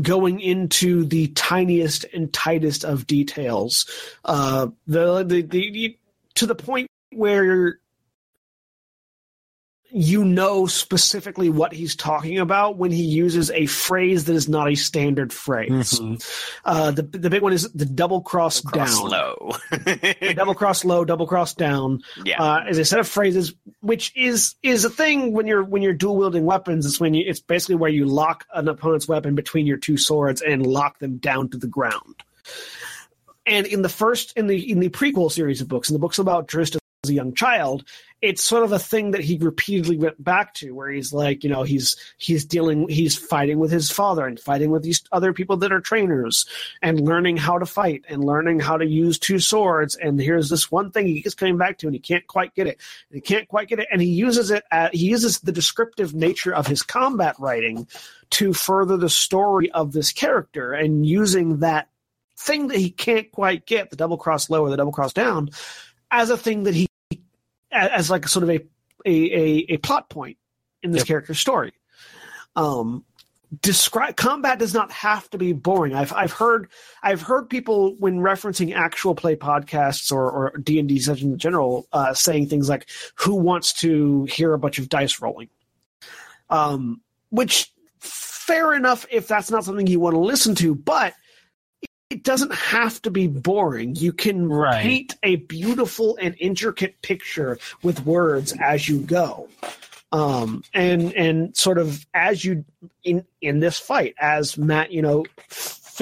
going 0.00 0.40
into 0.40 1.04
the 1.04 1.28
tiniest 1.28 2.04
and 2.14 2.32
tightest 2.32 2.84
of 2.84 3.06
details, 3.06 3.86
uh, 4.24 4.68
the, 4.86 5.22
the 5.24 5.42
the 5.42 5.98
to 6.34 6.46
the 6.46 6.54
point 6.54 6.88
where 7.10 7.78
you 9.94 10.24
know 10.24 10.66
specifically 10.66 11.50
what 11.50 11.72
he's 11.72 11.94
talking 11.94 12.38
about 12.38 12.76
when 12.78 12.90
he 12.90 13.02
uses 13.02 13.50
a 13.50 13.66
phrase 13.66 14.24
that 14.24 14.34
is 14.34 14.48
not 14.48 14.70
a 14.70 14.74
standard 14.74 15.32
phrase. 15.32 16.00
Uh, 16.64 16.90
the 16.90 17.02
the 17.02 17.28
big 17.28 17.42
one 17.42 17.52
is 17.52 17.70
the 17.72 17.84
double 17.84 18.22
cross 18.22 18.60
Cross 18.60 19.00
down, 19.00 19.10
low. 19.10 19.52
double 20.34 20.54
cross 20.54 20.84
low, 20.84 21.04
double 21.04 21.26
cross 21.26 21.54
down 21.54 22.02
yeah. 22.24 22.42
uh, 22.42 22.64
is 22.68 22.78
a 22.78 22.84
set 22.84 23.00
of 23.00 23.08
phrases 23.08 23.54
which 23.80 24.12
is 24.16 24.54
is 24.62 24.84
a 24.84 24.90
thing 24.90 25.32
when 25.32 25.46
you're 25.46 25.62
when 25.62 25.82
you're 25.82 25.92
dual 25.92 26.16
wielding 26.16 26.44
weapons. 26.44 26.86
It's 26.86 26.98
when 26.98 27.14
you 27.14 27.24
it's 27.26 27.40
basically 27.40 27.74
where 27.74 27.90
you 27.90 28.06
lock 28.06 28.46
an 28.54 28.68
opponent's 28.68 29.08
weapon 29.08 29.34
between 29.34 29.66
your 29.66 29.76
two 29.76 29.96
swords 29.96 30.40
and 30.40 30.66
lock 30.66 30.98
them 31.00 31.18
down 31.18 31.50
to 31.50 31.58
the 31.58 31.66
ground. 31.66 32.22
And 33.44 33.66
in 33.66 33.82
the 33.82 33.88
first 33.88 34.36
in 34.36 34.46
the 34.46 34.70
in 34.70 34.80
the 34.80 34.88
prequel 34.88 35.30
series 35.30 35.60
of 35.60 35.68
books, 35.68 35.90
in 35.90 35.94
the 35.94 36.00
books 36.00 36.18
about 36.18 36.48
Drizzt 36.48 36.76
as 37.04 37.10
a 37.10 37.14
young 37.14 37.34
child, 37.34 37.84
it's 38.22 38.44
sort 38.44 38.62
of 38.62 38.70
a 38.70 38.78
thing 38.78 39.10
that 39.10 39.20
he 39.20 39.36
repeatedly 39.36 39.98
went 39.98 40.22
back 40.22 40.54
to, 40.54 40.70
where 40.70 40.88
he's 40.88 41.12
like, 41.12 41.42
you 41.42 41.50
know, 41.50 41.64
he's 41.64 41.96
he's 42.18 42.44
dealing, 42.44 42.88
he's 42.88 43.18
fighting 43.18 43.58
with 43.58 43.72
his 43.72 43.90
father 43.90 44.24
and 44.24 44.38
fighting 44.38 44.70
with 44.70 44.84
these 44.84 45.02
other 45.10 45.32
people 45.32 45.56
that 45.58 45.72
are 45.72 45.80
trainers, 45.80 46.46
and 46.80 47.00
learning 47.00 47.36
how 47.36 47.58
to 47.58 47.66
fight 47.66 48.04
and 48.08 48.24
learning 48.24 48.60
how 48.60 48.76
to 48.76 48.86
use 48.86 49.18
two 49.18 49.40
swords. 49.40 49.96
And 49.96 50.20
here's 50.20 50.48
this 50.48 50.70
one 50.70 50.92
thing 50.92 51.08
he 51.08 51.20
keeps 51.20 51.34
coming 51.34 51.58
back 51.58 51.78
to, 51.78 51.88
and 51.88 51.94
he 51.94 52.00
can't 52.00 52.26
quite 52.26 52.54
get 52.54 52.68
it. 52.68 52.80
And 53.10 53.16
he 53.16 53.20
can't 53.20 53.48
quite 53.48 53.68
get 53.68 53.80
it, 53.80 53.88
and 53.90 54.00
he 54.00 54.08
uses 54.08 54.52
it. 54.52 54.62
At, 54.70 54.94
he 54.94 55.06
uses 55.06 55.40
the 55.40 55.52
descriptive 55.52 56.14
nature 56.14 56.54
of 56.54 56.68
his 56.68 56.82
combat 56.82 57.34
writing 57.40 57.88
to 58.30 58.52
further 58.52 58.96
the 58.96 59.10
story 59.10 59.70
of 59.72 59.92
this 59.92 60.12
character, 60.12 60.72
and 60.72 61.04
using 61.04 61.58
that 61.58 61.88
thing 62.38 62.68
that 62.68 62.78
he 62.78 62.90
can't 62.90 63.30
quite 63.32 63.66
get, 63.66 63.90
the 63.90 63.96
double 63.96 64.16
cross 64.16 64.48
low 64.48 64.62
or 64.62 64.70
the 64.70 64.76
double 64.76 64.92
cross 64.92 65.12
down, 65.12 65.50
as 66.10 66.30
a 66.30 66.36
thing 66.36 66.62
that 66.64 66.74
he 66.74 66.86
as 67.72 68.10
like 68.10 68.28
sort 68.28 68.42
of 68.44 68.50
a 68.50 68.60
a, 69.04 69.10
a, 69.10 69.66
a 69.70 69.76
plot 69.78 70.08
point 70.10 70.36
in 70.82 70.92
this 70.92 71.00
Yep. 71.00 71.06
character's 71.06 71.40
story. 71.40 71.72
Um, 72.54 73.04
describe 73.60 74.16
combat 74.16 74.58
does 74.58 74.72
not 74.72 74.90
have 74.92 75.28
to 75.30 75.38
be 75.38 75.52
boring. 75.52 75.94
I've 75.94 76.12
I've 76.12 76.32
heard 76.32 76.68
I've 77.02 77.22
heard 77.22 77.50
people 77.50 77.96
when 77.98 78.18
referencing 78.18 78.74
actual 78.74 79.14
play 79.14 79.36
podcasts 79.36 80.12
or 80.12 80.30
or 80.30 80.58
D 80.58 80.78
and 80.78 80.88
D 80.88 80.98
sessions 81.00 81.32
in 81.32 81.38
general 81.38 81.86
uh, 81.92 82.14
saying 82.14 82.48
things 82.48 82.68
like, 82.68 82.88
"Who 83.16 83.34
wants 83.34 83.72
to 83.74 84.24
hear 84.24 84.52
a 84.52 84.58
bunch 84.58 84.78
of 84.78 84.88
dice 84.88 85.20
rolling?" 85.20 85.48
Um, 86.50 87.00
which 87.30 87.72
fair 87.98 88.74
enough 88.74 89.06
if 89.10 89.28
that's 89.28 89.50
not 89.50 89.64
something 89.64 89.86
you 89.86 90.00
want 90.00 90.14
to 90.14 90.20
listen 90.20 90.54
to, 90.56 90.74
but 90.74 91.14
it 92.12 92.22
doesn't 92.24 92.52
have 92.54 93.00
to 93.02 93.10
be 93.10 93.26
boring. 93.26 93.96
You 93.96 94.12
can 94.12 94.48
Right. 94.48 94.82
paint 94.82 95.14
a 95.22 95.36
beautiful 95.36 96.18
and 96.20 96.34
intricate 96.38 97.00
picture 97.00 97.58
with 97.82 98.04
words 98.04 98.52
as 98.60 98.86
you 98.86 99.00
go. 99.00 99.48
Um, 100.12 100.62
and 100.74 101.14
and 101.14 101.56
sort 101.56 101.78
of 101.78 102.04
as 102.12 102.44
you 102.44 102.66
in 103.02 103.24
in 103.40 103.60
this 103.60 103.78
fight, 103.78 104.14
as 104.20 104.58
Matt, 104.58 104.92
you 104.92 105.00
know, 105.00 105.24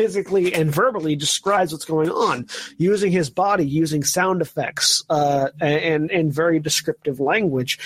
physically 0.01 0.55
and 0.55 0.75
verbally 0.75 1.15
describes 1.15 1.73
what's 1.73 1.85
going 1.85 2.09
on, 2.09 2.47
using 2.79 3.13
his 3.13 3.29
body, 3.29 3.67
using 3.67 4.03
sound 4.03 4.41
effects, 4.41 5.05
uh, 5.11 5.51
and 5.61 6.11
and 6.11 6.33
very 6.33 6.59
descriptive 6.59 7.21
language, 7.21 7.79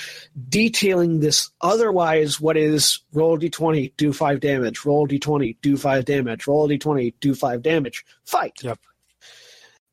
detailing 0.48 1.18
this 1.18 1.50
otherwise 1.60 2.40
what 2.40 2.56
is 2.56 3.00
roll 3.12 3.36
d20, 3.36 3.92
do 3.96 4.12
five 4.12 4.38
damage, 4.38 4.84
roll 4.84 5.08
d20, 5.08 5.56
do 5.60 5.76
five 5.76 6.04
damage, 6.04 6.46
roll 6.46 6.68
d20, 6.68 7.14
do 7.20 7.34
five 7.34 7.62
damage, 7.62 8.04
fight. 8.24 8.62
Yep. 8.62 8.78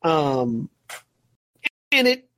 Um, 0.02 0.70
and 1.90 2.06
it, 2.06 2.28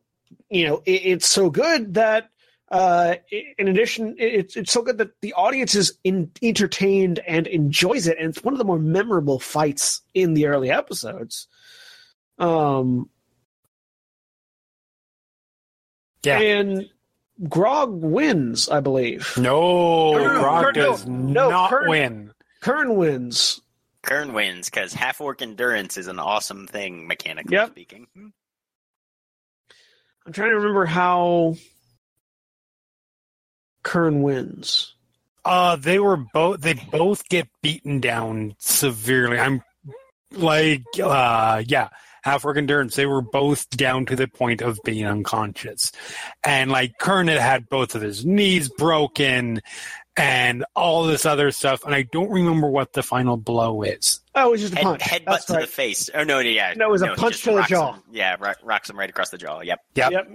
you 0.48 0.66
know, 0.66 0.82
it, 0.86 1.02
it's 1.04 1.28
so 1.28 1.50
good 1.50 1.94
that 1.94 2.30
uh, 2.70 3.14
in 3.58 3.68
addition, 3.68 4.16
it's 4.18 4.56
it's 4.56 4.72
so 4.72 4.82
good 4.82 4.98
that 4.98 5.10
the 5.20 5.32
audience 5.34 5.74
is 5.74 5.98
in, 6.02 6.30
entertained 6.42 7.18
and 7.26 7.46
enjoys 7.46 8.06
it, 8.06 8.18
and 8.18 8.28
it's 8.30 8.42
one 8.42 8.54
of 8.54 8.58
the 8.58 8.64
more 8.64 8.78
memorable 8.78 9.38
fights 9.38 10.00
in 10.14 10.34
the 10.34 10.46
early 10.46 10.70
episodes. 10.70 11.46
Um, 12.38 13.08
Yeah. 16.24 16.38
and 16.40 16.88
Grog 17.48 17.90
wins, 18.02 18.68
I 18.70 18.80
believe. 18.80 19.34
No, 19.36 20.12
No, 20.12 20.18
no, 20.18 20.32
no, 20.34 20.40
Grog 20.40 20.64
Kurt- 20.64 20.76
no, 20.76 20.82
does 20.90 21.06
no, 21.06 21.50
not 21.50 21.70
Kurt- 21.70 21.88
win. 21.88 22.32
Kern 22.62 22.96
wins. 22.96 23.60
Kern 24.02 24.32
wins 24.32 24.70
because 24.70 24.92
half 24.94 25.20
orc 25.20 25.42
endurance 25.42 25.96
is 25.98 26.06
an 26.06 26.18
awesome 26.18 26.66
thing, 26.66 27.06
mechanically 27.06 27.52
Yep. 27.56 27.70
speaking. 27.70 28.06
I'm 30.26 30.32
trying 30.32 30.50
to 30.50 30.56
remember 30.56 30.86
how 30.86 31.56
Kern 33.84 34.22
wins. 34.22 34.94
Uh, 35.44 35.76
they 35.76 35.98
were 36.00 36.16
both. 36.16 36.60
They 36.62 36.74
both 36.74 37.28
get 37.28 37.48
beaten 37.62 38.00
down 38.00 38.56
severely. 38.58 39.38
I'm 39.38 39.62
like, 40.32 40.82
uh, 41.02 41.62
yeah, 41.66 41.90
half 42.22 42.44
orc 42.44 42.56
endurance. 42.56 42.96
They 42.96 43.06
were 43.06 43.20
both 43.22 43.68
down 43.70 44.06
to 44.06 44.16
the 44.16 44.26
point 44.26 44.62
of 44.62 44.80
being 44.84 45.06
unconscious, 45.06 45.92
and 46.42 46.70
like 46.70 46.98
Kern 46.98 47.28
had 47.28 47.38
had 47.38 47.68
both 47.68 47.94
of 47.94 48.02
his 48.02 48.24
knees 48.24 48.68
broken, 48.70 49.60
and 50.16 50.64
all 50.74 51.04
this 51.04 51.26
other 51.26 51.50
stuff. 51.50 51.84
And 51.84 51.94
I 51.94 52.02
don't 52.02 52.30
remember 52.30 52.68
what 52.68 52.94
the 52.94 53.02
final 53.02 53.36
blow 53.36 53.82
is. 53.82 54.20
Oh, 54.34 54.48
it 54.48 54.50
was 54.52 54.60
just 54.62 54.72
a 54.72 54.76
Head, 54.76 54.84
punch. 54.84 55.02
headbutt 55.02 55.24
That's 55.26 55.44
to 55.46 55.52
right. 55.52 55.60
the 55.60 55.66
face. 55.66 56.08
Oh 56.14 56.24
no, 56.24 56.38
yeah, 56.40 56.72
No, 56.74 56.88
it 56.88 56.90
was 56.90 57.02
a 57.02 57.14
punch 57.14 57.42
to 57.42 57.52
the 57.52 57.62
jaw. 57.64 57.92
him- 57.92 58.02
yeah, 58.10 58.36
ro- 58.40 58.52
rocks 58.62 58.88
him 58.90 58.98
right 58.98 59.10
across 59.10 59.28
the 59.30 59.38
jaw. 59.38 59.60
Yep. 59.60 59.80
Yep. 59.94 60.12
Yep. 60.12 60.28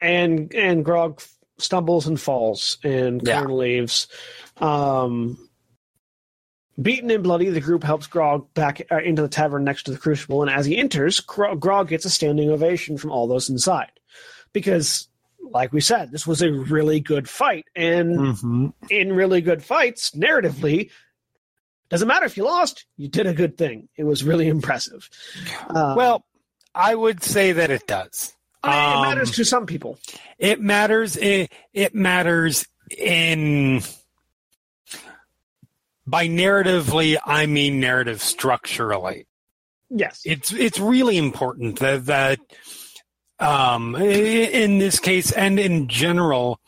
And 0.00 0.54
and 0.54 0.84
Grog 0.84 1.20
stumbles 1.58 2.06
and 2.06 2.20
falls, 2.20 2.78
and 2.84 3.20
Yeah. 3.26 3.42
Leaves. 3.44 4.08
Um, 4.58 5.38
beaten 6.80 7.10
and 7.10 7.22
bloody, 7.22 7.48
the 7.50 7.60
group 7.60 7.82
helps 7.82 8.06
Grog 8.06 8.52
back 8.54 8.82
uh, 8.90 8.98
into 8.98 9.22
the 9.22 9.28
tavern 9.28 9.64
next 9.64 9.84
to 9.84 9.90
the 9.92 9.98
crucible, 9.98 10.42
and 10.42 10.50
as 10.50 10.66
he 10.66 10.76
enters, 10.76 11.20
Gro- 11.20 11.56
Grog 11.56 11.88
gets 11.88 12.04
a 12.04 12.10
standing 12.10 12.50
ovation 12.50 12.98
from 12.98 13.10
all 13.12 13.26
those 13.26 13.48
inside, 13.48 13.92
because, 14.52 15.08
like 15.50 15.72
we 15.72 15.80
said, 15.80 16.10
this 16.12 16.26
was 16.26 16.42
a 16.42 16.52
really 16.52 17.00
good 17.00 17.28
fight, 17.28 17.64
and 17.74 18.16
Mm-hmm. 18.18 18.66
in 18.90 19.12
really 19.12 19.40
good 19.40 19.62
fights, 19.64 20.10
narratively. 20.12 20.90
Doesn't 21.88 22.08
matter 22.08 22.26
if 22.26 22.36
you 22.36 22.44
lost, 22.44 22.84
you 22.96 23.08
did 23.08 23.26
a 23.26 23.32
good 23.34 23.56
thing. 23.56 23.88
It 23.96 24.04
was 24.04 24.24
really 24.24 24.48
impressive. 24.56 25.08
Uh, 25.68 25.94
Well, 25.96 26.24
I 26.74 26.94
would 26.94 27.22
say 27.22 27.52
that 27.52 27.70
it 27.70 27.86
does. 27.86 28.35
I 28.66 28.80
mean, 28.80 28.92
it 28.92 28.96
um, 28.96 29.02
matters 29.02 29.30
to 29.32 29.44
some 29.44 29.66
people. 29.66 29.98
It 30.38 30.60
matters. 30.60 31.16
It, 31.16 31.52
it 31.72 31.94
matters 31.94 32.66
in. 32.96 33.82
By 36.08 36.28
narratively, 36.28 37.16
I 37.24 37.46
mean 37.46 37.80
narrative 37.80 38.22
structurally. 38.22 39.26
Yes. 39.90 40.22
It's 40.24 40.52
it's 40.52 40.78
really 40.78 41.16
important 41.16 41.80
that 41.80 42.06
that 42.06 42.38
um, 43.38 43.94
in 43.96 44.78
this 44.78 44.98
case 44.98 45.32
and 45.32 45.58
in 45.58 45.88
general, 45.88 46.60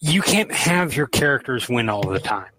you 0.00 0.22
can't 0.22 0.52
have 0.52 0.96
your 0.96 1.06
characters 1.06 1.68
win 1.68 1.88
all 1.88 2.06
the 2.06 2.20
time. 2.20 2.50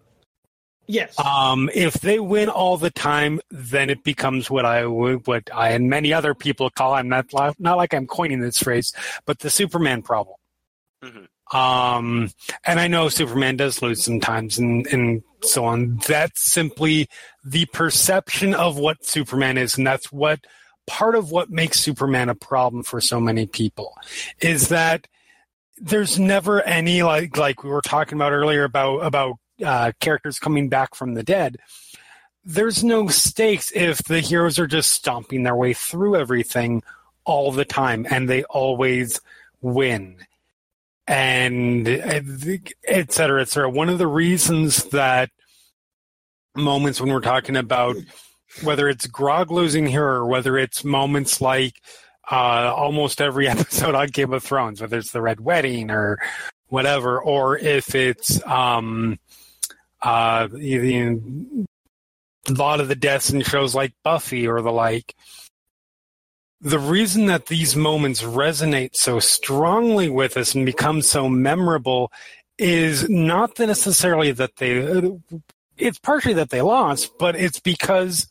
Yes. 0.92 1.18
Um, 1.18 1.70
if 1.74 1.94
they 1.94 2.20
win 2.20 2.50
all 2.50 2.76
the 2.76 2.90
time, 2.92 3.40
then 3.50 3.90
it 3.90 4.04
becomes 4.04 4.50
what 4.50 4.66
I 4.66 4.86
would, 4.86 5.26
what 5.26 5.50
I 5.54 5.70
and 5.70 5.90
many 5.90 6.12
other 6.12 6.36
people 6.36 6.70
call. 6.70 6.94
I'm 6.94 7.08
not 7.08 7.28
not 7.60 7.78
like 7.78 7.94
I'm 7.94 8.08
coining 8.08 8.42
this 8.42 8.58
phrase, 8.58 8.92
but 9.26 9.40
the 9.40 9.50
Superman 9.50 10.02
problem. 10.02 10.36
Mhm. 11.02 11.28
Um, 11.56 12.30
and 12.66 12.78
I 12.78 12.90
know 12.90 13.08
Superman 13.08 13.56
does 13.56 13.82
lose 13.82 14.04
sometimes, 14.04 14.58
and 14.58 14.86
and 14.88 15.24
so 15.44 15.64
on. 15.64 15.98
That's 16.08 16.52
simply 16.52 17.08
the 17.42 17.68
perception 17.68 18.54
of 18.54 18.78
what 18.78 19.06
Superman 19.06 19.58
is, 19.58 19.78
and 19.78 19.88
that's 19.88 20.12
what 20.12 20.42
part 20.88 21.16
of 21.16 21.32
what 21.32 21.50
makes 21.50 21.80
Superman 21.80 22.28
a 22.28 22.36
problem 22.36 22.84
for 22.84 23.00
so 23.00 23.22
many 23.22 23.46
people 23.46 23.96
is 24.42 24.68
that 24.68 25.08
there's 25.78 26.20
never 26.20 26.62
any 26.64 27.02
like 27.02 27.38
like 27.38 27.64
we 27.64 27.70
were 27.70 27.82
talking 27.82 28.18
about 28.18 28.34
earlier 28.34 28.66
about 28.66 28.98
about 29.00 29.36
uh, 29.64 29.92
characters 30.00 30.40
coming 30.40 30.70
back 30.70 30.96
from 30.96 31.14
the 31.14 31.24
dead. 31.24 31.58
There's 32.44 32.84
no 32.84 33.08
stakes 33.08 33.72
if 33.76 34.04
the 34.04 34.20
heroes 34.20 34.58
are 34.58 34.68
just 34.68 34.92
stomping 34.92 35.44
their 35.44 35.56
way 35.56 35.74
through 35.74 36.16
everything 36.16 36.82
all 37.24 37.52
the 37.52 37.66
time, 37.66 38.08
and 38.10 38.28
they 38.28 38.44
always 38.46 39.22
win, 39.62 40.18
and 41.08 41.88
et 41.88 43.14
cetera, 43.14 43.42
et 43.42 43.50
cetera. 43.50 43.70
One 43.70 43.90
of 43.90 44.00
the 44.00 44.08
reasons 44.08 44.86
that 44.86 45.30
moments 46.56 47.00
when 47.00 47.14
we're 47.14 47.22
talking 47.22 47.56
about 47.56 47.96
whether 48.64 48.90
it's 48.90 49.08
Grog 49.08 49.52
losing 49.52 49.86
here 49.86 50.06
or 50.06 50.26
whether 50.26 50.58
it's 50.58 50.84
moments 50.84 51.42
like 51.42 51.82
uh, 52.30 52.74
almost 52.76 53.22
every 53.22 53.48
episode 53.50 53.96
on 53.96 54.08
Game 54.08 54.34
of 54.34 54.44
Thrones, 54.44 54.82
whether 54.82 54.98
it's 54.98 55.12
the 55.12 55.22
Red 55.22 55.40
Wedding 55.40 55.92
or 55.92 56.20
whatever, 56.68 57.22
or 57.22 57.58
if 57.58 57.96
it's 57.96 58.46
um, 58.46 59.20
uh, 60.02 60.48
a 60.54 61.66
lot 62.50 62.80
of 62.80 62.88
the 62.88 62.96
deaths 62.96 63.30
in 63.30 63.42
shows 63.42 63.76
like 63.76 63.94
Buffy 64.04 64.48
or 64.48 64.62
the 64.62 64.72
like. 64.72 65.16
The 66.60 66.80
reason 66.80 67.26
that 67.26 67.48
these 67.48 67.76
moments 67.76 68.22
resonate 68.22 68.96
so 68.96 69.20
strongly 69.20 70.10
with 70.10 70.38
us 70.38 70.54
and 70.54 70.66
become 70.66 71.02
so 71.02 71.28
memorable 71.28 72.12
is 72.58 73.10
not 73.10 73.58
necessarily 73.58 74.32
that 74.32 74.58
they. 74.58 75.12
It's 75.78 75.98
partially 75.98 76.36
that 76.36 76.52
they 76.52 76.62
lost, 76.62 77.18
but 77.18 77.36
it's 77.36 77.60
because 77.60 78.28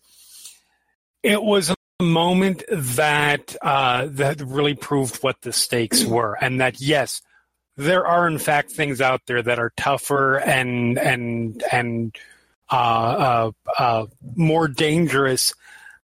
it 1.23 1.43
was 1.43 1.71
a 1.71 2.05
moment 2.05 2.62
that 2.71 3.57
uh, 3.62 4.07
that 4.11 4.41
really 4.41 4.75
proved 4.75 5.23
what 5.23 5.41
the 5.43 5.53
stakes 5.53 6.05
were, 6.05 6.37
and 6.41 6.61
that 6.61 6.81
yes, 6.81 7.23
there 7.81 8.07
are 8.07 8.26
in 8.26 8.37
fact 8.37 8.70
things 8.70 9.01
out 9.01 9.22
there 9.26 9.43
that 9.43 9.59
are 9.59 9.72
tougher 9.76 10.39
and 10.41 10.99
and 10.99 11.62
and 11.72 12.14
uh, 12.70 12.74
uh, 12.74 13.51
uh, 13.78 14.07
more 14.37 14.68
dangerous 14.68 15.55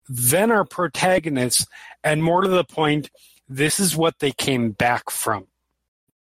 than 0.08 0.50
our 0.50 0.64
protagonists, 0.64 1.66
and 2.02 2.24
more 2.24 2.40
to 2.40 2.48
the 2.48 2.64
point, 2.64 3.10
this 3.48 3.78
is 3.78 3.94
what 3.94 4.18
they 4.20 4.32
came 4.32 4.70
back 4.70 5.10
from. 5.10 5.46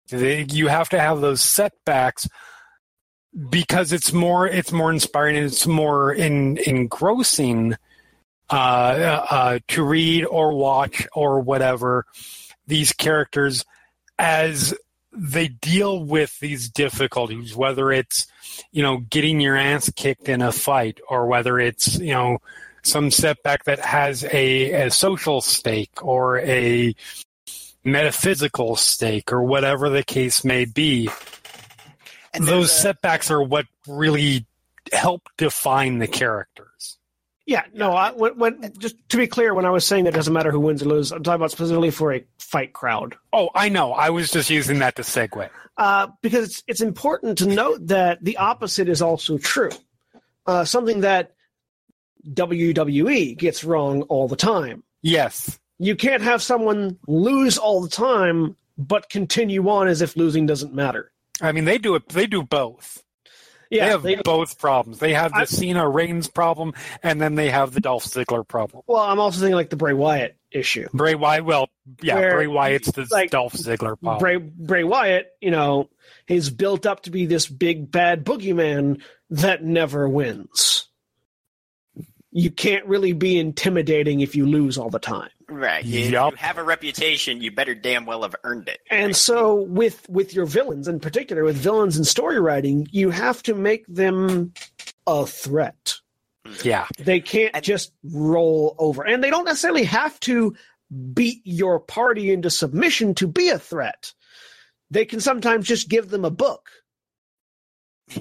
They, 0.08 0.46
you 0.48 0.68
have 0.68 0.88
to 0.90 1.00
have 1.00 1.20
those 1.20 1.42
setbacks 1.42 2.28
because 3.50 3.92
it's 3.92 4.12
more 4.12 4.46
it's 4.46 4.70
more 4.70 4.92
inspiring 4.92 5.36
and 5.36 5.46
it's 5.46 5.66
more 5.66 6.12
in, 6.12 6.56
engrossing 6.58 7.74
uh, 8.48 9.24
uh, 9.28 9.58
to 9.68 9.82
read 9.82 10.24
or 10.24 10.56
watch 10.56 11.06
or 11.14 11.40
whatever 11.40 12.06
these 12.68 12.92
characters 12.92 13.64
as 14.18 14.72
they 15.12 15.48
deal 15.48 16.02
with 16.02 16.38
these 16.40 16.68
difficulties, 16.68 17.54
whether 17.54 17.92
it's 17.92 18.26
you 18.70 18.82
know 18.82 18.98
getting 18.98 19.40
your 19.40 19.56
ass 19.56 19.90
kicked 19.94 20.28
in 20.28 20.42
a 20.42 20.52
fight 20.52 21.00
or 21.08 21.26
whether 21.26 21.58
it's 21.58 21.98
you 21.98 22.12
know 22.12 22.38
some 22.82 23.10
setback 23.10 23.64
that 23.64 23.78
has 23.78 24.24
a, 24.24 24.86
a 24.86 24.90
social 24.90 25.40
stake 25.40 26.04
or 26.04 26.38
a 26.40 26.94
metaphysical 27.84 28.76
stake 28.76 29.32
or 29.32 29.42
whatever 29.42 29.88
the 29.88 30.02
case 30.02 30.44
may 30.44 30.64
be. 30.64 31.08
And 32.34 32.44
Those 32.44 32.70
a- 32.70 32.74
setbacks 32.74 33.30
are 33.30 33.42
what 33.42 33.66
really 33.86 34.46
help 34.92 35.28
define 35.36 35.98
the 35.98 36.08
characters. 36.08 36.98
Yeah, 37.46 37.64
no. 37.74 37.92
I, 37.92 38.12
when, 38.12 38.38
when 38.38 38.72
just 38.78 38.96
to 39.08 39.16
be 39.16 39.26
clear, 39.26 39.52
when 39.54 39.64
I 39.64 39.70
was 39.70 39.84
saying 39.86 40.06
it 40.06 40.14
doesn't 40.14 40.32
matter 40.32 40.50
who 40.52 40.60
wins 40.60 40.82
or 40.82 40.86
loses, 40.86 41.10
I'm 41.12 41.22
talking 41.22 41.36
about 41.40 41.50
specifically 41.50 41.90
for 41.90 42.12
a 42.12 42.24
fight 42.38 42.72
crowd, 42.72 43.16
Oh, 43.32 43.50
I 43.54 43.68
know. 43.68 43.92
I 43.92 44.10
was 44.10 44.30
just 44.30 44.48
using 44.50 44.78
that 44.78 44.94
to 44.96 45.02
segue. 45.02 45.48
uh, 45.76 46.08
because 46.22 46.48
it's, 46.50 46.62
it's 46.68 46.80
important 46.80 47.38
to 47.38 47.46
note 47.46 47.86
that 47.88 48.22
the 48.22 48.36
opposite 48.36 48.88
is 48.88 49.02
also 49.02 49.38
true. 49.38 49.70
Uh, 50.46 50.64
something 50.64 51.00
that 51.00 51.32
WWE 52.28 53.36
gets 53.36 53.64
wrong 53.64 54.02
all 54.02 54.28
the 54.28 54.36
time. 54.36 54.82
Yes. 55.02 55.58
You 55.78 55.96
can't 55.96 56.22
have 56.22 56.42
someone 56.42 56.98
lose 57.08 57.58
all 57.58 57.80
the 57.82 57.88
time 57.88 58.56
but 58.78 59.08
continue 59.10 59.68
on 59.68 59.88
as 59.88 60.00
if 60.00 60.16
losing 60.16 60.46
doesn't 60.46 60.72
matter. 60.74 61.12
I 61.40 61.52
mean, 61.52 61.64
they 61.64 61.78
do 61.78 61.94
it. 61.94 62.08
They 62.08 62.26
do 62.26 62.42
both. 62.42 63.02
Yeah, 63.72 63.84
they 63.86 63.90
have 63.90 64.02
they- 64.02 64.14
both 64.16 64.58
problems. 64.58 64.98
They 64.98 65.14
have 65.14 65.32
the 65.32 65.38
I- 65.38 65.44
Cena 65.44 65.88
Reigns 65.88 66.28
problem, 66.28 66.74
and 67.02 67.20
then 67.20 67.34
they 67.36 67.48
have 67.50 67.72
the 67.72 67.80
Dolph 67.80 68.04
Ziggler 68.04 68.46
problem. 68.46 68.82
well, 68.86 69.02
I'm 69.02 69.18
also 69.18 69.40
thinking 69.40 69.54
like 69.54 69.70
the 69.70 69.76
Bray 69.76 69.94
Wyatt 69.94 70.36
issue. 70.50 70.88
Bray 70.92 71.14
Wyatt, 71.14 71.44
well, 71.46 71.70
yeah, 72.02 72.16
Where, 72.16 72.34
Bray 72.34 72.46
Wyatt's 72.46 72.92
the 72.92 73.06
like, 73.10 73.30
Dolph 73.30 73.54
Ziggler 73.54 73.98
problem. 74.00 74.18
Bray 74.18 74.36
Bray 74.36 74.84
Wyatt, 74.84 75.28
you 75.40 75.50
know, 75.50 75.88
is 76.28 76.50
built 76.50 76.84
up 76.84 77.02
to 77.04 77.10
be 77.10 77.24
this 77.26 77.46
big 77.48 77.90
bad 77.90 78.24
boogeyman 78.24 79.00
that 79.30 79.64
never 79.64 80.06
wins. 80.08 80.88
You 82.30 82.50
can't 82.50 82.86
really 82.86 83.12
be 83.12 83.38
intimidating 83.38 84.20
if 84.20 84.36
you 84.36 84.46
lose 84.46 84.78
all 84.78 84.90
the 84.90 84.98
time. 84.98 85.30
Right. 85.52 85.84
If 85.84 86.10
Yup. 86.10 86.32
you 86.32 86.36
have 86.38 86.58
a 86.58 86.62
reputation, 86.64 87.42
you 87.42 87.50
better 87.50 87.74
damn 87.74 88.06
well 88.06 88.22
have 88.22 88.34
earned 88.42 88.68
it. 88.68 88.80
And 88.90 89.06
right? 89.08 89.16
so 89.16 89.54
with 89.62 90.08
with 90.08 90.34
your 90.34 90.46
villains 90.46 90.88
in 90.88 90.98
particular, 90.98 91.44
with 91.44 91.56
villains 91.56 91.98
in 91.98 92.04
story 92.04 92.40
writing, 92.40 92.88
you 92.90 93.10
have 93.10 93.42
to 93.44 93.54
make 93.54 93.86
them 93.86 94.52
a 95.06 95.26
threat. 95.26 95.94
Mm-hmm. 96.46 96.68
Yeah. 96.68 96.86
They 96.98 97.20
can't 97.20 97.54
And- 97.54 97.64
just 97.64 97.92
roll 98.02 98.74
over. 98.78 99.02
And 99.06 99.22
they 99.22 99.30
don't 99.30 99.44
necessarily 99.44 99.84
have 99.84 100.18
to 100.20 100.54
beat 101.12 101.40
your 101.44 101.80
party 101.80 102.32
into 102.32 102.50
submission 102.50 103.14
to 103.16 103.26
be 103.26 103.48
a 103.50 103.58
threat. 103.58 104.12
They 104.90 105.04
can 105.04 105.20
sometimes 105.20 105.66
just 105.66 105.88
give 105.88 106.08
them 106.08 106.24
a 106.24 106.30
book. 106.30 106.68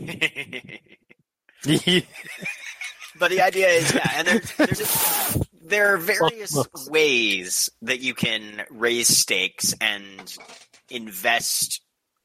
but 3.20 3.30
the 3.30 3.42
idea 3.42 3.68
is, 3.68 3.94
yeah, 3.94 4.12
and 4.16 4.28
there's, 4.28 4.56
there's 4.56 4.82
a, 4.82 5.46
there 5.72 5.94
are 5.94 5.98
various 5.98 6.56
ways 6.88 7.70
that 7.82 8.02
you 8.02 8.14
can 8.14 8.64
raise 8.70 9.08
stakes 9.08 9.74
and 9.82 10.38
invest 10.90 11.82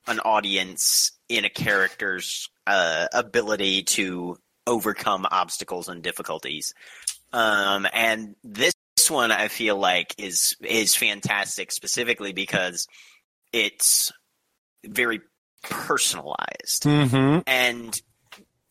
an 0.06 0.20
audience 0.20 1.12
in 1.28 1.44
a 1.44 1.50
character's 1.50 2.50
uh, 2.66 3.06
ability 3.14 3.84
to 3.84 4.36
overcome 4.66 5.26
obstacles 5.30 5.88
and 5.88 6.02
difficulties. 6.02 6.74
Um, 7.32 7.86
and 7.92 8.34
this 8.44 8.74
one, 9.08 9.30
I 9.30 9.48
feel 9.48 9.78
like, 9.78 10.14
is 10.18 10.56
is 10.60 10.94
fantastic, 10.96 11.70
specifically 11.72 12.32
because 12.32 12.86
it's 13.52 14.12
very 14.84 15.20
personalized. 15.62 16.84
Hmm 16.84 17.38
and 17.46 18.00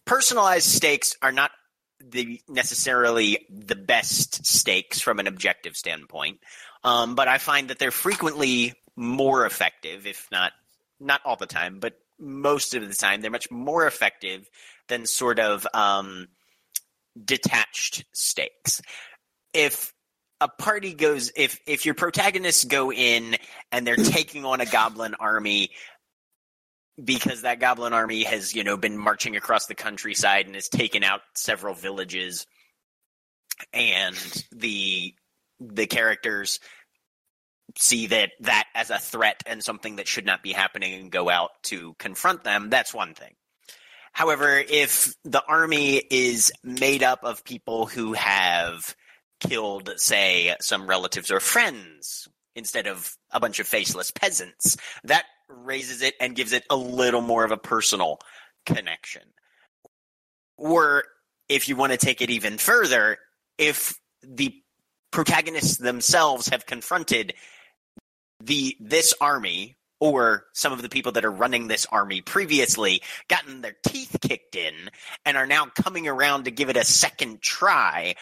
personalized 0.05 0.67
stakes 0.67 1.15
are 1.21 1.31
not 1.31 1.51
the 1.99 2.41
necessarily 2.47 3.45
the 3.49 3.75
best 3.75 4.45
stakes 4.45 5.01
from 5.01 5.19
an 5.19 5.27
objective 5.27 5.75
standpoint. 5.75 6.39
Um, 6.83 7.15
but 7.15 7.27
i 7.27 7.39
find 7.39 7.69
that 7.69 7.79
they're 7.79 7.89
frequently 7.89 8.73
more 8.95 9.45
effective 9.45 10.05
if 10.05 10.27
not 10.31 10.51
not 10.99 11.19
all 11.25 11.35
the 11.35 11.47
time 11.47 11.79
but 11.79 11.93
most 12.19 12.75
of 12.75 12.87
the 12.87 12.93
time 12.93 13.21
they're 13.21 13.31
much 13.31 13.51
more 13.51 13.87
effective 13.87 14.47
than 14.87 15.05
sort 15.05 15.39
of 15.39 15.67
um, 15.73 16.27
detached 17.23 18.05
stakes. 18.13 18.81
If 19.53 19.93
a 20.41 20.49
party 20.49 20.93
goes 20.93 21.31
if 21.35 21.59
if 21.65 21.85
your 21.85 21.95
protagonists 21.95 22.65
go 22.65 22.91
in 22.91 23.37
and 23.71 23.87
they're 23.87 23.95
taking 23.95 24.43
on 24.43 24.59
a 24.59 24.65
goblin 24.65 25.15
army 25.15 25.71
because 27.03 27.41
that 27.41 27.59
goblin 27.59 27.93
army 27.93 28.23
has 28.23 28.53
you 28.53 28.63
know 28.63 28.77
been 28.77 28.97
marching 28.97 29.35
across 29.35 29.65
the 29.65 29.75
countryside 29.75 30.45
and 30.45 30.55
has 30.55 30.69
taken 30.69 31.03
out 31.03 31.21
several 31.33 31.73
villages. 31.73 32.45
And 33.73 34.17
the 34.51 35.13
the 35.59 35.87
characters 35.87 36.59
see 37.77 38.07
that 38.07 38.31
that 38.41 38.65
as 38.73 38.89
a 38.89 38.99
threat 38.99 39.43
and 39.45 39.63
something 39.63 39.97
that 39.97 40.07
should 40.07 40.25
not 40.25 40.43
be 40.43 40.53
happening 40.53 40.93
and 40.93 41.11
go 41.11 41.29
out 41.29 41.51
to 41.63 41.93
confront 41.99 42.43
them. 42.43 42.69
That's 42.69 42.93
one 42.93 43.13
thing. 43.13 43.33
However 44.13 44.57
if 44.57 45.13
the 45.23 45.43
army 45.45 45.97
is 45.97 46.51
made 46.63 47.03
up 47.03 47.23
of 47.23 47.43
people 47.43 47.85
who 47.85 48.13
have 48.13 48.95
killed 49.41 49.91
say 49.97 50.55
some 50.61 50.87
relatives 50.87 51.31
or 51.31 51.39
friends 51.39 52.27
instead 52.55 52.87
of 52.87 53.13
a 53.31 53.39
bunch 53.39 53.59
of 53.59 53.67
faceless 53.67 54.11
peasants 54.11 54.77
that 55.03 55.25
raises 55.49 56.01
it 56.01 56.15
and 56.19 56.35
gives 56.35 56.53
it 56.53 56.63
a 56.69 56.75
little 56.75 57.21
more 57.21 57.43
of 57.43 57.51
a 57.51 57.57
personal 57.57 58.19
connection. 58.65 59.21
Or 60.57 61.03
if 61.49 61.69
you 61.69 61.75
want 61.75 61.91
to 61.91 61.97
take 61.97 62.21
it 62.21 62.29
even 62.29 62.57
further, 62.57 63.17
if 63.57 63.93
the 64.23 64.53
protagonists 65.11 65.77
themselves 65.77 66.49
have 66.49 66.65
confronted 66.65 67.33
the 68.43 68.75
this 68.79 69.13
army 69.21 69.75
or 70.01 70.45
some 70.53 70.73
of 70.73 70.81
the 70.81 70.89
people 70.89 71.13
that 71.13 71.23
are 71.23 71.31
running 71.31 71.67
this 71.67 71.85
army 71.89 72.21
previously 72.21 73.01
gotten 73.29 73.61
their 73.61 73.75
teeth 73.87 74.17
kicked 74.21 74.55
in 74.55 74.73
and 75.25 75.37
are 75.37 75.47
now 75.47 75.67
coming 75.81 76.07
around 76.07 76.43
to 76.43 76.51
give 76.51 76.69
it 76.69 76.75
a 76.75 76.83
second 76.83 77.41
try 77.41 78.13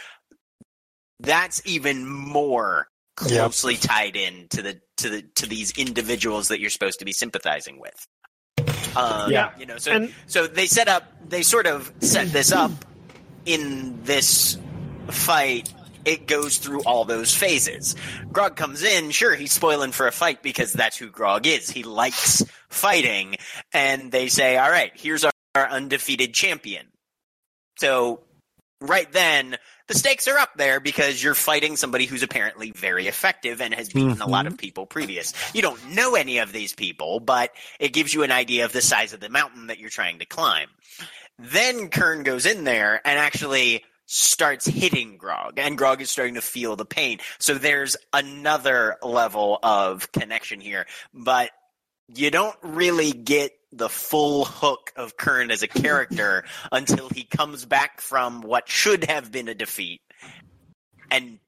that's 1.20 1.62
even 1.66 2.06
more 2.06 2.88
Yep. 3.22 3.30
closely 3.30 3.78
tied 3.78 4.16
in 4.16 4.48
to 4.50 4.62
the 4.62 4.82
to 4.98 5.10
the 5.10 5.22
to 5.36 5.46
these 5.46 5.72
individuals 5.78 6.48
that 6.48 6.60
you're 6.60 6.70
supposed 6.72 7.00
to 7.00 7.06
be 7.06 7.14
sympathizing 7.14 7.80
with. 7.80 8.08
Um, 8.96 9.32
Yeah. 9.32 9.52
you 9.58 9.66
know, 9.66 9.78
so 9.78 9.92
And- 9.92 10.14
so 10.28 10.48
they 10.48 10.66
set 10.68 10.88
up, 10.88 11.12
they 11.28 11.44
sort 11.44 11.68
of 11.68 11.92
set 12.00 12.32
this 12.32 12.52
up 12.52 12.72
in 13.46 14.04
this 14.04 14.58
fight. 15.12 15.72
It 16.06 16.28
goes 16.28 16.58
through 16.58 16.82
all 16.84 17.06
those 17.06 17.34
phases. 17.34 17.96
Grog 18.32 18.56
comes 18.56 18.84
in, 18.84 19.12
sure, 19.12 19.36
he's 19.36 19.52
spoiling 19.54 19.92
for 19.92 20.08
a 20.08 20.12
fight 20.12 20.42
because 20.44 20.74
that's 20.74 20.98
who 20.98 21.10
Grog 21.10 21.48
is. 21.48 21.70
He 21.70 21.84
likes 21.84 22.44
fighting, 22.70 23.36
and 23.74 24.12
they 24.12 24.28
say, 24.28 24.58
"All 24.58 24.70
right, 24.72 24.92
here's 24.96 25.24
our, 25.24 25.32
our 25.56 25.70
undefeated 25.70 26.34
champion." 26.34 26.88
So 27.80 28.22
right 28.84 29.12
then 29.12 29.58
the 29.88 29.96
stakes 29.96 30.28
are 30.28 30.38
up 30.38 30.52
there 30.56 30.80
because 30.80 31.22
you're 31.22 31.36
fighting 31.36 31.76
somebody 31.76 32.06
who's 32.06 32.24
apparently 32.24 32.72
very 32.72 33.08
effective 33.08 33.62
and 33.62 33.74
has 33.74 33.90
beaten 33.90 34.22
a 34.22 34.28
lot 34.28 34.46
mm-hmm. 34.46 34.54
of 34.54 34.60
people 34.60 34.86
previous. 34.86 35.34
You 35.54 35.62
don't 35.62 35.94
know 35.94 36.16
any 36.16 36.38
of 36.38 36.54
these 36.54 36.74
people, 36.74 37.20
but 37.20 37.52
it 37.80 37.94
gives 37.94 38.14
you 38.14 38.24
an 38.24 38.32
idea 38.32 38.66
of 38.66 38.72
the 38.72 38.82
size 38.82 39.14
of 39.14 39.20
the 39.20 39.30
mountain 39.30 39.68
that 39.68 39.80
you're 39.80 39.90
trying 39.90 40.20
to 40.20 40.26
climb. 40.26 40.70
Then 41.38 41.90
Kern 41.90 42.24
goes 42.24 42.46
in 42.46 42.64
there 42.64 43.02
and 43.06 43.20
actually 43.20 43.84
starts 44.06 44.66
hitting 44.66 45.18
Grog, 45.18 45.58
and 45.58 45.78
Grog 45.78 46.02
is 46.02 46.12
starting 46.12 46.36
to 46.36 46.42
feel 46.42 46.76
the 46.76 46.86
pain. 46.86 47.20
So 47.40 47.56
there's 47.56 47.98
another 48.14 48.98
level 49.02 49.60
of 49.64 50.12
connection 50.12 50.62
here, 50.62 50.86
but 51.14 51.52
you 52.08 52.32
don't 52.32 52.56
really 52.62 53.12
get 53.12 53.52
the 53.72 53.90
full 53.90 54.46
hook 54.46 54.94
of 54.96 55.18
Kern 55.18 55.52
as 55.52 55.64
a 55.64 55.68
character 55.68 56.44
until 56.72 57.10
he 57.10 57.24
comes 57.24 57.66
back 57.66 58.02
from 58.02 58.42
what 58.42 58.70
should 58.70 59.06
have 59.06 59.32
been 59.32 59.48
a 59.48 59.56
defeat 59.56 60.02
and 61.10 61.40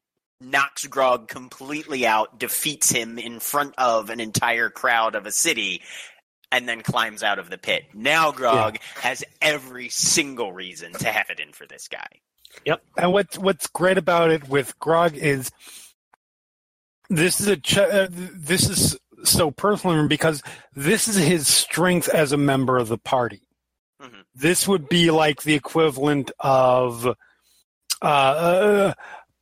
knocks 0.41 0.85
Grog 0.85 1.27
completely 1.27 2.05
out, 2.05 2.39
defeats 2.39 2.91
him 2.91 3.17
in 3.17 3.39
front 3.39 3.73
of 3.77 4.09
an 4.09 4.19
entire 4.19 4.69
crowd 4.69 5.15
of 5.15 5.25
a 5.25 5.31
city, 5.31 5.81
and 6.51 6.67
then 6.67 6.81
climbs 6.81 7.23
out 7.23 7.39
of 7.39 7.49
the 7.49 7.57
pit. 7.57 7.83
Now 7.93 8.31
Grog 8.31 8.77
has 9.01 9.23
every 9.41 9.89
single 9.89 10.53
reason 10.53 10.93
to 10.93 11.11
have 11.11 11.29
it 11.29 11.39
in 11.39 11.51
for 11.51 11.65
this 11.65 11.87
guy. 11.87 12.07
Yep. 12.65 12.83
And 12.97 13.11
what's 13.11 13.37
what's 13.37 13.67
great 13.67 13.97
about 13.97 14.31
it 14.31 14.47
with 14.47 14.77
Grog 14.79 15.15
is 15.15 15.51
this 17.09 17.41
is 17.41 17.47
a 17.47 17.57
ch- 17.57 17.77
uh, 17.77 18.07
this 18.09 18.69
is 18.69 18.97
so 19.25 19.51
personal 19.51 20.07
because 20.07 20.41
this 20.73 21.07
is 21.07 21.15
his 21.15 21.47
strength 21.47 22.09
as 22.09 22.31
a 22.31 22.37
member 22.37 22.77
of 22.77 22.87
the 22.87 22.97
party. 22.97 23.41
Mhm. 24.01 24.23
This 24.33 24.67
would 24.67 24.89
be 24.89 25.11
like 25.11 25.43
the 25.43 25.53
equivalent 25.53 26.31
of 26.39 27.05
uh, 28.01 28.05
uh, 28.05 28.93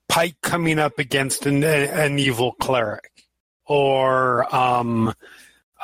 Pike 0.08 0.38
coming 0.42 0.80
up 0.80 1.00
against 1.00 1.46
an, 1.46 1.64
an 1.64 2.20
evil 2.20 2.54
cleric, 2.54 3.12
or 3.66 4.54
um, 4.56 5.14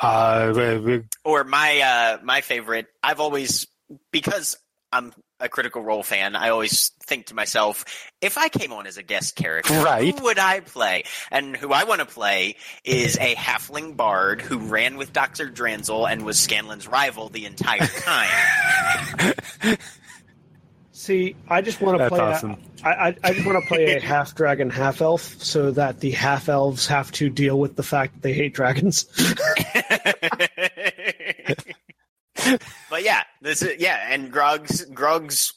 uh, 0.00 1.00
Or 1.24 1.44
my 1.44 1.80
uh, 1.80 2.18
my 2.22 2.40
favorite, 2.40 2.86
I've 3.02 3.20
always 3.20 3.66
because 4.12 4.56
I'm 4.92 5.12
a 5.40 5.48
Critical 5.48 5.82
Role 5.82 6.02
fan, 6.02 6.36
I 6.36 6.50
always 6.50 6.90
think 7.02 7.26
to 7.26 7.34
myself, 7.34 7.84
if 8.20 8.36
I 8.38 8.48
came 8.48 8.72
on 8.72 8.86
as 8.86 8.96
a 8.98 9.02
guest 9.02 9.34
character, 9.36 9.72
Right. 9.82 10.16
who 10.16 10.24
would 10.24 10.38
I 10.38 10.60
play? 10.60 11.04
And 11.30 11.56
who 11.56 11.72
I 11.72 11.84
want 11.84 12.00
to 12.00 12.06
play 12.06 12.56
is 12.84 13.16
a 13.18 13.34
halfling 13.34 13.96
bard 13.96 14.40
who 14.42 14.58
ran 14.58 14.96
with 14.96 15.12
Dr. 15.12 15.48
Dranzel 15.48 16.10
and 16.10 16.24
was 16.24 16.36
Scanlan's 16.38 16.86
rival 16.86 17.28
the 17.30 17.46
entire 17.46 17.86
time. 17.86 19.34
See, 20.92 21.34
I 21.48 21.62
just 21.62 21.80
want 21.80 21.94
to 21.96 22.04
That's 22.04 22.10
play. 22.10 22.20
awesome. 22.20 22.56
I, 22.84 22.90
I, 22.90 23.16
I 23.24 23.32
just 23.32 23.46
want 23.46 23.62
to 23.62 23.66
play 23.66 23.96
a 23.96 24.00
half 24.02 24.34
dragon, 24.34 24.68
half 24.68 25.00
elf, 25.00 25.42
so 25.42 25.70
that 25.70 26.00
the 26.00 26.10
half 26.10 26.50
elves 26.50 26.86
have 26.88 27.10
to 27.12 27.30
deal 27.30 27.58
with 27.58 27.74
the 27.74 27.82
fact 27.82 28.14
that 28.14 28.22
they 28.22 28.34
hate 28.34 28.52
dragons. 28.52 29.06
but 32.90 33.04
yeah, 33.04 33.22
this 33.40 33.62
is 33.62 33.80
yeah, 33.80 34.08
and 34.10 34.30
Grug's 34.30 34.84
Grog's 34.84 35.54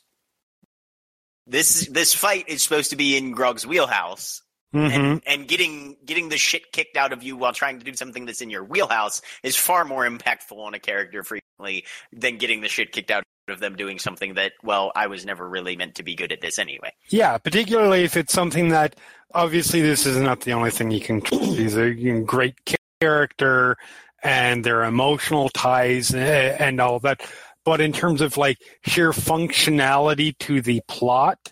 this 1.48 1.88
this 1.88 2.14
fight 2.14 2.48
is 2.48 2.64
supposed 2.64 2.92
to 2.92 2.96
be 2.96 3.18
in 3.18 3.32
Grog's 3.32 3.66
wheelhouse. 3.66 4.42
mhm. 4.74 4.92
and, 4.92 5.24
and 5.28 5.48
getting 5.48 5.98
getting 6.06 6.30
the 6.30 6.38
shit 6.38 6.72
kicked 6.72 6.96
out 6.96 7.12
of 7.12 7.24
you 7.24 7.36
while 7.36 7.54
trying 7.54 7.80
to 7.80 7.86
do 7.86 7.94
something 7.96 8.26
that's 8.26 8.42
in 8.42 8.50
your 8.50 8.64
wheelhouse 8.64 9.22
is 9.44 9.56
far 9.56 9.84
more 9.84 10.08
impactful 10.08 10.58
on 10.58 10.74
a 10.74 10.80
character 10.80 11.24
frequently 11.24 11.86
than 12.12 12.38
getting 12.38 12.62
the 12.62 12.70
shit 12.70 12.92
kicked 12.92 13.12
out 13.12 13.24
of 13.50 13.60
them 13.60 13.76
doing 13.76 14.00
something 14.00 14.36
that 14.36 14.54
well 14.64 14.92
I 14.96 15.08
was 15.08 15.26
never 15.26 15.48
really 15.48 15.76
meant 15.76 15.96
to 15.96 16.04
be 16.04 16.16
good 16.16 16.32
at 16.32 16.40
this 16.40 16.60
anyway. 16.60 16.94
Yeah, 17.10 17.38
particularly 17.38 18.04
if 18.04 18.16
it's 18.16 18.34
something 18.34 18.70
that 18.70 18.96
obviously 19.34 19.82
this 19.82 20.06
is 20.06 20.18
not 20.18 20.42
the 20.42 20.54
only 20.54 20.72
thing 20.72 20.92
you 20.92 21.02
can. 21.02 21.22
Are 21.34 21.88
you 21.88 22.22
great 22.22 22.56
character 23.02 23.78
and 24.24 24.64
their 24.64 24.84
emotional 24.86 25.50
ties 25.50 26.14
and 26.14 26.80
all 26.80 27.00
that. 27.00 27.22
But 27.66 27.82
in 27.82 27.94
terms 27.94 28.22
of 28.22 28.38
like 28.38 28.58
sheer 28.86 29.12
functionality 29.12 30.38
to 30.40 30.62
the 30.62 30.82
plot, 30.88 31.52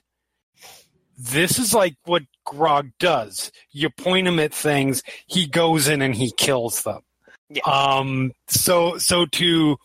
This 1.17 1.59
is 1.59 1.73
like 1.73 1.95
what 2.05 2.23
Grog 2.45 2.89
does. 2.99 3.51
You 3.71 3.89
point 3.91 4.27
him 4.27 4.39
at 4.39 4.53
things, 4.53 5.03
he 5.27 5.45
goes 5.45 5.87
in 5.87 6.01
and 6.01 6.15
he 6.15 6.31
kills 6.31 6.81
them. 6.81 7.01
Yeah. 7.49 7.61
Um, 7.65 8.31
so 8.47 8.97
so 8.97 9.25
to 9.27 9.77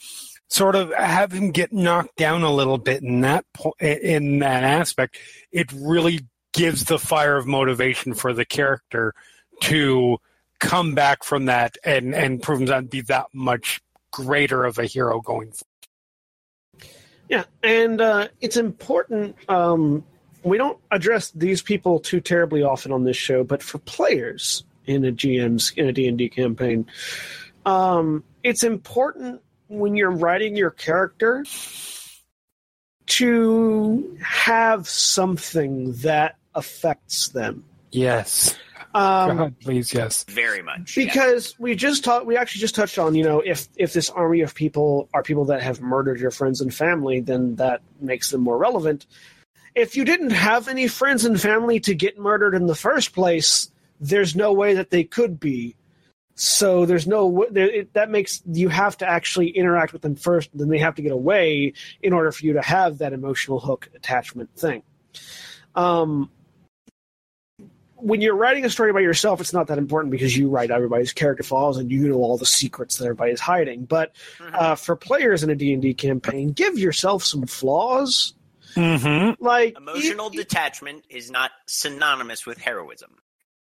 sort 0.48 0.76
of 0.76 0.94
have 0.94 1.32
him 1.32 1.50
get 1.50 1.72
knocked 1.72 2.16
down 2.16 2.42
a 2.42 2.52
little 2.52 2.78
bit 2.78 3.02
in 3.02 3.20
that 3.22 3.44
po- 3.52 3.74
in 3.80 4.38
that 4.38 4.64
aspect, 4.64 5.18
it 5.52 5.70
really 5.72 6.20
gives 6.54 6.84
the 6.84 6.98
fire 6.98 7.36
of 7.36 7.46
motivation 7.46 8.14
for 8.14 8.32
the 8.32 8.44
character 8.46 9.12
to 9.62 10.16
come 10.58 10.94
back 10.94 11.24
from 11.24 11.46
that 11.46 11.76
and 11.84 12.14
and 12.14 12.42
prove 12.42 12.60
himself 12.60 12.84
to 12.84 12.88
be 12.88 13.00
that 13.02 13.26
much 13.32 13.80
greater 14.10 14.64
of 14.64 14.78
a 14.78 14.86
hero 14.86 15.20
going 15.20 15.52
forward. 15.52 16.90
Yeah, 17.28 17.44
and 17.62 18.00
uh, 18.00 18.28
it's 18.40 18.56
important. 18.56 19.36
Um, 19.48 20.04
we 20.44 20.58
don't 20.58 20.78
address 20.92 21.32
these 21.32 21.60
people 21.60 21.98
too 21.98 22.20
terribly 22.20 22.62
often 22.62 22.92
on 22.92 23.04
this 23.04 23.16
show, 23.16 23.42
but 23.42 23.62
for 23.62 23.78
players 23.78 24.64
in 24.86 25.04
a 25.04 25.10
GM's 25.10 25.72
in 25.76 25.88
a 25.88 25.92
D 25.92 26.06
and 26.06 26.16
D 26.16 26.28
campaign, 26.28 26.86
um, 27.64 28.22
it's 28.44 28.62
important 28.62 29.42
when 29.68 29.96
you're 29.96 30.12
writing 30.12 30.56
your 30.56 30.70
character 30.70 31.44
to 33.06 34.18
have 34.22 34.88
something 34.88 35.92
that 35.94 36.36
affects 36.54 37.28
them. 37.28 37.64
Yes. 37.90 38.56
Um, 38.96 39.36
God, 39.36 39.60
please, 39.60 39.92
yes. 39.92 40.24
Very 40.24 40.62
much. 40.62 40.96
yeah. 40.96 41.04
because 41.04 41.54
we 41.58 41.74
just 41.74 42.02
talked 42.02 42.24
we 42.24 42.36
actually 42.38 42.60
just 42.60 42.74
touched 42.74 42.98
on 42.98 43.14
you 43.14 43.24
know 43.24 43.40
if 43.40 43.68
if 43.76 43.92
this 43.92 44.08
army 44.08 44.40
of 44.40 44.54
people 44.54 45.10
are 45.12 45.22
people 45.22 45.44
that 45.46 45.62
have 45.62 45.82
murdered 45.82 46.18
your 46.18 46.30
friends 46.30 46.62
and 46.62 46.74
family 46.74 47.20
then 47.20 47.56
that 47.56 47.82
makes 48.00 48.30
them 48.30 48.40
more 48.40 48.56
relevant 48.56 49.06
if 49.74 49.96
you 49.96 50.06
didn't 50.06 50.30
have 50.30 50.66
any 50.66 50.88
friends 50.88 51.26
and 51.26 51.38
family 51.38 51.78
to 51.80 51.94
get 51.94 52.18
murdered 52.18 52.54
in 52.54 52.66
the 52.66 52.74
first 52.74 53.12
place 53.12 53.70
there's 54.00 54.34
no 54.34 54.54
way 54.54 54.72
that 54.72 54.88
they 54.88 55.04
could 55.04 55.38
be 55.38 55.76
so 56.34 56.86
there's 56.86 57.06
no 57.06 57.46
there, 57.50 57.68
it, 57.68 57.92
that 57.92 58.08
makes 58.08 58.42
you 58.50 58.70
have 58.70 58.96
to 58.96 59.06
actually 59.06 59.48
interact 59.48 59.92
with 59.92 60.00
them 60.00 60.16
first 60.16 60.48
then 60.54 60.70
they 60.70 60.78
have 60.78 60.94
to 60.94 61.02
get 61.02 61.12
away 61.12 61.74
in 62.00 62.14
order 62.14 62.32
for 62.32 62.46
you 62.46 62.54
to 62.54 62.62
have 62.62 62.96
that 62.96 63.12
emotional 63.12 63.60
hook 63.60 63.90
attachment 63.94 64.48
thing 64.56 64.82
um 65.74 66.30
when 67.96 68.20
you're 68.20 68.34
writing 68.36 68.64
a 68.64 68.70
story 68.70 68.92
by 68.92 69.00
yourself, 69.00 69.40
it's 69.40 69.52
not 69.52 69.66
that 69.68 69.78
important 69.78 70.10
because 70.12 70.36
you 70.36 70.48
write 70.48 70.70
everybody's 70.70 71.12
character 71.12 71.42
flaws 71.42 71.76
and 71.78 71.90
you 71.90 72.08
know 72.08 72.16
all 72.16 72.36
the 72.38 72.46
secrets 72.46 72.98
that 72.98 73.04
everybody's 73.04 73.40
hiding. 73.40 73.84
But 73.84 74.12
Mhm. 74.38 74.54
uh, 74.54 74.74
for 74.74 74.96
players 74.96 75.42
in 75.42 75.50
a 75.50 75.54
D 75.54 75.72
and 75.72 75.80
D 75.82 75.94
campaign, 75.94 76.52
give 76.52 76.78
yourself 76.78 77.24
some 77.24 77.46
flaws. 77.46 78.34
Mm-hmm. 78.74 79.42
Like 79.42 79.76
Emotional 79.78 80.30
e- 80.32 80.36
detachment 80.36 81.04
is 81.08 81.30
not 81.30 81.50
synonymous 81.66 82.44
with 82.44 82.58
heroism. 82.58 83.16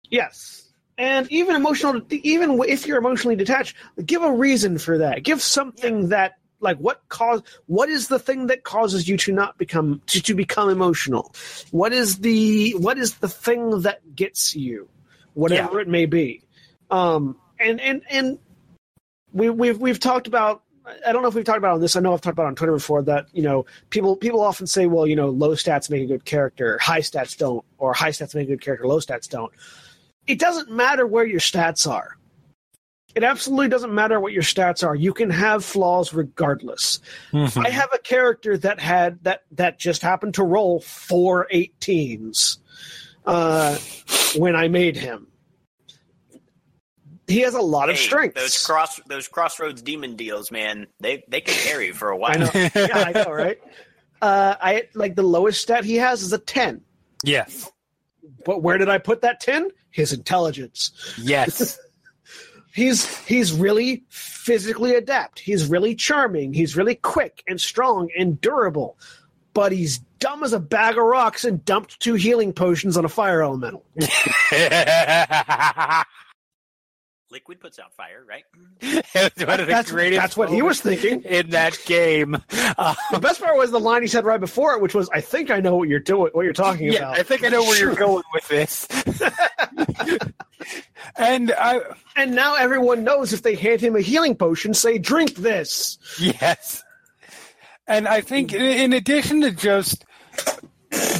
yes, 0.09 0.69
and 0.97 1.29
even 1.31 1.55
emotional, 1.55 2.01
even 2.09 2.61
if 2.67 2.85
you're 2.87 2.97
emotionally 2.99 3.35
detached, 3.35 3.75
give 4.05 4.21
a 4.23 4.31
reason 4.31 4.77
for 4.77 4.99
that. 4.99 5.23
Give 5.23 5.41
something 5.41 6.09
that 6.09 6.33
like 6.63 6.77
what 6.77 7.01
cause 7.09 7.41
what 7.67 7.89
is 7.89 8.07
the 8.07 8.19
thing 8.19 8.47
that 8.47 8.63
causes 8.63 9.07
you 9.07 9.17
to 9.17 9.31
not 9.31 9.57
become 9.57 10.01
to, 10.07 10.21
to 10.21 10.33
become 10.33 10.69
emotional 10.69 11.33
what 11.71 11.93
is 11.93 12.19
the 12.19 12.71
what 12.71 12.97
is 12.97 13.15
the 13.15 13.29
thing 13.29 13.81
that 13.81 14.15
gets 14.15 14.55
you 14.55 14.87
whatever 15.33 15.79
it 15.79 15.87
may 15.87 16.05
be 16.05 16.41
um 16.89 17.35
and 17.59 17.79
and 17.79 18.01
and 18.09 18.39
we 19.33 19.49
we've 19.49 19.77
we've 19.77 19.99
talked 19.99 20.27
about 20.27 20.63
I 21.07 21.13
don't 21.13 21.21
know 21.21 21.29
if 21.29 21.33
we've 21.33 21.45
talked 21.45 21.57
about 21.57 21.75
on 21.75 21.81
this. 21.81 21.95
I 21.95 22.01
know 22.01 22.13
I've 22.13 22.19
talked 22.19 22.33
about 22.33 22.47
on 22.47 22.55
Twitter 22.55 22.73
before 22.73 23.03
that 23.03 23.27
you 23.31 23.41
know 23.41 23.65
people 23.89 24.15
people 24.15 24.41
often 24.41 24.67
say, 24.67 24.85
well, 24.85 25.07
you 25.07 25.15
know, 25.15 25.29
low 25.29 25.51
stats 25.51 25.89
make 25.89 26.03
a 26.03 26.05
good 26.05 26.25
character, 26.25 26.77
high 26.79 26.99
stats 26.99 27.37
don't, 27.37 27.63
or 27.77 27.93
high 27.93 28.09
stats 28.09 28.35
make 28.35 28.47
a 28.47 28.51
good 28.51 28.61
character, 28.61 28.85
low 28.85 28.99
stats 28.99 29.29
don't. 29.29 29.51
It 30.27 30.39
doesn't 30.39 30.69
matter 30.69 31.07
where 31.07 31.25
your 31.25 31.39
stats 31.39 31.89
are. 31.89 32.17
It 33.15 33.23
absolutely 33.23 33.69
doesn't 33.69 33.93
matter 33.93 34.19
what 34.19 34.33
your 34.33 34.41
stats 34.41 34.85
are. 34.85 34.95
You 34.95 35.13
can 35.13 35.29
have 35.29 35.63
flaws 35.63 36.13
regardless. 36.13 36.99
Mm-hmm. 37.31 37.59
I 37.59 37.69
have 37.69 37.89
a 37.93 37.99
character 37.99 38.57
that 38.57 38.79
had 38.79 39.23
that 39.23 39.43
that 39.51 39.79
just 39.79 40.01
happened 40.01 40.33
to 40.35 40.43
roll 40.43 40.79
four 40.79 41.47
18s 41.53 42.57
uh, 43.25 43.77
when 44.35 44.55
I 44.55 44.67
made 44.67 44.97
him. 44.97 45.27
He 47.27 47.41
has 47.41 47.53
a 47.53 47.61
lot 47.61 47.89
of 47.89 47.97
strength. 47.97 48.35
Those 48.35 48.65
cross 48.65 48.99
those 49.07 49.27
crossroads 49.27 49.81
demon 49.81 50.15
deals, 50.15 50.51
man, 50.51 50.87
they 50.99 51.23
they 51.27 51.41
can 51.41 51.53
carry 51.53 51.87
you 51.87 51.93
for 51.93 52.09
a 52.09 52.17
while. 52.17 52.33
I 52.33 52.37
know. 52.37 52.51
yeah, 52.75 52.87
I 52.93 53.11
know, 53.11 53.31
right? 53.31 53.59
Uh, 54.21 54.55
I 54.59 54.87
like 54.93 55.15
the 55.15 55.23
lowest 55.23 55.61
stat 55.61 55.85
he 55.85 55.95
has 55.97 56.21
is 56.23 56.33
a 56.33 56.39
ten. 56.39 56.81
Yes. 57.23 57.71
But 58.45 58.61
where 58.61 58.77
did 58.77 58.89
I 58.89 58.97
put 58.97 59.21
that 59.21 59.39
ten? 59.39 59.69
His 59.91 60.11
intelligence. 60.13 60.91
Yes. 61.17 61.79
He's 62.73 63.17
he's 63.25 63.53
really 63.53 64.03
physically 64.09 64.95
adept. 64.95 65.39
He's 65.39 65.67
really 65.67 65.93
charming. 65.93 66.53
He's 66.53 66.75
really 66.75 66.95
quick 66.95 67.43
and 67.47 67.61
strong 67.61 68.09
and 68.17 68.41
durable. 68.41 68.97
But 69.53 69.71
he's 69.71 69.99
dumb 70.17 70.43
as 70.43 70.53
a 70.53 70.59
bag 70.59 70.97
of 70.97 71.03
rocks 71.03 71.45
and 71.45 71.63
dumped 71.63 71.99
two 71.99 72.15
healing 72.15 72.51
potions 72.51 72.97
on 72.97 73.05
a 73.05 73.09
fire 73.09 73.43
elemental. 73.43 73.85
Liquid 77.33 77.59
puts 77.59 77.79
out 77.79 77.91
fire, 77.93 78.23
right? 78.29 78.43
It 78.81 79.05
was 79.35 79.45
one 79.47 79.59
of 79.59 79.65
the 79.67 79.73
That's, 79.73 79.91
that's 79.91 80.37
what 80.37 80.49
he 80.51 80.61
was 80.61 80.79
thinking. 80.79 81.23
in 81.23 81.49
that 81.49 81.77
game. 81.85 82.35
Uh, 82.77 82.93
The 83.11 83.19
best 83.19 83.41
part 83.41 83.57
was 83.57 83.71
the 83.71 83.79
line 83.79 84.03
he 84.03 84.07
said 84.07 84.23
right 84.23 84.39
before 84.39 84.73
it, 84.75 84.81
which 84.81 84.93
was, 84.93 85.09
"I 85.11 85.19
think 85.19 85.49
I 85.49 85.59
know 85.59 85.75
what 85.75 85.89
you're 85.89 85.99
doing, 85.99 86.29
what 86.33 86.43
you're 86.43 86.53
talking 86.53 86.91
yeah, 86.93 86.99
about." 86.99 87.19
I 87.19 87.23
think 87.23 87.43
I 87.43 87.49
know 87.49 87.63
where 87.63 87.77
you're 87.79 87.95
going 88.07 88.23
with 88.33 88.47
this. 88.47 88.87
and 91.17 91.51
I, 91.57 91.81
And 92.15 92.35
now 92.35 92.55
everyone 92.55 93.03
knows 93.03 93.33
if 93.33 93.41
they 93.41 93.55
hand 93.55 93.81
him 93.81 93.95
a 93.95 94.01
healing 94.01 94.35
potion, 94.35 94.73
say, 94.73 94.97
"Drink 94.97 95.35
this." 95.35 95.97
yes. 96.19 96.83
And 97.87 98.07
I 98.07 98.21
think 98.21 98.53
in- 98.53 98.61
in 98.61 98.93
addition 98.93 99.41
to 99.41 99.51
just 99.51 100.05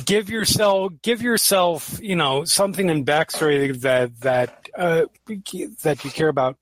give 0.05 0.29
yourself 0.29 0.93
give 1.01 1.21
yourself 1.21 1.99
you 2.01 2.15
know 2.15 2.43
something 2.45 2.89
in 2.89 3.05
backstory 3.05 3.79
that 3.81 4.19
that 4.21 4.69
uh, 4.77 5.05
that 5.83 6.03
you 6.03 6.11
care 6.11 6.29
about. 6.29 6.57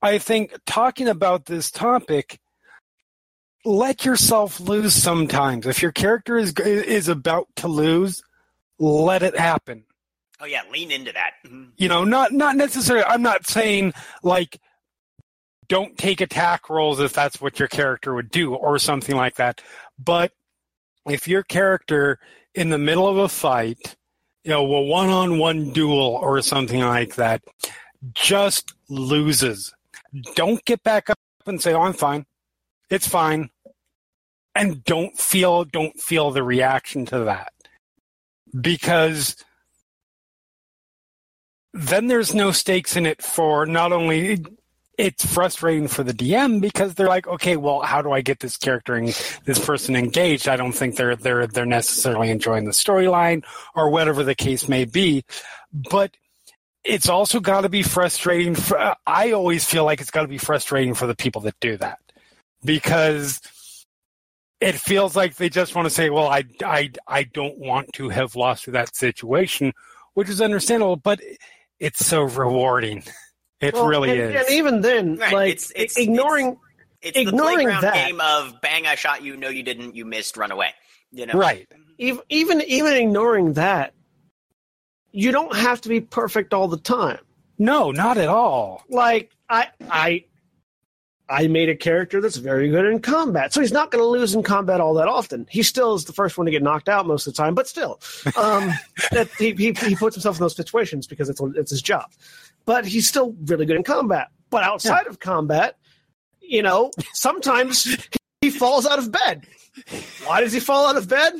I 0.00 0.18
think 0.18 0.54
talking 0.66 1.08
about 1.08 1.46
this 1.46 1.70
topic, 1.70 2.38
let 3.64 4.04
yourself 4.04 4.60
lose 4.60 4.94
sometimes. 4.94 5.66
If 5.66 5.82
your 5.82 5.92
character 5.92 6.36
is 6.38 6.52
is 6.54 7.08
about 7.08 7.48
to 7.56 7.68
lose, 7.68 8.22
let 8.78 9.22
it 9.22 9.36
happen. 9.36 9.84
Oh 10.40 10.46
yeah, 10.46 10.62
lean 10.70 10.92
into 10.92 11.12
that. 11.12 11.32
Mhm. 11.46 11.70
You 11.76 11.88
know, 11.88 12.04
not 12.04 12.32
not 12.32 12.56
necessarily. 12.56 13.04
I'm 13.04 13.22
not 13.22 13.46
saying 13.46 13.92
like 14.22 14.60
don't 15.68 15.98
take 15.98 16.20
attack 16.20 16.70
rolls 16.70 17.00
if 17.00 17.12
that's 17.12 17.40
what 17.40 17.58
your 17.58 17.68
character 17.68 18.14
would 18.14 18.30
do 18.30 18.54
or 18.54 18.78
something 18.78 19.16
like 19.16 19.34
that. 19.36 19.60
But 19.98 20.32
if 21.06 21.28
your 21.28 21.42
character 21.42 22.18
in 22.54 22.70
the 22.70 22.78
middle 22.78 23.06
of 23.06 23.16
a 23.16 23.28
fight, 23.28 23.96
you 24.44 24.50
know, 24.50 24.64
a 24.64 24.82
one-on-one 24.82 25.72
duel 25.72 26.18
or 26.22 26.40
something 26.40 26.80
like 26.80 27.16
that, 27.16 27.42
just 28.14 28.72
loses, 28.88 29.72
don't 30.34 30.64
get 30.64 30.82
back 30.82 31.10
up 31.10 31.18
and 31.46 31.60
say, 31.60 31.72
"Oh, 31.72 31.82
I'm 31.82 31.92
fine. 31.92 32.26
It's 32.90 33.08
fine," 33.08 33.50
and 34.54 34.84
don't 34.84 35.18
feel 35.18 35.64
don't 35.64 35.98
feel 36.00 36.30
the 36.30 36.42
reaction 36.42 37.06
to 37.06 37.20
that. 37.20 37.52
Because 38.58 39.36
then 41.74 42.06
there's 42.06 42.34
no 42.34 42.50
stakes 42.50 42.96
in 42.96 43.06
it 43.06 43.22
for 43.22 43.66
not 43.66 43.92
only 43.92 44.44
it's 44.98 45.24
frustrating 45.24 45.86
for 45.86 46.02
the 46.02 46.12
DM 46.12 46.60
because 46.60 46.94
they're 46.94 47.06
like, 47.06 47.28
okay, 47.28 47.56
well, 47.56 47.80
how 47.80 48.02
do 48.02 48.10
I 48.10 48.20
get 48.20 48.40
this 48.40 48.56
character 48.56 48.96
and 48.96 49.08
this 49.44 49.64
person 49.64 49.94
engaged? 49.94 50.48
I 50.48 50.56
don't 50.56 50.72
think 50.72 50.96
they're 50.96 51.14
they're 51.14 51.46
they're 51.46 51.64
necessarily 51.64 52.30
enjoying 52.30 52.64
the 52.64 52.72
storyline 52.72 53.44
or 53.76 53.90
whatever 53.90 54.24
the 54.24 54.34
case 54.34 54.68
may 54.68 54.84
be, 54.84 55.24
but 55.72 56.16
it's 56.82 57.08
also 57.08 57.38
got 57.38 57.60
to 57.60 57.68
be 57.68 57.82
frustrating. 57.84 58.56
For, 58.56 58.96
I 59.06 59.30
always 59.30 59.64
feel 59.64 59.84
like 59.84 60.00
it's 60.00 60.10
got 60.10 60.22
to 60.22 60.28
be 60.28 60.38
frustrating 60.38 60.94
for 60.94 61.06
the 61.06 61.16
people 61.16 61.42
that 61.42 61.54
do 61.60 61.76
that 61.76 62.00
because 62.64 63.40
it 64.60 64.74
feels 64.74 65.14
like 65.14 65.36
they 65.36 65.48
just 65.48 65.76
want 65.76 65.86
to 65.86 65.94
say, 65.94 66.10
well, 66.10 66.26
I 66.26 66.42
I 66.64 66.90
I 67.06 67.22
don't 67.22 67.58
want 67.58 67.92
to 67.94 68.08
have 68.08 68.34
lost 68.34 68.64
to 68.64 68.72
that 68.72 68.96
situation, 68.96 69.72
which 70.14 70.28
is 70.28 70.40
understandable, 70.40 70.96
but 70.96 71.20
it's 71.78 72.04
so 72.04 72.22
rewarding. 72.22 73.04
It 73.60 73.74
Well, 73.74 73.86
really 73.86 74.10
and, 74.10 74.34
is. 74.36 74.40
And 74.46 74.50
even 74.54 74.80
then, 74.82 75.16
Right, 75.16 75.32
like 75.32 75.50
it's- 75.50 75.70
it's- 75.74 75.96
ignoring 75.96 76.58
It's 77.00 77.14
the 77.14 77.20
Ignoring 77.22 77.54
playground 77.58 77.82
that- 77.82 77.94
game 77.94 78.20
of 78.20 78.60
bang, 78.60 78.86
I 78.86 78.96
shot 78.96 79.22
you, 79.22 79.36
no, 79.36 79.48
you 79.48 79.62
didn't, 79.62 79.94
you 79.94 80.04
missed, 80.04 80.36
run 80.36 80.50
away. 80.50 80.70
You 81.12 81.26
know, 81.26 81.34
Right. 81.34 81.68
even 81.98 82.22
even 82.28 82.60
even 82.62 82.92
ignoring 82.94 83.52
that, 83.54 83.94
you 85.12 85.30
don't 85.32 85.54
have 85.54 85.80
to 85.82 85.88
be 85.88 86.00
perfect 86.00 86.52
all 86.52 86.66
the 86.68 86.76
time. 86.76 87.20
No, 87.58 87.90
not 87.92 88.18
at 88.18 88.28
all. 88.28 88.82
Like 88.88 89.30
I 89.48 89.68
I 89.90 90.24
I 91.30 91.46
made 91.46 91.68
a 91.68 91.76
character 91.76 92.20
that's 92.20 92.36
very 92.36 92.68
good 92.70 92.86
in 92.86 93.00
combat. 93.00 93.52
So 93.52 93.60
he's 93.60 93.72
not 93.72 93.90
going 93.90 94.02
to 94.02 94.08
lose 94.08 94.34
in 94.34 94.42
combat 94.42 94.80
all 94.80 94.94
that 94.94 95.08
often. 95.08 95.46
He 95.50 95.62
still 95.62 95.94
is 95.94 96.04
the 96.06 96.12
first 96.12 96.38
one 96.38 96.46
to 96.46 96.50
get 96.50 96.62
knocked 96.62 96.88
out 96.88 97.06
most 97.06 97.26
of 97.26 97.34
the 97.34 97.36
time, 97.36 97.54
but 97.54 97.68
still, 97.68 98.00
um, 98.36 98.72
that 99.12 99.28
he, 99.38 99.52
he, 99.52 99.72
he 99.72 99.94
puts 99.94 100.16
himself 100.16 100.36
in 100.36 100.40
those 100.40 100.56
situations 100.56 101.06
because 101.06 101.28
it's, 101.28 101.40
it's 101.56 101.70
his 101.70 101.82
job. 101.82 102.10
But 102.64 102.86
he's 102.86 103.08
still 103.08 103.34
really 103.44 103.66
good 103.66 103.76
in 103.76 103.84
combat. 103.84 104.28
But 104.50 104.64
outside 104.64 105.06
of 105.06 105.18
combat, 105.20 105.76
you 106.40 106.62
know, 106.62 106.90
sometimes 107.12 107.98
he 108.40 108.50
falls 108.50 108.86
out 108.86 108.98
of 108.98 109.12
bed. 109.12 109.46
Why 110.24 110.40
does 110.40 110.52
he 110.52 110.60
fall 110.60 110.86
out 110.86 110.96
of 110.96 111.08
bed? 111.08 111.34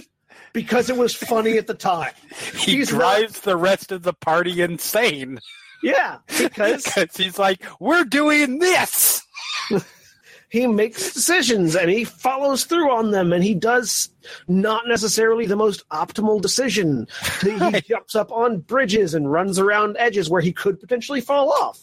Because 0.53 0.91
it 0.91 0.97
was 0.97 1.15
funny 1.15 1.57
at 1.57 1.67
the 1.67 1.75
time. 1.75 2.13
He 2.55 2.77
He's 2.77 2.89
drives 2.89 3.41
the 3.41 3.57
rest 3.57 3.93
of 3.93 4.03
the 4.03 4.13
party 4.13 4.61
insane 4.61 5.39
Yeah, 5.83 6.19
because 6.39 6.85
he's 7.17 7.39
like, 7.39 7.63
"We're 7.81 8.05
doing 8.05 8.59
this." 8.59 9.23
he 10.51 10.67
makes 10.67 11.13
decisions 11.13 11.77
and 11.77 11.91
he 11.91 12.05
follows 12.05 12.65
through 12.65 12.91
on 12.91 13.11
them 13.11 13.33
and 13.33 13.45
he 13.45 13.55
does 13.55 14.11
not 14.47 14.87
necessarily 14.87 15.47
the 15.47 15.57
most 15.57 15.89
optimal 15.91 16.41
decision. 16.41 17.07
He, 17.43 17.59
he 17.59 17.81
jumps 17.83 18.15
up 18.15 18.31
on 18.33 18.59
bridges 18.61 19.15
and 19.15 19.31
runs 19.31 19.59
around 19.59 19.97
edges 19.99 20.31
where 20.31 20.41
he 20.41 20.53
could 20.53 20.81
potentially 20.81 21.21
fall 21.21 21.53
off. 21.53 21.79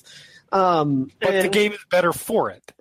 Um, 0.51 1.09
But 1.21 1.41
the 1.41 1.49
game 1.49 1.73
is 1.73 1.85
better 1.89 2.13
for 2.13 2.49
it. 2.49 2.71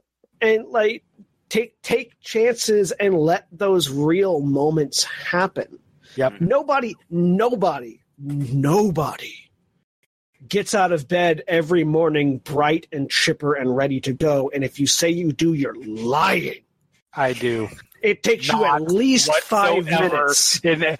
and 0.40 0.66
like 0.68 1.05
take 1.48 1.81
take 1.82 2.18
chances 2.20 2.93
and 2.93 3.14
let 3.14 3.47
those 3.52 3.90
real 3.90 4.40
moments 4.40 5.05
happen. 5.05 5.78
Yep. 6.16 6.40
Nobody, 6.40 6.94
nobody, 7.10 8.01
nobody 8.18 9.43
gets 10.48 10.74
out 10.74 10.92
of 10.92 11.08
bed 11.08 11.42
every 11.48 11.84
morning 11.84 12.38
bright 12.38 12.86
and 12.92 13.10
chipper 13.10 13.54
and 13.54 13.76
ready 13.76 14.00
to 14.02 14.12
go. 14.12 14.50
And 14.54 14.64
if 14.64 14.78
you 14.78 14.86
say 14.86 15.10
you 15.10 15.32
do, 15.32 15.54
you're 15.54 15.76
lying. 15.84 16.62
I 17.12 17.32
do. 17.32 17.68
It 18.02 18.22
takes 18.22 18.48
you 18.48 18.64
at 18.64 18.82
least 18.82 19.32
five 19.44 19.84
minutes. 19.86 20.60
In 20.64 20.96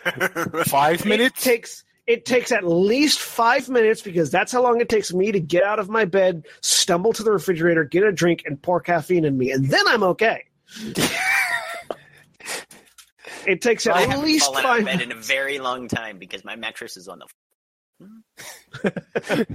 five 0.65 1.01
It 1.01 1.07
minutes. 1.07 1.43
takes 1.43 1.85
it 2.07 2.25
takes 2.27 2.53
at 2.53 2.65
least 2.65 3.19
five 3.21 3.69
minutes 3.69 4.03
because 4.03 4.31
that's 4.31 4.53
how 4.53 4.63
long 4.63 4.81
it 4.81 4.89
takes 4.91 5.13
me 5.13 5.33
to 5.33 5.41
get 5.41 5.63
out 5.63 5.79
of 5.79 5.89
my 5.89 6.05
bed, 6.05 6.47
stumble 6.61 7.13
to 7.15 7.23
the 7.23 7.33
refrigerator, 7.33 7.83
get 7.85 8.03
a 8.03 8.13
drink, 8.13 8.43
and 8.45 8.61
pour 8.61 8.81
caffeine 8.81 9.25
in 9.25 9.39
me, 9.39 9.51
and 9.51 9.71
then 9.71 9.83
I'm 9.89 10.03
okay. 10.03 10.45
it 13.47 13.63
takes 13.63 13.87
I 13.87 14.03
at 14.03 14.09
haven't 14.09 14.25
least 14.25 14.45
fallen 14.47 14.65
out 14.67 14.79
of 14.81 14.85
five 14.85 14.99
bed 14.99 15.01
in 15.01 15.13
a 15.13 15.15
very 15.15 15.59
long 15.59 15.89
time 15.89 16.19
because 16.19 16.45
my 16.45 16.57
mattress 16.57 16.97
is 16.97 17.09
on 17.09 17.21
the. 17.21 17.27
but, 18.83 19.47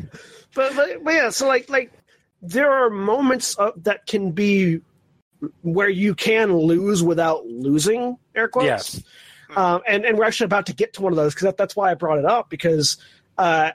but, 0.56 1.04
but 1.04 1.14
yeah, 1.14 1.30
so 1.30 1.48
like 1.48 1.70
like 1.70 1.92
there 2.42 2.72
are 2.72 2.90
moments 2.90 3.56
of, 3.56 3.84
that 3.84 4.06
can 4.06 4.32
be 4.32 4.82
where 5.62 5.90
you 5.90 6.16
can 6.16 6.56
lose 6.58 7.04
without 7.04 7.46
losing 7.46 8.18
air 8.36 8.48
quotes. 8.48 8.66
Yes. 8.66 9.04
Um, 9.56 9.82
and 9.88 10.06
and 10.06 10.18
we're 10.18 10.26
actually 10.26 10.46
about 10.46 10.68
to 10.68 10.74
get 10.74 10.94
to 10.94 11.02
one 11.02 11.12
of 11.12 11.18
those 11.18 11.34
because 11.34 11.46
that, 11.46 11.58
that's 11.58 11.76
why 11.76 11.92
I 11.92 11.96
brought 11.96 12.20
it 12.20 12.26
up 12.26 12.50
because 12.50 12.98
uh, 13.38 13.72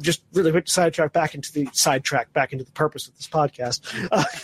just 0.00 0.22
really 0.32 0.50
quick 0.50 0.68
sidetrack 0.68 1.12
back 1.12 1.34
into 1.34 1.52
the 1.52 1.68
sidetrack 1.72 2.32
back 2.32 2.52
into 2.52 2.64
the 2.64 2.72
purpose 2.72 3.08
of 3.08 3.16
this 3.16 3.28
podcast. 3.28 3.80
Uh, 4.12 4.24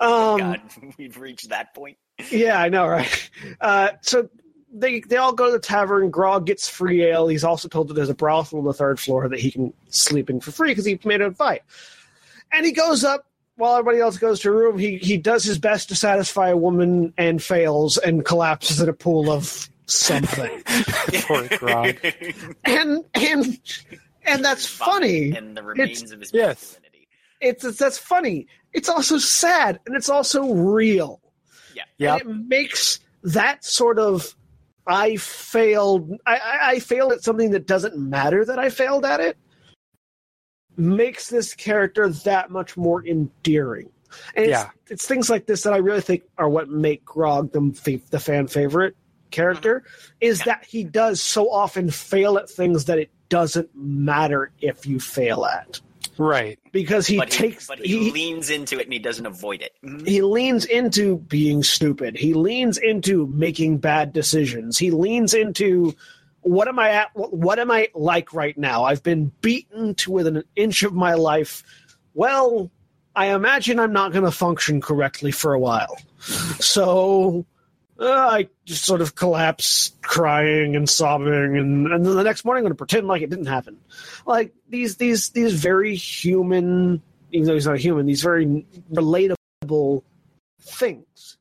Um, 0.00 0.38
God, 0.38 0.60
we've 0.96 1.18
reached 1.18 1.48
that 1.48 1.74
point. 1.74 1.98
yeah, 2.30 2.60
I 2.60 2.68
know, 2.68 2.86
right? 2.86 3.30
Uh, 3.60 3.90
so 4.00 4.28
they 4.72 5.00
they 5.00 5.16
all 5.16 5.32
go 5.32 5.46
to 5.46 5.52
the 5.52 5.58
tavern. 5.58 6.10
Grog 6.10 6.46
gets 6.46 6.68
free 6.68 7.02
ale. 7.04 7.28
He's 7.28 7.44
also 7.44 7.68
told 7.68 7.88
that 7.88 7.94
there's 7.94 8.08
a 8.08 8.14
brothel 8.14 8.58
on 8.58 8.64
the 8.64 8.72
third 8.72 9.00
floor 9.00 9.28
that 9.28 9.38
he 9.38 9.50
can 9.50 9.72
sleep 9.88 10.30
in 10.30 10.40
for 10.40 10.50
free 10.50 10.70
because 10.70 10.84
he 10.84 10.98
made 11.04 11.20
a 11.20 11.32
fight. 11.32 11.62
And 12.52 12.64
he 12.64 12.72
goes 12.72 13.04
up 13.04 13.26
while 13.56 13.76
everybody 13.76 14.00
else 14.00 14.18
goes 14.18 14.40
to 14.40 14.50
a 14.50 14.52
room. 14.52 14.78
He 14.78 14.98
he 14.98 15.16
does 15.16 15.44
his 15.44 15.58
best 15.58 15.88
to 15.88 15.94
satisfy 15.94 16.50
a 16.50 16.56
woman 16.56 17.12
and 17.16 17.42
fails 17.42 17.98
and 17.98 18.24
collapses 18.24 18.80
in 18.80 18.88
a 18.88 18.92
pool 18.92 19.30
of 19.30 19.68
something. 19.86 20.62
Poor 21.22 21.48
Grog. 21.58 21.96
and 22.64 23.04
and 23.14 23.60
and 24.24 24.44
that's 24.44 24.66
funny. 24.66 25.32
And 25.32 25.56
the 25.56 25.62
remains 25.62 26.12
of 26.12 26.20
his 26.20 26.32
yes. 26.32 26.46
masculinity. 26.48 27.08
It's, 27.40 27.64
it's 27.64 27.78
that's 27.78 27.98
funny. 27.98 28.46
It's 28.72 28.88
also 28.88 29.18
sad 29.18 29.80
and 29.86 29.96
it's 29.96 30.10
also 30.10 30.52
real. 30.52 31.20
Yep. 31.98 32.22
And 32.22 32.30
it 32.30 32.46
makes 32.48 33.00
that 33.22 33.64
sort 33.64 33.98
of 33.98 34.34
I 34.88 35.16
failed. 35.16 36.12
I, 36.26 36.58
I, 36.62 36.78
failed 36.78 37.12
at 37.12 37.22
something 37.22 37.50
that 37.50 37.66
doesn't 37.66 37.96
matter 37.96 38.44
that 38.44 38.58
I 38.58 38.70
failed 38.70 39.04
at 39.04 39.20
it. 39.20 39.36
Makes 40.76 41.28
this 41.28 41.54
character 41.54 42.08
that 42.08 42.50
much 42.50 42.76
more 42.76 43.04
endearing. 43.06 43.90
And 44.34 44.46
it's, 44.46 44.50
Yeah. 44.50 44.70
it's 44.88 45.06
things 45.06 45.28
like 45.28 45.46
this 45.46 45.62
that 45.64 45.74
I 45.74 45.78
really 45.78 46.00
think 46.00 46.22
are 46.38 46.48
what 46.48 46.68
make 46.70 47.04
Grog 47.04 47.52
the, 47.52 48.00
the 48.10 48.18
fan 48.18 48.46
favorite 48.46 48.96
character. 49.30 49.80
Mm-hmm. 49.80 50.16
Is 50.22 50.42
that 50.44 50.64
he 50.64 50.84
does 50.84 51.20
so 51.20 51.50
often 51.50 51.90
fail 51.90 52.38
at 52.38 52.48
things 52.48 52.86
that 52.86 52.98
it 52.98 53.10
doesn't 53.28 53.68
matter 53.74 54.52
if 54.60 54.86
you 54.86 54.98
fail 54.98 55.44
at 55.44 55.80
Right. 56.18 56.58
because 56.72 57.06
he 57.06 57.16
but 57.16 57.32
he, 57.32 57.38
takes 57.38 57.66
but 57.66 57.78
he, 57.78 58.04
he, 58.04 58.10
leans 58.10 58.50
into 58.50 58.78
it 58.78 58.84
and 58.84 58.92
he 58.92 58.98
doesn't 58.98 59.26
avoid 59.26 59.62
it. 59.62 59.72
Mm-hmm. 59.84 60.04
he 60.04 60.20
leans 60.20 60.64
into 60.64 61.18
being 61.18 61.62
stupid. 61.62 62.16
He 62.16 62.34
leans 62.34 62.76
into 62.76 63.26
making 63.28 63.78
bad 63.78 64.12
decisions. 64.12 64.76
He 64.78 64.90
leans 64.90 65.32
into 65.32 65.94
what 66.40 66.68
am 66.68 66.78
I 66.78 66.90
at? 66.90 67.10
What, 67.14 67.32
what 67.32 67.58
am 67.58 67.70
I 67.70 67.88
like 67.94 68.32
right 68.32 68.56
now? 68.56 68.84
I've 68.84 69.02
been 69.02 69.32
beaten 69.40 69.94
to 69.96 70.10
within 70.10 70.36
an 70.38 70.44
inch 70.56 70.82
of 70.82 70.92
my 70.92 71.14
life. 71.14 71.62
Well, 72.14 72.70
I 73.14 73.26
imagine 73.34 73.78
I'm 73.78 73.92
not 73.92 74.12
going 74.12 74.24
to 74.24 74.30
function 74.30 74.80
correctly 74.80 75.30
for 75.30 75.52
a 75.52 75.58
while. 75.58 75.98
So 76.18 77.46
uh, 77.98 78.04
I 78.04 78.48
just 78.64 78.84
sort 78.84 79.00
of 79.00 79.14
collapse, 79.14 79.92
crying 80.02 80.76
and 80.76 80.88
sobbing, 80.88 81.56
and, 81.56 81.86
and 81.88 82.06
then 82.06 82.16
the 82.16 82.22
next 82.22 82.44
morning 82.44 82.60
I'm 82.60 82.64
going 82.64 82.72
to 82.72 82.78
pretend 82.78 83.08
like 83.08 83.22
it 83.22 83.30
didn't 83.30 83.46
happen. 83.46 83.78
Like 84.24 84.52
these 84.68 84.96
these 84.96 85.30
these 85.30 85.54
very 85.54 85.96
human, 85.96 87.02
even 87.32 87.46
though 87.48 87.54
he's 87.54 87.66
not 87.66 87.74
a 87.74 87.78
human, 87.78 88.06
these 88.06 88.22
very 88.22 88.64
relatable 88.92 90.02
things. 90.60 91.36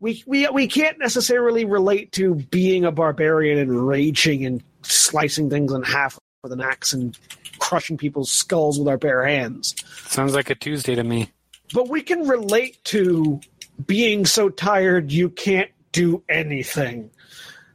We 0.00 0.22
we 0.26 0.46
we 0.48 0.66
can't 0.66 0.98
necessarily 0.98 1.64
relate 1.64 2.12
to 2.12 2.34
being 2.34 2.84
a 2.84 2.92
barbarian 2.92 3.58
and 3.58 3.86
raging 3.86 4.44
and 4.44 4.62
slicing 4.82 5.48
things 5.48 5.72
in 5.72 5.82
half 5.82 6.18
with 6.42 6.52
an 6.52 6.60
axe 6.60 6.92
and 6.92 7.18
crushing 7.58 7.96
people's 7.96 8.30
skulls 8.30 8.78
with 8.78 8.88
our 8.88 8.98
bare 8.98 9.24
hands. 9.24 9.74
Sounds 10.08 10.34
like 10.34 10.50
a 10.50 10.54
Tuesday 10.54 10.94
to 10.94 11.02
me. 11.02 11.30
But 11.72 11.88
we 11.88 12.02
can 12.02 12.28
relate 12.28 12.82
to 12.84 13.40
being 13.86 14.26
so 14.26 14.50
tired 14.50 15.10
you 15.10 15.30
can't 15.30 15.70
do 15.94 16.22
anything. 16.28 17.10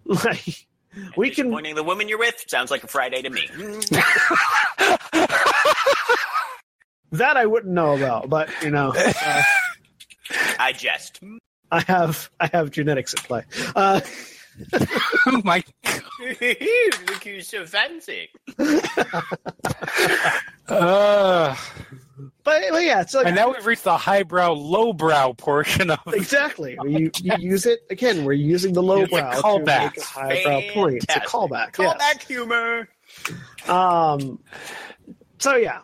Like 0.05 0.67
we 1.15 1.29
can 1.29 1.51
Pointing 1.51 1.75
the 1.75 1.83
woman 1.83 2.07
you're 2.09 2.17
with 2.19 2.43
sounds 2.47 2.71
like 2.71 2.83
a 2.83 2.87
Friday 2.87 3.21
to 3.21 3.29
me. 3.29 3.47
that 7.11 7.37
I 7.37 7.45
wouldn't 7.45 7.73
know 7.73 7.95
about, 7.95 8.29
but 8.29 8.49
you 8.63 8.71
know, 8.71 8.93
uh, 8.95 9.43
I 10.59 10.73
jest. 10.73 11.19
I 11.71 11.81
have 11.81 12.29
I 12.39 12.49
have 12.53 12.71
genetics 12.71 13.13
at 13.13 13.19
play. 13.23 13.43
Uh, 13.75 14.01
Oh 15.25 15.41
my. 15.43 15.63
Look 16.19 17.23
who's 17.23 17.47
so 17.47 17.65
fancy. 17.65 18.29
Uh, 20.67 21.55
but, 22.43 22.61
but 22.71 22.83
yeah, 22.83 23.01
it's 23.01 23.13
like 23.13 23.25
and 23.27 23.35
now 23.35 23.51
we've 23.51 23.65
reached 23.65 23.83
the 23.83 23.97
highbrow, 23.97 24.53
lowbrow 24.53 25.33
portion 25.33 25.91
of. 25.91 25.99
exactly 26.13 26.77
you, 26.85 27.11
you 27.21 27.33
use 27.37 27.65
it 27.65 27.79
again. 27.89 28.25
We're 28.25 28.33
using 28.33 28.73
the 28.73 28.81
It's 28.81 29.11
a 29.11 29.15
lowbrow 29.15 29.31
to 29.31 29.37
callback. 29.41 29.83
make 29.95 29.97
a 29.97 30.01
highbrow 30.01 30.61
point. 30.73 30.95
It's 30.95 31.05
a 31.05 31.19
Fantastic. 31.19 31.29
callback. 31.29 31.77
yes. 31.77 31.97
Callback 31.97 32.27
humor. 32.27 32.89
Um, 33.67 34.39
so 35.39 35.55
yeah, 35.55 35.79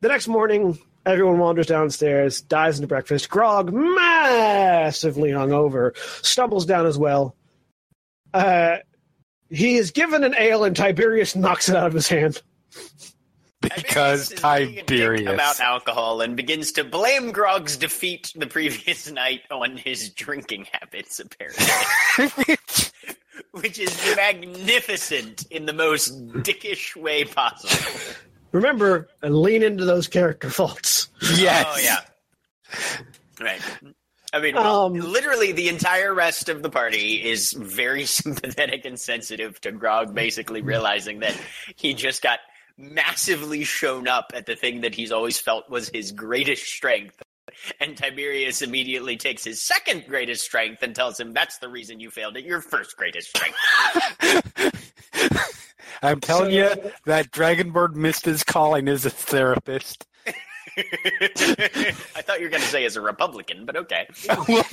the 0.00 0.08
next 0.08 0.28
morning, 0.28 0.78
everyone 1.06 1.38
wanders 1.38 1.66
downstairs, 1.66 2.40
dives 2.42 2.78
into 2.78 2.86
breakfast. 2.88 3.28
Grog, 3.28 3.72
massively 3.72 5.30
hungover, 5.30 5.96
stumbles 6.24 6.66
down 6.66 6.86
as 6.86 6.98
well. 6.98 7.36
Uh, 8.32 8.78
he 9.50 9.76
is 9.76 9.90
given 9.92 10.24
an 10.24 10.34
ale, 10.36 10.64
and 10.64 10.74
Tiberius 10.74 11.36
knocks 11.36 11.68
it 11.68 11.76
out 11.76 11.86
of 11.86 11.92
his 11.92 12.08
hand. 12.08 12.42
Because 13.76 14.28
Tiberius 14.28 14.30
is 14.30 14.40
being 14.40 14.72
a 14.72 14.74
dick 14.76 14.86
Tiberius. 14.86 15.32
about 15.34 15.60
alcohol 15.60 16.20
and 16.20 16.36
begins 16.36 16.72
to 16.72 16.84
blame 16.84 17.32
Grog's 17.32 17.76
defeat 17.76 18.32
the 18.36 18.46
previous 18.46 19.10
night 19.12 19.42
on 19.50 19.76
his 19.76 20.10
drinking 20.10 20.66
habits, 20.72 21.20
apparently, 21.20 22.56
which 23.52 23.78
is 23.78 24.14
magnificent 24.16 25.46
in 25.50 25.66
the 25.66 25.72
most 25.72 26.26
dickish 26.42 26.94
way 26.96 27.24
possible. 27.24 28.14
Remember, 28.52 29.08
and 29.22 29.36
lean 29.36 29.62
into 29.62 29.84
those 29.84 30.06
character 30.08 30.48
faults. 30.50 31.08
yes. 31.36 31.66
Oh 31.68 31.78
yeah, 31.82 32.00
right. 33.40 33.60
I 34.32 34.40
mean, 34.40 34.54
well, 34.56 34.86
Um, 34.86 34.94
literally, 34.94 35.52
the 35.52 35.68
entire 35.68 36.12
rest 36.12 36.48
of 36.48 36.62
the 36.62 36.70
party 36.70 37.22
is 37.24 37.52
very 37.52 38.04
sympathetic 38.04 38.84
and 38.84 38.98
sensitive 38.98 39.60
to 39.60 39.70
Grog 39.72 40.12
basically 40.14 40.60
realizing 40.60 41.20
that 41.20 41.36
he 41.76 41.94
just 41.94 42.20
got 42.22 42.40
massively 42.76 43.64
shown 43.64 44.08
up 44.08 44.32
at 44.34 44.46
the 44.46 44.56
thing 44.56 44.82
that 44.82 44.94
he's 44.94 45.12
always 45.12 45.38
felt 45.38 45.70
was 45.70 45.88
his 45.88 46.12
greatest 46.12 46.64
strength. 46.64 47.22
And 47.80 47.96
Tiberius 47.96 48.62
immediately 48.62 49.16
takes 49.16 49.44
his 49.44 49.62
second 49.62 50.04
greatest 50.08 50.44
strength 50.44 50.82
and 50.82 50.94
tells 50.94 51.18
him 51.20 51.32
that's 51.32 51.58
the 51.58 51.68
reason 51.68 52.00
you 52.00 52.10
failed 52.10 52.36
at 52.36 52.44
your 52.44 52.60
first 52.60 52.96
greatest 52.96 53.28
strength. 53.28 53.56
I'm 56.02 56.20
telling 56.20 56.52
you 56.52 56.70
that 57.06 57.30
Dragonborn 57.30 57.94
missed 57.94 58.24
his 58.24 58.42
calling 58.42 58.88
as 58.88 59.06
a 59.06 59.10
therapist. 59.10 60.06
I 60.76 62.22
thought 62.22 62.40
you 62.40 62.46
were 62.46 62.50
going 62.50 62.62
to 62.62 62.68
say 62.68 62.84
as 62.84 62.96
a 62.96 63.00
Republican, 63.00 63.64
but 63.64 63.76
okay. 63.76 64.08
Well, 64.48 64.64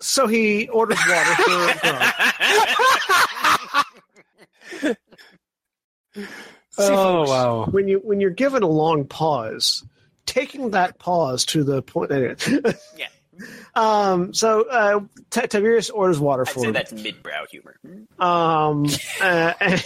So 0.00 0.26
he 0.26 0.68
orders 0.68 0.98
water 1.08 1.34
for 1.34 1.78
Grog. 1.80 2.12
See, 6.72 6.78
oh 6.78 7.26
folks, 7.26 7.30
wow! 7.30 7.64
When 7.66 7.88
you 7.88 7.98
when 8.02 8.20
you're 8.20 8.30
given 8.30 8.62
a 8.62 8.66
long 8.68 9.06
pause, 9.06 9.84
taking 10.26 10.70
that 10.70 10.98
pause 10.98 11.44
to 11.46 11.64
the 11.64 11.82
point. 11.82 12.12
anyway. 12.12 12.36
Yeah. 12.96 13.08
um. 13.74 14.32
So 14.32 14.68
uh, 14.68 15.00
T- 15.30 15.46
Tiberius 15.48 15.90
orders 15.90 16.18
water 16.20 16.44
I'd 16.46 16.52
for 16.52 16.60
say 16.60 16.66
him. 16.68 16.72
that's 16.72 16.92
mid-brow 16.92 17.44
humor. 17.50 17.76
Um. 18.18 18.86
uh, 19.20 19.52
and- 19.60 19.84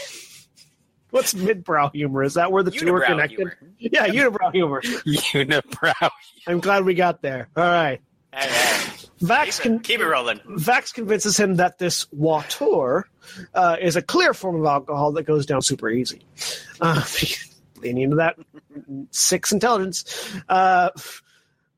what's 1.11 1.33
midbrow 1.35 1.91
humor? 1.93 2.23
Is 2.23 2.35
that 2.35 2.53
where 2.53 2.63
the 2.63 2.71
two 2.71 2.95
are 2.95 3.01
connected? 3.01 3.37
humor. 3.39 3.57
Yeah, 3.79 4.07
unibrow 4.09 4.53
humor. 4.53 4.81
Unibrow. 4.83 5.95
Humor. 5.99 6.11
I'm 6.47 6.61
glad 6.61 6.85
we 6.85 6.95
got 6.95 7.23
there. 7.23 7.49
All 7.57 7.65
right. 7.65 8.01
Right. 8.35 9.09
Vax 9.21 9.61
Keep 9.61 9.73
it, 9.73 9.83
keep 9.85 10.01
it 10.01 10.07
rolling. 10.07 10.39
Vax 10.41 10.93
convinces 10.93 11.39
him 11.39 11.57
that 11.57 11.79
this 11.79 12.11
water 12.13 13.09
uh, 13.55 13.77
is 13.81 13.97
a 13.97 14.03
clear 14.03 14.35
form 14.35 14.57
of 14.57 14.67
alcohol 14.67 15.13
that 15.13 15.23
goes 15.23 15.47
down 15.47 15.63
super 15.63 15.89
easy. 15.89 16.23
Uh, 16.81 17.03
leaning 17.77 18.03
into 18.03 18.17
that 18.17 18.37
six 19.11 19.53
intelligence. 19.53 20.33
Uh, 20.49 20.91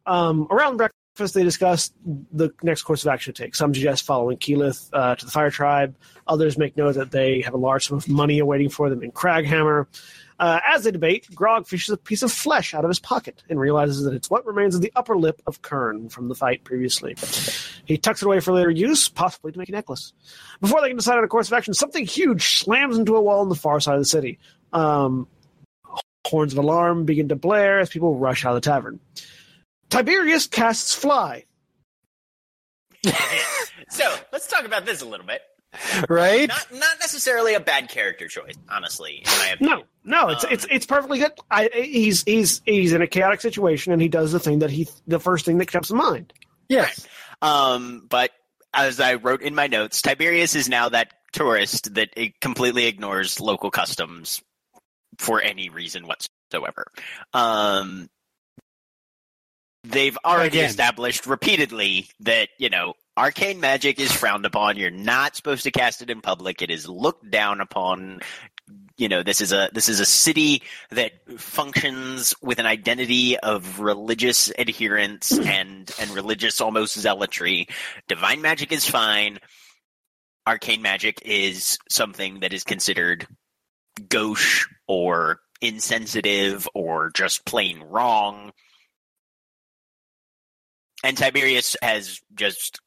um, 0.07 0.47
around 0.51 0.77
breakfast, 0.78 1.35
they 1.35 1.45
discuss 1.45 1.93
the 2.33 2.51
next 2.62 2.83
course 2.83 3.05
of 3.05 3.09
action 3.09 3.35
to 3.35 3.43
take. 3.43 3.55
Some 3.55 3.74
suggest 3.74 4.05
following 4.05 4.39
Keyleth 4.39 4.89
uh, 4.93 5.16
to 5.16 5.24
the 5.24 5.31
Fire 5.31 5.51
Tribe. 5.51 5.95
Others 6.27 6.59
make 6.59 6.77
note 6.77 6.95
that 6.95 7.11
they 7.11 7.43
have 7.43 7.55
a 7.55 7.59
large 7.59 7.87
sum 7.87 7.99
of 7.99 8.09
money 8.09 8.39
awaiting 8.39 8.70
for 8.70 8.89
them 8.89 9.03
in 9.03 9.12
Kraghammer. 9.12 9.87
Uh, 10.39 10.61
as 10.67 10.85
they 10.85 10.91
debate, 10.91 11.27
Grog 11.35 11.67
fishes 11.67 11.91
a 11.91 11.97
piece 11.97 12.23
of 12.23 12.31
flesh 12.31 12.75
out 12.75 12.85
of 12.85 12.91
his 12.91 13.01
pocket 13.01 13.43
and 13.49 13.59
realizes 13.59 14.05
that 14.05 14.13
it's 14.15 14.29
what 14.29 14.45
remains 14.45 14.75
of 14.75 14.83
the 14.83 14.93
upper 14.95 15.17
lip 15.17 15.41
of 15.47 15.63
Kern 15.63 16.09
from 16.09 16.29
the 16.29 16.35
fight 16.35 16.63
previously. 16.65 17.17
He 17.87 17.97
tucks 17.97 18.23
it 18.23 18.27
away 18.27 18.41
for 18.41 18.53
later 18.53 18.71
use, 18.71 19.09
possibly 19.09 19.53
to 19.53 19.59
make 19.59 19.71
a 19.71 19.73
necklace. 19.73 20.13
Before 20.61 20.81
they 20.83 20.89
can 20.89 20.97
decide 20.97 21.17
on 21.19 21.25
a 21.25 21.29
course 21.29 21.47
of 21.49 21.55
action, 21.55 21.73
something 21.73 22.05
huge 22.05 22.59
slams 22.59 22.99
into 22.99 23.17
a 23.17 23.21
wall 23.21 23.41
on 23.41 23.49
the 23.49 23.55
far 23.55 23.81
side 23.81 23.95
of 23.95 24.01
the 24.01 24.07
city. 24.07 24.39
Um, 24.73 25.27
horns 26.27 26.53
of 26.53 26.59
alarm 26.59 27.05
begin 27.05 27.29
to 27.29 27.37
blare 27.37 27.81
as 27.81 27.89
people 27.89 28.19
rush 28.19 28.45
out 28.45 28.55
of 28.55 28.63
the 28.63 28.69
tavern. 28.69 29.01
Tiberius 29.89 30.47
casts 30.47 30.95
fly. 30.95 31.45
So 33.89 34.15
let's 34.33 34.47
talk 34.47 34.65
about 34.65 34.85
this 34.85 35.01
a 35.01 35.07
little 35.07 35.27
bit. 35.27 35.43
Right? 36.09 36.49
Not 36.49 36.73
not 36.73 36.99
necessarily 37.01 37.55
a 37.55 37.61
bad 37.61 37.89
character 37.89 38.29
choice, 38.29 38.55
honestly. 38.69 39.19
In 39.25 39.39
my 39.39 39.49
opinion. 39.55 39.79
No, 39.79 39.85
no, 40.07 40.28
it's 40.28 40.45
Um, 40.45 40.53
it's 40.53 40.66
it's 40.70 40.87
perfectly 40.87 41.19
good. 41.19 41.33
I, 41.51 41.69
he's 41.74 42.23
he's 42.23 42.62
he's 42.65 42.93
in 42.93 43.03
a 43.03 43.07
chaotic 43.07 43.41
situation 43.41 43.93
and 43.93 44.01
he 44.01 44.09
does 44.09 44.33
the 44.33 44.41
thing 44.41 44.61
that 44.61 44.70
he 44.70 44.89
the 45.07 45.20
first 45.20 45.45
thing 45.45 45.59
that 45.59 45.70
comes 45.70 45.89
to 45.89 45.95
mind. 45.95 46.33
Yes. 46.69 47.07
Um, 47.43 48.07
but 48.09 48.31
as 48.73 49.01
I 49.01 49.15
wrote 49.15 49.43
in 49.43 49.55
my 49.55 49.66
notes, 49.66 50.01
Tiberius 50.03 50.55
is 50.55 50.69
now 50.69 50.89
that 50.89 51.12
tourist 51.33 51.95
that 51.95 52.11
it 52.16 52.41
completely 52.41 52.87
ignores 52.87 53.41
local 53.41 53.70
customs 53.70 54.43
for 55.19 55.43
any 55.43 55.69
reason 55.69 56.07
whatsoever. 56.07 56.87
Um, 57.33 58.09
they've 59.85 60.16
already 60.24 60.59
Again. 60.59 60.70
established 60.70 61.27
repeatedly 61.27 62.09
that 62.20 62.49
you 62.59 62.70
know 62.70 62.95
arcane 63.16 63.61
magic 63.61 63.99
is 63.99 64.12
frowned 64.12 64.47
upon. 64.47 64.77
You're 64.77 64.91
not 64.91 65.37
supposed 65.37 65.65
to 65.65 65.70
cast 65.70 66.03
it 66.03 66.11
in 66.11 66.20
public. 66.20 66.62
It 66.62 66.70
is 66.70 66.89
looked 66.89 67.31
down 67.31 67.61
upon. 67.61 68.20
You 68.98 69.09
know, 69.10 69.23
this 69.23 69.43
is 69.43 69.52
a 69.52 69.68
this 69.74 69.90
is 69.90 70.01
a 70.01 70.06
city 70.06 70.62
that 70.90 71.12
functions 71.39 72.35
with 72.40 72.59
an 72.59 72.64
identity 72.64 73.39
of 73.39 73.78
religious 73.81 74.51
adherence 74.59 75.32
mm. 75.32 75.47
and 75.47 75.94
and 76.01 76.10
religious 76.12 76.60
almost 76.60 76.98
zealotry. 76.98 77.68
Divine 78.09 78.40
magic 78.40 78.73
is 78.73 78.89
fine. 78.89 79.39
Arcane 80.47 80.81
magic 80.81 81.20
is 81.24 81.78
something 81.90 82.40
that 82.40 82.55
is 82.55 82.64
considered 82.64 83.27
gauche 84.09 84.66
or 84.86 85.40
insensitive 85.60 86.68
or 86.74 87.10
just 87.10 87.44
plain 87.44 87.82
wrong. 87.82 88.52
And 91.05 91.18
Tiberius 91.18 91.77
has 91.82 92.20
just 92.35 92.81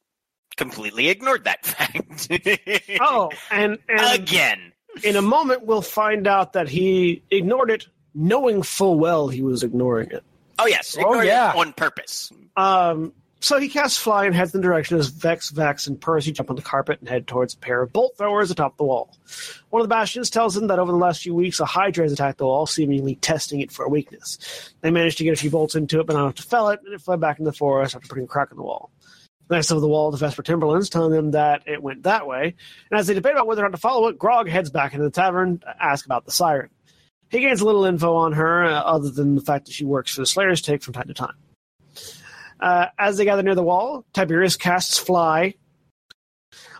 completely 0.56 1.08
ignored 1.08 1.44
that 1.44 1.64
fact. 1.66 2.28
Oh, 3.00 3.30
and 3.50 3.78
and 3.88 4.22
Again. 4.22 4.72
In 5.04 5.16
a 5.16 5.22
moment 5.22 5.64
we'll 5.66 5.82
find 5.82 6.26
out 6.26 6.52
that 6.54 6.68
he 6.68 7.22
ignored 7.30 7.70
it, 7.70 7.86
knowing 8.14 8.62
full 8.62 8.98
well 8.98 9.28
he 9.28 9.42
was 9.42 9.62
ignoring 9.62 10.10
it. 10.10 10.22
Oh 10.58 10.66
yes, 10.66 10.96
Oh, 10.98 11.00
ignored 11.00 11.24
it 11.24 11.28
yeah. 11.28 11.52
on 11.56 11.72
purpose. 11.72 12.32
Um, 12.56 13.12
so 13.42 13.58
he 13.58 13.70
casts 13.70 13.96
fly 13.96 14.26
and 14.26 14.34
heads 14.34 14.54
in 14.54 14.60
the 14.60 14.66
direction 14.66 14.98
as 14.98 15.08
Vex, 15.08 15.48
Vex, 15.48 15.86
and 15.86 15.98
Percy 15.98 16.30
jump 16.30 16.50
on 16.50 16.56
the 16.56 16.62
carpet 16.62 17.00
and 17.00 17.08
head 17.08 17.26
towards 17.26 17.54
a 17.54 17.56
pair 17.56 17.80
of 17.80 17.90
bolt 17.90 18.14
throwers 18.18 18.50
atop 18.50 18.76
the 18.76 18.84
wall. 18.84 19.16
One 19.70 19.80
of 19.80 19.88
the 19.88 19.94
bastions 19.94 20.28
tells 20.28 20.54
him 20.54 20.66
that 20.66 20.78
over 20.78 20.92
the 20.92 20.98
last 20.98 21.22
few 21.22 21.34
weeks, 21.34 21.58
a 21.58 21.64
Hydra 21.64 22.04
has 22.04 22.12
attacked 22.12 22.36
the 22.36 22.44
wall, 22.44 22.66
seemingly 22.66 23.14
testing 23.14 23.60
it 23.60 23.72
for 23.72 23.86
a 23.86 23.88
weakness. 23.88 24.70
They 24.82 24.90
managed 24.90 25.16
to 25.18 25.24
get 25.24 25.32
a 25.32 25.40
few 25.40 25.48
bolts 25.48 25.74
into 25.74 26.00
it, 26.00 26.06
but 26.06 26.12
not 26.12 26.24
enough 26.24 26.34
to 26.34 26.42
fell 26.42 26.68
it, 26.68 26.80
and 26.84 26.92
it 26.92 27.00
fled 27.00 27.20
back 27.20 27.38
into 27.38 27.50
the 27.50 27.56
forest 27.56 27.94
after 27.96 28.08
putting 28.08 28.24
a 28.24 28.26
crack 28.26 28.48
in 28.50 28.58
the 28.58 28.62
wall. 28.62 28.90
Next 29.50 29.72
over 29.72 29.80
the 29.80 29.88
wall, 29.88 30.12
the 30.12 30.16
Vesper 30.16 30.44
Timberlands 30.44 30.88
telling 30.88 31.10
them 31.10 31.32
that 31.32 31.64
it 31.66 31.82
went 31.82 32.04
that 32.04 32.26
way, 32.26 32.54
and 32.90 33.00
as 33.00 33.08
they 33.08 33.14
debate 33.14 33.32
about 33.32 33.48
whether 33.48 33.62
or 33.62 33.68
not 33.68 33.72
to 33.72 33.80
follow 33.80 34.06
it, 34.06 34.16
Grog 34.16 34.48
heads 34.48 34.70
back 34.70 34.92
into 34.92 35.04
the 35.04 35.10
tavern 35.10 35.58
to 35.58 35.74
ask 35.82 36.06
about 36.06 36.24
the 36.24 36.30
siren. 36.30 36.70
He 37.30 37.40
gains 37.40 37.60
a 37.60 37.64
little 37.64 37.84
info 37.84 38.14
on 38.14 38.32
her, 38.32 38.64
uh, 38.64 38.80
other 38.80 39.10
than 39.10 39.34
the 39.34 39.40
fact 39.40 39.66
that 39.66 39.72
she 39.72 39.84
works 39.84 40.14
for 40.14 40.20
the 40.20 40.26
Slayer's 40.26 40.62
Take 40.62 40.82
from 40.82 40.94
time 40.94 41.08
to 41.08 41.14
time. 41.14 41.34
Uh, 42.60 42.86
as 42.96 43.16
they 43.16 43.24
gather 43.24 43.42
near 43.42 43.56
the 43.56 43.62
wall, 43.62 44.04
Tiberius 44.12 44.56
casts 44.56 44.98
fly 44.98 45.54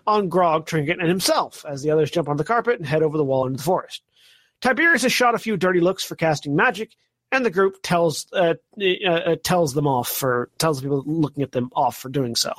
on 0.06 0.28
Grog, 0.28 0.66
Trinket, 0.66 1.00
and 1.00 1.08
himself 1.08 1.64
as 1.68 1.82
the 1.82 1.90
others 1.90 2.10
jump 2.10 2.28
on 2.28 2.36
the 2.36 2.44
carpet 2.44 2.78
and 2.78 2.86
head 2.86 3.02
over 3.02 3.16
the 3.16 3.24
wall 3.24 3.46
into 3.46 3.56
the 3.56 3.62
forest. 3.64 4.02
Tiberius 4.60 5.02
has 5.02 5.12
shot 5.12 5.34
a 5.34 5.38
few 5.38 5.56
dirty 5.56 5.80
looks 5.80 6.04
for 6.04 6.14
casting 6.14 6.54
magic, 6.54 6.92
and 7.32 7.44
the 7.44 7.50
group 7.50 7.76
tells 7.82 8.26
uh, 8.32 8.54
uh, 8.80 9.10
uh, 9.10 9.36
tells 9.42 9.74
them 9.74 9.86
off 9.86 10.08
for 10.08 10.50
tells 10.58 10.78
the 10.78 10.82
people 10.82 11.02
looking 11.06 11.42
at 11.42 11.52
them 11.52 11.70
off 11.74 11.96
for 11.96 12.08
doing 12.08 12.36
so 12.36 12.52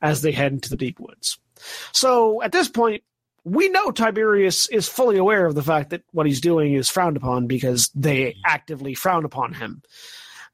as 0.00 0.22
they 0.22 0.32
head 0.32 0.52
into 0.52 0.70
the 0.70 0.76
deep 0.76 1.00
woods. 1.00 1.38
So 1.92 2.42
at 2.42 2.52
this 2.52 2.68
point, 2.68 3.02
we 3.44 3.68
know 3.68 3.90
Tiberius 3.90 4.68
is 4.68 4.88
fully 4.88 5.16
aware 5.16 5.46
of 5.46 5.54
the 5.54 5.62
fact 5.62 5.90
that 5.90 6.02
what 6.12 6.26
he's 6.26 6.40
doing 6.40 6.74
is 6.74 6.88
frowned 6.88 7.16
upon 7.16 7.46
because 7.46 7.90
they 7.94 8.36
actively 8.44 8.94
frown 8.94 9.24
upon 9.24 9.54
him. 9.54 9.82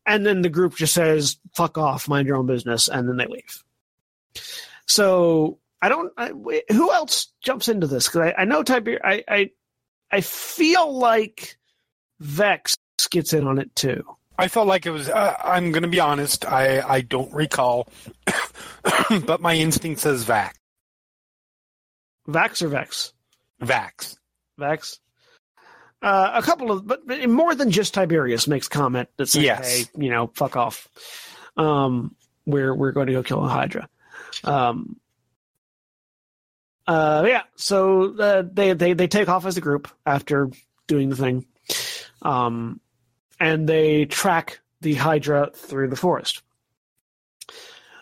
And 0.06 0.24
then 0.24 0.42
the 0.42 0.50
group 0.50 0.76
just 0.76 0.94
says, 0.94 1.38
fuck 1.54 1.78
off, 1.78 2.08
mind 2.08 2.28
your 2.28 2.36
own 2.36 2.46
business, 2.46 2.88
and 2.88 3.08
then 3.08 3.16
they 3.16 3.26
leave. 3.26 3.64
So 4.86 5.58
I 5.80 5.88
don't. 5.88 6.12
I, 6.16 6.28
who 6.70 6.92
else 6.92 7.32
jumps 7.42 7.68
into 7.68 7.86
this? 7.86 8.06
Because 8.06 8.32
I, 8.36 8.42
I 8.42 8.44
know 8.44 8.62
Tiberius. 8.62 9.02
I, 9.04 9.24
I 9.28 9.50
I 10.10 10.20
feel 10.20 10.96
like 10.96 11.58
Vex 12.20 12.76
gets 13.10 13.32
in 13.32 13.46
on 13.46 13.58
it 13.58 13.74
too. 13.74 14.04
I 14.38 14.48
felt 14.48 14.66
like 14.66 14.86
it 14.86 14.90
was. 14.90 15.08
Uh, 15.08 15.34
I'm 15.44 15.70
going 15.70 15.82
to 15.84 15.88
be 15.88 16.00
honest. 16.00 16.44
I 16.44 16.80
I 16.80 17.00
don't 17.02 17.32
recall, 17.32 17.88
but 19.26 19.40
my 19.40 19.54
instinct 19.54 20.00
says 20.00 20.24
Vax. 20.24 20.52
Vax 22.28 22.62
or 22.62 22.68
Vex? 22.68 23.12
Vax. 23.62 24.16
Vex. 24.58 24.98
Uh, 26.02 26.32
a 26.34 26.42
couple 26.42 26.70
of, 26.70 26.86
but, 26.86 27.06
but 27.06 27.26
more 27.30 27.54
than 27.54 27.70
just 27.70 27.94
Tiberius 27.94 28.46
makes 28.46 28.68
comment 28.68 29.08
that 29.16 29.26
says, 29.28 29.42
Yes. 29.42 29.76
"Hey, 29.76 29.84
you 30.02 30.10
know, 30.10 30.30
fuck 30.34 30.56
off. 30.56 30.88
Um, 31.56 32.14
we're 32.44 32.74
we're 32.74 32.92
going 32.92 33.06
to 33.06 33.12
go 33.14 33.22
kill 33.22 33.44
a 33.44 33.48
Hydra." 33.48 33.88
Um, 34.42 34.96
uh, 36.86 37.24
yeah. 37.26 37.42
So 37.56 38.16
uh, 38.18 38.42
they 38.50 38.72
they 38.74 38.92
they 38.92 39.06
take 39.06 39.28
off 39.28 39.46
as 39.46 39.56
a 39.56 39.60
group 39.62 39.88
after 40.04 40.50
doing 40.86 41.08
the 41.08 41.16
thing, 41.16 41.46
um, 42.24 42.80
and 43.38 43.68
they 43.68 44.06
track 44.06 44.60
the 44.80 44.94
Hydra 44.94 45.51
through 45.55 45.88
the 45.88 45.96
forest. 45.96 46.42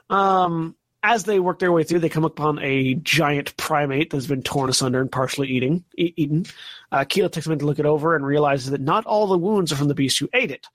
Um, 0.08 0.76
as 1.02 1.24
they 1.24 1.40
work 1.40 1.58
their 1.58 1.72
way 1.72 1.82
through, 1.82 1.98
they 1.98 2.08
come 2.08 2.24
upon 2.24 2.58
a 2.60 2.94
giant 2.94 3.56
primate 3.56 4.10
that's 4.10 4.26
been 4.26 4.42
torn 4.42 4.70
asunder 4.70 5.00
and 5.00 5.10
partially 5.10 5.48
eating, 5.48 5.84
e- 5.96 6.14
eaten. 6.16 6.46
Uh, 6.92 7.00
Keyleth 7.00 7.32
takes 7.32 7.46
a 7.46 7.48
minute 7.48 7.60
to 7.60 7.66
look 7.66 7.80
it 7.80 7.86
over 7.86 8.14
and 8.14 8.24
realizes 8.24 8.70
that 8.70 8.80
not 8.80 9.04
all 9.04 9.26
the 9.26 9.38
wounds 9.38 9.72
are 9.72 9.76
from 9.76 9.88
the 9.88 9.94
beast 9.94 10.18
who 10.18 10.28
ate 10.32 10.50
it. 10.50 10.68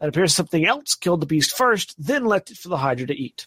It 0.00 0.08
appears 0.08 0.34
something 0.34 0.64
else 0.66 0.94
killed 0.94 1.20
the 1.20 1.26
beast 1.26 1.56
first, 1.56 1.94
then 1.98 2.24
left 2.24 2.50
it 2.50 2.56
for 2.56 2.68
the 2.68 2.78
Hydra 2.78 3.06
to 3.08 3.14
eat. 3.14 3.46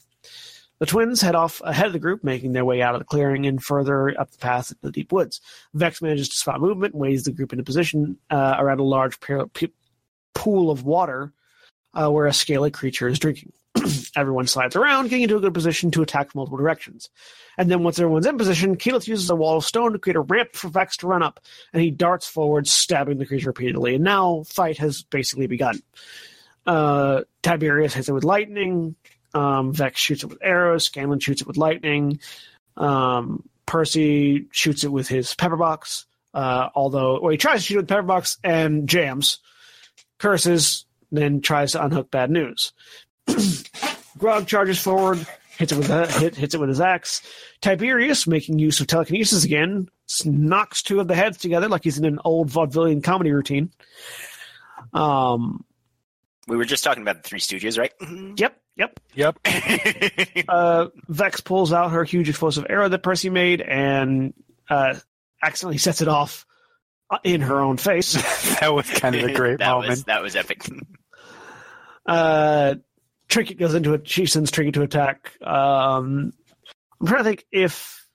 The 0.80 0.86
twins 0.86 1.22
head 1.22 1.36
off 1.36 1.62
ahead 1.66 1.88
of 1.88 1.94
the 1.94 2.00
group, 2.00 2.24
making 2.24 2.54
their 2.54 2.66
way 2.66 2.82
out 2.82 2.94
of 2.94 3.00
the 3.00 3.06
clearing 3.06 3.46
and 3.46 3.64
further 3.64 4.20
up 4.20 4.32
the 4.32 4.38
path 4.38 4.72
into 4.72 4.82
the 4.86 4.92
deep 4.92 5.12
woods. 5.12 5.42
Vex 5.74 6.02
manages 6.02 6.30
to 6.30 6.38
spot 6.38 6.62
movement 6.62 6.94
and 6.94 7.02
weighs 7.02 7.24
the 7.24 7.32
group 7.32 7.52
into 7.52 7.64
position 7.64 8.18
uh, 8.30 8.56
around 8.60 8.80
a 8.80 8.84
large 8.84 9.20
p- 9.20 9.74
pool 10.36 10.70
of 10.70 10.84
water 10.84 11.34
uh, 11.94 12.10
where 12.10 12.28
a 12.28 12.34
scaly 12.34 12.70
creature 12.70 13.08
is 13.08 13.18
drinking. 13.18 13.52
Everyone 14.16 14.46
slides 14.46 14.76
around, 14.76 15.10
getting 15.10 15.24
into 15.24 15.38
a 15.38 15.42
good 15.42 15.54
position 15.54 15.90
to 15.92 16.04
attack 16.04 16.32
from 16.32 16.40
multiple 16.40 16.58
directions. 16.58 17.10
And 17.58 17.72
then 17.72 17.84
once 17.84 17.98
everyone's 17.98 18.28
in 18.28 18.38
position, 18.38 18.76
Keyleth 18.76 19.08
uses 19.08 19.30
a 19.32 19.36
wall 19.36 19.58
of 19.58 19.66
stone 19.66 19.94
to 19.94 20.00
create 20.00 20.16
a 20.16 20.22
ramp 20.22 20.50
for 20.54 20.70
Vex 20.70 20.98
to 20.98 21.08
run 21.08 21.24
up, 21.24 21.40
and 21.74 21.82
he 21.82 21.90
darts 21.90 22.28
forward, 22.28 22.68
stabbing 22.68 23.18
the 23.18 23.26
creature 23.26 23.50
repeatedly. 23.50 23.96
And 23.96 24.04
now 24.04 24.44
fight 24.44 24.78
has 24.78 25.02
basically 25.02 25.48
begun. 25.48 25.82
Uh, 26.68 27.22
Tiberius 27.42 27.96
hits 27.96 28.10
it 28.10 28.14
with 28.14 28.24
lightning. 28.24 28.96
Um, 29.34 29.74
Vex 29.74 30.00
shoots 30.00 30.24
it 30.24 30.28
with 30.28 30.40
arrows. 30.42 30.86
Scanlan 30.86 31.20
shoots 31.20 31.42
it 31.42 31.48
with 31.48 31.58
lightning. 31.58 32.20
Um, 32.76 33.48
Percy 33.66 34.48
shoots 34.52 34.84
it 34.84 34.92
with 34.92 35.08
his 35.08 35.36
pepper 35.36 35.58
box. 35.58 36.06
Uh, 36.34 36.70
although, 36.76 37.20
well, 37.20 37.32
he 37.32 37.38
tries 37.38 37.60
to 37.62 37.66
shoot 37.66 37.76
it 37.76 37.82
with 37.82 37.88
pepper 37.90 38.04
box 38.04 38.38
and 38.44 38.88
jams, 38.88 39.40
curses, 40.20 40.86
then 41.12 41.42
tries 41.42 41.72
to 41.74 41.84
unhook 41.84 42.12
bad 42.12 42.30
news. 42.32 42.74
Grog 44.18 44.48
charges 44.48 44.80
forward, 44.80 45.26
hits 45.58 45.72
it 45.72 45.78
with 45.78 45.90
a, 45.90 46.08
hit, 46.20 46.36
hits 46.36 46.54
it 46.54 46.60
with 46.60 46.70
his 46.70 46.82
axe. 46.82 47.22
Tiberius, 47.62 48.28
making 48.28 48.60
use 48.60 48.80
of 48.80 48.88
telekinesis 48.88 49.44
again, 49.44 49.90
knocks 50.26 50.82
two 50.82 51.00
of 51.00 51.08
the 51.08 51.16
heads 51.16 51.38
together 51.38 51.68
like 51.68 51.84
he's 51.84 51.98
in 51.98 52.06
an 52.06 52.20
old 52.24 52.50
vaudevillian 52.50 53.04
comedy 53.04 53.32
routine. 53.32 53.72
Um, 54.94 55.66
We 56.48 56.58
were 56.58 56.66
just 56.66 56.84
talking 56.84 57.02
about 57.04 57.24
the 57.24 57.30
Three 57.30 57.40
Stooges, 57.40 57.78
right? 57.78 57.92
yep, 58.40 58.60
yep. 58.78 59.00
Yep. 59.16 59.40
Uh, 60.48 60.88
Vex 61.10 61.42
pulls 61.42 61.74
out 61.74 61.92
her 61.92 62.04
huge 62.04 62.30
explosive 62.30 62.66
arrow 62.70 62.88
that 62.88 63.04
Percy 63.04 63.30
made 63.30 63.60
and 63.60 64.34
uh, 64.70 64.96
accidentally 65.44 65.78
sets 65.78 66.02
it 66.02 66.08
off 66.08 66.46
uh, 67.10 67.18
in 67.24 67.42
her 67.42 67.60
own 67.60 67.78
face. 67.78 68.14
that 68.60 68.74
was 68.74 68.90
kind 68.90 69.16
of 69.16 69.24
a 69.24 69.34
great 69.36 69.60
that 69.60 69.72
moment. 69.72 69.90
Was, 69.90 70.04
that 70.06 70.22
was 70.22 70.36
epic. 70.36 70.66
Uh, 72.06 72.76
Trinket 73.28 73.58
goes 73.58 73.74
into 73.74 73.94
it. 73.94 74.08
She 74.08 74.26
sends 74.26 74.52
Trinket 74.52 74.76
to 74.76 74.84
attack. 74.84 75.34
Um, 75.42 76.34
I'm 77.02 77.08
trying 77.08 77.20
to 77.20 77.24
think 77.24 77.46
if. 77.52 78.06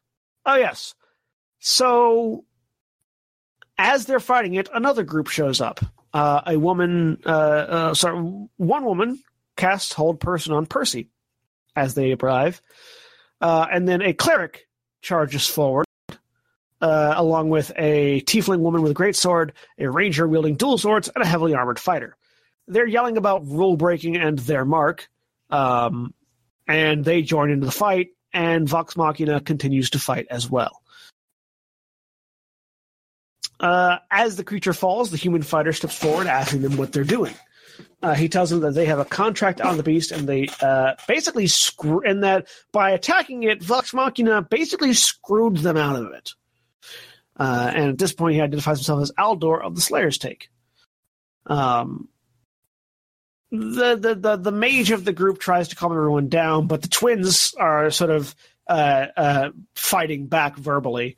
Oh 0.47 0.56
yes. 0.56 0.94
So, 1.59 2.44
as 3.78 4.06
they're 4.06 4.20
fighting 4.20 4.55
it, 4.55 4.68
another 4.72 5.02
group 5.02 5.28
shows 5.28 5.60
up. 5.60 5.80
Uh, 6.14 6.40
a 6.47 6.59
woman, 6.59 7.18
uh, 7.24 7.28
uh, 7.28 7.94
sorry, 7.94 8.18
one 8.56 8.84
woman 8.84 9.22
casts 9.57 9.93
hold 9.93 10.20
person 10.20 10.53
on 10.53 10.66
Percy 10.66 11.09
as 11.74 11.95
they 11.95 12.12
arrive, 12.12 12.61
uh, 13.41 13.66
and 13.70 13.89
then 13.89 14.03
a 14.03 14.12
cleric 14.12 14.69
charges 15.01 15.47
forward. 15.47 15.87
Uh, 16.81 17.15
along 17.16 17.49
with 17.49 17.70
a 17.77 18.20
tiefling 18.23 18.59
woman 18.59 18.83
with 18.83 18.91
a 18.91 18.95
great 18.95 19.15
sword, 19.15 19.53
a 19.79 19.89
ranger 19.89 20.27
wielding 20.27 20.57
dual 20.57 20.77
swords, 20.77 21.09
and 21.15 21.23
a 21.23 21.27
heavily 21.27 21.55
armored 21.55 21.79
fighter 21.79 22.16
they're 22.69 22.87
yelling 22.87 23.16
about 23.16 23.47
rule 23.47 23.77
breaking 23.77 24.16
and 24.16 24.39
their 24.41 24.65
mark, 24.65 25.09
um, 25.51 26.15
and 26.66 27.05
they 27.05 27.23
join 27.23 27.51
into 27.51 27.66
the 27.66 27.73
fight. 27.73 28.11
And 28.33 28.66
Vox 28.66 28.97
Machina 28.97 29.41
continues 29.41 29.91
to 29.91 29.99
fight 29.99 30.27
as 30.31 30.49
well. 30.49 30.81
Uh, 33.61 33.99
as 34.11 34.37
the 34.37 34.45
creature 34.45 34.73
falls, 34.73 35.11
the 35.11 35.19
human 35.19 35.43
fighter 35.43 35.73
steps 35.73 35.97
forward, 35.97 36.27
asking 36.27 36.62
them 36.62 36.79
what 36.79 36.93
they're 36.93 37.05
doing. 37.05 37.35
Uh, 38.03 38.15
he 38.15 38.29
tells 38.29 38.51
them 38.51 38.61
that 38.61 38.75
they 38.75 38.87
have 38.87 38.99
a 38.99 39.05
contract 39.05 39.61
on 39.61 39.77
the 39.77 39.83
beast, 39.83 40.11
and 40.13 40.29
they 40.29 40.49
uh, 40.61 40.95
basically 41.07 41.47
screw, 41.47 42.01
and 42.01 42.25
that 42.25 42.49
by 42.73 42.91
attacking 42.91 43.45
it, 43.45 43.63
Vox 43.63 43.95
Machina 43.95 44.43
basically 44.43 44.93
screwed 44.93 45.59
them 45.59 45.77
out 45.77 45.97
of 45.97 46.13
it. 46.13 46.31
Uh, 47.37 47.71
and 47.75 47.91
at 47.91 47.99
this 47.99 48.13
point, 48.13 48.35
he 48.35 48.41
identifies 48.41 48.79
himself 48.79 49.03
as 49.03 49.13
Aldor 49.13 49.63
of 49.63 49.75
the 49.75 49.81
Slayer's 49.81 50.19
Take. 50.19 50.51
Um, 51.47 52.09
the, 53.51 53.97
the 53.97 54.15
the 54.15 54.37
the 54.37 54.53
mage 54.53 54.91
of 54.91 55.05
the 55.05 55.13
group 55.13 55.39
tries 55.39 55.69
to 55.69 55.77
calm 55.77 55.93
everyone 55.93 56.29
down, 56.29 56.67
but 56.67 56.83
the 56.83 56.89
twins 56.89 57.55
are 57.59 57.91
sort 57.91 58.11
of 58.11 58.35
uh, 58.67 59.07
uh, 59.17 59.51
fighting 59.75 60.27
back 60.27 60.57
verbally. 60.57 61.17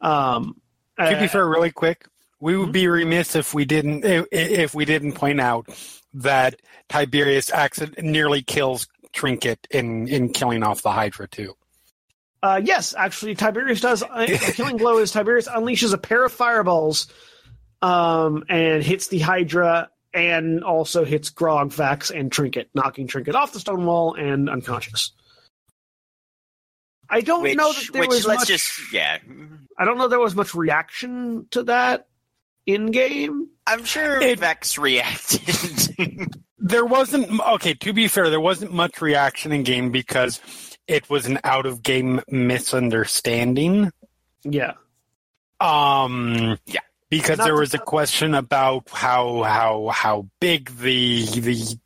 Um, 0.00 0.60
To 0.98 1.16
be 1.18 1.24
uh, 1.24 1.28
fair, 1.28 1.48
really 1.48 1.70
quick, 1.70 2.06
we 2.42 2.56
would 2.56 2.70
Mhm. 2.70 2.72
be 2.72 2.88
remiss 2.88 3.36
if 3.36 3.54
we 3.54 3.64
didn't 3.64 4.04
if, 4.04 4.26
if 4.32 4.74
we 4.74 4.84
didn't 4.84 5.12
point 5.12 5.40
out 5.40 5.68
that 6.14 6.56
Tiberius 6.88 7.50
accident 7.50 8.02
nearly 8.04 8.42
kills 8.42 8.88
Trinket 9.12 9.66
in 9.70 10.08
in 10.08 10.28
killing 10.30 10.62
off 10.64 10.82
the 10.82 10.90
Hydra 10.90 11.28
too. 11.28 11.54
Uh, 12.42 12.60
yes, 12.62 12.94
actually, 12.98 13.36
Tiberius 13.36 13.80
does. 13.80 14.02
Uh, 14.02 14.26
the 14.26 14.52
killing 14.56 14.76
blow 14.76 14.98
is 14.98 15.12
Tiberius 15.12 15.46
unleashes 15.46 15.94
a 15.94 15.98
pair 15.98 16.24
of 16.24 16.32
fireballs 16.32 17.06
um, 17.80 18.42
and 18.48 18.82
hits 18.82 19.06
the 19.06 19.20
Hydra 19.20 19.88
and 20.12 20.64
also 20.64 21.04
hits 21.04 21.30
Grog, 21.30 21.70
Vax, 21.70 22.10
and 22.10 22.32
Trinket, 22.32 22.70
knocking 22.74 23.06
Trinket 23.06 23.36
off 23.36 23.52
the 23.52 23.60
stone 23.60 23.86
wall 23.86 24.14
and 24.14 24.50
unconscious. 24.50 25.12
I 27.08 27.20
don't 27.20 27.42
which, 27.42 27.56
know 27.56 27.72
that 27.72 27.88
there 27.92 28.00
which 28.00 28.08
was 28.10 28.26
let's 28.26 28.40
much. 28.40 28.48
just 28.48 28.92
yeah. 28.92 29.18
I 29.78 29.84
don't 29.84 29.96
know 29.98 30.08
there 30.08 30.18
was 30.18 30.34
much 30.34 30.54
reaction 30.54 31.46
to 31.52 31.62
that 31.64 32.08
in 32.66 32.90
game. 32.90 33.48
I'm 33.66 33.84
sure 33.84 34.20
It- 34.20 34.38
Vex 34.40 34.78
reacted. 34.78 36.28
There 36.64 36.84
wasn't 36.86 37.40
okay. 37.40 37.74
To 37.74 37.92
be 37.92 38.06
fair, 38.06 38.30
there 38.30 38.40
wasn't 38.40 38.72
much 38.72 39.02
reaction 39.02 39.50
in 39.50 39.64
game 39.64 39.90
because 39.90 40.40
it 40.86 41.10
was 41.10 41.26
an 41.26 41.40
out 41.42 41.66
of 41.66 41.82
game 41.82 42.20
misunderstanding. 42.28 43.90
Yeah, 44.44 44.74
Um, 45.58 46.56
Yeah. 46.66 46.80
because 47.10 47.38
Not 47.38 47.44
there 47.46 47.56
was 47.56 47.74
a 47.74 47.78
question 47.78 48.34
about 48.34 48.88
how 48.90 49.42
how 49.42 49.88
how 49.88 50.28
big 50.40 50.70
the 50.78 51.24
the 51.40 51.76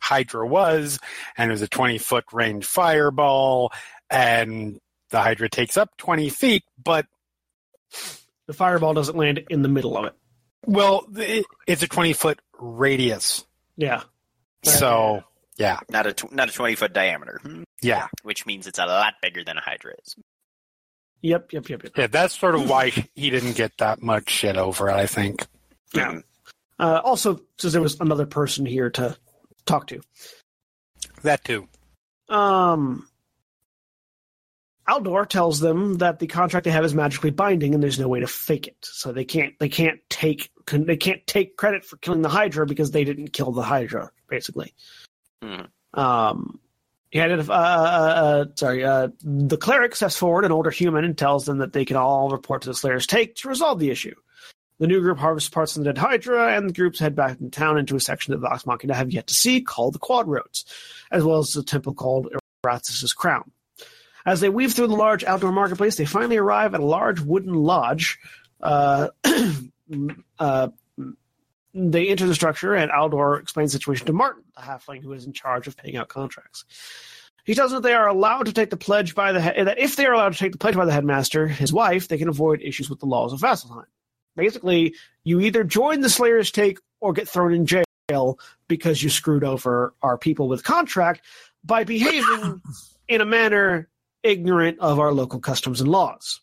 Hydra 0.00 0.46
was, 0.46 0.98
and 1.36 1.50
it 1.50 1.52
was 1.52 1.60
a 1.62 1.68
twenty 1.68 1.98
foot 1.98 2.24
range 2.32 2.64
fireball, 2.64 3.70
and 4.08 4.80
the 5.10 5.20
Hydra 5.20 5.50
takes 5.50 5.76
up 5.76 5.90
twenty 5.98 6.30
feet, 6.30 6.64
but 6.82 7.04
the 8.46 8.54
fireball 8.54 8.94
doesn't 8.94 9.16
land 9.16 9.42
in 9.50 9.60
the 9.60 9.68
middle 9.68 9.96
of 9.98 10.06
it. 10.06 10.14
Well, 10.66 11.06
it, 11.16 11.46
it's 11.66 11.82
a 11.82 11.88
twenty 11.88 12.12
foot 12.12 12.40
radius, 12.58 13.44
Yeah, 13.76 14.02
so 14.62 15.22
yeah, 15.56 15.80
not 15.90 16.06
a 16.06 16.12
tw- 16.12 16.32
not 16.32 16.48
a 16.48 16.52
20 16.52 16.74
foot 16.76 16.92
diameter, 16.92 17.40
yeah, 17.82 18.08
which 18.22 18.46
means 18.46 18.66
it's 18.66 18.78
a 18.78 18.86
lot 18.86 19.14
bigger 19.20 19.44
than 19.44 19.56
a 19.58 19.60
Hydra 19.60 19.94
is. 20.04 20.16
yep, 21.20 21.52
yep, 21.52 21.68
yep, 21.68 21.82
yep. 21.82 21.92
yeah. 21.96 22.06
That's 22.06 22.38
sort 22.38 22.54
of 22.54 22.68
why 22.68 22.90
he 23.14 23.30
didn't 23.30 23.56
get 23.56 23.76
that 23.78 24.02
much 24.02 24.30
shit 24.30 24.56
over 24.56 24.88
it. 24.88 24.94
I 24.94 25.06
think. 25.06 25.46
Yeah. 25.94 26.20
Uh, 26.78 27.00
also, 27.04 27.40
since 27.58 27.72
there 27.74 27.82
was 27.82 28.00
another 28.00 28.26
person 28.26 28.64
here 28.66 28.90
to 28.90 29.16
talk 29.66 29.86
to. 29.88 30.00
That 31.22 31.44
too. 31.44 31.68
Um, 32.28 33.06
Aldor 34.88 35.28
tells 35.28 35.60
them 35.60 35.98
that 35.98 36.18
the 36.18 36.26
contract 36.26 36.64
they 36.64 36.70
have 36.70 36.84
is 36.84 36.94
magically 36.94 37.30
binding, 37.30 37.74
and 37.74 37.82
there's 37.82 38.00
no 38.00 38.08
way 38.08 38.20
to 38.20 38.26
fake 38.26 38.66
it. 38.66 38.76
So 38.82 39.12
they 39.12 39.24
can't 39.24 39.56
they 39.58 39.68
can't 39.68 40.00
take 40.08 40.50
they 40.70 40.96
can't 40.96 41.24
take 41.26 41.56
credit 41.56 41.84
for 41.84 41.96
killing 41.98 42.22
the 42.22 42.28
Hydra 42.28 42.66
because 42.66 42.90
they 42.90 43.04
didn't 43.04 43.32
kill 43.32 43.52
the 43.52 43.62
Hydra, 43.62 44.10
basically. 44.28 44.74
Mhm. 45.42 45.68
Um, 45.94 46.58
he 47.10 47.18
identif- 47.18 47.50
uh, 47.50 47.52
uh, 47.52 47.54
uh, 47.54 48.44
sorry, 48.56 48.84
uh, 48.84 49.08
the 49.22 49.58
cleric 49.58 49.94
steps 49.94 50.16
forward, 50.16 50.44
an 50.44 50.52
older 50.52 50.70
human, 50.70 51.04
and 51.04 51.16
tells 51.16 51.44
them 51.44 51.58
that 51.58 51.72
they 51.72 51.84
can 51.84 51.96
all 51.96 52.30
report 52.30 52.62
to 52.62 52.68
the 52.68 52.74
Slayer's 52.74 53.06
Take 53.06 53.36
to 53.36 53.48
resolve 53.48 53.78
the 53.78 53.90
issue. 53.90 54.14
The 54.78 54.86
new 54.86 55.00
group 55.00 55.18
harvests 55.18 55.50
parts 55.50 55.76
of 55.76 55.84
the 55.84 55.92
dead 55.92 55.98
Hydra, 55.98 56.56
and 56.56 56.68
the 56.68 56.72
groups 56.72 56.98
head 56.98 57.14
back 57.14 57.40
in 57.40 57.50
town 57.50 57.78
into 57.78 57.94
a 57.94 58.00
section 58.00 58.32
that 58.32 58.38
Vox 58.38 58.66
Machina 58.66 58.94
have 58.94 59.12
yet 59.12 59.26
to 59.28 59.34
see 59.34 59.60
called 59.60 59.94
the 59.94 59.98
Quad 60.00 60.26
Roads, 60.26 60.64
as 61.10 61.22
well 61.22 61.38
as 61.38 61.52
the 61.52 61.62
temple 61.62 61.94
called 61.94 62.32
Erathis' 62.64 63.14
Crown. 63.14 63.50
As 64.24 64.40
they 64.40 64.48
weave 64.48 64.72
through 64.72 64.88
the 64.88 64.96
large 64.96 65.24
outdoor 65.24 65.52
marketplace, 65.52 65.96
they 65.96 66.04
finally 66.04 66.36
arrive 66.36 66.74
at 66.74 66.80
a 66.80 66.84
large 66.84 67.20
wooden 67.20 67.54
lodge. 67.54 68.18
Uh, 68.60 69.08
uh, 70.38 70.68
they 71.74 72.08
enter 72.08 72.26
the 72.26 72.34
structure, 72.34 72.74
and 72.74 72.90
Aldor 72.90 73.40
explains 73.40 73.72
the 73.72 73.78
situation 73.78 74.06
to 74.06 74.12
Martin, 74.12 74.44
the 74.54 74.62
halfling 74.62 75.02
who 75.02 75.12
is 75.12 75.24
in 75.24 75.32
charge 75.32 75.66
of 75.66 75.76
paying 75.76 75.96
out 75.96 76.08
contracts. 76.08 76.64
He 77.44 77.54
tells 77.54 77.72
them 77.72 77.82
that 77.82 77.88
they 77.88 77.94
are 77.94 78.06
allowed 78.06 78.46
to 78.46 78.52
take 78.52 78.70
the 78.70 78.76
pledge 78.76 79.14
by 79.14 79.32
the 79.32 79.40
he- 79.40 79.64
that 79.64 79.78
if 79.78 79.96
they 79.96 80.06
are 80.06 80.12
allowed 80.12 80.34
to 80.34 80.38
take 80.38 80.52
the 80.52 80.58
pledge 80.58 80.76
by 80.76 80.84
the 80.84 80.92
headmaster, 80.92 81.48
his 81.48 81.72
wife, 81.72 82.08
they 82.08 82.18
can 82.18 82.28
avoid 82.28 82.62
issues 82.62 82.88
with 82.88 83.00
the 83.00 83.06
laws 83.06 83.32
of 83.32 83.40
Vasselheim. 83.40 83.86
Basically, 84.36 84.94
you 85.24 85.40
either 85.40 85.64
join 85.64 86.00
the 86.00 86.08
Slayer's 86.08 86.50
Take 86.50 86.78
or 87.00 87.12
get 87.12 87.28
thrown 87.28 87.52
in 87.52 87.66
jail 87.66 88.38
because 88.68 89.02
you 89.02 89.10
screwed 89.10 89.44
over 89.44 89.94
our 90.02 90.16
people 90.16 90.48
with 90.48 90.62
contract 90.62 91.22
by 91.64 91.84
behaving 91.84 92.60
in 93.08 93.20
a 93.20 93.26
manner 93.26 93.88
ignorant 94.22 94.78
of 94.80 94.98
our 94.98 95.12
local 95.12 95.40
customs 95.40 95.80
and 95.80 95.90
laws. 95.90 96.40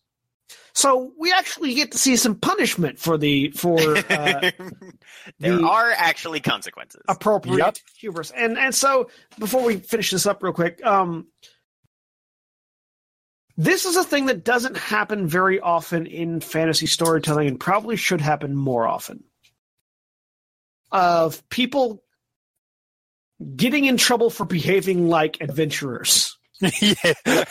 So 0.73 1.11
we 1.19 1.31
actually 1.33 1.73
get 1.73 1.91
to 1.93 1.97
see 1.97 2.15
some 2.15 2.35
punishment 2.35 2.99
for 2.99 3.17
the 3.17 3.49
for 3.51 3.79
uh, 3.79 4.51
there 5.39 5.57
the- 5.57 5.67
are 5.67 5.91
actually 5.91 6.39
consequences. 6.39 7.01
appropriate 7.07 7.57
Yep. 7.57 7.77
hubris. 7.97 8.31
And 8.31 8.57
and 8.57 8.73
so 8.73 9.09
before 9.39 9.63
we 9.63 9.77
finish 9.77 10.11
this 10.11 10.25
up 10.25 10.41
real 10.43 10.53
quick, 10.53 10.85
um, 10.85 11.27
this 13.57 13.83
is 13.85 13.97
a 13.97 14.03
thing 14.03 14.27
that 14.27 14.43
doesn't 14.45 14.77
happen 14.77 15.27
very 15.27 15.59
often 15.59 16.05
in 16.05 16.39
fantasy 16.39 16.85
storytelling 16.85 17.47
and 17.47 17.59
probably 17.59 17.95
should 17.97 18.21
happen 18.21 18.55
more 18.55 18.87
often. 18.87 19.23
Of 20.91 21.47
people 21.49 22.03
getting 23.55 23.85
in 23.85 23.97
trouble 23.97 24.29
for 24.29 24.45
behaving 24.45 25.07
like 25.09 25.37
adventurers. 25.41 26.37
yeah. 26.61 27.43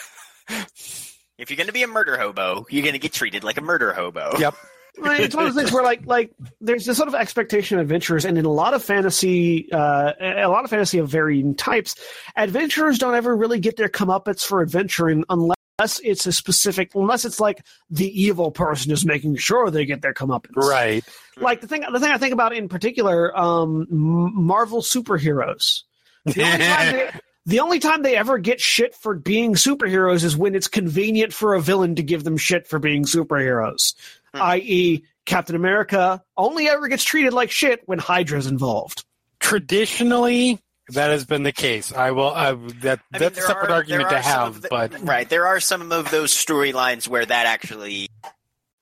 If 0.49 1.51
you're 1.51 1.57
going 1.57 1.69
to 1.69 1.73
be 1.73 1.85
a 1.85 1.89
murder 1.89 2.19
hobo, 2.19 2.66
you're 2.69 2.83
going 2.83 2.95
to 2.95 2.99
get 2.99 3.12
treated 3.12 3.45
like 3.45 3.59
a 3.59 3.62
murder 3.62 3.93
hobo. 3.93 4.33
Yep. 4.39 4.55
Right, 5.01 5.20
it's 5.20 5.35
one 5.35 5.47
of 5.47 5.55
those 5.55 5.62
things 5.62 5.73
where 5.73 5.85
like 5.85 6.07
like 6.07 6.33
there's 6.61 6.85
this 6.85 6.97
sort 6.97 7.09
of 7.09 7.15
expectation 7.15 7.79
of 7.79 7.83
adventurers, 7.83 8.25
and 8.25 8.37
in 8.37 8.45
a 8.45 8.51
lot 8.51 8.75
of 8.75 8.83
fantasy, 8.83 9.70
uh, 9.70 10.12
a 10.20 10.49
lot 10.49 10.65
of 10.65 10.70
fantasy 10.70 10.99
of 10.99 11.09
varying 11.09 11.55
types, 11.55 11.95
adventurers 12.37 12.99
don't 12.99 13.15
ever 13.15 13.37
really 13.37 13.61
get 13.61 13.77
their 13.77 13.89
comeuppance 13.89 14.45
for 14.45 14.61
adventuring 14.61 15.23
unless 15.29 16.01
it's 16.03 16.27
a 16.27 16.33
specific, 16.33 16.97
unless 16.97 17.25
it's 17.25 17.39
like 17.39 17.65
the 17.91 18.09
evil 18.20 18.51
person 18.51 18.91
is 18.91 19.05
making 19.05 19.37
sure 19.37 19.70
they 19.70 19.85
get 19.85 20.03
their 20.03 20.15
comeuppance. 20.15 20.57
Right. 20.57 21.05
Like 21.37 21.61
the 21.61 21.69
thing, 21.69 21.85
the 21.93 22.01
thing 22.01 22.11
I 22.11 22.19
think 22.19 22.33
about 22.33 22.53
in 22.53 22.69
particular, 22.69 23.37
um, 23.39 23.87
Marvel 23.89 24.83
superheroes. 24.83 25.83
The 26.25 26.43
only, 26.43 26.59
time 26.59 26.93
they, 26.93 27.11
the 27.49 27.61
only 27.61 27.79
time 27.79 28.03
they 28.03 28.15
ever 28.15 28.39
get 28.39 28.61
shit 28.61 28.95
for 28.95 29.15
being 29.15 29.55
superheroes 29.55 30.23
is 30.23 30.37
when 30.37 30.55
it's 30.55 30.69
convenient 30.69 31.33
for 31.33 31.55
a 31.55 31.61
villain 31.61 31.95
to 31.97 32.03
give 32.03 32.23
them 32.23 32.37
shit 32.37 32.66
for 32.69 32.79
being 32.79 33.05
superheroes. 33.05 33.95
Hmm. 34.35 34.43
I.e., 34.43 35.05
Captain 35.25 35.57
America 35.57 36.23
only 36.37 36.69
ever 36.69 36.89
gets 36.89 37.05
treated 37.05 37.33
like 37.33 37.51
shit 37.51 37.81
when 37.87 37.99
Hydra's 37.99 38.47
involved. 38.47 39.05
Traditionally, 39.41 40.59
that 40.91 41.11
has 41.11 41.25
been 41.25 41.43
the 41.43 41.53
case. 41.53 41.93
I 41.93 42.11
will. 42.11 42.29
I, 42.31 42.53
that 42.53 42.55
I 42.55 42.59
mean, 42.59 43.01
that's 43.11 43.25
a 43.39 43.41
there 43.41 43.47
separate 43.47 43.70
are- 43.70 43.75
argument 43.75 44.11
to 44.11 44.20
have, 44.20 44.62
the- 44.62 44.69
but 44.69 45.01
right, 45.03 45.29
there 45.29 45.47
are 45.47 45.61
some 45.61 45.91
of 45.93 46.11
those 46.11 46.33
storylines 46.35 47.09
where 47.09 47.25
that 47.27 47.47
actually 47.47 48.09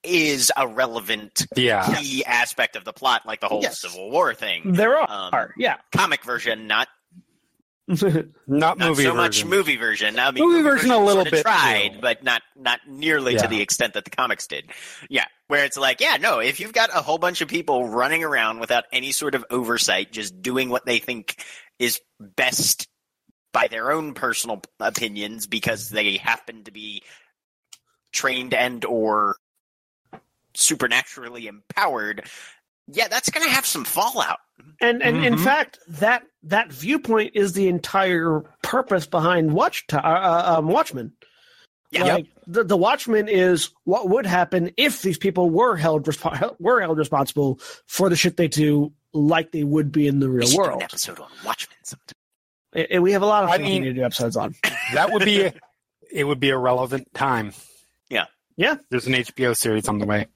is 0.02 0.52
a 0.56 0.68
relevant 0.68 1.46
yeah. 1.56 1.94
key 1.98 2.24
aspect 2.24 2.76
of 2.76 2.84
the 2.84 2.92
plot, 2.92 3.26
like 3.26 3.40
the 3.40 3.48
whole 3.48 3.62
Yes. 3.62 3.80
Civil 3.80 4.10
War 4.10 4.34
thing. 4.34 4.72
There 4.72 5.00
Um, 5.00 5.30
are, 5.32 5.52
yeah. 5.56 5.78
Comic 5.90 6.22
version, 6.24 6.68
not 6.68 6.86
Not 8.48 8.78
not 8.78 8.78
so 8.78 8.94
version. 8.94 9.16
much 9.16 9.44
movie 9.44 9.76
version. 9.76 10.18
I 10.18 10.30
mean, 10.32 10.44
Movie 10.44 10.62
version 10.62 10.90
a 10.90 10.98
little 10.98 11.24
bit, 11.24 11.42
tried, 11.42 11.92
too. 11.94 11.98
but 12.00 12.24
not 12.24 12.42
not 12.56 12.80
nearly 12.88 13.34
Yeah. 13.34 13.42
to 13.42 13.48
the 13.48 13.60
extent 13.62 13.94
that 13.94 14.04
the 14.04 14.10
comics 14.10 14.46
did. 14.48 14.64
Yeah, 15.08 15.24
where 15.46 15.64
it's 15.64 15.76
like, 15.76 16.00
yeah, 16.00 16.16
no, 16.16 16.40
if 16.40 16.58
you've 16.58 16.72
got 16.72 16.90
a 16.92 17.00
whole 17.02 17.18
bunch 17.18 17.42
of 17.42 17.48
people 17.48 17.88
running 17.88 18.24
around 18.24 18.58
without 18.58 18.84
any 18.92 19.12
sort 19.12 19.36
of 19.36 19.44
oversight, 19.50 20.10
just 20.10 20.42
doing 20.42 20.68
what 20.68 20.84
they 20.84 20.98
think 20.98 21.40
is 21.78 22.00
best 22.18 22.88
by 23.52 23.68
their 23.68 23.92
own 23.92 24.14
personal 24.14 24.62
opinions 24.80 25.46
because 25.46 25.88
they 25.88 26.16
happen 26.16 26.64
to 26.64 26.72
be 26.72 27.02
trained 28.12 28.52
and 28.52 28.84
or 28.84 29.36
supernaturally 30.54 31.46
empowered, 31.46 32.26
yeah, 32.88 33.08
that's 33.08 33.30
going 33.30 33.44
to 33.46 33.52
have 33.52 33.66
some 33.66 33.84
fallout. 33.84 34.38
And 34.80 35.02
and 35.02 35.24
in 35.24 35.34
Mhm. 35.36 35.44
fact, 35.44 35.78
that 35.88 36.22
that 36.44 36.70
viewpoint 36.72 37.32
is 37.34 37.52
the 37.54 37.68
entire 37.68 38.42
purpose 38.62 39.06
behind 39.06 39.52
Watch 39.52 39.84
uh, 39.92 39.96
uh, 39.98 40.56
um, 40.58 40.68
Watchmen. 40.68 41.12
Yeah. 41.90 42.04
Like, 42.14 42.26
the 42.46 42.64
the 42.64 42.76
Watchmen 42.76 43.28
is 43.28 43.70
what 43.84 44.08
would 44.08 44.26
happen 44.26 44.70
if 44.76 45.02
these 45.02 45.18
people 45.18 45.48
were 45.50 45.76
held 45.76 46.04
respo- 46.04 46.54
were 46.60 46.80
held 46.80 46.98
responsible 46.98 47.58
for 47.86 48.08
the 48.08 48.16
shit 48.16 48.36
they 48.36 48.48
do, 48.48 48.92
like 49.14 49.52
they 49.52 49.64
would 49.64 49.92
be 49.92 50.06
in 50.06 50.20
the 50.20 50.28
We 50.28 50.36
real 50.38 50.46
should 50.48 50.56
do 50.56 50.62
an 50.64 50.68
world. 50.70 50.82
episode 50.82 51.20
on 51.20 51.30
Watchmen 51.44 51.76
sometime. 51.82 52.14
And- 52.72 52.86
and 52.90 53.02
we 53.02 53.12
have 53.12 53.22
a 53.22 53.26
lot 53.26 53.44
of 53.44 53.50
I 53.50 53.56
things 53.58 53.68
we 53.70 53.78
need 53.78 53.84
to 53.86 53.94
do 53.94 54.04
episodes 54.04 54.36
on. 54.36 54.54
That 54.94 55.10
would 55.12 55.24
be. 55.24 55.42
A, 55.42 55.54
it 56.12 56.24
would 56.24 56.38
be 56.40 56.50
a 56.50 56.58
relevant 56.58 57.12
time. 57.14 57.52
Yeah. 58.10 58.26
Yeah. 58.56 58.76
There's 58.90 59.06
an 59.06 59.14
HBO 59.14 59.56
series 59.56 59.88
on 59.88 59.98
the 59.98 60.06
way. 60.06 60.26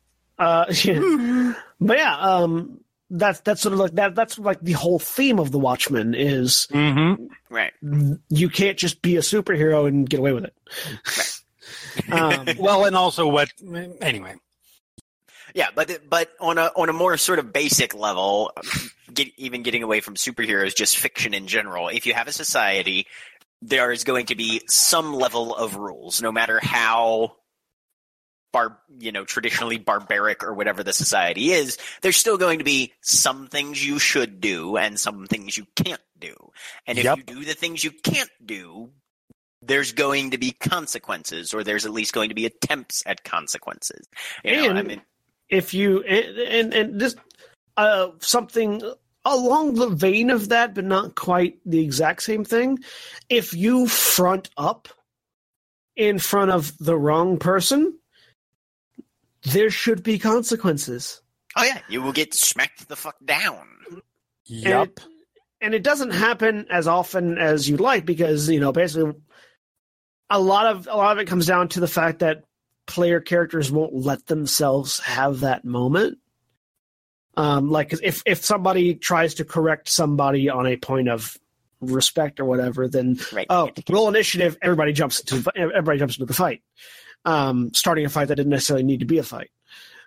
Uh, 0.40 0.64
yeah. 0.84 1.52
but 1.80 1.98
yeah, 1.98 2.16
um, 2.16 2.80
that's 3.10 3.40
that's 3.40 3.60
sort 3.60 3.72
of 3.74 3.78
like 3.78 3.92
that. 3.92 4.14
That's 4.14 4.38
like 4.38 4.60
the 4.60 4.72
whole 4.72 4.98
theme 4.98 5.38
of 5.38 5.50
the 5.50 5.58
Watchmen 5.58 6.14
is 6.14 6.66
Mm-hmm. 6.72 7.26
Right. 7.48 7.72
you 8.28 8.48
can't 8.48 8.78
just 8.78 9.02
be 9.02 9.16
a 9.16 9.20
superhero 9.20 9.86
and 9.86 10.08
get 10.08 10.20
away 10.20 10.32
with 10.32 10.44
it. 10.44 10.54
um, 12.12 12.46
Well, 12.58 12.84
and 12.84 12.96
also 12.96 13.28
what? 13.28 13.50
Anyway. 14.00 14.34
Yeah, 15.52 15.66
but 15.74 16.08
but 16.08 16.30
on 16.40 16.58
a 16.58 16.70
on 16.76 16.88
a 16.88 16.92
more 16.92 17.16
sort 17.16 17.40
of 17.40 17.52
basic 17.52 17.92
level, 17.94 18.52
get, 19.12 19.28
even 19.36 19.64
getting 19.64 19.82
away 19.82 19.98
from 20.00 20.14
superheroes, 20.14 20.76
just 20.76 20.96
fiction 20.96 21.34
in 21.34 21.48
general. 21.48 21.88
If 21.88 22.06
you 22.06 22.14
have 22.14 22.28
a 22.28 22.32
society, 22.32 23.08
there 23.60 23.90
is 23.90 24.04
going 24.04 24.26
to 24.26 24.36
be 24.36 24.62
some 24.68 25.12
level 25.12 25.52
of 25.54 25.74
rules, 25.74 26.22
no 26.22 26.30
matter 26.30 26.60
how 26.62 27.34
bar 28.52 28.78
you 28.98 29.12
know 29.12 29.24
traditionally 29.24 29.78
barbaric 29.78 30.42
or 30.44 30.54
whatever 30.54 30.82
the 30.82 30.92
society 30.92 31.52
is. 31.52 31.78
There's 32.02 32.16
still 32.16 32.38
going 32.38 32.58
to 32.58 32.64
be 32.64 32.92
some 33.00 33.46
things 33.46 33.84
you 33.84 33.98
should 33.98 34.40
do 34.40 34.76
and 34.76 34.98
some 34.98 35.26
things 35.26 35.56
you 35.56 35.66
can't 35.76 36.00
do. 36.18 36.34
And 36.86 36.98
if 36.98 37.04
Yep. 37.04 37.18
you 37.18 37.22
do 37.24 37.44
the 37.44 37.54
things 37.54 37.82
you 37.84 37.90
can't 37.90 38.30
do, 38.44 38.90
there's 39.62 39.92
going 39.92 40.30
to 40.30 40.38
be 40.38 40.52
consequences, 40.52 41.52
or 41.52 41.62
there's 41.62 41.84
at 41.86 41.92
least 41.92 42.12
going 42.12 42.30
to 42.30 42.34
be 42.34 42.46
attempts 42.46 43.02
at 43.06 43.24
consequences. 43.24 44.06
You 44.44 44.56
know, 44.56 44.78
I 44.78 44.82
mean. 44.82 45.02
if 45.48 45.74
you 45.74 46.02
and 46.02 46.38
and, 46.38 46.74
and 46.74 47.00
this 47.00 47.14
uh, 47.76 48.08
something 48.20 48.82
along 49.24 49.74
the 49.74 49.88
vein 49.90 50.30
of 50.30 50.48
that, 50.48 50.74
but 50.74 50.84
not 50.84 51.14
quite 51.14 51.58
the 51.66 51.80
exact 51.80 52.22
same 52.22 52.44
thing. 52.44 52.78
If 53.28 53.52
you 53.52 53.86
front 53.86 54.48
up 54.56 54.88
in 55.94 56.18
front 56.18 56.50
of 56.50 56.76
the 56.78 56.96
wrong 56.96 57.38
person, 57.38 57.98
there 59.44 59.70
should 59.70 60.02
be 60.02 60.18
consequences. 60.18 61.22
Oh 61.56 61.64
yeah, 61.64 61.80
you 61.88 62.02
will 62.02 62.12
get 62.12 62.34
smacked 62.34 62.88
the 62.88 62.96
fuck 62.96 63.16
down. 63.24 63.66
Yep. 64.46 64.98
And, 64.98 65.06
and 65.60 65.74
it 65.74 65.82
doesn't 65.82 66.10
happen 66.10 66.66
as 66.70 66.86
often 66.86 67.38
as 67.38 67.68
you'd 67.68 67.80
like 67.80 68.04
because 68.04 68.48
you 68.48 68.60
know 68.60 68.72
basically 68.72 69.12
a 70.30 70.40
lot 70.40 70.66
of 70.66 70.86
a 70.90 70.96
lot 70.96 71.12
of 71.12 71.18
it 71.18 71.26
comes 71.26 71.46
down 71.46 71.68
to 71.70 71.80
the 71.80 71.88
fact 71.88 72.20
that 72.20 72.44
player 72.86 73.20
characters 73.20 73.70
won't 73.70 73.94
let 73.94 74.26
themselves 74.26 74.98
have 75.00 75.40
that 75.40 75.64
moment. 75.64 76.18
Um, 77.36 77.70
like 77.70 77.90
'cause 77.90 78.00
if 78.02 78.22
if 78.26 78.44
somebody 78.44 78.94
tries 78.94 79.34
to 79.34 79.44
correct 79.44 79.88
somebody 79.88 80.48
on 80.50 80.66
a 80.66 80.76
point 80.76 81.08
of 81.08 81.36
respect 81.80 82.40
or 82.40 82.44
whatever, 82.44 82.88
then 82.88 83.18
Right. 83.32 83.46
oh, 83.48 83.70
roll 83.88 84.08
initiative. 84.08 84.58
Everybody 84.60 84.92
jumps 84.92 85.20
into 85.20 85.50
everybody 85.56 85.98
jumps 85.98 86.16
into 86.16 86.26
the 86.26 86.34
fight, 86.34 86.62
um, 87.24 87.72
starting 87.74 88.04
a 88.04 88.08
fight 88.08 88.28
that 88.28 88.36
didn't 88.36 88.50
necessarily 88.50 88.84
need 88.84 89.00
to 89.00 89.06
be 89.06 89.18
a 89.18 89.22
fight. 89.22 89.50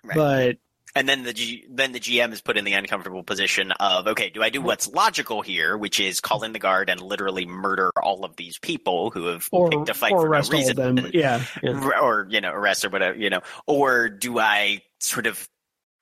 Right. 0.02 0.16
But 0.16 0.56
And 0.94 1.08
then 1.08 1.24
the 1.24 1.32
G- 1.32 1.66
then 1.68 1.92
the 1.92 2.00
GM 2.00 2.32
is 2.32 2.40
put 2.40 2.56
in 2.56 2.64
the 2.64 2.74
uncomfortable 2.74 3.22
position 3.22 3.72
of 3.72 4.06
okay, 4.06 4.30
do 4.30 4.42
I 4.42 4.50
do 4.50 4.60
what's 4.60 4.88
logical 4.88 5.42
here, 5.42 5.76
which 5.76 5.98
is 5.98 6.20
call 6.20 6.44
in 6.44 6.52
the 6.52 6.58
guard 6.58 6.90
and 6.90 7.00
literally 7.00 7.46
murder 7.46 7.90
all 8.02 8.24
of 8.24 8.36
these 8.36 8.58
people 8.58 9.10
who 9.10 9.26
have 9.26 9.48
or 9.50 9.70
picked 9.70 9.88
a 9.88 9.94
fight 9.94 10.12
or 10.12 10.22
for 10.22 10.28
no 10.28 10.58
reason, 10.58 10.76
them. 10.76 11.10
Yeah, 11.12 11.42
yeah. 11.62 11.90
or 12.00 12.26
you 12.30 12.40
know 12.40 12.52
arrest 12.52 12.84
or 12.84 12.90
whatever, 12.90 13.16
you 13.16 13.30
know, 13.30 13.40
or 13.66 14.08
do 14.08 14.38
I 14.38 14.82
sort 15.00 15.26
of 15.26 15.48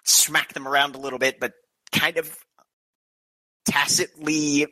smack 0.05 0.53
them 0.53 0.67
around 0.67 0.95
a 0.95 0.99
little 0.99 1.19
bit, 1.19 1.39
but 1.41 1.53
kind 1.93 2.17
of 2.17 2.37
tacitly 3.65 4.67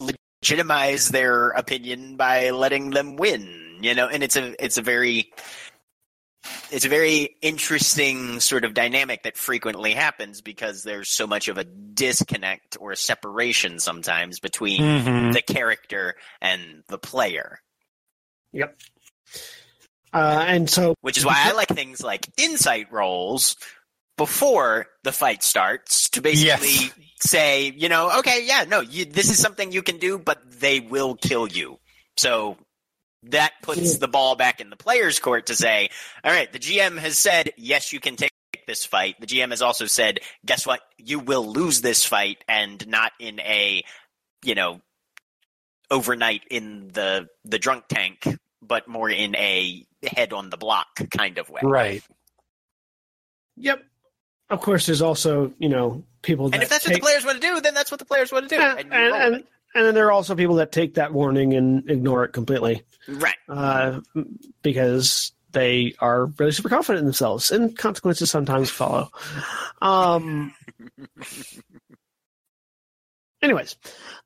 legitimize 0.00 1.08
their 1.08 1.50
opinion 1.50 2.16
by 2.16 2.50
letting 2.50 2.90
them 2.90 3.16
win, 3.16 3.78
you 3.80 3.94
know, 3.94 4.08
and 4.08 4.22
it's 4.22 4.36
a 4.36 4.54
it's 4.64 4.78
a 4.78 4.82
very 4.82 5.32
it's 6.70 6.84
a 6.84 6.88
very 6.88 7.36
interesting 7.42 8.40
sort 8.40 8.64
of 8.64 8.74
dynamic 8.74 9.22
that 9.22 9.36
frequently 9.36 9.92
happens 9.92 10.40
because 10.40 10.82
there's 10.82 11.08
so 11.08 11.26
much 11.26 11.48
of 11.48 11.58
a 11.58 11.64
disconnect 11.64 12.76
or 12.80 12.92
a 12.92 12.96
separation 12.96 13.78
sometimes 13.78 14.40
between 14.40 14.80
Mhm. 14.80 15.32
the 15.32 15.42
character 15.42 16.14
and 16.40 16.82
the 16.88 16.98
player. 16.98 17.60
Yep. 18.52 18.78
Uh, 20.12 20.44
and 20.46 20.70
so 20.70 20.94
Which 21.02 21.18
is 21.18 21.24
why 21.26 21.34
I 21.36 21.52
like 21.52 21.68
things 21.68 22.00
like 22.02 22.26
insight 22.38 22.90
rolls 22.90 23.56
before 24.16 24.86
the 25.04 25.12
fight 25.12 25.42
starts 25.42 26.08
to 26.10 26.22
basically 26.22 26.68
Yes. 26.70 26.90
say, 27.20 27.72
you 27.76 27.88
know, 27.88 28.18
okay, 28.18 28.44
yeah, 28.46 28.64
no, 28.66 28.80
you, 28.80 29.04
this 29.04 29.30
is 29.30 29.38
something 29.38 29.70
you 29.70 29.82
can 29.82 29.98
do, 29.98 30.18
but 30.18 30.38
they 30.60 30.80
will 30.80 31.14
kill 31.14 31.46
you. 31.46 31.78
So 32.16 32.56
that 33.24 33.52
puts 33.62 33.96
mm. 33.96 34.00
the 34.00 34.08
ball 34.08 34.36
back 34.36 34.60
in 34.60 34.70
the 34.70 34.76
player's 34.76 35.18
court 35.18 35.46
to 35.46 35.54
say, 35.54 35.90
all 36.24 36.32
right, 36.32 36.52
the 36.52 36.58
GM 36.58 36.98
has 36.98 37.18
said, 37.18 37.52
yes, 37.56 37.92
you 37.92 38.00
can 38.00 38.16
take 38.16 38.30
this 38.66 38.84
fight. 38.84 39.16
The 39.20 39.26
GM 39.26 39.50
has 39.50 39.62
also 39.62 39.86
said, 39.86 40.20
guess 40.44 40.66
what? 40.66 40.80
You 40.98 41.18
will 41.18 41.46
lose 41.46 41.80
this 41.80 42.04
fight 42.04 42.44
and 42.48 42.86
not 42.86 43.12
in 43.18 43.40
a, 43.40 43.82
you 44.44 44.54
know, 44.54 44.80
overnight 45.90 46.42
in 46.50 46.88
the 46.88 47.28
the 47.44 47.58
drunk 47.58 47.84
tank, 47.88 48.26
but 48.62 48.88
more 48.88 49.10
in 49.10 49.34
a 49.36 49.84
head 50.02 50.32
on 50.32 50.50
the 50.50 50.56
block 50.56 50.88
kind 51.16 51.38
of 51.38 51.48
way. 51.48 51.60
Right. 51.64 52.02
Yep. 53.56 53.82
Of 54.50 54.60
course, 54.60 54.86
there's 54.86 55.02
also 55.02 55.52
you 55.58 55.68
know 55.68 56.04
people 56.22 56.50
that 56.50 56.56
And 56.56 56.62
if 56.62 56.68
that's 56.68 56.86
what 56.86 56.94
the 56.94 57.00
players 57.00 57.24
want 57.24 57.40
to 57.40 57.46
do, 57.46 57.60
then 57.60 57.74
that's 57.74 57.90
what 57.90 57.98
the 57.98 58.06
players 58.06 58.32
want 58.32 58.48
to 58.48 58.54
do. 58.54 58.60
Yeah, 58.60 58.76
And 58.78 58.92
and, 58.92 59.14
and, 59.14 59.34
it. 59.36 59.46
And 59.74 59.84
then 59.84 59.94
there 59.94 60.06
are 60.06 60.12
also 60.12 60.34
people 60.34 60.56
that 60.56 60.72
take 60.72 60.94
that 60.94 61.12
warning 61.12 61.54
and 61.54 61.88
ignore 61.90 62.24
it 62.24 62.32
completely, 62.32 62.82
right. 63.08 63.36
uh, 63.48 64.00
because 64.62 65.32
they 65.52 65.94
are 65.98 66.26
really 66.26 66.52
super 66.52 66.68
confident 66.68 67.00
in 67.00 67.06
themselves, 67.06 67.50
and 67.50 67.76
consequences 67.76 68.30
sometimes 68.30 68.70
follow. 68.70 69.10
Um, 69.80 70.54
anyways, 73.42 73.76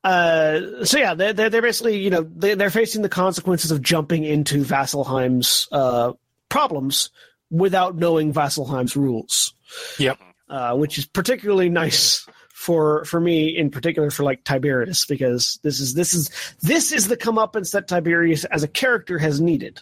uh, 0.03 0.85
so 0.85 0.97
yeah, 0.97 1.13
they're, 1.13 1.33
they're 1.33 1.61
basically 1.61 1.97
you 1.97 2.09
know 2.09 2.21
they, 2.21 2.55
they're 2.55 2.69
facing 2.69 3.01
the 3.01 3.09
consequences 3.09 3.71
of 3.71 3.81
jumping 3.81 4.23
into 4.23 4.63
Vasselheim's 4.63 5.67
uh, 5.71 6.13
problems 6.49 7.09
without 7.49 7.95
knowing 7.95 8.33
Vasselheim's 8.33 8.95
rules. 8.95 9.53
Yep. 9.97 10.19
Uh, 10.49 10.75
which 10.75 10.99
is 10.99 11.05
particularly 11.05 11.69
nice 11.69 12.27
for 12.63 13.03
for 13.03 13.19
me 13.19 13.49
in 13.49 13.69
particular 13.69 14.09
for 14.09 14.23
like 14.23 14.41
Tiberius 14.45 15.05
because 15.05 15.59
this 15.63 15.81
is 15.81 15.95
this 15.95 16.13
is 16.13 16.29
this 16.61 16.93
is 16.93 17.09
the 17.09 17.17
comeuppance 17.17 17.73
that 17.73 17.89
Tiberius 17.89 18.45
as 18.45 18.63
a 18.63 18.69
character 18.69 19.19
has 19.19 19.41
needed. 19.41 19.81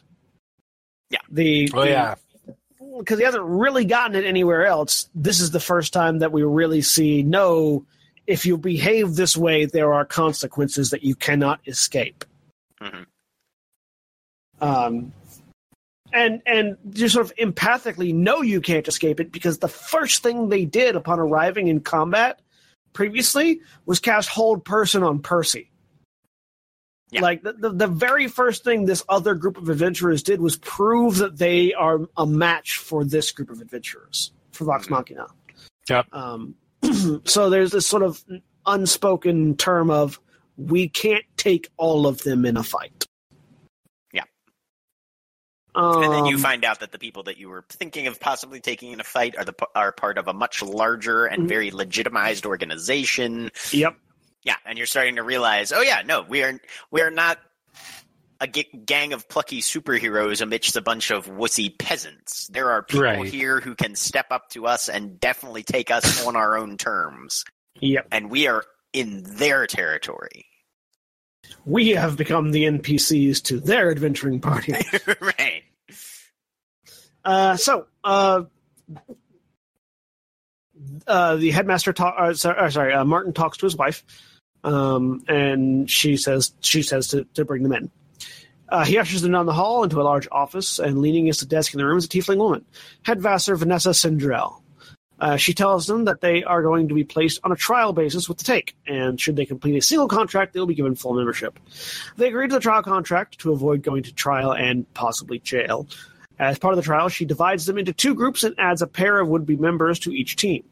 Yeah. 1.11 1.19
The 1.29 1.69
Oh 1.75 1.83
yeah. 1.83 2.15
because 2.97 3.19
he 3.19 3.25
hasn't 3.25 3.43
really 3.43 3.85
gotten 3.85 4.15
it 4.15 4.25
anywhere 4.25 4.65
else. 4.65 5.09
This 5.13 5.41
is 5.41 5.51
the 5.51 5.59
first 5.59 5.93
time 5.93 6.19
that 6.19 6.31
we 6.31 6.41
really 6.41 6.81
see 6.81 7.21
no. 7.21 7.85
If 8.25 8.47
you 8.47 8.57
behave 8.57 9.15
this 9.15 9.37
way, 9.37 9.65
there 9.65 9.93
are 9.93 10.03
consequences 10.03 10.89
that 10.89 11.03
you 11.03 11.13
cannot 11.13 11.59
escape. 11.67 12.25
Mhm. 12.81 13.05
Um, 14.59 15.13
and 16.13 16.41
and 16.47 16.77
you 16.93 17.09
sort 17.09 17.27
of 17.27 17.35
empathically 17.35 18.11
know 18.11 18.41
you 18.41 18.59
can't 18.59 18.87
escape 18.87 19.19
it 19.19 19.31
because 19.31 19.59
the 19.59 19.67
first 19.67 20.23
thing 20.23 20.49
they 20.49 20.65
did 20.65 20.95
upon 20.95 21.19
arriving 21.19 21.67
in 21.67 21.79
combat 21.81 22.39
previously 22.93 23.61
was 23.85 23.99
cast 23.99 24.29
hold 24.29 24.63
person 24.65 25.03
on 25.03 25.19
Percy. 25.19 25.69
Yeah. 27.11 27.21
Like 27.21 27.43
the, 27.43 27.53
the 27.53 27.69
the 27.71 27.87
very 27.87 28.27
first 28.27 28.63
thing 28.63 28.85
this 28.85 29.03
other 29.09 29.35
group 29.35 29.57
of 29.57 29.67
adventurers 29.67 30.23
did 30.23 30.39
was 30.39 30.55
prove 30.57 31.17
that 31.17 31.37
they 31.37 31.73
are 31.73 31.99
a 32.15 32.25
match 32.25 32.77
for 32.77 33.03
this 33.03 33.31
group 33.33 33.49
of 33.49 33.59
adventurers 33.59 34.31
for 34.53 34.63
Vox 34.63 34.87
Mhm. 34.87 34.91
Machina. 34.91 35.27
Yep. 35.89 36.05
Um, 36.13 36.55
so 37.25 37.49
there's 37.49 37.71
this 37.71 37.85
sort 37.85 38.03
of 38.03 38.23
unspoken 38.65 39.57
term 39.57 39.89
of 39.89 40.21
we 40.55 40.87
can't 40.87 41.25
take 41.35 41.69
all 41.75 42.07
of 42.07 42.23
them 42.23 42.45
in 42.45 42.55
a 42.55 42.63
fight. 42.63 43.05
Um, 45.73 46.03
and 46.03 46.11
then 46.13 46.25
you 46.25 46.37
find 46.37 46.65
out 46.65 46.81
that 46.81 46.91
the 46.91 46.99
people 46.99 47.23
that 47.23 47.37
you 47.37 47.49
were 47.49 47.63
thinking 47.69 48.07
of 48.07 48.19
possibly 48.19 48.59
taking 48.59 48.91
in 48.91 48.99
a 48.99 49.03
fight 49.05 49.37
are 49.37 49.45
the 49.45 49.53
are 49.73 49.91
part 49.91 50.17
of 50.17 50.27
a 50.27 50.33
much 50.33 50.61
larger 50.61 51.25
and 51.25 51.43
Mhm. 51.43 51.47
very 51.47 51.71
legitimized 51.71 52.45
organization. 52.45 53.51
Yep. 53.71 53.95
Yeah, 54.43 54.55
and 54.65 54.77
you're 54.77 54.87
starting 54.87 55.15
to 55.17 55.23
realize, 55.23 55.71
oh 55.71 55.81
yeah, 55.81 56.01
no, 56.05 56.23
we 56.23 56.43
are 56.43 56.59
we 56.89 57.01
are 57.01 57.11
not 57.11 57.39
a 58.41 58.47
g- 58.47 58.67
gang 58.85 59.13
of 59.13 59.29
plucky 59.29 59.61
superheroes 59.61 60.41
amidst 60.41 60.75
a 60.75 60.81
bunch 60.81 61.11
of 61.11 61.27
wussy 61.27 61.77
peasants. 61.77 62.47
There 62.47 62.71
are 62.71 62.81
people 62.81 63.03
Right. 63.03 63.27
here 63.27 63.59
who 63.61 63.75
can 63.75 63.95
step 63.95 64.25
up 64.31 64.49
to 64.49 64.65
us 64.65 64.89
and 64.89 65.19
definitely 65.19 65.61
take 65.63 65.91
us 65.91 66.03
on 66.25 66.35
our 66.35 66.57
own 66.57 66.77
terms, 66.77 67.45
Yep. 67.79 68.07
and 68.11 68.31
we 68.31 68.47
are 68.47 68.65
in 68.93 69.23
their 69.37 69.67
territory. 69.67 70.47
We 71.65 71.89
have 71.89 72.17
become 72.17 72.51
the 72.51 72.65
NPCs 72.65 73.43
to 73.43 73.59
their 73.59 73.91
adventuring 73.91 74.39
party. 74.39 74.73
right. 75.21 75.63
Uh, 77.23 77.55
so, 77.55 77.85
uh, 78.03 78.43
uh, 81.07 81.35
the 81.35 81.51
headmaster 81.51 81.93
talk. 81.93 82.15
Uh, 82.17 82.33
sorry, 82.33 82.57
uh, 82.57 82.69
sorry 82.69 82.93
uh, 82.93 83.05
Martin 83.05 83.33
talks 83.33 83.57
to 83.59 83.65
his 83.65 83.75
wife, 83.75 84.03
um, 84.63 85.23
and 85.27 85.89
she 85.89 86.17
says 86.17 86.53
she 86.61 86.81
says 86.81 87.09
to, 87.09 87.25
to 87.35 87.45
bring 87.45 87.63
them 87.63 87.73
in. 87.73 87.91
Uh, 88.69 88.85
he 88.85 88.97
ushers 88.97 89.21
them 89.21 89.33
down 89.33 89.45
the 89.45 89.53
hall 89.53 89.83
into 89.83 89.99
a 89.99 90.03
large 90.03 90.27
office, 90.31 90.79
and 90.79 90.99
leaning 90.99 91.25
against 91.25 91.41
the 91.41 91.45
desk 91.45 91.73
in 91.73 91.77
the 91.77 91.85
room 91.85 91.97
is 91.97 92.05
a 92.05 92.07
tiefling 92.07 92.37
woman, 92.37 92.65
headmaster 93.03 93.55
Vanessa 93.55 93.89
Sindrell. 93.89 94.60
Uh, 95.21 95.37
she 95.37 95.53
tells 95.53 95.85
them 95.85 96.05
that 96.05 96.19
they 96.19 96.43
are 96.43 96.63
going 96.63 96.87
to 96.87 96.95
be 96.95 97.03
placed 97.03 97.39
on 97.43 97.51
a 97.51 97.55
trial 97.55 97.93
basis 97.93 98.27
with 98.27 98.39
the 98.39 98.43
take, 98.43 98.75
and 98.87 99.21
should 99.21 99.35
they 99.35 99.45
complete 99.45 99.77
a 99.77 99.81
single 99.81 100.07
contract, 100.07 100.51
they 100.51 100.59
will 100.59 100.65
be 100.65 100.73
given 100.73 100.95
full 100.95 101.13
membership. 101.13 101.59
They 102.17 102.27
agree 102.27 102.47
to 102.47 102.55
the 102.55 102.59
trial 102.59 102.81
contract 102.81 103.37
to 103.41 103.51
avoid 103.51 103.83
going 103.83 104.01
to 104.03 104.13
trial 104.13 104.51
and 104.51 104.91
possibly 104.95 105.37
jail. 105.37 105.87
As 106.39 106.57
part 106.57 106.73
of 106.73 106.77
the 106.77 106.83
trial, 106.83 107.07
she 107.07 107.25
divides 107.25 107.67
them 107.67 107.77
into 107.77 107.93
two 107.93 108.15
groups 108.15 108.43
and 108.43 108.55
adds 108.57 108.81
a 108.81 108.87
pair 108.87 109.19
of 109.19 109.27
would 109.27 109.45
be 109.45 109.55
members 109.55 109.99
to 109.99 110.11
each 110.11 110.37
team. 110.37 110.63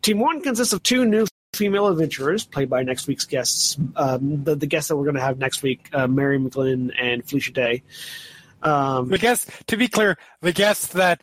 Team 0.00 0.18
one 0.18 0.40
consists 0.40 0.72
of 0.72 0.82
two 0.82 1.04
new 1.04 1.26
female 1.52 1.88
adventurers, 1.88 2.46
played 2.46 2.70
by 2.70 2.82
next 2.82 3.06
week's 3.06 3.26
guests, 3.26 3.76
um, 3.96 4.44
the, 4.44 4.54
the 4.54 4.66
guests 4.66 4.88
that 4.88 4.96
we're 4.96 5.04
going 5.04 5.16
to 5.16 5.20
have 5.20 5.36
next 5.36 5.62
week, 5.62 5.90
uh, 5.92 6.06
Mary 6.06 6.38
McGlynn 6.38 6.90
and 6.98 7.28
Felicia 7.28 7.52
Day. 7.52 7.82
Um, 8.62 9.08
The 9.10 9.18
guests, 9.18 9.50
to 9.66 9.76
be 9.76 9.88
clear, 9.88 10.16
the 10.40 10.52
guests 10.52 10.86
that 10.94 11.22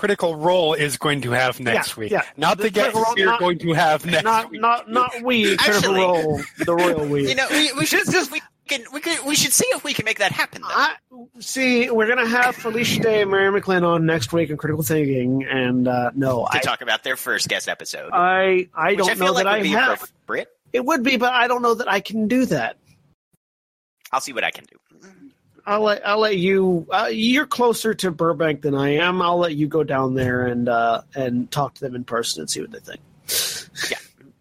Critical 0.00 0.34
Role 0.34 0.72
is 0.72 0.96
going 0.96 1.20
to 1.20 1.30
have 1.32 1.60
next 1.60 1.90
Yeah, 1.96 2.00
week, 2.00 2.10
yeah. 2.12 2.22
not 2.38 2.56
the, 2.56 2.64
The 2.64 2.70
guest 2.70 2.94
Role- 2.96 3.04
we're 3.14 3.26
not- 3.26 3.38
going 3.38 3.58
to 3.58 3.72
have 3.74 4.06
next 4.06 4.24
not, 4.24 4.50
week. 4.50 4.58
not, 4.62 4.90
not 4.90 5.12
we, 5.22 5.56
Critical 5.58 5.74
Actually- 5.76 6.00
Role, 6.00 6.40
the 6.64 6.74
royal 6.74 7.04
we. 7.06 7.28
You 7.28 7.34
know, 7.34 7.46
we, 7.50 7.70
we 7.74 7.84
should 7.84 8.10
just 8.10 8.32
we 8.32 8.40
can 8.66 8.82
we 8.94 9.00
can 9.02 9.22
we 9.26 9.34
should 9.34 9.52
see 9.52 9.66
if 9.72 9.84
we 9.84 9.92
can 9.92 10.06
make 10.06 10.18
that 10.18 10.32
happen. 10.32 10.62
I, 10.64 10.94
see, 11.38 11.90
we're 11.90 12.06
going 12.06 12.24
to 12.24 12.30
have 12.30 12.56
Felicia 12.56 13.02
Day 13.02 13.20
and 13.20 13.30
Mary 13.30 13.60
McGlynn 13.60 13.84
on 13.86 14.06
next 14.06 14.32
week 14.32 14.48
in 14.48 14.56
Critical 14.56 14.82
Thinking, 14.82 15.44
and 15.44 15.86
uh, 15.86 16.12
no, 16.14 16.46
to 16.50 16.56
I, 16.56 16.60
talk 16.60 16.80
about 16.80 17.02
their 17.04 17.16
first 17.16 17.48
guest 17.48 17.68
episode, 17.68 18.10
I, 18.12 18.68
I 18.74 18.94
don't 18.94 19.10
I 19.10 19.14
feel 19.16 19.26
know 19.26 19.32
like 19.32 19.44
that 19.44 19.50
would 19.52 19.58
I 19.60 19.62
be 19.62 19.68
have. 19.70 20.02
appropriate. 20.02 20.48
It 20.72 20.82
would 20.84 21.02
be, 21.02 21.18
but 21.18 21.32
I 21.34 21.46
don't 21.46 21.60
know 21.62 21.74
that 21.74 21.90
I 21.90 22.00
can 22.00 22.26
do 22.26 22.46
that. 22.46 22.76
I'll 24.12 24.20
see 24.20 24.32
what 24.32 24.44
I 24.44 24.50
can 24.50 24.64
do. 24.64 24.76
I'll 25.66 25.82
let 25.82 26.06
I'll 26.06 26.18
let 26.18 26.36
you. 26.36 26.86
Uh, 26.90 27.08
you're 27.10 27.46
closer 27.46 27.94
to 27.94 28.10
Burbank 28.10 28.62
than 28.62 28.74
I 28.74 28.96
am. 28.96 29.22
I'll 29.22 29.38
let 29.38 29.54
you 29.54 29.66
go 29.66 29.84
down 29.84 30.14
there 30.14 30.46
and 30.46 30.68
uh, 30.68 31.02
and 31.14 31.50
talk 31.50 31.74
to 31.74 31.80
them 31.80 31.94
in 31.94 32.04
person 32.04 32.40
and 32.40 32.50
see 32.50 32.60
what 32.60 32.70
they 32.72 32.80
think. 32.80 33.00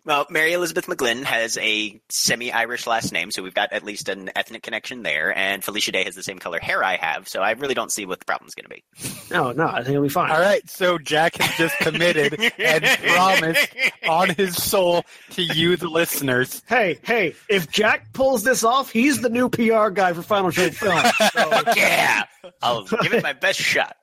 Well, 0.10 0.26
Mary 0.32 0.54
Elizabeth 0.54 0.88
McGlynn 0.88 1.24
has 1.24 1.56
a 1.60 2.02
semi-Irish 2.10 2.88
last 2.88 3.14
name, 3.14 3.30
so 3.30 3.44
we've 3.44 3.54
got 3.54 3.72
at 3.74 3.84
least 3.84 4.10
an 4.10 4.32
ethnic 4.36 4.64
connection 4.64 5.04
there. 5.04 5.38
And 5.38 5.64
Felicia 5.64 5.92
Day 5.92 6.04
has 6.04 6.16
the 6.16 6.24
same 6.24 6.40
color 6.40 6.58
hair 6.60 6.84
I 6.84 6.98
have, 6.98 7.28
so 7.28 7.42
I 7.42 7.52
really 7.52 7.76
don't 7.76 7.92
see 7.92 8.08
what 8.08 8.18
the 8.18 8.26
problem's 8.26 8.56
going 8.56 8.64
to 8.64 8.70
be. 8.70 8.84
No, 9.30 9.52
no, 9.52 9.68
I 9.68 9.84
think 9.84 9.90
it'll 9.90 10.02
be 10.02 10.10
fine. 10.10 10.32
All 10.32 10.40
right, 10.40 10.68
so 10.68 10.98
Jack 10.98 11.36
has 11.36 11.56
just 11.58 11.78
committed 11.78 12.40
and 12.58 12.84
promised 13.04 13.68
on 14.10 14.30
his 14.30 14.56
soul 14.56 15.04
to 15.34 15.44
you, 15.44 15.78
the 15.78 15.88
listeners. 15.88 16.64
Hey, 16.68 16.98
hey! 17.04 17.36
If 17.48 17.70
Jack 17.70 18.12
pulls 18.12 18.44
this 18.44 18.64
off, 18.64 18.90
he's 18.90 19.22
the 19.22 19.30
new 19.30 19.48
PR 19.48 19.90
guy 19.90 20.14
for 20.14 20.24
Final 20.24 20.50
Show 20.50 20.72
Film. 20.72 21.06
So, 21.34 21.62
yeah, 21.76 22.24
I'll 22.64 22.86
give 22.86 23.14
it 23.14 23.22
my 23.22 23.34
best 23.34 23.60
shot. 23.60 23.96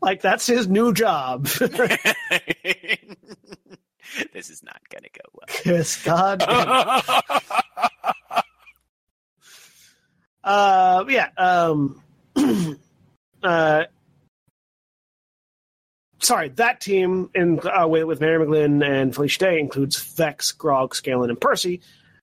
like 0.00 0.20
that's 0.20 0.48
his 0.48 0.66
new 0.66 0.92
job. 0.92 1.46
this 4.32 4.50
is 4.50 4.62
not 4.62 4.80
going 4.90 5.02
to 5.02 5.10
go 5.10 5.24
well. 5.32 5.46
yes, 5.76 6.02
God. 6.02 6.42
Uh, 10.44 11.04
yeah. 11.08 11.28
Um, 11.38 12.02
uh, 13.44 13.84
sorry, 16.18 16.48
that 16.48 16.80
team 16.80 17.30
in 17.34 17.60
uh, 17.60 17.86
with, 17.86 18.04
with 18.04 18.20
Mary 18.20 18.44
McGlynn 18.44 18.84
and 18.84 19.14
Felicia 19.14 19.38
Day 19.38 19.60
includes 19.60 20.02
Vex, 20.14 20.52
Grog, 20.52 20.94
Scanlan, 20.94 21.30
and 21.30 21.40
Percy, 21.40 21.80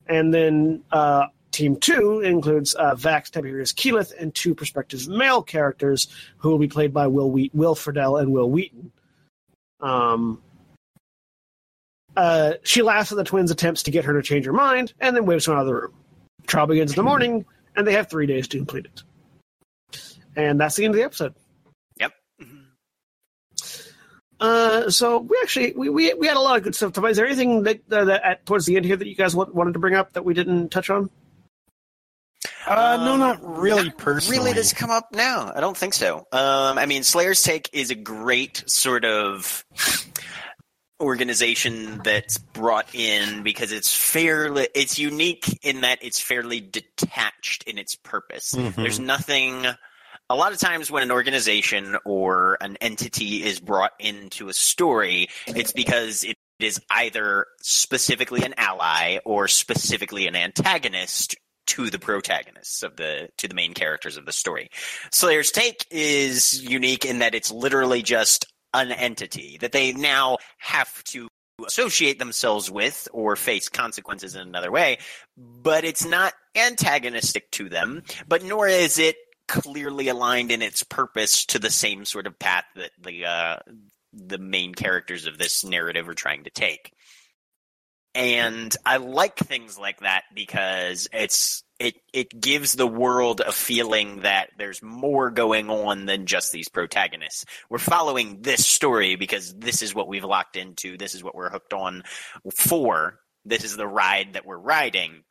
and 0.08 0.34
then 0.34 0.84
uh, 0.92 1.28
team 1.52 1.78
two 1.78 2.20
includes 2.20 2.76
uh, 2.76 2.96
Vax, 2.96 3.30
Tiberius 3.30 3.72
Keyleth, 3.72 4.14
and 4.20 4.36
two 4.36 4.54
prospective 4.54 5.08
male 5.08 5.42
characters 5.42 6.08
who 6.40 6.50
will 6.50 6.60
be 6.60 6.68
played 6.68 6.94
by 6.94 7.08
Will 7.08 7.32
Wheat, 7.32 7.56
Will 7.56 7.76
Friedle 7.76 8.22
and 8.22 8.32
Wil 8.32 8.50
Wheaton. 8.50 8.92
Um. 9.80 10.42
Uh, 12.16 12.54
she 12.64 12.82
laughs 12.82 13.12
at 13.12 13.18
the 13.18 13.24
twins' 13.24 13.52
attempts 13.52 13.84
to 13.84 13.92
get 13.92 14.06
her 14.06 14.14
to 14.14 14.22
change 14.22 14.46
her 14.46 14.54
mind, 14.54 14.94
and 15.00 15.16
then 15.16 15.26
waves 15.26 15.46
them 15.46 15.56
out 15.56 15.62
of 15.62 15.68
the 15.68 15.74
room. 15.74 15.94
Trial 16.48 16.68
begins 16.68 16.92
in 16.92 16.96
the 16.96 17.04
morning, 17.04 17.46
and 17.76 17.88
they 17.88 17.94
have 17.94 18.10
three 18.10 18.26
days 18.26 18.48
to 18.50 18.58
complete 18.58 18.86
it. 18.86 19.04
And 20.36 20.60
that's 20.60 20.76
the 20.76 20.86
end 20.86 20.96
of 20.96 20.98
the 20.98 21.04
episode. 21.06 21.34
Yep. 22.00 22.12
Uh, 24.40 24.90
so 24.90 25.20
we 25.20 25.38
actually 25.44 25.74
we, 25.74 25.90
we 25.90 26.14
we 26.14 26.28
had 26.28 26.38
a 26.38 26.40
lot 26.40 26.58
of 26.58 26.64
good 26.64 26.76
stuff. 26.76 26.94
To 26.94 27.02
buy. 27.02 27.10
Is 27.10 27.18
there 27.18 27.26
anything 27.26 27.64
that, 27.64 27.82
uh, 27.92 28.06
that 28.06 28.24
at, 28.24 28.46
towards 28.46 28.66
the 28.66 28.78
end 28.78 28.86
here 28.86 28.96
that 28.96 29.08
you 29.08 29.16
guys 29.16 29.36
want, 29.36 29.54
wanted 29.54 29.74
to 29.74 29.80
bring 29.80 29.96
up 29.96 30.14
that 30.14 30.24
we 30.24 30.34
didn't 30.34 30.70
touch 30.70 30.90
on? 30.90 31.10
Uh, 32.66 32.98
no, 33.04 33.14
Um, 33.14 33.20
not 33.20 33.40
really 33.60 33.86
not 33.86 33.98
personally. 33.98 34.38
Really, 34.38 34.54
does 34.54 34.72
come 34.72 34.92
up 34.92 35.10
now? 35.12 35.52
I 35.54 35.60
don't 35.60 35.76
think 35.76 35.94
so. 35.94 36.20
Um, 36.32 36.78
I 36.78 36.86
mean, 36.86 37.04
Slayer's 37.04 37.42
Take 37.44 37.70
is 37.74 37.92
a 37.92 37.96
great 37.96 38.64
sort 38.66 39.04
of 39.04 39.66
organization 41.02 42.02
that's 42.04 42.38
brought 42.38 42.94
in 42.94 43.44
because 43.44 43.72
it's 43.72 43.96
fairly 43.96 44.68
it's 44.76 45.00
unique 45.00 45.60
in 45.64 45.82
that 45.82 46.00
it's 46.02 46.20
fairly 46.20 46.60
detached 46.60 47.64
in 47.64 47.78
its 47.78 47.96
purpose. 47.96 48.54
Mhm. 48.54 48.76
There's 48.76 49.00
nothing 49.00 49.66
a 50.30 50.36
lot 50.36 50.52
of 50.52 50.60
times 50.60 50.92
when 50.92 51.04
an 51.04 51.12
organization 51.12 51.98
or 52.06 52.58
an 52.62 52.78
entity 52.82 53.44
is 53.44 53.60
brought 53.60 53.94
into 54.00 54.48
a 54.48 54.54
story, 54.54 55.30
it's 55.48 55.72
because 55.72 56.24
it 56.24 56.38
is 56.60 56.80
either 56.92 57.48
specifically 57.62 58.44
an 58.44 58.54
ally 58.58 59.18
or 59.26 59.48
specifically 59.48 60.28
an 60.28 60.36
antagonist 60.36 61.36
to 61.66 61.90
the 61.90 62.00
protagonists 62.00 62.84
of 62.84 62.96
the 62.96 63.30
to 63.38 63.48
the 63.48 63.54
main 63.54 63.74
characters 63.74 64.18
of 64.18 64.26
the 64.26 64.32
story. 64.32 64.70
Slayer's 65.12 65.52
take 65.52 65.86
is 65.90 66.64
unique 66.64 67.06
in 67.06 67.20
that 67.20 67.36
it's 67.36 67.52
literally 67.52 68.02
just 68.02 68.46
an 68.74 68.92
entity 68.92 69.58
that 69.62 69.72
they 69.72 69.92
now 69.94 70.38
have 70.58 71.04
to 71.06 71.28
associate 71.66 72.20
themselves 72.20 72.72
with 72.72 73.08
or 73.12 73.36
face 73.36 73.70
consequences 73.70 74.36
in 74.36 74.42
another 74.42 74.72
way, 74.72 74.98
but 75.38 75.84
it's 75.84 76.06
not 76.06 76.34
antagonistic 76.56 77.52
to 77.52 77.70
them, 77.70 78.04
but 78.28 78.44
nor 78.44 78.68
is 78.68 78.98
it 79.00 79.16
clearly 79.48 80.08
aligned 80.08 80.52
in 80.52 80.62
its 80.62 80.84
purpose 80.84 81.46
to 81.46 81.60
the 81.60 81.72
same 81.72 82.06
sort 82.06 82.28
of 82.28 82.38
path 82.38 82.66
that 82.76 82.92
the 83.02 83.26
uh, 83.26 83.58
the 84.14 84.38
main 84.38 84.74
characters 84.74 85.26
of 85.26 85.38
this 85.38 85.64
narrative 85.64 86.08
are 86.08 86.14
trying 86.14 86.44
to 86.44 86.50
take. 86.50 86.94
And 88.16 88.76
I 88.86 88.98
like 88.98 89.38
things 89.38 89.78
like 89.78 90.00
that 90.02 90.24
because 90.34 91.08
it's 91.14 91.64
it 91.80 91.96
it 92.14 92.40
gives 92.40 92.74
the 92.74 92.88
world 92.88 93.42
a 93.42 93.52
feeling 93.52 94.22
that 94.22 94.50
there's 94.58 94.82
more 94.84 95.32
going 95.32 95.70
on 95.70 96.06
than 96.06 96.26
just 96.26 96.52
these 96.52 96.70
protagonists. 96.70 97.46
We're 97.70 97.78
following 97.78 98.42
this 98.42 98.68
story 98.68 99.16
because 99.16 99.54
this 99.56 99.82
is 99.82 99.96
what 99.96 100.08
we've 100.08 100.24
locked 100.24 100.58
into, 100.58 100.98
this 100.98 101.16
is 101.16 101.24
what 101.24 101.36
we're 101.36 101.50
hooked 101.50 101.74
on 101.74 102.04
for. 102.54 103.20
This 103.46 103.64
is 103.64 103.78
the 103.78 103.88
ride 103.88 104.34
that 104.34 104.46
we're 104.46 104.58
riding. 104.58 105.24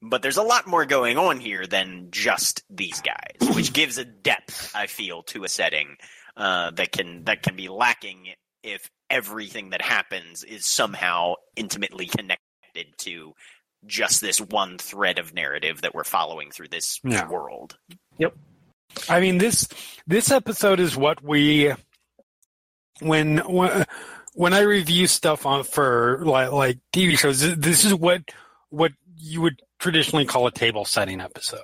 But 0.00 0.22
there's 0.22 0.36
a 0.36 0.42
lot 0.44 0.68
more 0.68 0.86
going 0.86 1.18
on 1.18 1.40
here 1.40 1.66
than 1.66 2.08
just 2.12 2.62
these 2.70 3.00
guys, 3.00 3.56
which 3.56 3.72
gives 3.72 3.98
a 3.98 4.04
depth, 4.04 4.70
I 4.72 4.86
feel, 4.86 5.24
to 5.24 5.42
a 5.42 5.48
setting 5.48 5.96
uh, 6.36 6.70
that 6.70 6.92
can 6.92 7.24
that 7.24 7.42
can 7.42 7.56
be 7.56 7.68
lacking 7.68 8.28
if 8.62 8.88
everything 9.10 9.70
that 9.70 9.82
happens 9.82 10.44
is 10.44 10.66
somehow 10.66 11.34
intimately 11.56 12.06
connected 12.06 12.96
to 12.98 13.32
just 13.86 14.20
this 14.20 14.40
one 14.40 14.78
thread 14.78 15.18
of 15.18 15.34
narrative 15.34 15.82
that 15.82 15.94
we're 15.94 16.04
following 16.04 16.50
through 16.50 16.68
this 16.68 17.00
Yeah. 17.04 17.28
world. 17.28 17.76
Yep. 18.18 18.34
I 19.08 19.20
mean 19.20 19.38
this 19.38 19.68
this 20.06 20.30
episode 20.30 20.80
is 20.80 20.96
what 20.96 21.22
we 21.22 21.72
when 23.00 23.38
when 23.38 23.84
when 24.34 24.54
I 24.54 24.60
review 24.60 25.06
stuff 25.06 25.46
on 25.46 25.64
for 25.64 26.20
like 26.24 26.52
like 26.52 26.78
TV 26.92 27.18
shows. 27.18 27.40
This 27.56 27.84
is 27.84 27.94
what 27.94 28.22
what 28.70 28.92
you 29.16 29.40
would 29.42 29.60
traditionally 29.78 30.24
call 30.24 30.46
a 30.46 30.52
table 30.52 30.84
setting 30.84 31.20
episode. 31.20 31.60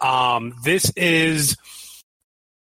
Um, 0.00 0.54
this 0.64 0.90
is 0.96 1.56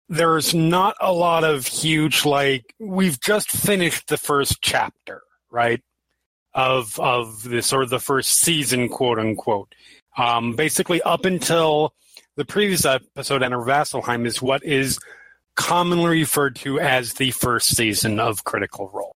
there's 0.09 0.53
not 0.53 0.95
a 1.01 1.11
lot 1.11 1.43
of 1.43 1.65
huge 1.65 2.25
like 2.25 2.73
we've 2.79 3.19
just 3.19 3.49
finished 3.49 4.07
the 4.07 4.17
first 4.17 4.61
chapter, 4.61 5.21
right? 5.49 5.81
Of 6.55 6.99
of 6.99 7.43
this 7.43 7.73
or 7.73 7.85
the 7.85 7.99
first 7.99 8.41
season, 8.41 8.87
quote 8.87 9.17
unquote. 9.17 9.73
Um, 10.17 10.55
basically, 10.55 11.01
up 11.01 11.25
until 11.25 11.93
the 12.35 12.45
previous 12.45 12.85
episode, 12.85 13.41
Enter 13.41 13.57
Vasselheim, 13.57 14.25
is 14.27 14.41
what 14.41 14.63
is 14.63 14.99
commonly 15.55 16.19
referred 16.19 16.55
to 16.57 16.79
as 16.79 17.13
the 17.13 17.31
first 17.31 17.75
season 17.75 18.19
of 18.19 18.43
Critical 18.43 18.89
Role. 18.93 19.15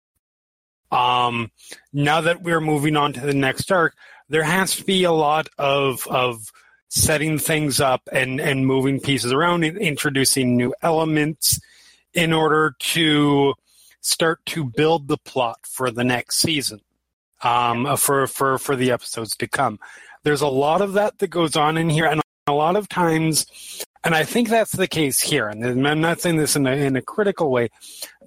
Um, 0.91 1.51
now 1.93 2.21
that 2.21 2.41
we're 2.41 2.61
moving 2.61 2.95
on 2.95 3.13
to 3.13 3.19
the 3.19 3.33
next 3.33 3.71
arc, 3.71 3.95
there 4.29 4.43
has 4.43 4.75
to 4.77 4.83
be 4.83 5.03
a 5.03 5.11
lot 5.11 5.47
of 5.57 6.07
of 6.07 6.51
setting 6.89 7.37
things 7.37 7.79
up 7.79 8.01
and 8.11 8.39
and 8.39 8.65
moving 8.65 8.99
pieces 8.99 9.33
around 9.33 9.63
and 9.63 9.77
introducing 9.77 10.55
new 10.55 10.73
elements 10.81 11.59
in 12.13 12.33
order 12.33 12.75
to 12.79 13.53
start 14.01 14.45
to 14.45 14.63
build 14.63 15.07
the 15.07 15.17
plot 15.17 15.59
for 15.63 15.91
the 15.91 16.03
next 16.03 16.37
season 16.37 16.79
um, 17.41 17.97
for 17.97 18.27
for 18.27 18.57
for 18.57 18.75
the 18.75 18.91
episodes 18.91 19.35
to 19.37 19.47
come. 19.47 19.79
There's 20.23 20.41
a 20.41 20.47
lot 20.47 20.81
of 20.81 20.93
that 20.93 21.19
that 21.19 21.29
goes 21.29 21.55
on 21.55 21.77
in 21.77 21.89
here, 21.89 22.05
and 22.05 22.21
a 22.47 22.53
lot 22.53 22.75
of 22.75 22.89
times, 22.89 23.45
and 24.03 24.15
I 24.15 24.23
think 24.23 24.49
that's 24.49 24.71
the 24.71 24.87
case 24.87 25.19
here. 25.19 25.47
And 25.47 25.87
I'm 25.87 26.01
not 26.01 26.21
saying 26.21 26.37
this 26.37 26.55
in 26.55 26.65
a, 26.65 26.71
in 26.71 26.95
a 26.95 27.01
critical 27.01 27.51
way, 27.51 27.69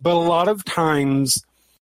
but 0.00 0.14
a 0.14 0.18
lot 0.18 0.48
of 0.48 0.64
times 0.64 1.42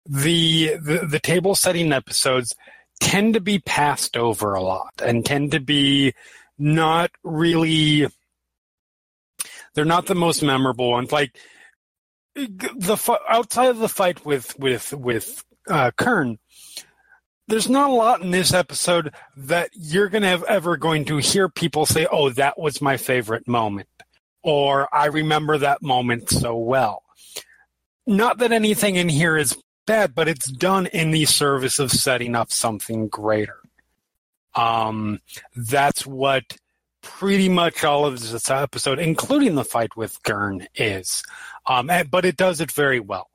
the, 0.05 0.77
the 0.81 1.05
the 1.07 1.19
table 1.19 1.55
setting 1.55 1.91
episodes 1.91 2.55
tend 2.99 3.33
to 3.33 3.41
be 3.41 3.59
passed 3.59 4.17
over 4.17 4.53
a 4.53 4.61
lot 4.61 4.93
and 5.03 5.25
tend 5.25 5.51
to 5.51 5.59
be 5.59 6.13
not 6.57 7.11
really 7.23 8.07
they're 9.73 9.85
not 9.85 10.07
the 10.07 10.15
most 10.15 10.43
memorable 10.43 10.91
ones 10.91 11.11
like 11.11 11.37
the 12.35 13.19
outside 13.29 13.69
of 13.69 13.79
the 13.79 13.87
fight 13.87 14.25
with 14.25 14.57
with 14.59 14.93
with 14.93 15.43
uh, 15.69 15.91
Kern 15.91 16.39
there's 17.49 17.69
not 17.69 17.89
a 17.89 17.93
lot 17.93 18.21
in 18.21 18.31
this 18.31 18.53
episode 18.53 19.13
that 19.35 19.69
you're 19.73 20.09
going 20.09 20.21
to 20.21 20.27
have 20.27 20.43
ever 20.43 20.77
going 20.77 21.05
to 21.05 21.17
hear 21.17 21.49
people 21.49 21.85
say 21.85 22.07
oh 22.11 22.29
that 22.29 22.57
was 22.57 22.81
my 22.81 22.97
favorite 22.97 23.47
moment 23.47 23.89
or 24.41 24.87
I 24.93 25.07
remember 25.07 25.57
that 25.57 25.81
moment 25.81 26.29
so 26.29 26.55
well 26.55 27.03
not 28.05 28.37
that 28.39 28.51
anything 28.51 28.95
in 28.95 29.09
here 29.09 29.37
is 29.37 29.57
bad 29.85 30.15
but 30.15 30.27
it's 30.27 30.51
done 30.51 30.85
in 30.87 31.11
the 31.11 31.25
service 31.25 31.79
of 31.79 31.91
setting 31.91 32.35
up 32.35 32.51
something 32.51 33.07
greater 33.07 33.59
um, 34.55 35.19
that's 35.55 36.05
what 36.05 36.57
pretty 37.01 37.49
much 37.49 37.83
all 37.83 38.05
of 38.05 38.19
this 38.19 38.49
episode, 38.49 38.99
including 38.99 39.55
the 39.55 39.63
fight 39.63 39.95
with 39.95 40.21
Gurn, 40.23 40.67
is. 40.75 41.23
Um, 41.65 41.89
but 42.09 42.25
it 42.25 42.37
does 42.37 42.61
it 42.61 42.71
very 42.71 42.99
well. 42.99 43.29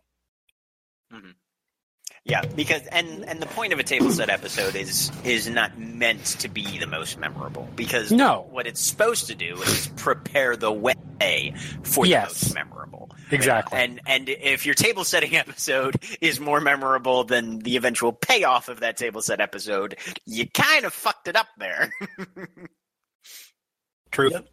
Yeah, 2.27 2.41
because 2.47 2.81
and 2.87 3.23
and 3.27 3.41
the 3.43 3.47
point 3.47 3.75
of 3.75 3.79
a 3.79 3.83
table 3.83 4.11
set 4.11 4.31
episode 4.31 4.77
is 4.77 5.13
is 5.25 5.47
not 5.49 5.79
meant 5.79 6.25
to 6.41 6.49
be 6.49 6.79
the 6.79 6.87
most 6.87 7.19
memorable 7.19 7.69
because 7.77 8.11
No. 8.11 8.47
what 8.51 8.67
it's 8.67 8.81
supposed 8.81 9.27
to 9.27 9.35
do 9.35 9.61
is 9.61 9.89
prepare 9.97 10.57
the 10.57 10.73
way 10.73 11.53
for 11.83 12.07
Yes. 12.07 12.41
the 12.41 12.47
most 12.47 12.55
memorable. 12.55 13.11
Exactly. 13.31 13.79
And 13.79 14.01
and 14.07 14.31
if 14.31 14.65
your 14.65 14.75
table 14.75 15.05
setting 15.05 15.37
episode 15.37 15.97
is 16.23 16.41
more 16.41 16.63
memorable 16.63 17.25
than 17.25 17.59
the 17.59 17.77
eventual 17.77 18.13
payoff 18.13 18.71
of 18.71 18.81
that 18.81 18.97
table 18.97 19.21
set 19.21 19.43
episode, 19.43 19.97
you 20.25 20.49
kind 20.49 20.87
of 20.87 20.95
fucked 20.95 21.29
it 21.29 21.37
up 21.37 21.49
there. 21.59 21.93
True. 24.13 24.31
Yep. 24.31 24.49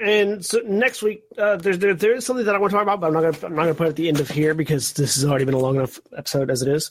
And 0.00 0.44
so 0.44 0.58
next 0.66 1.02
week, 1.02 1.22
uh, 1.38 1.56
there's 1.56 1.78
there, 1.78 1.94
there 1.94 2.14
is 2.14 2.26
something 2.26 2.44
that 2.46 2.54
I 2.54 2.58
want 2.58 2.72
to 2.72 2.76
talk 2.76 2.82
about, 2.82 3.00
but 3.00 3.06
I'm 3.06 3.12
not 3.12 3.20
gonna 3.20 3.46
I'm 3.46 3.54
not 3.54 3.62
gonna 3.62 3.74
put 3.74 3.86
it 3.86 3.90
at 3.90 3.96
the 3.96 4.08
end 4.08 4.18
of 4.20 4.28
here 4.28 4.52
because 4.52 4.92
this 4.94 5.14
has 5.14 5.24
already 5.24 5.44
been 5.44 5.54
a 5.54 5.58
long 5.58 5.76
enough 5.76 6.00
episode 6.16 6.50
as 6.50 6.62
it 6.62 6.68
is. 6.68 6.90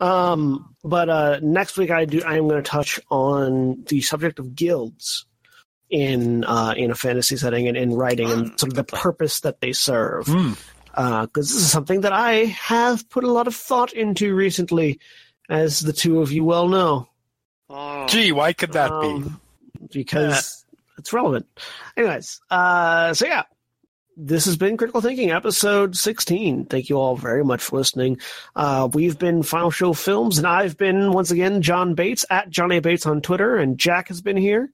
Um, 0.00 0.74
but 0.82 1.10
uh, 1.10 1.40
next 1.42 1.76
week, 1.76 1.90
I 1.90 2.06
do 2.06 2.22
I 2.24 2.36
am 2.38 2.48
going 2.48 2.62
to 2.62 2.68
touch 2.68 3.00
on 3.10 3.84
the 3.88 4.00
subject 4.00 4.38
of 4.38 4.54
guilds 4.54 5.26
in 5.90 6.44
uh, 6.44 6.72
in 6.74 6.90
a 6.90 6.94
fantasy 6.94 7.36
setting 7.36 7.68
and 7.68 7.76
in 7.76 7.92
writing 7.92 8.30
and 8.30 8.58
sort 8.58 8.72
of 8.72 8.76
the 8.76 8.84
purpose 8.84 9.40
that 9.40 9.60
they 9.60 9.72
serve. 9.72 10.26
Because 10.94 11.50
this 11.50 11.54
is 11.54 11.70
something 11.70 12.00
that 12.00 12.12
I 12.14 12.46
have 12.46 13.08
put 13.10 13.24
a 13.24 13.30
lot 13.30 13.46
of 13.46 13.54
thought 13.54 13.92
into 13.92 14.34
recently, 14.34 15.00
as 15.50 15.80
the 15.80 15.92
two 15.92 16.22
of 16.22 16.32
you 16.32 16.44
well 16.44 16.66
know 16.66 17.08
Gee, 18.08 18.32
why 18.32 18.54
could 18.54 18.72
that 18.72 18.88
be? 18.88 19.06
um, 19.08 19.40
because 19.92 20.64
it's 20.98 21.12
relevant. 21.12 21.46
Anyways, 21.96 22.40
uh, 22.50 23.14
so 23.14 23.26
yeah, 23.26 23.42
this 24.16 24.44
has 24.46 24.56
been 24.56 24.76
Critical 24.76 25.00
Thinking 25.00 25.30
episode 25.30 25.96
16. 25.96 26.66
Thank 26.66 26.88
you 26.88 26.96
all 26.98 27.16
very 27.16 27.44
much 27.44 27.62
for 27.62 27.76
listening. 27.76 28.18
Uh, 28.56 28.88
we've 28.92 29.18
been 29.18 29.42
Final 29.42 29.70
Show 29.70 29.92
Films, 29.92 30.38
and 30.38 30.46
I've 30.46 30.76
been 30.76 31.12
once 31.12 31.30
again 31.30 31.62
John 31.62 31.94
Bates 31.94 32.24
at 32.28 32.50
John 32.50 32.72
A 32.72 32.80
Bates 32.80 33.06
on 33.06 33.20
Twitter, 33.20 33.56
and 33.56 33.78
Jack 33.78 34.08
has 34.08 34.20
been 34.20 34.36
here, 34.36 34.72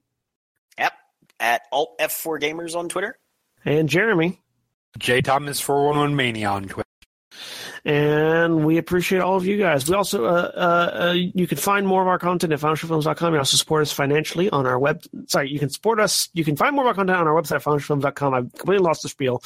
yep. 0.77 0.93
At 1.39 1.61
Alt 1.71 1.97
F4 1.99 2.39
Gamers 2.41 2.75
on 2.75 2.89
Twitter. 2.89 3.17
and 3.63 3.87
Jeremy. 3.87 4.41
J 4.97 5.21
Thomas 5.21 5.59
411 5.59 6.15
Mania 6.15 6.47
on 6.49 6.63
Twitter. 6.69 6.89
And 7.85 8.65
we 8.65 8.77
appreciate 8.77 9.19
all 9.19 9.35
of 9.35 9.45
you 9.45 9.57
guys. 9.57 9.87
We 9.87 9.95
also, 9.95 10.25
uh, 10.25 10.51
uh, 10.55 11.07
uh, 11.09 11.11
you 11.13 11.45
can 11.45 11.59
find 11.59 11.85
more 11.85 12.01
of 12.01 12.07
our 12.07 12.17
content 12.17 12.51
at 12.51 12.59
FinalShowFilms.com. 12.59 13.27
You 13.27 13.35
can 13.35 13.39
also 13.39 13.57
support 13.57 13.83
us 13.83 13.91
financially 13.91 14.49
on 14.49 14.65
our 14.65 14.79
web. 14.79 15.03
Sorry, 15.27 15.51
you 15.51 15.59
can 15.59 15.69
support 15.69 15.99
us. 15.99 16.29
You 16.33 16.43
can 16.43 16.55
find 16.55 16.75
more 16.75 16.83
of 16.83 16.87
our 16.87 16.95
content 16.95 17.19
on 17.19 17.27
our 17.27 17.39
website, 17.39 17.61
FinalShowFilms.com. 17.61 18.33
I've 18.33 18.51
completely 18.53 18.83
lost 18.83 19.03
the 19.03 19.09
spiel. 19.09 19.43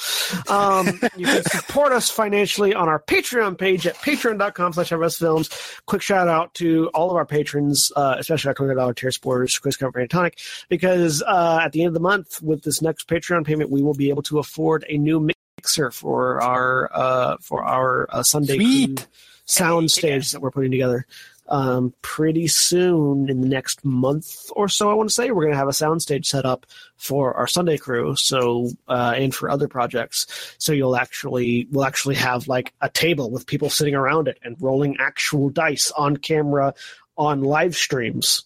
Um, 0.48 0.86
you 1.16 1.26
can 1.26 1.42
support 1.50 1.92
us 1.92 2.08
financially 2.08 2.74
on 2.74 2.88
our 2.88 2.98
Patreon 2.98 3.58
page 3.58 3.86
at 3.86 3.96
patreon.com 3.96 4.72
slash 4.72 4.90
Films. 5.18 5.50
Quick 5.84 6.00
shout 6.00 6.28
out 6.28 6.54
to 6.54 6.88
all 6.94 7.10
of 7.10 7.16
our 7.16 7.26
patrons, 7.26 7.92
uh, 7.94 8.16
especially 8.18 8.48
our 8.48 8.54
$200 8.54 8.96
tier 8.96 9.10
supporters, 9.10 9.58
Chris 9.58 9.76
Comfort 9.76 10.00
and 10.00 10.10
Tonic, 10.10 10.38
because, 10.70 11.22
uh, 11.22 11.60
at 11.62 11.72
the 11.72 11.82
end 11.82 11.88
of 11.88 11.94
the 11.94 12.00
month 12.00 12.40
with 12.42 12.62
this 12.62 12.80
next 12.80 13.06
Patreon 13.06 13.44
payment, 13.44 13.70
we 13.70 13.82
will 13.82 13.94
be 13.94 14.08
able 14.08 14.22
to 14.22 14.38
afford 14.38 14.86
a 14.88 14.96
new 14.96 15.20
mixer 15.60 15.90
for 15.90 16.40
our, 16.40 16.90
uh, 16.92 17.36
for 17.42 17.62
our, 17.62 18.08
uh, 18.10 18.22
Sunday 18.22 18.56
Sweet. 18.56 18.96
Crew 18.96 19.06
sound 19.44 19.90
stage 19.90 20.30
that 20.30 20.40
we're 20.40 20.50
putting 20.50 20.70
together. 20.70 21.06
Um, 21.48 21.92
pretty 22.02 22.46
soon 22.46 23.28
in 23.28 23.40
the 23.40 23.48
next 23.48 23.84
month 23.84 24.52
or 24.54 24.68
so, 24.68 24.88
I 24.88 24.94
want 24.94 25.08
to 25.08 25.14
say 25.14 25.32
we're 25.32 25.42
going 25.42 25.52
to 25.52 25.58
have 25.58 25.66
a 25.66 25.72
soundstage 25.72 26.26
set 26.26 26.46
up 26.46 26.64
for 26.96 27.34
our 27.34 27.48
Sunday 27.48 27.76
crew. 27.76 28.14
So, 28.14 28.70
uh, 28.86 29.14
and 29.16 29.34
for 29.34 29.50
other 29.50 29.66
projects. 29.66 30.54
So 30.58 30.72
you'll 30.72 30.94
actually, 30.94 31.66
we'll 31.72 31.84
actually 31.84 32.14
have 32.14 32.46
like 32.46 32.72
a 32.80 32.88
table 32.88 33.32
with 33.32 33.48
people 33.48 33.68
sitting 33.68 33.96
around 33.96 34.28
it 34.28 34.38
and 34.44 34.56
rolling 34.60 34.96
actual 35.00 35.50
dice 35.50 35.90
on 35.90 36.16
camera 36.16 36.72
on 37.18 37.42
live 37.42 37.74
streams. 37.74 38.44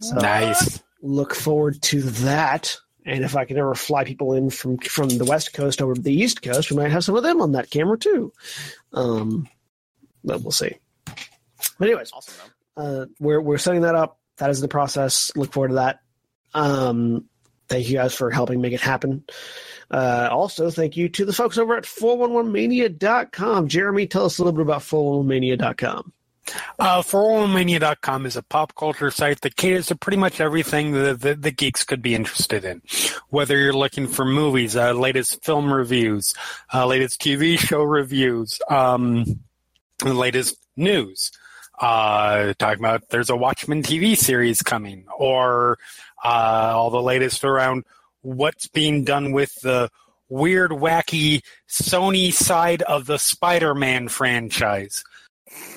So, 0.00 0.16
Nice. 0.16 0.82
look 1.02 1.32
forward 1.36 1.80
to 1.82 2.02
that. 2.02 2.76
And 3.04 3.24
if 3.24 3.34
I 3.34 3.44
can 3.44 3.58
ever 3.58 3.74
fly 3.74 4.04
people 4.04 4.32
in 4.34 4.50
from 4.50 4.78
from 4.78 5.08
the 5.08 5.24
west 5.24 5.52
coast 5.52 5.82
over 5.82 5.94
to 5.94 6.00
the 6.00 6.14
east 6.14 6.42
coast, 6.42 6.70
we 6.70 6.76
might 6.76 6.92
have 6.92 7.04
some 7.04 7.16
of 7.16 7.22
them 7.22 7.40
on 7.40 7.52
that 7.52 7.70
camera 7.70 7.98
too. 7.98 8.32
Um, 8.92 9.48
but 10.22 10.42
we'll 10.42 10.52
see. 10.52 10.76
But 11.04 11.88
anyways, 11.88 12.12
Awesome 12.12 12.52
uh, 12.76 13.06
we're 13.20 13.40
we're 13.40 13.58
setting 13.58 13.82
that 13.82 13.94
up. 13.94 14.18
That 14.38 14.50
is 14.50 14.60
the 14.60 14.68
process. 14.68 15.32
Look 15.36 15.52
forward 15.52 15.68
to 15.68 15.74
that. 15.74 16.00
Um, 16.54 17.26
thank 17.68 17.88
you 17.88 17.96
guys 17.96 18.14
for 18.14 18.30
helping 18.30 18.60
make 18.60 18.72
it 18.72 18.80
happen. 18.80 19.24
Uh, 19.90 20.28
also, 20.30 20.70
thank 20.70 20.96
you 20.96 21.08
to 21.10 21.24
the 21.24 21.32
folks 21.32 21.58
over 21.58 21.76
at 21.76 21.84
411mania.com. 21.84 23.68
Jeremy, 23.68 24.06
tell 24.06 24.24
us 24.24 24.38
a 24.38 24.42
little 24.42 24.56
bit 24.56 24.62
about 24.62 24.80
411mania.com. 24.82 26.12
Uh, 26.78 27.02
411mania.com 27.02 28.26
is 28.26 28.36
a 28.36 28.42
pop 28.42 28.74
culture 28.74 29.10
site 29.10 29.40
that 29.42 29.56
caters 29.56 29.86
to 29.86 29.96
pretty 29.96 30.16
much 30.16 30.40
everything 30.40 30.92
that 30.92 31.20
the, 31.20 31.34
the 31.34 31.50
geeks 31.50 31.84
could 31.84 32.02
be 32.02 32.14
interested 32.14 32.64
in. 32.64 32.82
Whether 33.28 33.58
you're 33.58 33.72
looking 33.72 34.06
for 34.06 34.24
movies, 34.24 34.76
uh, 34.76 34.92
latest 34.92 35.44
film 35.44 35.72
reviews, 35.72 36.34
uh, 36.72 36.86
latest 36.86 37.20
TV 37.20 37.58
show 37.58 37.82
reviews, 37.82 38.60
um, 38.68 39.40
the 39.98 40.14
latest 40.14 40.56
news, 40.76 41.32
uh, 41.80 42.54
talking 42.58 42.80
about 42.80 43.08
there's 43.10 43.30
a 43.30 43.36
Watchmen 43.36 43.82
TV 43.82 44.16
series 44.16 44.62
coming, 44.62 45.06
or 45.16 45.78
uh, 46.24 46.72
all 46.74 46.90
the 46.90 47.02
latest 47.02 47.44
around 47.44 47.84
what's 48.22 48.68
being 48.68 49.04
done 49.04 49.32
with 49.32 49.54
the 49.62 49.90
weird, 50.28 50.70
wacky 50.70 51.42
Sony 51.68 52.32
side 52.32 52.82
of 52.82 53.06
the 53.06 53.18
Spider-Man 53.18 54.08
franchise 54.08 55.04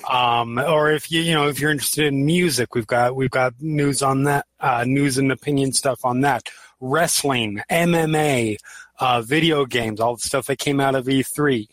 um, 0.08 0.58
or 0.58 0.92
if 0.92 1.10
you 1.10 1.20
you 1.20 1.34
know 1.34 1.48
if 1.48 1.60
you're 1.60 1.70
interested 1.70 2.06
in 2.06 2.24
music, 2.26 2.74
we've 2.74 2.86
got 2.86 3.16
we've 3.16 3.30
got 3.30 3.54
news 3.60 4.02
on 4.02 4.24
that, 4.24 4.46
uh, 4.60 4.84
news 4.86 5.18
and 5.18 5.32
opinion 5.32 5.72
stuff 5.72 6.04
on 6.04 6.20
that, 6.22 6.48
wrestling, 6.80 7.60
MMA, 7.70 8.56
uh, 9.00 9.22
video 9.22 9.64
games, 9.64 10.00
all 10.00 10.16
the 10.16 10.22
stuff 10.22 10.46
that 10.46 10.58
came 10.58 10.80
out 10.80 10.94
of 10.94 11.06
E3, 11.06 11.68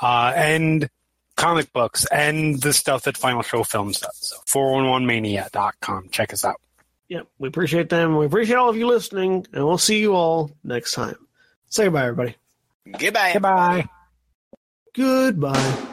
uh, 0.00 0.32
and 0.34 0.88
comic 1.36 1.72
books, 1.72 2.06
and 2.06 2.60
the 2.60 2.72
stuff 2.72 3.02
that 3.04 3.16
Final 3.16 3.42
Show 3.42 3.64
Films 3.64 4.00
does. 4.00 4.16
So 4.16 4.36
411mania.com. 4.46 6.08
Check 6.10 6.32
us 6.32 6.44
out. 6.44 6.60
Yep, 7.08 7.26
we 7.38 7.48
appreciate 7.48 7.88
them. 7.88 8.16
We 8.16 8.26
appreciate 8.26 8.56
all 8.56 8.70
of 8.70 8.76
you 8.76 8.86
listening, 8.86 9.46
and 9.52 9.66
we'll 9.66 9.76
see 9.78 10.00
you 10.00 10.14
all 10.14 10.50
next 10.64 10.94
time. 10.94 11.16
Say 11.68 11.84
goodbye, 11.84 12.06
everybody. 12.06 12.36
Goodbye. 12.98 13.32
Goodbye. 13.32 13.88
Goodbye. 14.94 15.91